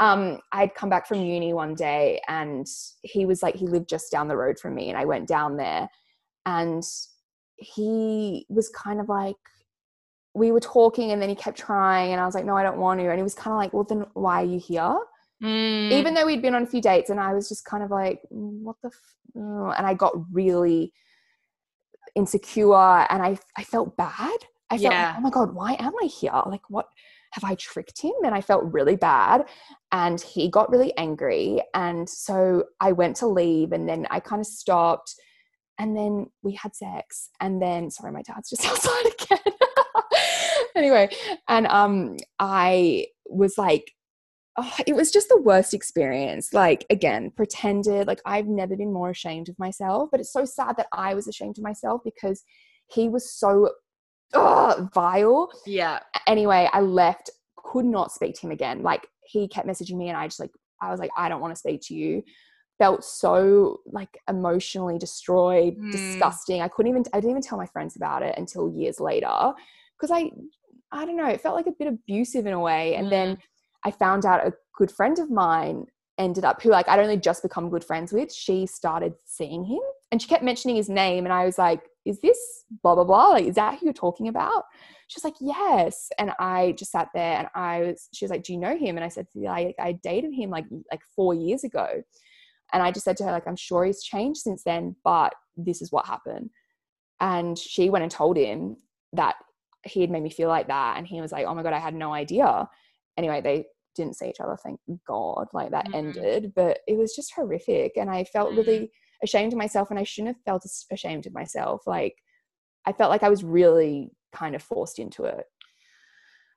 um, 0.00 0.40
I'd 0.52 0.74
come 0.74 0.88
back 0.90 1.06
from 1.06 1.20
uni 1.20 1.52
one 1.54 1.74
day, 1.74 2.20
and 2.28 2.66
he 3.02 3.26
was 3.26 3.42
like, 3.42 3.54
he 3.54 3.66
lived 3.66 3.88
just 3.88 4.10
down 4.10 4.28
the 4.28 4.36
road 4.36 4.58
from 4.58 4.74
me, 4.74 4.88
and 4.88 4.98
I 4.98 5.04
went 5.04 5.28
down 5.28 5.56
there, 5.56 5.88
and 6.46 6.82
he 7.56 8.46
was 8.48 8.68
kind 8.70 9.00
of 9.00 9.08
like 9.08 9.36
we 10.34 10.52
were 10.52 10.60
talking 10.60 11.10
and 11.10 11.20
then 11.20 11.28
he 11.28 11.34
kept 11.34 11.58
trying 11.58 12.12
and 12.12 12.20
I 12.20 12.24
was 12.26 12.34
like, 12.34 12.44
no, 12.44 12.56
I 12.56 12.62
don't 12.62 12.78
want 12.78 13.00
to. 13.00 13.08
And 13.08 13.18
he 13.18 13.22
was 13.22 13.34
kind 13.34 13.52
of 13.52 13.58
like, 13.58 13.72
well, 13.72 13.84
then 13.84 14.06
why 14.14 14.42
are 14.42 14.46
you 14.46 14.60
here? 14.60 14.96
Mm, 15.42 15.90
Even 15.92 16.14
though 16.14 16.26
we'd 16.26 16.42
been 16.42 16.54
on 16.54 16.62
a 16.62 16.66
few 16.66 16.80
dates 16.80 17.10
and 17.10 17.18
I 17.18 17.32
was 17.34 17.48
just 17.48 17.64
kind 17.64 17.82
of 17.82 17.90
like, 17.90 18.20
"Mm, 18.32 18.60
what 18.62 18.76
the, 18.82 18.88
f-? 18.88 19.16
oh," 19.36 19.70
and 19.76 19.86
I 19.86 19.94
got 19.94 20.12
really 20.32 20.92
insecure 22.14 22.74
and 23.10 23.22
I, 23.22 23.38
I 23.56 23.64
felt 23.64 23.96
bad. 23.96 24.38
I 24.70 24.78
felt, 24.78 24.92
Yeah. 24.94 25.06
like, 25.08 25.16
oh 25.18 25.20
my 25.20 25.30
God, 25.30 25.54
why 25.54 25.76
am 25.78 25.92
I 26.02 26.06
here? 26.06 26.40
Like, 26.46 26.68
what 26.68 26.86
have 27.32 27.44
I 27.44 27.54
tricked 27.56 28.00
him? 28.02 28.12
And 28.24 28.34
I 28.34 28.40
felt 28.40 28.72
really 28.72 28.96
bad. 28.96 29.46
And 29.92 30.20
he 30.20 30.48
got 30.48 30.70
really 30.70 30.96
angry. 30.96 31.62
And 31.74 32.08
so 32.08 32.64
I 32.80 32.92
went 32.92 33.16
to 33.16 33.26
leave 33.26 33.72
and 33.72 33.88
then 33.88 34.06
I 34.10 34.20
kind 34.20 34.40
of 34.40 34.46
stopped 34.46 35.14
and 35.80 35.96
then 35.96 36.26
we 36.42 36.54
had 36.54 36.76
sex 36.76 37.30
and 37.40 37.60
then 37.60 37.90
sorry 37.90 38.12
my 38.12 38.22
dad's 38.22 38.50
just 38.50 38.64
outside 38.70 39.06
again. 39.06 39.38
Anyway 40.76 41.10
and 41.48 41.66
um 41.66 42.16
i 42.38 43.06
was 43.26 43.58
like 43.58 43.92
oh, 44.56 44.72
it 44.86 44.94
was 44.94 45.10
just 45.10 45.28
the 45.28 45.40
worst 45.40 45.74
experience. 45.74 46.54
Like 46.54 46.86
again 46.90 47.32
pretended 47.34 48.06
like 48.06 48.20
i've 48.24 48.46
never 48.46 48.76
been 48.76 48.92
more 48.92 49.10
ashamed 49.10 49.48
of 49.48 49.58
myself 49.58 50.10
but 50.10 50.20
it's 50.20 50.32
so 50.32 50.44
sad 50.44 50.76
that 50.76 50.86
i 50.92 51.12
was 51.12 51.26
ashamed 51.26 51.58
of 51.58 51.64
myself 51.64 52.02
because 52.04 52.44
he 52.88 53.08
was 53.08 53.32
so 53.32 53.70
oh, 54.32 54.88
vile. 54.94 55.50
Yeah. 55.66 55.98
anyway 56.26 56.68
i 56.72 56.80
left 56.80 57.30
could 57.56 57.84
not 57.84 58.12
speak 58.12 58.34
to 58.36 58.46
him 58.46 58.52
again. 58.52 58.82
Like 58.82 59.06
he 59.24 59.48
kept 59.48 59.66
messaging 59.66 59.96
me 59.96 60.08
and 60.08 60.16
i 60.16 60.26
just 60.26 60.40
like 60.40 60.52
i 60.80 60.90
was 60.90 61.00
like 61.00 61.10
i 61.16 61.28
don't 61.28 61.40
want 61.40 61.52
to 61.54 61.58
speak 61.58 61.80
to 61.84 61.94
you 61.94 62.22
felt 62.80 63.04
so 63.04 63.80
like 63.98 64.12
emotionally 64.34 64.98
destroyed 65.06 65.74
Mm. 65.76 65.92
disgusting. 65.96 66.58
I 66.62 66.68
couldn't 66.72 66.90
even 66.92 67.04
i 67.12 67.18
didn't 67.18 67.32
even 67.34 67.46
tell 67.48 67.58
my 67.64 67.70
friends 67.74 67.94
about 68.00 68.20
it 68.28 68.34
until 68.42 68.64
years 68.80 68.98
later 69.08 69.36
because 69.94 70.10
i 70.18 70.22
i 70.98 71.00
don't 71.04 71.18
know 71.20 71.30
it 71.34 71.42
felt 71.44 71.56
like 71.60 71.70
a 71.72 71.78
bit 71.80 71.88
abusive 71.94 72.44
in 72.46 72.54
a 72.60 72.64
way. 72.70 72.84
And 72.98 73.06
then 73.14 73.28
i 73.88 73.90
found 74.04 74.22
out 74.30 74.46
a 74.48 74.52
good 74.78 74.90
friend 74.98 75.16
of 75.24 75.28
mine 75.30 75.78
ended 76.26 76.44
up 76.48 76.56
who 76.62 76.70
like 76.76 76.88
i'd 76.88 77.04
only 77.06 77.20
just 77.28 77.40
become 77.48 77.70
good 77.74 77.84
friends 77.90 78.08
with 78.16 78.30
she 78.44 78.56
started 78.80 79.12
seeing 79.38 79.62
him 79.72 79.84
and 80.10 80.16
she 80.20 80.28
kept 80.32 80.44
mentioning 80.50 80.76
his 80.82 80.90
name 81.04 81.22
and 81.26 81.32
i 81.40 81.44
was 81.50 81.58
like 81.66 81.82
is 82.10 82.18
this 82.26 82.40
blah 82.82 82.94
blah 82.94 83.04
blah? 83.10 83.28
Like 83.36 83.46
is 83.50 83.56
that 83.56 83.78
who 83.78 83.84
you're 83.86 83.92
talking 84.06 84.28
about? 84.34 84.64
She 85.08 85.16
was 85.18 85.24
like 85.28 85.38
yes. 85.56 86.08
And 86.18 86.28
i 86.38 86.72
just 86.80 86.92
sat 86.96 87.08
there 87.14 87.36
and 87.40 87.48
i 87.54 87.74
was 87.82 88.08
she 88.14 88.24
was 88.24 88.30
like 88.34 88.44
do 88.44 88.52
you 88.54 88.58
know 88.64 88.76
him? 88.84 88.96
And 88.96 89.04
i 89.04 89.08
said 89.08 89.26
yeah, 89.34 89.52
I, 89.52 89.74
I 89.78 89.92
dated 90.10 90.32
him 90.40 90.48
like 90.56 90.66
like 90.92 91.02
four 91.16 91.32
years 91.34 91.62
ago 91.70 91.88
and 92.72 92.82
i 92.82 92.90
just 92.90 93.04
said 93.04 93.16
to 93.16 93.24
her 93.24 93.32
like 93.32 93.46
i'm 93.46 93.56
sure 93.56 93.84
he's 93.84 94.02
changed 94.02 94.40
since 94.40 94.62
then 94.64 94.94
but 95.04 95.32
this 95.56 95.82
is 95.82 95.92
what 95.92 96.06
happened. 96.06 96.48
And 97.20 97.58
she 97.58 97.90
went 97.90 98.02
and 98.02 98.10
told 98.10 98.36
him 98.38 98.76
that 99.12 99.34
he 99.84 100.00
had 100.00 100.10
made 100.10 100.22
me 100.22 100.30
feel 100.30 100.48
like 100.48 100.68
that. 100.68 100.96
And 100.96 101.06
he 101.06 101.20
was 101.20 101.32
like 101.32 101.46
oh 101.46 101.54
my 101.54 101.62
god 101.62 101.72
i 101.74 101.78
had 101.78 101.94
no 101.94 102.12
idea. 102.14 102.68
Anyway 103.18 103.40
they 103.42 103.66
didn't 103.96 104.16
see 104.16 104.28
each 104.28 104.40
other 104.40 104.56
thank 104.62 104.80
god 105.06 105.48
like 105.52 105.70
that 105.72 105.86
Mhm. 105.86 105.94
ended. 105.94 106.52
But 106.54 106.78
it 106.86 106.96
was 106.96 107.14
just 107.14 107.34
horrific. 107.34 107.96
And 107.96 108.08
i 108.10 108.24
felt 108.24 108.54
really 108.54 108.90
ashamed 109.22 109.52
of 109.52 109.58
myself 109.58 109.90
and 109.90 109.98
i 109.98 110.04
shouldn't 110.04 110.34
have 110.36 110.44
felt 110.44 110.64
ashamed 110.90 111.26
of 111.26 111.34
myself. 111.34 111.82
Like 111.86 112.16
i 112.86 112.92
felt 112.92 113.10
like 113.10 113.22
i 113.22 113.28
was 113.28 113.44
really 113.44 114.10
kind 114.32 114.54
of 114.54 114.62
forced 114.62 114.98
into 114.98 115.24
it 115.24 115.44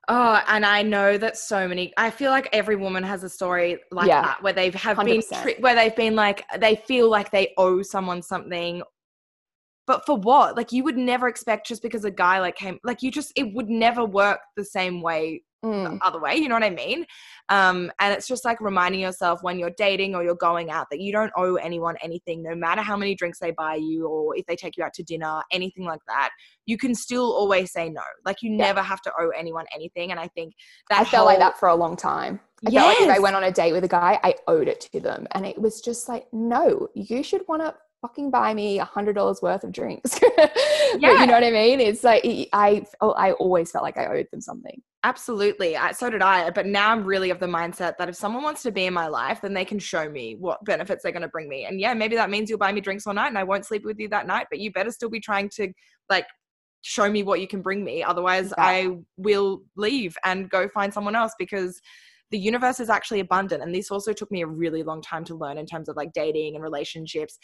Oh, 0.08 0.42
and 0.48 0.66
I 0.66 0.82
know 0.82 1.16
that 1.16 1.36
so 1.36 1.66
many. 1.66 1.92
I 1.96 2.10
feel 2.10 2.30
like 2.30 2.48
every 2.52 2.76
woman 2.76 3.02
has 3.04 3.24
a 3.24 3.28
story 3.28 3.78
like 3.90 4.08
Yeah. 4.08 4.22
that 4.22 4.42
where 4.42 4.52
they 4.52 4.70
have 4.70 4.98
been 4.98 5.20
100%. 5.22 5.42
tri- 5.42 5.56
where 5.60 5.74
they've 5.74 5.96
been 5.96 6.14
like 6.14 6.44
they 6.58 6.76
feel 6.76 7.08
like 7.08 7.30
they 7.30 7.54
owe 7.56 7.82
someone 7.82 8.20
something. 8.22 8.82
But 9.86 10.04
for 10.06 10.16
what? 10.16 10.56
Like 10.56 10.72
you 10.72 10.84
would 10.84 10.96
never 10.96 11.28
expect 11.28 11.66
just 11.66 11.82
because 11.82 12.04
a 12.04 12.10
guy 12.10 12.40
like 12.40 12.56
came 12.56 12.78
like 12.84 13.02
you 13.02 13.10
just 13.10 13.32
it 13.36 13.54
would 13.54 13.70
never 13.70 14.04
work 14.04 14.40
the 14.56 14.64
same 14.64 15.00
way 15.00 15.42
Mm. 15.64 15.98
other 16.02 16.20
way 16.20 16.36
you 16.36 16.46
know 16.48 16.54
what 16.56 16.62
i 16.62 16.68
mean 16.68 17.06
um 17.48 17.90
and 17.98 18.12
it's 18.12 18.28
just 18.28 18.44
like 18.44 18.60
reminding 18.60 19.00
yourself 19.00 19.42
when 19.42 19.58
you're 19.58 19.72
dating 19.78 20.14
or 20.14 20.22
you're 20.22 20.34
going 20.34 20.70
out 20.70 20.88
that 20.90 21.00
you 21.00 21.10
don't 21.10 21.32
owe 21.38 21.54
anyone 21.56 21.96
anything 22.02 22.42
no 22.42 22.54
matter 22.54 22.82
how 22.82 22.96
many 22.98 23.14
drinks 23.14 23.38
they 23.38 23.50
buy 23.50 23.74
you 23.74 24.06
or 24.06 24.36
if 24.36 24.44
they 24.44 24.56
take 24.56 24.76
you 24.76 24.84
out 24.84 24.92
to 24.92 25.02
dinner 25.02 25.40
anything 25.50 25.84
like 25.86 26.00
that 26.06 26.28
you 26.66 26.76
can 26.76 26.94
still 26.94 27.32
always 27.32 27.72
say 27.72 27.88
no 27.88 28.02
like 28.26 28.42
you 28.42 28.50
Yeah. 28.50 28.66
never 28.66 28.82
have 28.82 29.00
to 29.02 29.12
owe 29.18 29.30
anyone 29.30 29.64
anything 29.74 30.10
and 30.10 30.20
i 30.20 30.28
think 30.28 30.52
that 30.90 31.00
I 31.00 31.04
felt 31.04 31.24
like 31.24 31.38
that 31.38 31.58
for 31.58 31.68
a 31.68 31.74
long 31.74 31.96
time. 31.96 32.40
I 32.66 32.70
felt 32.70 32.86
like 32.86 33.00
if 33.00 33.10
I 33.10 33.18
went 33.18 33.36
on 33.36 33.44
a 33.44 33.50
date 33.50 33.72
with 33.72 33.84
a 33.84 33.88
guy, 33.88 34.18
I 34.22 34.34
owed 34.48 34.68
it 34.68 34.80
to 34.92 35.00
them. 35.00 35.26
And 35.32 35.44
it 35.44 35.60
was 35.60 35.80
just 35.82 36.08
like, 36.08 36.26
no, 36.32 36.88
you 36.94 37.22
should 37.22 37.42
want 37.46 37.62
to 37.62 37.74
fucking 38.04 38.30
buy 38.30 38.52
me 38.52 38.78
a 38.78 38.84
hundred 38.84 39.14
dollars 39.14 39.40
worth 39.40 39.64
of 39.64 39.72
drinks. 39.72 40.20
But 40.36 41.00
Yeah. 41.00 41.20
you 41.22 41.26
know 41.26 41.32
what 41.32 41.42
I 41.42 41.50
mean? 41.50 41.80
It's 41.80 42.04
like 42.04 42.22
I 42.52 42.84
oh, 43.00 43.12
I 43.12 43.32
always 43.32 43.70
felt 43.72 43.82
like 43.82 43.96
I 43.96 44.06
owed 44.06 44.28
them 44.30 44.40
something. 44.42 44.80
Absolutely. 45.02 45.76
I, 45.76 45.92
so 45.92 46.08
did 46.10 46.22
I. 46.22 46.50
But 46.50 46.66
now 46.66 46.90
I'm 46.92 47.04
really 47.04 47.30
of 47.30 47.40
the 47.40 47.46
mindset 47.46 47.96
that 47.98 48.08
if 48.08 48.14
someone 48.14 48.42
wants 48.42 48.62
to 48.64 48.70
be 48.70 48.84
in 48.86 48.94
my 48.94 49.06
life, 49.08 49.40
then 49.40 49.54
they 49.54 49.64
can 49.64 49.78
show 49.78 50.08
me 50.08 50.36
what 50.38 50.64
benefits 50.64 51.02
they're 51.02 51.12
going 51.12 51.22
to 51.22 51.28
bring 51.28 51.48
me. 51.48 51.64
And 51.64 51.80
yeah, 51.80 51.94
maybe 51.94 52.14
that 52.16 52.30
means 52.30 52.48
you'll 52.48 52.58
buy 52.58 52.72
me 52.72 52.80
drinks 52.80 53.06
all 53.06 53.14
night 53.14 53.28
and 53.28 53.38
I 53.38 53.42
won't 53.44 53.66
sleep 53.66 53.84
with 53.84 53.98
you 53.98 54.08
that 54.10 54.26
night, 54.26 54.46
but 54.50 54.60
you 54.60 54.70
better 54.72 54.90
still 54.90 55.10
be 55.10 55.20
trying 55.20 55.48
to 55.56 55.72
like 56.08 56.26
show 56.82 57.10
me 57.10 57.22
what 57.22 57.40
you 57.40 57.48
can 57.48 57.62
bring 57.62 57.82
me. 57.84 58.02
Otherwise, 58.02 58.52
Yeah. 58.56 58.64
I 58.64 58.96
will 59.16 59.62
leave 59.76 60.16
and 60.24 60.48
go 60.50 60.68
find 60.68 60.92
someone 60.92 61.16
else 61.16 61.32
because 61.38 61.80
the 62.30 62.38
universe 62.38 62.80
is 62.80 62.90
actually 62.90 63.20
abundant. 63.20 63.62
And 63.62 63.74
this 63.74 63.90
also 63.90 64.12
took 64.12 64.30
me 64.30 64.42
a 64.42 64.46
really 64.46 64.82
long 64.82 65.02
time 65.02 65.24
to 65.24 65.34
learn 65.34 65.58
in 65.58 65.66
terms 65.66 65.88
of 65.88 65.96
like 65.96 66.12
dating 66.12 66.54
and 66.54 66.62
relationships 66.62 67.38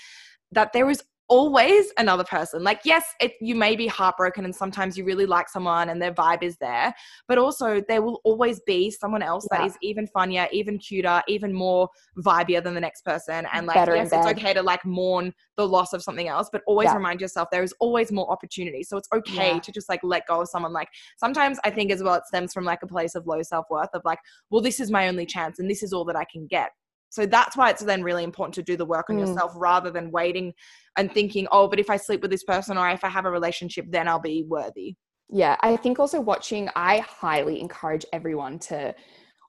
that 0.52 0.72
there 0.72 0.90
is 0.90 1.02
always 1.30 1.92
another 1.96 2.24
person. 2.24 2.62
Like, 2.64 2.80
yes, 2.84 3.04
it, 3.20 3.34
you 3.40 3.54
may 3.54 3.76
be 3.76 3.86
heartbroken 3.86 4.44
and 4.44 4.54
sometimes 4.54 4.98
you 4.98 5.04
really 5.04 5.26
like 5.26 5.48
someone 5.48 5.88
and 5.88 6.02
their 6.02 6.12
vibe 6.12 6.42
is 6.42 6.56
there, 6.58 6.92
but 7.28 7.38
also 7.38 7.80
there 7.88 8.02
will 8.02 8.20
always 8.24 8.60
be 8.66 8.90
someone 8.90 9.22
else 9.22 9.46
that 9.50 9.60
Yeah. 9.60 9.66
is 9.66 9.78
even 9.80 10.08
funnier, 10.08 10.48
even 10.52 10.76
cuter, 10.78 11.22
even 11.28 11.54
more 11.54 11.88
vibier 12.18 12.62
than 12.62 12.74
the 12.74 12.80
next 12.80 13.02
person. 13.04 13.46
And 13.54 13.66
like, 13.66 13.76
Better 13.76 13.94
yes, 13.94 14.12
it's 14.12 14.26
okay 14.26 14.52
to 14.52 14.62
like 14.62 14.84
mourn 14.84 15.32
the 15.56 15.66
loss 15.66 15.92
of 15.92 16.02
something 16.02 16.26
else, 16.26 16.48
but 16.50 16.62
always 16.66 16.86
Yeah. 16.86 16.96
remind 16.96 17.20
yourself 17.20 17.48
there 17.52 17.62
is 17.62 17.74
always 17.78 18.10
more 18.10 18.30
opportunity. 18.30 18.82
So 18.82 18.96
it's 18.96 19.08
okay 19.14 19.54
Yeah. 19.54 19.60
to 19.60 19.72
just 19.72 19.88
like 19.88 20.00
let 20.02 20.26
go 20.26 20.40
of 20.40 20.48
someone. 20.48 20.72
Like 20.72 20.88
sometimes 21.16 21.60
I 21.64 21.70
think 21.70 21.92
as 21.92 22.02
well, 22.02 22.14
it 22.14 22.26
stems 22.26 22.52
from 22.52 22.64
like 22.64 22.82
a 22.82 22.88
place 22.88 23.14
of 23.14 23.26
low 23.28 23.40
self 23.42 23.66
worth 23.70 23.90
of 23.94 24.02
like, 24.04 24.18
well, 24.50 24.60
this 24.60 24.80
is 24.80 24.90
my 24.90 25.06
only 25.06 25.26
chance 25.26 25.60
and 25.60 25.70
this 25.70 25.84
is 25.84 25.92
all 25.92 26.04
that 26.06 26.16
I 26.16 26.24
can 26.24 26.48
get. 26.48 26.70
So 27.10 27.26
that's 27.26 27.56
why 27.56 27.70
it's 27.70 27.82
then 27.82 28.02
really 28.02 28.24
important 28.24 28.54
to 28.54 28.62
do 28.62 28.76
the 28.76 28.86
work 28.86 29.10
on 29.10 29.16
Mm. 29.16 29.20
yourself 29.20 29.52
rather 29.56 29.90
than 29.90 30.10
waiting 30.10 30.54
and 30.96 31.12
thinking, 31.12 31.46
oh, 31.52 31.68
but 31.68 31.78
if 31.78 31.90
I 31.90 31.96
sleep 31.96 32.22
with 32.22 32.30
this 32.30 32.44
person 32.44 32.78
or 32.78 32.88
if 32.88 33.04
I 33.04 33.08
have 33.08 33.26
a 33.26 33.30
relationship, 33.30 33.86
then 33.88 34.08
I'll 34.08 34.18
be 34.20 34.44
worthy. 34.48 34.96
Yeah, 35.28 35.56
I 35.60 35.76
think 35.76 35.98
also 36.00 36.20
watching, 36.20 36.68
I 36.74 36.98
highly 37.00 37.60
encourage 37.60 38.04
everyone 38.12 38.58
to, 38.60 38.94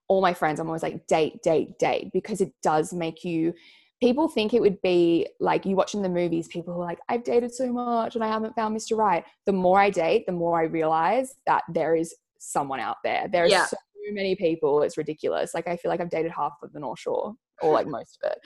all 0.08 0.22
my 0.22 0.34
friends, 0.34 0.60
I'm 0.60 0.68
always 0.68 0.84
like, 0.84 1.08
date, 1.08 1.42
date, 1.42 1.80
date, 1.80 2.10
because 2.14 2.42
it 2.42 2.52
does 2.62 2.94
make 2.94 3.24
you. 3.24 3.54
People 4.02 4.28
think 4.28 4.54
it 4.54 4.62
would 4.62 4.82
be 4.82 5.28
like 5.40 5.66
you 5.66 5.76
watching 5.76 6.02
the 6.02 6.10
movies, 6.10 6.48
people 6.48 6.74
who 6.74 6.82
are 6.82 6.86
like, 6.86 7.00
I've 7.10 7.24
dated 7.24 7.54
so 7.54 7.72
much 7.72 8.16
and 8.16 8.24
I 8.24 8.28
haven't 8.28 8.56
found 8.56 8.76
Mr. 8.76 8.98
Right. 8.98 9.24
The 9.46 9.54
more 9.54 9.80
I 9.80 9.90
date, 9.90 10.26
the 10.26 10.32
more 10.32 10.60
I 10.60 10.64
realize 10.64 11.36
that 11.46 11.64
there 11.72 11.96
is 11.96 12.14
someone 12.40 12.80
out 12.80 12.98
there. 13.04 13.28
There 13.32 13.44
are 13.44 13.48
Yeah. 13.48 13.66
so 13.66 13.78
many 14.12 14.36
people, 14.36 14.82
it's 14.82 14.98
ridiculous. 14.98 15.54
Like, 15.54 15.68
I 15.68 15.78
feel 15.78 15.90
like 15.90 16.02
I've 16.02 16.10
dated 16.10 16.32
half 16.32 16.54
of 16.64 16.74
the 16.74 16.80
North 16.80 17.00
Shore 17.00 17.36
or 17.62 17.74
like 17.74 17.88
most 17.88 18.20
of 18.24 18.32
it. 18.32 18.40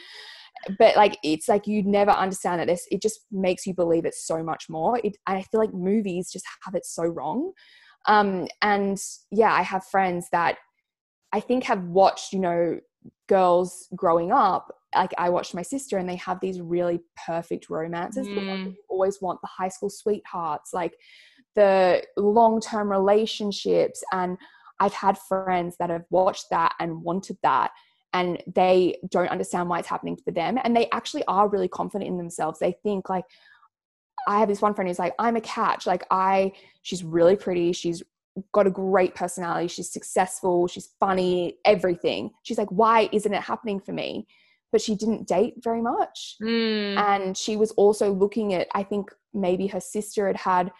But 0.79 0.95
like, 0.95 1.17
it's 1.23 1.47
like 1.47 1.67
you 1.67 1.83
never 1.83 2.11
understand 2.11 2.59
that 2.59 2.67
this, 2.67 2.87
it 2.89 3.01
just 3.01 3.21
makes 3.31 3.67
you 3.67 3.73
believe 3.73 4.05
it's 4.05 4.25
so 4.25 4.41
much 4.43 4.69
more. 4.69 4.99
It, 5.03 5.17
I 5.27 5.41
feel 5.43 5.59
like 5.59 5.73
movies 5.73 6.31
just 6.31 6.45
have 6.63 6.75
it 6.75 6.85
so 6.85 7.03
wrong. 7.03 7.51
Um, 8.07 8.47
and 8.61 9.01
yeah, 9.31 9.53
I 9.53 9.61
have 9.61 9.85
friends 9.85 10.27
that 10.31 10.57
I 11.33 11.39
think 11.39 11.65
have 11.65 11.83
watched, 11.83 12.33
you 12.33 12.39
know, 12.39 12.79
girls 13.27 13.87
growing 13.95 14.31
up. 14.31 14.73
Like 14.95 15.13
I 15.17 15.29
watched 15.29 15.53
my 15.53 15.61
sister, 15.61 15.97
and 15.97 16.07
they 16.07 16.15
have 16.15 16.39
these 16.39 16.61
really 16.61 17.01
perfect 17.25 17.69
romances. 17.69 18.27
Mm. 18.27 18.65
you 18.67 18.75
always 18.89 19.21
want 19.21 19.41
the 19.41 19.47
high 19.47 19.67
school 19.67 19.89
sweethearts, 19.89 20.73
like 20.73 20.93
the 21.55 22.03
long 22.15 22.61
term 22.61 22.89
relationships. 22.89 24.03
And 24.11 24.37
I've 24.79 24.93
had 24.93 25.17
friends 25.17 25.75
that 25.79 25.89
have 25.89 26.05
watched 26.09 26.45
that 26.51 26.73
and 26.79 27.03
wanted 27.03 27.37
that. 27.43 27.71
And 28.15 28.41
they 28.47 28.97
don't 29.09 29.29
understand 29.29 29.67
why 29.67 29.79
it's 29.79 29.87
happening 29.87 30.15
for 30.15 30.31
them. 30.31 30.57
And 30.63 30.75
they 30.75 30.87
actually 30.91 31.25
are 31.27 31.49
really 31.49 31.67
confident 31.67 32.07
in 32.09 32.17
themselves. 32.17 32.59
They 32.59 32.75
think, 32.83 33.09
like, 33.09 33.25
I 34.27 34.39
have 34.39 34.47
this 34.47 34.61
one 34.61 34.73
friend 34.73 34.87
who's 34.87 35.03
like, 35.05 35.15
I'm 35.19 35.35
a 35.35 35.41
catch. 35.41 35.85
Like, 35.85 36.03
I, 36.09 36.53
she's 36.81 37.03
really 37.03 37.35
pretty. 37.35 37.73
She's 37.73 38.01
got 38.53 38.67
a 38.67 38.71
great 38.71 39.15
personality. 39.15 39.67
She's 39.67 39.91
successful. 39.91 40.67
She's 40.67 40.89
funny, 40.99 41.57
everything. 41.65 42.31
She's 42.43 42.57
like, 42.57 42.69
why 42.69 43.09
isn't 43.11 43.33
it 43.33 43.41
happening 43.41 43.79
for 43.79 43.91
me? 43.91 44.27
But 44.71 44.81
she 44.81 44.95
didn't 44.95 45.27
date 45.27 45.55
very 45.61 45.81
much. 45.81 46.37
Mm. 46.41 46.97
And 46.97 47.37
she 47.37 47.57
was 47.57 47.71
also 47.71 48.13
looking 48.13 48.53
at, 48.53 48.67
I 48.73 48.83
think 48.83 49.11
maybe 49.33 49.67
her 49.67 49.81
sister 49.81 50.27
had 50.27 50.37
had 50.37 50.71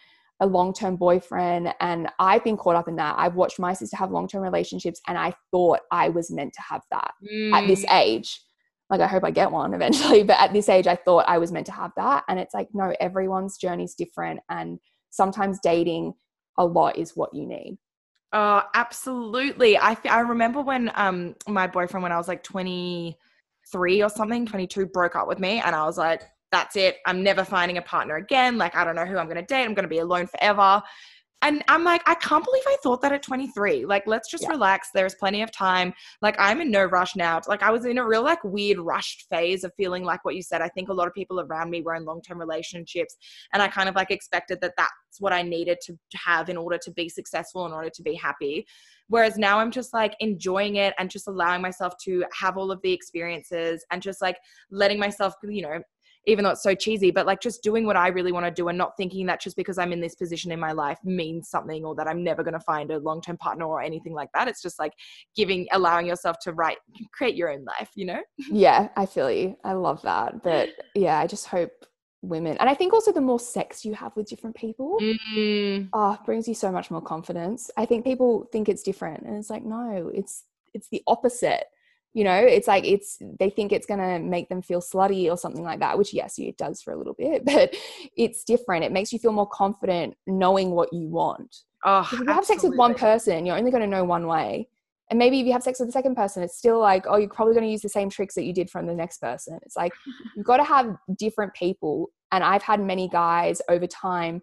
a 0.42 0.46
long 0.46 0.74
term 0.74 0.96
boyfriend. 0.98 1.74
And 1.80 2.10
I've 2.20 2.44
been 2.44 2.58
caught 2.58 2.76
up 2.76 2.88
in 2.88 2.96
that. 2.98 3.16
I've 3.18 3.36
watched 3.36 3.60
my 3.60 3.74
sister 3.74 3.96
have 3.98 4.12
long 4.12 4.28
term 4.28 4.42
relationships, 4.42 5.02
and 5.08 5.18
I 5.18 5.34
thought 5.52 5.80
I 5.92 6.10
was 6.10 6.32
meant 6.32 6.54
to 6.54 6.62
have 6.62 6.82
that 6.92 7.14
at 7.54 7.68
this 7.68 7.86
Mm. 7.86 8.02
age. 8.02 8.42
Like, 8.90 9.02
I 9.02 9.08
hope 9.08 9.24
I 9.24 9.32
get 9.32 9.52
one 9.52 9.74
eventually. 9.80 10.24
But 10.24 10.40
at 10.40 10.54
this 10.54 10.70
age, 10.70 10.88
I 10.88 10.96
thought 10.96 11.26
I 11.28 11.38
was 11.38 11.52
meant 11.52 11.66
to 11.68 11.72
have 11.72 11.92
that. 11.98 12.24
And 12.28 12.40
it's 12.40 12.54
like, 12.54 12.68
no, 12.74 12.94
everyone's 13.00 13.58
journey 13.58 13.84
is 13.86 13.96
different. 13.96 14.42
And 14.50 14.80
sometimes 15.10 15.60
dating 15.64 16.14
a 16.58 16.66
lot 16.66 16.98
is 16.98 17.16
what 17.16 17.34
you 17.34 17.48
need. 17.48 17.78
Oh, 18.34 18.62
absolutely. 18.74 19.78
I, 19.78 19.98
I 20.10 20.20
remember 20.20 20.62
when 20.62 20.92
um 20.96 21.36
my 21.48 21.68
boyfriend 21.68 22.04
when 22.04 22.12
I 22.12 22.18
was 22.18 22.28
like 22.28 22.44
23 22.44 24.04
or 24.04 24.10
something, 24.10 24.46
22 24.46 24.88
broke 24.88 25.16
up 25.16 25.28
with 25.28 25.40
me 25.40 25.62
and 25.62 25.74
I 25.76 25.86
was 25.86 25.98
like 25.98 26.24
that's 26.56 26.76
it. 26.78 26.98
I'm 27.06 27.22
never 27.22 27.44
finding 27.44 27.78
a 27.78 27.82
partner 27.82 28.16
again. 28.16 28.58
Like 28.58 28.76
I 28.76 28.86
don't 28.86 28.96
know 28.96 29.06
who 29.06 29.18
I'm 29.18 29.26
going 29.28 29.36
to 29.38 29.44
date. 29.44 29.64
I'm 29.66 29.74
going 29.74 29.84
to 29.84 29.90
be 29.90 30.00
alone 30.00 30.28
forever. 30.28 30.82
And 31.42 31.64
I'm 31.68 31.84
like 31.84 32.02
I 32.08 32.16
can't 32.16 32.44
believe 32.44 32.64
I 32.66 32.78
thought 32.82 33.02
that 33.02 33.12
at 33.12 33.22
23. 33.22 33.86
Like 33.86 34.04
let's 34.08 34.32
just 34.32 34.44
Yeah. 34.44 34.52
relax. 34.52 34.90
There's 34.94 35.16
plenty 35.16 35.42
of 35.44 35.52
time. 35.52 35.94
Like 36.22 36.36
I'm 36.40 36.62
in 36.62 36.72
no 36.72 36.86
rush 36.86 37.16
now. 37.18 37.42
Like 37.48 37.62
I 37.62 37.72
was 37.72 37.86
in 37.86 37.98
a 37.98 38.08
real 38.08 38.24
like 38.24 38.44
weird 38.44 38.80
rushed 38.80 39.26
phase 39.30 39.66
of 39.66 39.72
feeling 39.76 40.04
like 40.06 40.24
what 40.24 40.36
you 40.36 40.42
said. 40.42 40.62
I 40.62 40.70
think 40.70 40.88
a 40.90 40.94
lot 40.94 41.08
of 41.08 41.14
people 41.14 41.42
around 41.42 41.70
me 41.70 41.82
were 41.82 41.94
in 41.96 42.06
long-term 42.06 42.40
relationships 42.40 43.18
and 43.54 43.62
I 43.62 43.68
kind 43.68 43.90
of 43.90 43.96
like 43.96 44.12
expected 44.12 44.60
that 44.62 44.74
that's 44.78 45.20
what 45.20 45.34
I 45.34 45.42
needed 45.42 45.78
to 45.84 45.98
have 46.16 46.50
in 46.50 46.58
order 46.58 46.80
to 46.86 46.92
be 46.92 47.10
successful 47.10 47.66
in 47.66 47.74
order 47.74 47.90
to 47.90 48.02
be 48.02 48.16
happy. 48.16 48.66
Whereas 49.08 49.38
now 49.38 49.60
I'm 49.60 49.72
just 49.72 49.94
like 49.94 50.16
enjoying 50.22 50.78
it 50.78 50.94
and 50.98 51.12
just 51.12 51.28
allowing 51.28 51.62
myself 51.62 51.94
to 52.06 52.24
have 52.34 52.58
all 52.58 52.72
of 52.72 52.82
the 52.82 52.94
experiences 52.94 53.86
and 53.92 54.02
just 54.02 54.22
like 54.22 54.38
letting 54.72 55.00
myself, 55.00 55.36
you 55.44 55.62
know, 55.62 55.80
even 56.28 56.44
though 56.44 56.52
it's 56.52 56.64
so 56.64 56.76
cheesy, 56.76 57.12
but 57.12 57.26
like 57.26 57.42
just 57.42 57.64
doing 57.64 57.86
what 57.86 57.96
I 57.96 58.08
really 58.08 58.32
want 58.32 58.46
to 58.46 58.52
do 58.52 58.68
and 58.68 58.78
not 58.78 58.98
thinking 58.98 59.26
that 59.28 59.42
just 59.42 59.56
because 59.56 59.78
I'm 59.78 59.94
in 59.94 60.02
this 60.02 60.16
position 60.16 60.52
in 60.52 60.60
my 60.60 60.72
life 60.72 60.98
means 61.04 61.50
something 61.50 61.86
or 61.86 61.96
that 61.96 62.08
I'm 62.08 62.24
never 62.24 62.44
going 62.44 62.54
to 62.54 62.60
find 62.60 62.92
a 62.92 63.00
long 63.00 63.22
term 63.22 63.38
partner 63.38 63.66
or 63.66 63.82
anything 63.82 64.14
like 64.14 64.30
that. 64.34 64.48
It's 64.48 64.62
just 64.62 64.80
like 64.80 64.94
giving, 65.36 65.68
allowing 65.72 66.08
yourself 66.08 66.38
to 66.44 66.54
write, 66.54 66.78
create 67.14 67.36
your 67.36 67.52
own 67.52 67.64
life, 67.66 67.92
you 67.96 68.06
know? 68.06 68.22
Yeah, 68.52 68.90
I 68.96 69.06
feel 69.06 69.30
you. 69.30 69.58
I 69.64 69.74
love 69.74 70.02
that. 70.04 70.42
But 70.42 70.70
yeah, 70.96 71.20
I 71.20 71.28
just 71.28 71.48
hope 71.48 71.72
women, 72.22 72.58
and 72.58 72.70
I 72.70 72.74
think 72.74 72.94
also 72.94 73.12
the 73.12 73.22
more 73.22 73.40
sex 73.40 73.86
you 73.86 73.94
have 73.94 74.16
with 74.16 74.28
different 74.28 74.56
people, 74.56 74.98
Mm, 75.00 75.90
oh, 75.94 76.18
brings 76.26 76.48
you 76.48 76.54
so 76.54 76.72
much 76.72 76.90
more 76.90 77.02
confidence. 77.02 77.70
I 77.78 77.86
think 77.86 78.04
people 78.04 78.48
think 78.52 78.70
it's 78.70 78.82
different, 78.84 79.24
and 79.24 79.36
it's 79.36 79.50
like, 79.50 79.64
no, 79.64 80.10
it's 80.14 80.44
it's 80.74 80.90
the 80.90 81.04
opposite. 81.08 81.66
You 82.16 82.24
know, 82.24 82.34
it's 82.40 82.68
like 82.68 82.86
it's 82.86 83.18
they 83.40 83.50
think 83.50 83.72
it's 83.74 83.86
gonna 83.86 84.20
make 84.20 84.48
them 84.50 84.62
feel 84.62 84.80
slutty 84.82 85.30
or 85.30 85.38
something 85.38 85.64
like 85.64 85.82
that, 85.82 85.98
which 85.98 86.14
yes, 86.14 86.40
it 86.40 86.58
does 86.58 86.82
for 86.82 86.94
a 86.94 86.98
little 86.98 87.14
bit, 87.14 87.44
but 87.52 87.76
it's 88.18 88.44
different. 88.46 88.86
It 88.86 88.92
makes 88.94 89.12
you 89.14 89.20
feel 89.20 89.34
more 89.34 89.48
confident 89.50 90.16
knowing 90.26 90.72
what 90.72 90.92
you 90.94 91.08
want. 91.10 91.54
oh, 91.84 92.08
If 92.12 92.20
you 92.22 92.26
have 92.28 92.46
sex 92.46 92.64
with 92.64 92.76
one 92.78 92.96
person, 92.96 93.46
you're 93.46 93.58
only 93.58 93.70
going 93.70 93.84
to 93.84 93.88
know 93.96 94.04
one 94.06 94.26
way. 94.28 94.70
And 95.12 95.20
maybe 95.20 95.40
if 95.40 95.46
you 95.46 95.52
have 95.52 95.62
sex 95.62 95.80
with 95.80 95.90
the 95.90 95.92
second 95.92 96.16
person, 96.16 96.42
it's 96.42 96.58
still 96.58 96.80
like, 96.80 97.06
oh, 97.08 97.18
you're 97.18 97.30
probably 97.30 97.54
going 97.54 97.66
to 97.66 97.72
use 97.72 97.82
the 97.84 97.90
same 97.90 98.10
tricks 98.10 98.34
that 98.36 98.44
you 98.46 98.54
did 98.54 98.72
from 98.72 98.88
the 98.88 98.96
next 98.96 99.20
person. 99.20 99.60
It's 99.64 99.76
like 99.76 99.94
you've 100.36 100.46
got 100.48 100.58
to 100.58 100.64
have 100.64 100.96
different 101.18 101.54
people. 101.54 102.10
And 102.32 102.44
I've 102.44 102.64
had 102.64 102.80
many 102.80 103.08
guys 103.10 103.62
over 103.70 103.86
time, 103.88 104.42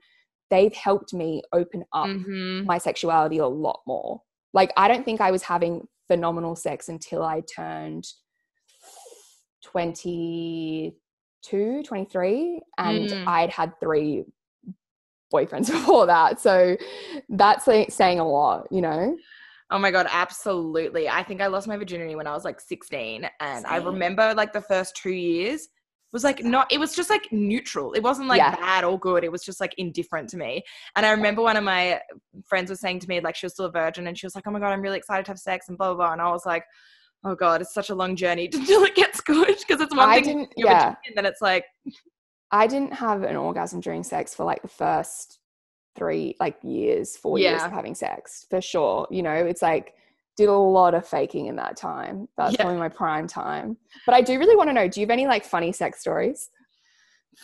they've 0.51 0.75
helped 0.75 1.13
me 1.15 1.43
open 1.53 1.85
up 1.93 2.07
Mhm. 2.07 2.65
my 2.67 2.79
sexuality 2.79 3.39
a 3.39 3.47
lot 3.49 3.81
more. 3.89 4.21
Like, 4.53 4.73
I 4.77 4.87
don't 4.87 5.05
think 5.05 5.21
I 5.23 5.31
was 5.33 5.43
having 5.43 5.89
phenomenal 6.13 6.55
sex 6.55 6.91
until 6.91 7.23
I 7.23 7.41
turned 7.41 8.07
22, 9.63 11.83
23. 11.83 12.61
And 12.77 13.09
Mm. 13.09 13.27
I'd 13.27 13.51
had 13.51 13.73
three 13.81 14.25
boyfriends 15.33 15.71
before 15.71 16.05
that. 16.07 16.41
So 16.41 16.77
that's 17.31 17.65
saying 17.65 18.21
a 18.21 18.29
lot, 18.29 18.67
you 18.71 18.83
know? 18.83 19.17
Oh 19.71 19.79
my 19.79 19.91
god, 19.91 20.07
absolutely. 20.11 21.09
I 21.09 21.23
think 21.23 21.41
I 21.41 21.47
lost 21.47 21.67
my 21.67 21.79
virginity 21.79 22.15
when 22.15 22.27
I 22.27 22.35
was 22.35 22.45
like 22.45 22.61
16 22.61 23.27
and 23.41 23.67
I 23.67 23.79
remember 23.79 24.35
like 24.35 24.53
the 24.53 24.61
first 24.61 24.95
2 24.97 25.13
years 25.13 25.69
was 26.13 26.25
like 26.25 26.45
not 26.45 26.71
it 26.73 26.79
was 26.79 26.95
just 26.95 27.11
like 27.11 27.27
neutral. 27.33 27.93
It 27.95 28.03
wasn't 28.03 28.29
like 28.29 28.39
Yeah. 28.39 28.55
bad 28.57 28.85
or 28.85 28.99
good. 28.99 29.25
It 29.25 29.33
was 29.33 29.43
just 29.43 29.61
like 29.61 29.75
indifferent 29.79 30.29
to 30.31 30.37
me. 30.37 30.63
And 30.97 31.07
I 31.07 31.11
remember 31.11 31.43
one 31.43 31.57
of 31.57 31.65
my 31.65 32.01
friends 32.45 32.71
was 32.71 32.81
saying 32.81 33.01
to 33.01 33.09
me 33.09 33.21
like 33.21 33.35
she 33.35 33.47
was 33.47 33.55
still 33.55 33.67
a 33.67 33.71
virgin 33.71 34.07
and 34.07 34.19
she 34.19 34.27
was 34.27 34.35
like, 34.35 34.45
"Oh 34.47 34.51
my 34.51 34.59
god, 34.61 34.73
I'm 34.73 34.83
really 34.83 34.99
excited 34.99 35.25
to 35.27 35.31
have 35.31 35.39
sex 35.39 35.69
and 35.69 35.79
blah 35.79 35.89
blah." 35.95 35.97
blah. 36.05 36.13
And 36.13 36.21
I 36.21 36.31
was 36.31 36.45
like, 36.47 36.65
"Oh 37.25 37.35
god, 37.35 37.61
it's 37.63 37.75
such 37.75 37.91
a 37.91 37.95
long 37.95 38.15
journey 38.17 38.47
until 38.53 38.85
it 38.85 38.95
gets 38.95 39.21
good 39.21 39.57
because 39.59 39.81
it's 39.81 39.95
one 39.95 40.09
I 40.09 40.21
thing 40.21 40.25
didn't, 40.39 40.53
you're 40.57 40.69
yeah. 40.71 40.95
and 41.07 41.17
then 41.17 41.27
it's 41.27 41.41
like 41.41 41.65
I 42.51 42.67
didn't 42.67 42.93
have 42.93 43.23
an 43.23 43.37
orgasm 43.37 43.81
during 43.81 44.03
sex 44.03 44.35
for 44.35 44.45
like 44.45 44.61
the 44.63 44.69
first 44.69 45.39
three 45.97 46.37
like 46.41 46.57
years, 46.63 47.17
four 47.17 47.39
years 47.39 47.63
of 47.63 47.73
having 47.73 47.95
sex 47.95 48.47
for 48.51 48.61
sure. 48.61 49.07
You 49.11 49.23
know, 49.23 49.33
it's 49.33 49.63
like 49.63 49.95
did 50.37 50.49
a 50.49 50.53
lot 50.57 50.95
of 50.95 51.07
faking 51.07 51.47
in 51.47 51.57
that 51.57 51.77
time. 51.77 52.29
That's 52.37 52.55
Yeah. 52.55 52.63
probably 52.63 52.79
my 52.81 52.89
prime 52.89 53.27
time. 53.27 53.77
But 54.07 54.15
I 54.15 54.21
do 54.23 54.39
really 54.39 54.57
want 54.57 54.69
to 54.71 54.73
know, 54.75 54.89
do 54.89 55.01
you 55.01 55.05
have 55.07 55.11
any 55.11 55.27
like 55.27 55.45
funny 55.45 55.73
sex 55.73 56.01
stories? 56.01 56.51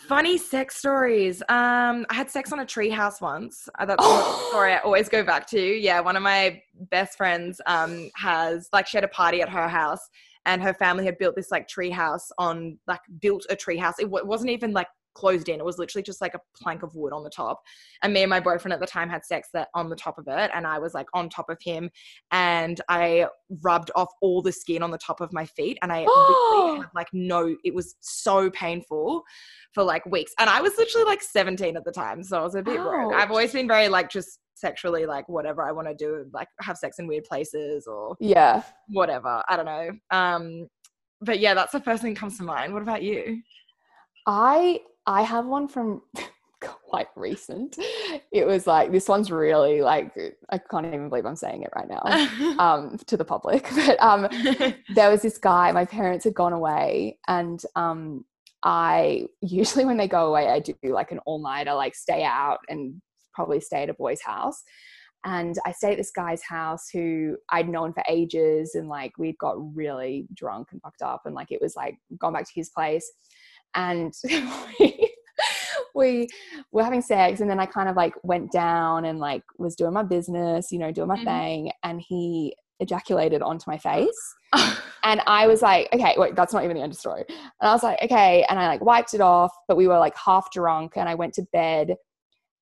Funny 0.07 0.37
sex 0.37 0.75
stories. 0.77 1.41
Um, 1.49 2.05
I 2.09 2.13
had 2.13 2.29
sex 2.29 2.51
on 2.53 2.59
a 2.59 2.65
treehouse 2.65 3.21
once. 3.21 3.67
Uh, 3.77 3.85
That's 3.85 4.03
a 4.05 4.33
story 4.49 4.73
I 4.73 4.79
always 4.79 5.09
go 5.09 5.23
back 5.23 5.47
to. 5.47 5.59
Yeah, 5.59 5.99
one 5.99 6.15
of 6.15 6.23
my 6.23 6.61
best 6.91 7.17
friends 7.17 7.59
um 7.65 8.09
has 8.15 8.69
like 8.71 8.87
she 8.87 8.97
had 8.97 9.03
a 9.03 9.09
party 9.09 9.41
at 9.41 9.49
her 9.49 9.67
house, 9.67 10.07
and 10.45 10.61
her 10.61 10.73
family 10.75 11.05
had 11.05 11.17
built 11.17 11.35
this 11.35 11.49
like 11.51 11.67
treehouse 11.67 12.29
on 12.37 12.77
like 12.87 13.01
built 13.19 13.45
a 13.49 13.55
treehouse. 13.55 13.95
It, 13.99 14.03
w- 14.03 14.19
it 14.19 14.27
wasn't 14.27 14.51
even 14.51 14.73
like 14.73 14.87
closed 15.19 15.49
in. 15.49 15.59
It 15.59 15.65
was 15.65 15.77
literally 15.77 16.03
just 16.03 16.21
like 16.21 16.33
a 16.33 16.39
plank 16.55 16.83
of 16.83 16.95
wood 16.95 17.13
on 17.13 17.23
the 17.23 17.29
top. 17.29 17.61
And 18.01 18.13
me 18.13 18.21
and 18.23 18.29
my 18.29 18.39
boyfriend 18.39 18.73
at 18.73 18.79
the 18.79 18.87
time 18.87 19.09
had 19.09 19.25
sex 19.25 19.49
that 19.53 19.67
on 19.73 19.89
the 19.89 19.95
top 19.95 20.17
of 20.17 20.27
it, 20.27 20.51
and 20.53 20.65
I 20.65 20.79
was 20.79 20.93
like 20.93 21.07
on 21.13 21.29
top 21.29 21.49
of 21.49 21.57
him, 21.61 21.89
and 22.31 22.79
I 22.89 23.27
rubbed 23.61 23.91
off 23.95 24.09
all 24.21 24.41
the 24.41 24.51
skin 24.51 24.81
on 24.83 24.91
the 24.91 24.97
top 24.97 25.21
of 25.21 25.33
my 25.33 25.45
feet, 25.45 25.77
and 25.81 25.91
I 25.91 25.99
had 26.79 26.89
like 26.95 27.07
no. 27.13 27.55
It 27.63 27.73
was 27.73 27.95
so 27.99 28.49
painful 28.51 29.23
for 29.73 29.83
like 29.83 30.05
weeks. 30.05 30.33
And 30.39 30.49
I 30.49 30.61
was 30.61 30.73
literally 30.77 31.05
like 31.05 31.21
17 31.21 31.75
at 31.77 31.85
the 31.85 31.91
time. 31.91 32.23
So 32.23 32.39
I 32.39 32.43
was 32.43 32.55
a 32.55 32.61
bit 32.63 32.79
rogue. 32.79 33.13
I've 33.13 33.29
always 33.31 33.53
been 33.53 33.67
very 33.67 33.87
like 33.87 34.09
just 34.09 34.39
sexually 34.55 35.05
like 35.05 35.29
whatever 35.29 35.63
I 35.63 35.71
want 35.71 35.87
to 35.87 35.95
do, 35.95 36.25
like 36.33 36.47
have 36.61 36.77
sex 36.77 36.99
in 36.99 37.07
weird 37.07 37.23
places 37.23 37.87
or 37.87 38.15
Yeah. 38.19 38.63
whatever. 38.89 39.41
I 39.47 39.55
don't 39.55 39.65
know. 39.65 39.91
Um 40.11 40.67
but 41.21 41.39
yeah, 41.39 41.53
that's 41.53 41.71
the 41.71 41.81
first 41.81 42.01
thing 42.01 42.13
that 42.13 42.19
comes 42.19 42.37
to 42.37 42.43
mind. 42.43 42.73
What 42.73 42.81
about 42.81 43.03
you? 43.03 43.41
I 44.25 44.79
I 45.09 45.23
have 45.23 45.47
one 45.47 45.67
from 45.67 46.03
quite 46.61 47.07
recent. 47.15 47.77
It 48.31 48.45
was 48.45 48.67
like 48.67 48.91
this 48.91 49.07
one's 49.07 49.31
really 49.31 49.81
like 49.81 50.15
I 50.51 50.59
can't 50.59 50.85
even 50.85 51.09
believe 51.09 51.25
I'm 51.25 51.35
saying 51.35 51.63
it 51.63 51.71
right 51.75 51.89
now 51.89 52.55
um, 52.59 52.97
to 53.07 53.17
the 53.17 53.25
public. 53.25 53.67
But 53.75 53.99
um, 54.01 54.27
there 54.93 55.09
was 55.09 55.23
this 55.23 55.39
guy. 55.39 55.71
My 55.71 55.85
parents 55.85 56.25
had 56.25 56.35
gone 56.35 56.53
away, 56.53 57.17
and 57.27 57.59
um, 57.75 58.23
I 58.63 59.25
usually 59.41 59.83
when 59.83 59.97
they 59.97 60.07
go 60.07 60.27
away, 60.27 60.47
I 60.47 60.59
do 60.59 60.75
like 60.83 61.11
an 61.11 61.19
all 61.25 61.41
nighter, 61.41 61.73
like 61.73 61.95
stay 61.95 62.23
out 62.23 62.59
and 62.69 63.01
probably 63.33 63.61
stay 63.61 63.83
at 63.83 63.89
a 63.89 63.95
boy's 63.95 64.21
house. 64.21 64.61
And 65.25 65.57
I 65.65 65.71
stayed 65.71 65.93
at 65.93 65.97
this 65.97 66.11
guy's 66.11 66.43
house 66.43 66.87
who 66.93 67.35
I'd 67.49 67.67
known 67.67 67.93
for 67.93 68.03
ages, 68.07 68.75
and 68.75 68.87
like 68.87 69.17
we'd 69.17 69.39
got 69.39 69.55
really 69.75 70.27
drunk 70.35 70.67
and 70.71 70.81
fucked 70.83 71.01
up, 71.01 71.23
and 71.25 71.33
like 71.33 71.51
it 71.51 71.61
was 71.61 71.75
like 71.75 71.97
gone 72.19 72.33
back 72.33 72.45
to 72.45 72.53
his 72.53 72.69
place, 72.69 73.11
and 73.75 74.13
we, 74.79 75.09
we 75.95 76.27
were 76.71 76.83
having 76.83 77.01
sex, 77.01 77.39
and 77.41 77.49
then 77.49 77.59
I 77.59 77.65
kind 77.65 77.89
of 77.89 77.95
like 77.95 78.13
went 78.23 78.51
down 78.51 79.05
and 79.05 79.19
like 79.19 79.43
was 79.57 79.75
doing 79.75 79.93
my 79.93 80.03
business, 80.03 80.71
you 80.71 80.79
know, 80.79 80.91
doing 80.91 81.07
my 81.07 81.15
mm-hmm. 81.15 81.25
thing, 81.25 81.71
and 81.83 82.01
he 82.01 82.55
ejaculated 82.79 83.41
onto 83.41 83.69
my 83.69 83.77
face. 83.77 84.35
and 85.03 85.21
I 85.27 85.47
was 85.47 85.61
like, 85.61 85.89
okay, 85.93 86.15
wait, 86.17 86.35
that's 86.35 86.53
not 86.53 86.63
even 86.63 86.75
the 86.75 86.83
end 86.83 86.91
of 86.91 86.97
the 86.97 86.99
story. 86.99 87.23
And 87.27 87.69
I 87.69 87.73
was 87.73 87.83
like, 87.83 88.01
okay. 88.01 88.45
And 88.49 88.57
I 88.57 88.67
like 88.67 88.81
wiped 88.81 89.13
it 89.13 89.21
off, 89.21 89.51
but 89.67 89.77
we 89.77 89.87
were 89.87 89.99
like 89.99 90.17
half 90.17 90.51
drunk 90.51 90.93
and 90.95 91.07
I 91.07 91.15
went 91.15 91.33
to 91.35 91.43
bed. 91.53 91.95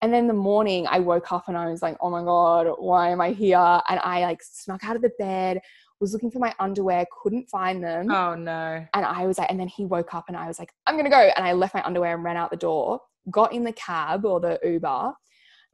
And 0.01 0.13
then 0.13 0.27
the 0.27 0.33
morning 0.33 0.85
I 0.87 0.99
woke 0.99 1.31
up 1.31 1.45
and 1.47 1.57
I 1.57 1.69
was 1.69 1.81
like, 1.81 1.97
oh 2.01 2.09
my 2.09 2.23
God, 2.23 2.67
why 2.77 3.09
am 3.09 3.21
I 3.21 3.31
here? 3.31 3.57
And 3.57 3.99
I 4.03 4.21
like 4.21 4.41
snuck 4.43 4.83
out 4.83 4.95
of 4.95 5.01
the 5.01 5.11
bed, 5.17 5.59
was 5.99 6.13
looking 6.13 6.31
for 6.31 6.39
my 6.39 6.53
underwear, 6.59 7.05
couldn't 7.23 7.49
find 7.49 7.83
them. 7.83 8.11
Oh 8.11 8.35
no. 8.35 8.85
And 8.93 9.05
I 9.05 9.25
was 9.25 9.37
like, 9.37 9.49
and 9.49 9.59
then 9.59 9.67
he 9.67 9.85
woke 9.85 10.13
up 10.13 10.25
and 10.27 10.37
I 10.37 10.47
was 10.47 10.59
like, 10.59 10.71
I'm 10.85 10.95
going 10.95 11.05
to 11.05 11.11
go. 11.11 11.29
And 11.35 11.45
I 11.45 11.53
left 11.53 11.73
my 11.73 11.83
underwear 11.83 12.15
and 12.15 12.23
ran 12.23 12.37
out 12.37 12.51
the 12.51 12.57
door, 12.57 13.01
got 13.31 13.53
in 13.53 13.63
the 13.63 13.73
cab 13.73 14.25
or 14.25 14.39
the 14.39 14.59
Uber. 14.63 15.13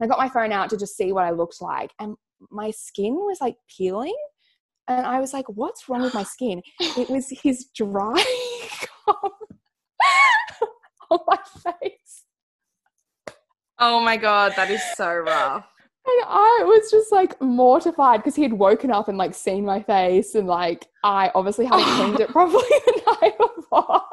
I 0.00 0.06
got 0.06 0.18
my 0.18 0.28
phone 0.28 0.52
out 0.52 0.70
to 0.70 0.76
just 0.76 0.96
see 0.96 1.12
what 1.12 1.24
I 1.24 1.30
looked 1.30 1.60
like. 1.60 1.92
And 2.00 2.16
my 2.50 2.70
skin 2.70 3.14
was 3.14 3.38
like 3.40 3.56
peeling 3.68 4.16
and 4.88 5.06
I 5.06 5.20
was 5.20 5.32
like, 5.32 5.48
what's 5.48 5.88
wrong 5.88 6.02
with 6.02 6.14
my 6.14 6.22
skin? 6.24 6.62
It 6.80 7.10
was 7.10 7.30
his 7.42 7.66
dry 7.74 8.14
on 11.10 11.18
my 11.26 11.38
face. 11.62 12.24
Oh 13.78 14.00
my 14.00 14.16
God, 14.16 14.54
that 14.56 14.70
is 14.70 14.82
so 14.96 15.14
rough. 15.14 15.66
And 16.06 16.26
I 16.28 16.62
was 16.64 16.90
just 16.90 17.10
like 17.10 17.40
mortified 17.40 18.20
because 18.20 18.36
he 18.36 18.42
had 18.42 18.52
woken 18.52 18.90
up 18.90 19.08
and 19.08 19.16
like 19.16 19.34
seen 19.34 19.64
my 19.64 19.82
face 19.82 20.34
and 20.34 20.46
like 20.46 20.86
I 21.02 21.30
obviously 21.34 21.64
hadn't 21.64 21.86
cleaned 21.96 22.20
it 22.20 22.28
properly 22.30 22.62
the 22.86 23.16
night 23.22 23.38
before. 23.56 24.02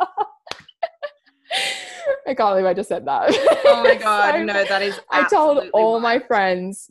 I 2.28 2.34
can't 2.34 2.52
believe 2.52 2.66
I 2.66 2.74
just 2.74 2.90
said 2.90 3.06
that. 3.06 3.30
Oh 3.66 3.84
my 3.88 3.96
god, 3.96 4.34
so, 4.34 4.44
no, 4.44 4.64
that 4.64 4.82
is. 4.82 5.00
I 5.10 5.28
told 5.28 5.68
all 5.74 5.94
wild. 5.94 6.04
my 6.04 6.20
friends 6.20 6.90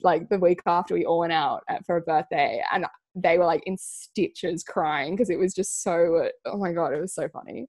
like 0.00 0.28
the 0.28 0.38
week 0.38 0.60
after 0.66 0.94
we 0.94 1.04
all 1.04 1.20
went 1.20 1.32
out 1.32 1.62
uh, 1.68 1.78
for 1.86 1.98
a 1.98 2.00
birthday, 2.00 2.62
and 2.72 2.86
they 3.14 3.38
were 3.38 3.44
like 3.44 3.62
in 3.66 3.76
stitches 3.78 4.62
crying 4.62 5.14
because 5.14 5.30
it 5.30 5.38
was 5.38 5.54
just 5.54 5.82
so 5.82 6.28
oh 6.46 6.56
my 6.56 6.72
god 6.72 6.92
it 6.92 7.00
was 7.00 7.14
so 7.14 7.28
funny. 7.28 7.68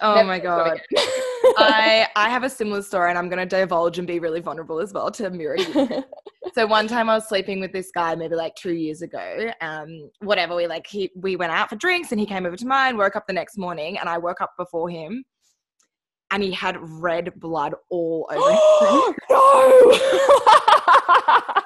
Oh 0.00 0.16
Never 0.16 0.26
my 0.28 0.38
god. 0.38 0.80
i 1.58 2.08
i 2.16 2.28
have 2.28 2.44
a 2.44 2.50
similar 2.50 2.82
story 2.82 3.08
and 3.10 3.18
i'm 3.18 3.28
going 3.28 3.38
to 3.38 3.46
divulge 3.46 3.98
and 3.98 4.06
be 4.06 4.18
really 4.18 4.40
vulnerable 4.40 4.80
as 4.80 4.92
well 4.92 5.10
to 5.10 5.30
mirror 5.30 5.56
you. 5.58 6.04
So 6.54 6.66
one 6.66 6.86
time 6.86 7.08
i 7.08 7.14
was 7.14 7.26
sleeping 7.28 7.60
with 7.60 7.72
this 7.72 7.90
guy 7.94 8.14
maybe 8.14 8.34
like 8.34 8.54
two 8.56 8.74
years 8.74 9.00
ago 9.00 9.50
um 9.62 10.10
whatever 10.20 10.54
we 10.54 10.66
like 10.66 10.86
he 10.86 11.10
we 11.16 11.34
went 11.34 11.50
out 11.50 11.70
for 11.70 11.76
drinks 11.76 12.10
and 12.12 12.20
he 12.20 12.26
came 12.26 12.44
over 12.44 12.56
to 12.56 12.66
mine 12.66 12.98
woke 12.98 13.16
up 13.16 13.26
the 13.26 13.32
next 13.32 13.56
morning 13.56 13.96
and 13.98 14.06
i 14.06 14.18
woke 14.18 14.42
up 14.42 14.50
before 14.58 14.90
him 14.90 15.24
and 16.30 16.42
he 16.42 16.52
had 16.52 16.76
red 16.80 17.32
blood 17.36 17.74
all 17.90 18.28
over 18.32 18.50
him 18.50 19.14
no! 19.30 19.98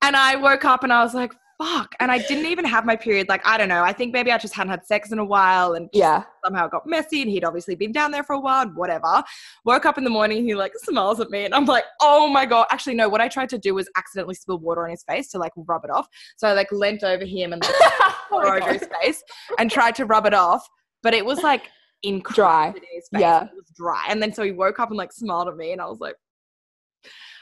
And 0.00 0.16
i 0.16 0.36
woke 0.36 0.64
up 0.64 0.82
and 0.82 0.92
i 0.92 1.02
was 1.04 1.12
like 1.12 1.34
fuck. 1.58 1.94
And 2.00 2.10
I 2.10 2.18
didn't 2.18 2.46
even 2.46 2.64
have 2.64 2.86
my 2.86 2.96
period. 2.96 3.28
Like, 3.28 3.44
I 3.46 3.58
don't 3.58 3.68
know. 3.68 3.82
I 3.82 3.92
think 3.92 4.12
maybe 4.12 4.30
I 4.30 4.38
just 4.38 4.54
hadn't 4.54 4.70
had 4.70 4.86
sex 4.86 5.10
in 5.12 5.18
a 5.18 5.24
while 5.24 5.74
and 5.74 5.88
yeah, 5.92 6.24
somehow 6.44 6.66
it 6.66 6.70
got 6.70 6.86
messy 6.86 7.20
and 7.20 7.30
he'd 7.30 7.44
obviously 7.44 7.74
been 7.74 7.92
down 7.92 8.12
there 8.12 8.22
for 8.22 8.34
a 8.34 8.40
while 8.40 8.62
and 8.62 8.76
whatever. 8.76 9.22
Woke 9.64 9.84
up 9.84 9.98
in 9.98 10.04
the 10.04 10.10
morning, 10.10 10.44
he 10.44 10.54
like 10.54 10.72
smiles 10.76 11.20
at 11.20 11.30
me 11.30 11.44
and 11.44 11.54
I'm 11.54 11.64
like, 11.64 11.84
oh 12.00 12.28
my 12.28 12.46
God. 12.46 12.66
Actually, 12.70 12.94
no, 12.94 13.08
what 13.08 13.20
I 13.20 13.28
tried 13.28 13.48
to 13.50 13.58
do 13.58 13.74
was 13.74 13.90
accidentally 13.96 14.34
spill 14.34 14.58
water 14.58 14.84
on 14.84 14.90
his 14.90 15.02
face 15.02 15.28
to 15.30 15.38
like 15.38 15.52
rub 15.56 15.84
it 15.84 15.90
off. 15.90 16.06
So 16.36 16.48
I 16.48 16.52
like 16.52 16.70
leant 16.70 17.02
over 17.02 17.24
him 17.24 17.52
and 17.52 17.62
like, 17.62 17.74
oh 18.30 18.56
over 18.56 18.72
his 18.72 18.88
face 19.02 19.22
and 19.58 19.70
tried 19.70 19.94
to 19.96 20.06
rub 20.06 20.26
it 20.26 20.34
off. 20.34 20.66
But 21.02 21.14
it 21.14 21.24
was 21.24 21.42
like 21.42 21.68
in 22.02 22.22
dry. 22.32 22.72
Yeah. 23.12 23.44
It 23.44 23.50
was 23.54 23.70
dry. 23.76 24.06
And 24.08 24.22
then 24.22 24.32
so 24.32 24.42
he 24.42 24.52
woke 24.52 24.78
up 24.78 24.90
and 24.90 24.96
like 24.96 25.12
smiled 25.12 25.48
at 25.48 25.56
me 25.56 25.72
and 25.72 25.80
I 25.80 25.86
was 25.86 25.98
like, 26.00 26.14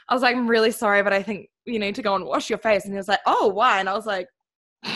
I 0.09 0.13
was 0.13 0.23
like, 0.23 0.35
I'm 0.35 0.47
really 0.47 0.71
sorry, 0.71 1.03
but 1.03 1.11
I 1.11 1.21
think 1.21 1.49
you 1.67 1.79
need 1.79 1.95
to 1.95 2.01
go 2.01 2.15
and 2.15 2.25
wash 2.25 2.49
your 2.49 2.59
face. 2.59 2.85
And 2.85 2.93
he 2.93 2.97
was 2.97 3.07
like, 3.07 3.19
oh, 3.25 3.47
why? 3.47 3.79
And 3.79 3.89
I 3.89 3.93
was 3.93 4.05
like, 4.05 4.27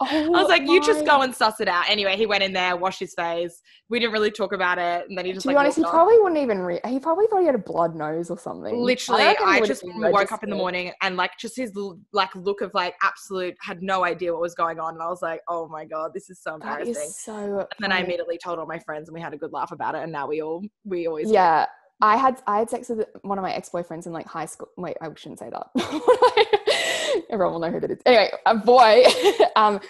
Oh, 0.00 0.06
I 0.06 0.28
was 0.28 0.48
like, 0.48 0.62
you 0.62 0.80
just 0.80 1.04
go 1.04 1.22
and 1.22 1.34
suss 1.34 1.60
it 1.60 1.66
out. 1.66 1.88
Anyway, 1.88 2.16
he 2.16 2.24
went 2.24 2.44
in 2.44 2.52
there, 2.52 2.76
washed 2.76 3.00
his 3.00 3.14
face. 3.14 3.60
We 3.88 3.98
didn't 3.98 4.12
really 4.12 4.30
talk 4.30 4.52
about 4.52 4.78
it, 4.78 5.08
and 5.08 5.18
then 5.18 5.24
he 5.24 5.32
just. 5.32 5.42
To 5.42 5.48
be 5.48 5.54
like, 5.54 5.62
honest, 5.62 5.78
he 5.78 5.82
probably 5.82 6.16
wouldn't 6.18 6.40
even. 6.40 6.60
Re- 6.60 6.80
he 6.86 7.00
probably 7.00 7.26
thought 7.26 7.40
he 7.40 7.46
had 7.46 7.56
a 7.56 7.58
blood 7.58 7.96
nose 7.96 8.30
or 8.30 8.38
something. 8.38 8.76
Literally, 8.76 9.24
I, 9.24 9.34
I 9.44 9.60
just 9.60 9.82
woke 9.84 10.30
up 10.30 10.44
in 10.44 10.50
the 10.50 10.56
morning 10.56 10.92
and 11.02 11.16
like 11.16 11.32
just 11.40 11.56
his 11.56 11.72
like 12.12 12.32
look 12.36 12.60
of 12.60 12.72
like 12.74 12.94
absolute 13.02 13.56
had 13.60 13.82
no 13.82 14.04
idea 14.04 14.32
what 14.32 14.40
was 14.40 14.54
going 14.54 14.78
on, 14.78 14.94
and 14.94 15.02
I 15.02 15.08
was 15.08 15.20
like, 15.20 15.40
oh 15.48 15.66
my 15.66 15.84
god, 15.84 16.12
this 16.14 16.30
is 16.30 16.40
so 16.40 16.54
embarrassing. 16.54 16.94
That 16.94 17.00
is 17.00 17.18
so. 17.18 17.58
And 17.58 17.66
then 17.80 17.90
I 17.90 17.98
immediately 17.98 18.38
told 18.38 18.60
all 18.60 18.66
my 18.66 18.78
friends, 18.78 19.08
and 19.08 19.14
we 19.14 19.20
had 19.20 19.34
a 19.34 19.38
good 19.38 19.52
laugh 19.52 19.72
about 19.72 19.96
it, 19.96 20.04
and 20.04 20.12
now 20.12 20.28
we 20.28 20.42
all 20.42 20.62
we 20.84 21.08
always 21.08 21.28
yeah. 21.28 21.66
I 22.00 22.16
had 22.16 22.40
I 22.46 22.58
had 22.58 22.70
sex 22.70 22.88
with 22.88 23.06
one 23.22 23.38
of 23.38 23.42
my 23.42 23.52
ex 23.52 23.70
boyfriends 23.70 24.06
in 24.06 24.12
like 24.12 24.26
high 24.26 24.46
school. 24.46 24.68
Wait, 24.76 24.96
I 25.00 25.08
shouldn't 25.16 25.40
say 25.40 25.50
that. 25.50 27.24
Everyone 27.30 27.54
will 27.54 27.60
know 27.60 27.70
who 27.70 27.80
that 27.80 27.90
is. 27.90 27.98
Anyway, 28.06 28.30
a 28.46 28.56
boy, 28.56 29.04
um, 29.56 29.80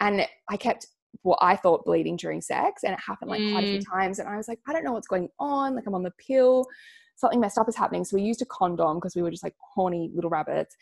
and 0.00 0.26
I 0.48 0.56
kept 0.56 0.88
what 1.22 1.38
I 1.40 1.54
thought 1.54 1.84
bleeding 1.84 2.16
during 2.16 2.40
sex, 2.40 2.82
and 2.82 2.92
it 2.92 2.98
happened 3.06 3.30
like 3.30 3.40
mm. 3.40 3.52
quite 3.52 3.64
a 3.64 3.68
few 3.68 3.78
mm. 3.78 3.90
times. 3.90 4.18
And 4.18 4.28
I 4.28 4.36
was 4.36 4.48
like, 4.48 4.58
I 4.66 4.72
don't 4.72 4.84
know 4.84 4.92
what's 4.92 5.06
going 5.06 5.28
on. 5.38 5.76
Like 5.76 5.86
I'm 5.86 5.94
on 5.94 6.02
the 6.02 6.12
pill. 6.26 6.66
Something 7.14 7.40
messed 7.40 7.58
up 7.58 7.68
is 7.68 7.76
happening. 7.76 8.04
So 8.04 8.16
we 8.16 8.22
used 8.22 8.42
a 8.42 8.46
condom 8.46 8.96
because 8.96 9.14
we 9.14 9.22
were 9.22 9.30
just 9.30 9.44
like 9.44 9.54
horny 9.74 10.10
little 10.14 10.30
rabbits, 10.30 10.74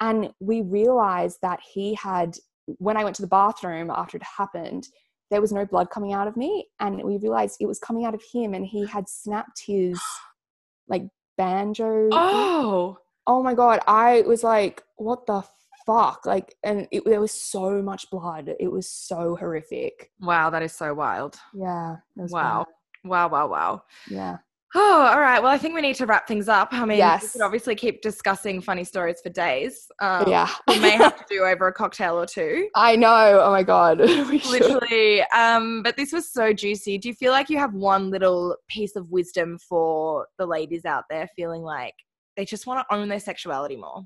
and 0.00 0.30
we 0.40 0.62
realized 0.62 1.38
that 1.42 1.60
he 1.72 1.94
had. 1.94 2.36
When 2.78 2.96
I 2.96 3.04
went 3.04 3.14
to 3.16 3.22
the 3.22 3.28
bathroom 3.28 3.90
after 3.90 4.16
it 4.16 4.22
happened, 4.22 4.88
there 5.34 5.40
was 5.40 5.52
no 5.52 5.66
blood 5.66 5.90
coming 5.90 6.12
out 6.12 6.28
of 6.28 6.36
me 6.36 6.68
and 6.78 7.02
we 7.02 7.16
realized 7.18 7.56
it 7.58 7.66
was 7.66 7.80
coming 7.80 8.04
out 8.04 8.14
of 8.14 8.22
him 8.32 8.54
and 8.54 8.64
he 8.64 8.86
had 8.86 9.08
snapped 9.08 9.62
his 9.66 10.00
like 10.88 11.02
banjo 11.36 12.08
oh! 12.12 12.96
Oh 13.26 13.42
my 13.42 13.54
god 13.54 13.80
i 13.88 14.20
was 14.22 14.44
like 14.44 14.84
what 14.96 15.26
the 15.26 15.42
fuck? 15.86 16.24
Like 16.26 16.54
and 16.62 16.88
it, 16.90 17.04
there 17.04 17.20
was 17.20 17.32
so 17.32 17.82
much 17.82 18.10
blood. 18.10 18.54
It 18.58 18.70
was 18.70 18.88
so 18.88 19.36
horrific. 19.36 20.10
Wow 20.20 20.50
that 20.50 20.62
is 20.62 20.72
so 20.72 20.94
wild. 20.94 21.36
Yeah 21.52 21.96
wow. 22.16 22.64
bad. 22.64 23.08
wow 23.10 23.28
wow 23.28 23.48
wow. 23.48 23.82
Yeah 24.08 24.38
Oh, 24.74 25.06
all 25.12 25.20
right. 25.20 25.42
Well, 25.42 25.52
I 25.52 25.58
think 25.58 25.74
we 25.74 25.80
need 25.80 25.96
to 25.96 26.06
wrap 26.06 26.26
things 26.26 26.48
up. 26.48 26.68
I 26.72 26.84
mean, 26.84 26.98
yes. 26.98 27.22
we 27.22 27.28
could 27.28 27.42
obviously 27.42 27.74
keep 27.74 28.02
discussing 28.02 28.60
funny 28.60 28.84
stories 28.84 29.20
for 29.22 29.30
days. 29.30 29.90
Um, 30.00 30.24
yeah. 30.28 30.50
we 30.68 30.78
may 30.78 30.90
have 30.90 31.16
to 31.16 31.24
do 31.28 31.42
over 31.44 31.68
a 31.68 31.72
cocktail 31.72 32.18
or 32.18 32.26
two. 32.26 32.68
I 32.74 32.96
know. 32.96 33.40
Oh 33.42 33.50
my 33.50 33.62
God. 33.62 33.98
Literally. 34.00 35.22
Um, 35.34 35.82
but 35.82 35.96
this 35.96 36.12
was 36.12 36.30
so 36.30 36.52
juicy. 36.52 36.98
Do 36.98 37.08
you 37.08 37.14
feel 37.14 37.32
like 37.32 37.48
you 37.48 37.58
have 37.58 37.74
one 37.74 38.10
little 38.10 38.56
piece 38.68 38.96
of 38.96 39.10
wisdom 39.10 39.58
for 39.58 40.26
the 40.38 40.46
ladies 40.46 40.84
out 40.84 41.04
there 41.08 41.28
feeling 41.36 41.62
like 41.62 41.94
they 42.36 42.44
just 42.44 42.66
want 42.66 42.86
to 42.86 42.94
own 42.94 43.08
their 43.08 43.20
sexuality 43.20 43.76
more? 43.76 44.04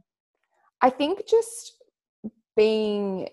I 0.81 0.91
think 0.91 1.27
just 1.27 1.73
being 2.57 3.29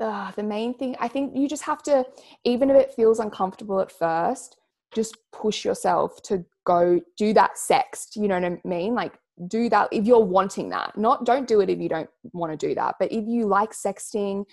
uh, 0.00 0.30
the 0.32 0.42
main 0.42 0.74
thing, 0.74 0.96
I 0.98 1.08
think 1.08 1.36
you 1.36 1.48
just 1.48 1.62
have 1.64 1.82
to, 1.84 2.06
even 2.44 2.70
if 2.70 2.76
it 2.76 2.94
feels 2.94 3.18
uncomfortable 3.18 3.80
at 3.80 3.92
first, 3.92 4.56
just 4.94 5.16
push 5.32 5.64
yourself 5.64 6.22
to 6.22 6.44
go 6.64 7.00
do 7.16 7.32
that 7.32 7.52
sext 7.56 8.16
you 8.16 8.28
know 8.28 8.40
what 8.40 8.52
i 8.52 8.68
mean? 8.68 8.94
Like 8.94 9.18
do 9.48 9.68
that 9.68 9.88
if 9.90 10.06
you're 10.06 10.24
wanting 10.24 10.68
that. 10.70 10.96
Not 10.96 11.24
don't 11.24 11.48
do 11.48 11.60
it 11.60 11.68
if 11.68 11.80
you 11.80 11.88
don't 11.88 12.08
want 12.32 12.58
to 12.58 12.66
do 12.68 12.74
that 12.74 12.96
but 12.98 13.12
if 13.12 13.24
you 13.26 13.46
like 13.46 13.72
sexting 13.72 14.44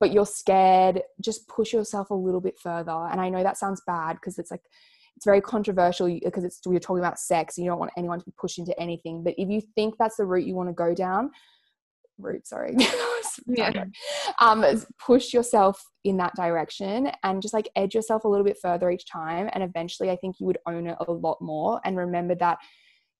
but 0.00 0.12
you're 0.12 0.26
scared 0.26 1.02
just 1.20 1.46
push 1.48 1.72
yourself 1.72 2.10
a 2.10 2.14
little 2.14 2.40
bit 2.40 2.58
further. 2.58 3.08
And 3.10 3.20
i 3.20 3.28
know 3.28 3.42
that 3.42 3.58
sounds 3.58 3.82
bad 3.86 4.14
because 4.14 4.38
it's 4.38 4.50
like 4.50 4.62
it's 5.16 5.26
very 5.26 5.40
controversial 5.40 6.08
because 6.24 6.44
it's 6.44 6.60
we're 6.64 6.80
talking 6.80 7.04
about 7.04 7.18
sex 7.18 7.58
you 7.58 7.66
don't 7.66 7.78
want 7.78 7.92
anyone 7.98 8.18
to 8.18 8.24
be 8.24 8.32
pushed 8.38 8.58
into 8.58 8.78
anything. 8.80 9.22
But 9.22 9.34
if 9.36 9.48
you 9.48 9.60
think 9.74 9.96
that's 9.98 10.16
the 10.16 10.24
route 10.24 10.46
you 10.46 10.54
want 10.54 10.68
to 10.68 10.74
go 10.74 10.94
down 10.94 11.30
route 12.18 12.46
sorry 12.46 12.74
yeah. 13.46 13.84
um 14.40 14.64
push 14.98 15.32
yourself 15.32 15.82
in 16.04 16.16
that 16.16 16.34
direction 16.36 17.10
and 17.22 17.42
just 17.42 17.54
like 17.54 17.68
edge 17.76 17.94
yourself 17.94 18.24
a 18.24 18.28
little 18.28 18.44
bit 18.44 18.58
further 18.60 18.90
each 18.90 19.06
time 19.06 19.48
and 19.52 19.62
eventually 19.62 20.10
i 20.10 20.16
think 20.16 20.36
you 20.38 20.46
would 20.46 20.58
own 20.66 20.86
it 20.86 20.96
a 21.06 21.12
lot 21.12 21.40
more 21.40 21.80
and 21.84 21.96
remember 21.96 22.34
that 22.34 22.58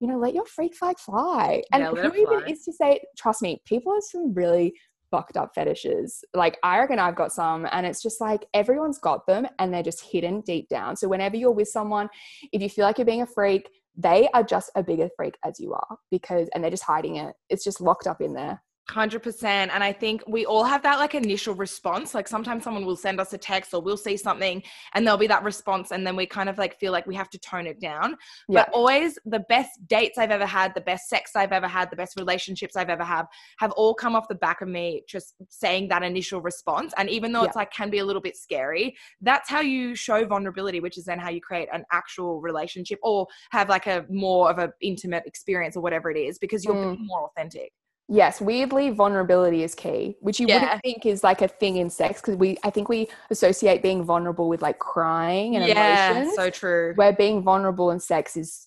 you 0.01 0.09
know 0.09 0.19
let 0.19 0.35
your 0.35 0.47
freak 0.47 0.75
flag 0.75 0.99
fly 0.99 1.63
and 1.73 1.83
yeah, 1.83 1.91
who 1.91 2.15
even 2.15 2.49
is 2.49 2.65
to 2.65 2.73
say 2.73 3.01
trust 3.17 3.43
me 3.43 3.61
people 3.65 3.93
have 3.93 4.03
some 4.03 4.33
really 4.35 4.75
fucked 5.11 5.37
up 5.37 5.51
fetishes. 5.55 6.25
Like 6.33 6.59
I 6.63 6.79
reckon 6.79 6.99
I've 6.99 7.17
got 7.17 7.33
some 7.35 7.69
and 7.71 7.85
it's 7.85 8.03
just 8.03 8.19
like 8.19 8.47
everyone's 8.55 8.99
got 8.99 9.27
them 9.27 9.47
and 9.59 9.71
they're 9.71 9.83
just 9.83 10.01
hidden 10.01 10.41
deep 10.41 10.71
down. 10.71 10.97
So 10.97 11.07
whenever 11.07 11.37
you're 11.37 11.51
with 11.51 11.69
someone, 11.69 12.09
if 12.51 12.63
you 12.63 12.71
feel 12.71 12.87
like 12.87 12.97
you're 12.97 13.05
being 13.05 13.21
a 13.21 13.27
freak, 13.27 13.69
they 13.97 14.29
are 14.33 14.43
just 14.43 14.71
a 14.75 14.83
bigger 14.83 15.09
freak 15.17 15.37
as 15.45 15.61
you 15.61 15.73
are 15.75 15.97
because 16.11 16.49
and 16.55 16.63
they're 16.63 16.71
just 16.71 16.83
hiding 16.83 17.17
it 17.17 17.35
it's 17.51 17.65
just 17.65 17.81
locked 17.81 18.07
up 18.07 18.21
in 18.21 18.33
there 18.33 18.63
100% 18.91 19.45
and 19.45 19.71
i 19.85 19.93
think 19.93 20.23
we 20.27 20.45
all 20.45 20.65
have 20.65 20.83
that 20.83 20.99
like 20.99 21.15
initial 21.15 21.55
response 21.55 22.15
like 22.15 22.27
sometimes 22.27 22.65
someone 22.65 22.85
will 22.85 22.97
send 22.97 23.21
us 23.21 23.33
a 23.33 23.39
text 23.39 23.73
or 23.73 23.81
we'll 23.81 23.97
see 23.97 24.17
something 24.17 24.61
and 24.95 25.07
there'll 25.07 25.19
be 25.19 25.29
that 25.29 25.45
response 25.45 25.93
and 25.93 26.05
then 26.05 26.17
we 26.17 26.27
kind 26.27 26.49
of 26.49 26.59
like 26.59 26.79
feel 26.81 26.91
like 26.91 27.07
we 27.07 27.15
have 27.15 27.31
to 27.31 27.39
tone 27.39 27.67
it 27.67 27.81
down 27.81 28.17
yeah. 28.49 28.65
but 28.65 28.69
always 28.75 29.19
the 29.25 29.39
best 29.49 29.71
dates 29.87 30.19
i've 30.19 30.33
ever 30.33 30.45
had 30.45 30.75
the 30.75 30.81
best 30.81 31.09
sex 31.09 31.37
i've 31.37 31.53
ever 31.53 31.69
had 31.69 31.91
the 31.91 31.97
best 31.97 32.17
relationships 32.19 32.75
i've 32.75 32.91
ever 32.91 33.05
had 33.05 33.25
have 33.59 33.71
all 33.73 33.95
come 33.95 34.17
off 34.17 34.27
the 34.27 34.35
back 34.35 34.61
of 34.61 34.69
me 34.69 35.03
just 35.09 35.35
saying 35.49 35.87
that 35.87 36.03
initial 36.03 36.41
response 36.41 36.93
and 36.99 37.09
even 37.09 37.31
though 37.33 37.43
yeah. 37.43 37.47
it's 37.47 37.57
like 37.57 37.73
can 37.73 37.89
be 37.89 37.99
a 37.99 38.05
little 38.05 38.23
bit 38.23 38.37
scary 38.37 38.97
that's 39.21 39.49
how 39.49 39.61
you 39.61 39.95
show 39.95 40.25
vulnerability 40.25 40.81
which 40.81 40.99
is 40.99 41.05
then 41.05 41.21
how 41.21 41.31
you 41.31 41.41
create 41.41 41.69
an 41.73 41.85
actual 41.93 42.41
relationship 42.41 42.99
or 43.05 43.29
have 43.53 43.69
like 43.69 43.87
a 43.87 44.05
more 44.11 44.51
of 44.51 44.59
a 44.59 44.73
intimate 44.81 45.23
experience 45.25 45.77
or 45.77 45.81
whatever 45.81 46.11
it 46.11 46.19
is 46.19 46.37
because 46.37 46.65
you're 46.65 46.75
mm. 46.75 46.99
more 46.99 47.27
authentic 47.27 47.73
Yes, 48.09 48.41
weirdly, 48.41 48.91
vulnerability 48.91 49.63
is 49.63 49.75
key, 49.75 50.17
which 50.21 50.39
you 50.39 50.47
yeah. 50.47 50.61
wouldn't 50.61 50.83
think 50.83 51.07
is 51.07 51.25
like 51.25 51.41
a 51.41 51.49
thing 51.49 51.77
in 51.77 51.89
sex 51.89 52.21
because 52.21 52.37
we, 52.37 52.59
I 52.63 52.71
think 52.71 52.89
we 52.89 53.09
associate 53.31 53.83
being 53.83 54.05
vulnerable 54.05 54.49
with 54.49 54.61
like 54.61 54.79
crying 54.79 55.57
and 55.57 55.67
yeah, 55.67 56.11
emotions. 56.11 56.37
so 56.37 56.51
true. 56.51 56.93
Where 56.97 57.13
being 57.13 57.43
vulnerable 57.43 57.91
in 57.91 58.01
sex 58.01 58.37
is, 58.37 58.67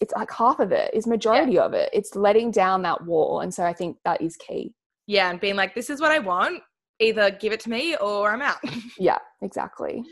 it's 0.00 0.14
like 0.14 0.30
half 0.32 0.60
of 0.60 0.72
it 0.72 0.94
is 0.94 1.06
majority 1.06 1.54
yeah. 1.54 1.62
of 1.64 1.74
it. 1.74 1.90
It's 1.92 2.14
letting 2.14 2.50
down 2.52 2.82
that 2.82 3.04
wall, 3.04 3.40
and 3.40 3.52
so 3.52 3.64
I 3.64 3.72
think 3.72 3.98
that 4.04 4.22
is 4.22 4.36
key. 4.36 4.72
Yeah, 5.06 5.30
and 5.30 5.40
being 5.40 5.56
like, 5.56 5.74
this 5.74 5.90
is 5.90 6.00
what 6.00 6.12
I 6.12 6.20
want. 6.20 6.62
Either 7.00 7.30
give 7.30 7.52
it 7.52 7.60
to 7.60 7.70
me 7.70 7.96
or 7.96 8.30
I'm 8.30 8.42
out. 8.42 8.58
yeah, 8.98 9.18
exactly. 9.42 10.04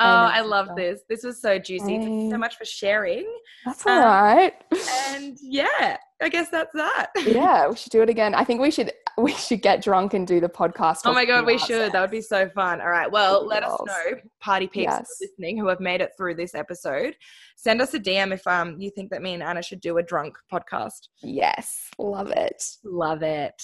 Oh, 0.00 0.04
I, 0.04 0.42
love 0.42 0.76
this. 0.76 1.00
This 1.08 1.24
was 1.24 1.40
so 1.40 1.58
juicy. 1.58 1.98
Thank 1.98 2.04
you 2.04 2.30
so 2.30 2.38
much 2.38 2.56
for 2.56 2.64
sharing. 2.64 3.26
That's 3.64 3.84
all 3.84 3.98
um, 3.98 4.04
right. 4.04 4.52
And 5.08 5.36
yeah, 5.42 5.96
I 6.22 6.28
guess 6.28 6.50
that's 6.50 6.72
that. 6.74 7.10
yeah, 7.26 7.66
we 7.68 7.74
should 7.76 7.90
do 7.90 8.02
it 8.02 8.08
again. 8.08 8.34
I 8.34 8.44
think 8.44 8.60
we 8.60 8.70
should 8.70 8.92
we 9.16 9.32
should 9.32 9.60
get 9.60 9.82
drunk 9.82 10.14
and 10.14 10.26
do 10.26 10.40
the 10.40 10.48
podcast. 10.48 11.00
Oh 11.04 11.12
my 11.12 11.24
god, 11.24 11.44
we 11.44 11.58
should. 11.58 11.92
That 11.92 12.00
would 12.00 12.12
be 12.12 12.20
so 12.20 12.48
fun. 12.50 12.80
All 12.80 12.90
right. 12.90 13.10
Well, 13.10 13.44
let 13.44 13.64
us 13.64 13.76
know, 13.84 14.20
party 14.40 14.68
peeps 14.68 14.92
yes. 14.92 15.16
listening 15.20 15.58
who 15.58 15.66
have 15.66 15.80
made 15.80 16.00
it 16.00 16.12
through 16.16 16.36
this 16.36 16.54
episode. 16.54 17.16
Send 17.56 17.82
us 17.82 17.94
a 17.94 17.98
DM 17.98 18.32
if 18.32 18.46
um 18.46 18.76
you 18.78 18.90
think 18.90 19.10
that 19.10 19.22
me 19.22 19.34
and 19.34 19.42
Anna 19.42 19.62
should 19.62 19.80
do 19.80 19.98
a 19.98 20.02
drunk 20.02 20.38
podcast. 20.52 21.08
Yes, 21.22 21.90
love 21.98 22.30
it. 22.30 22.64
Love 22.84 23.22
it. 23.22 23.62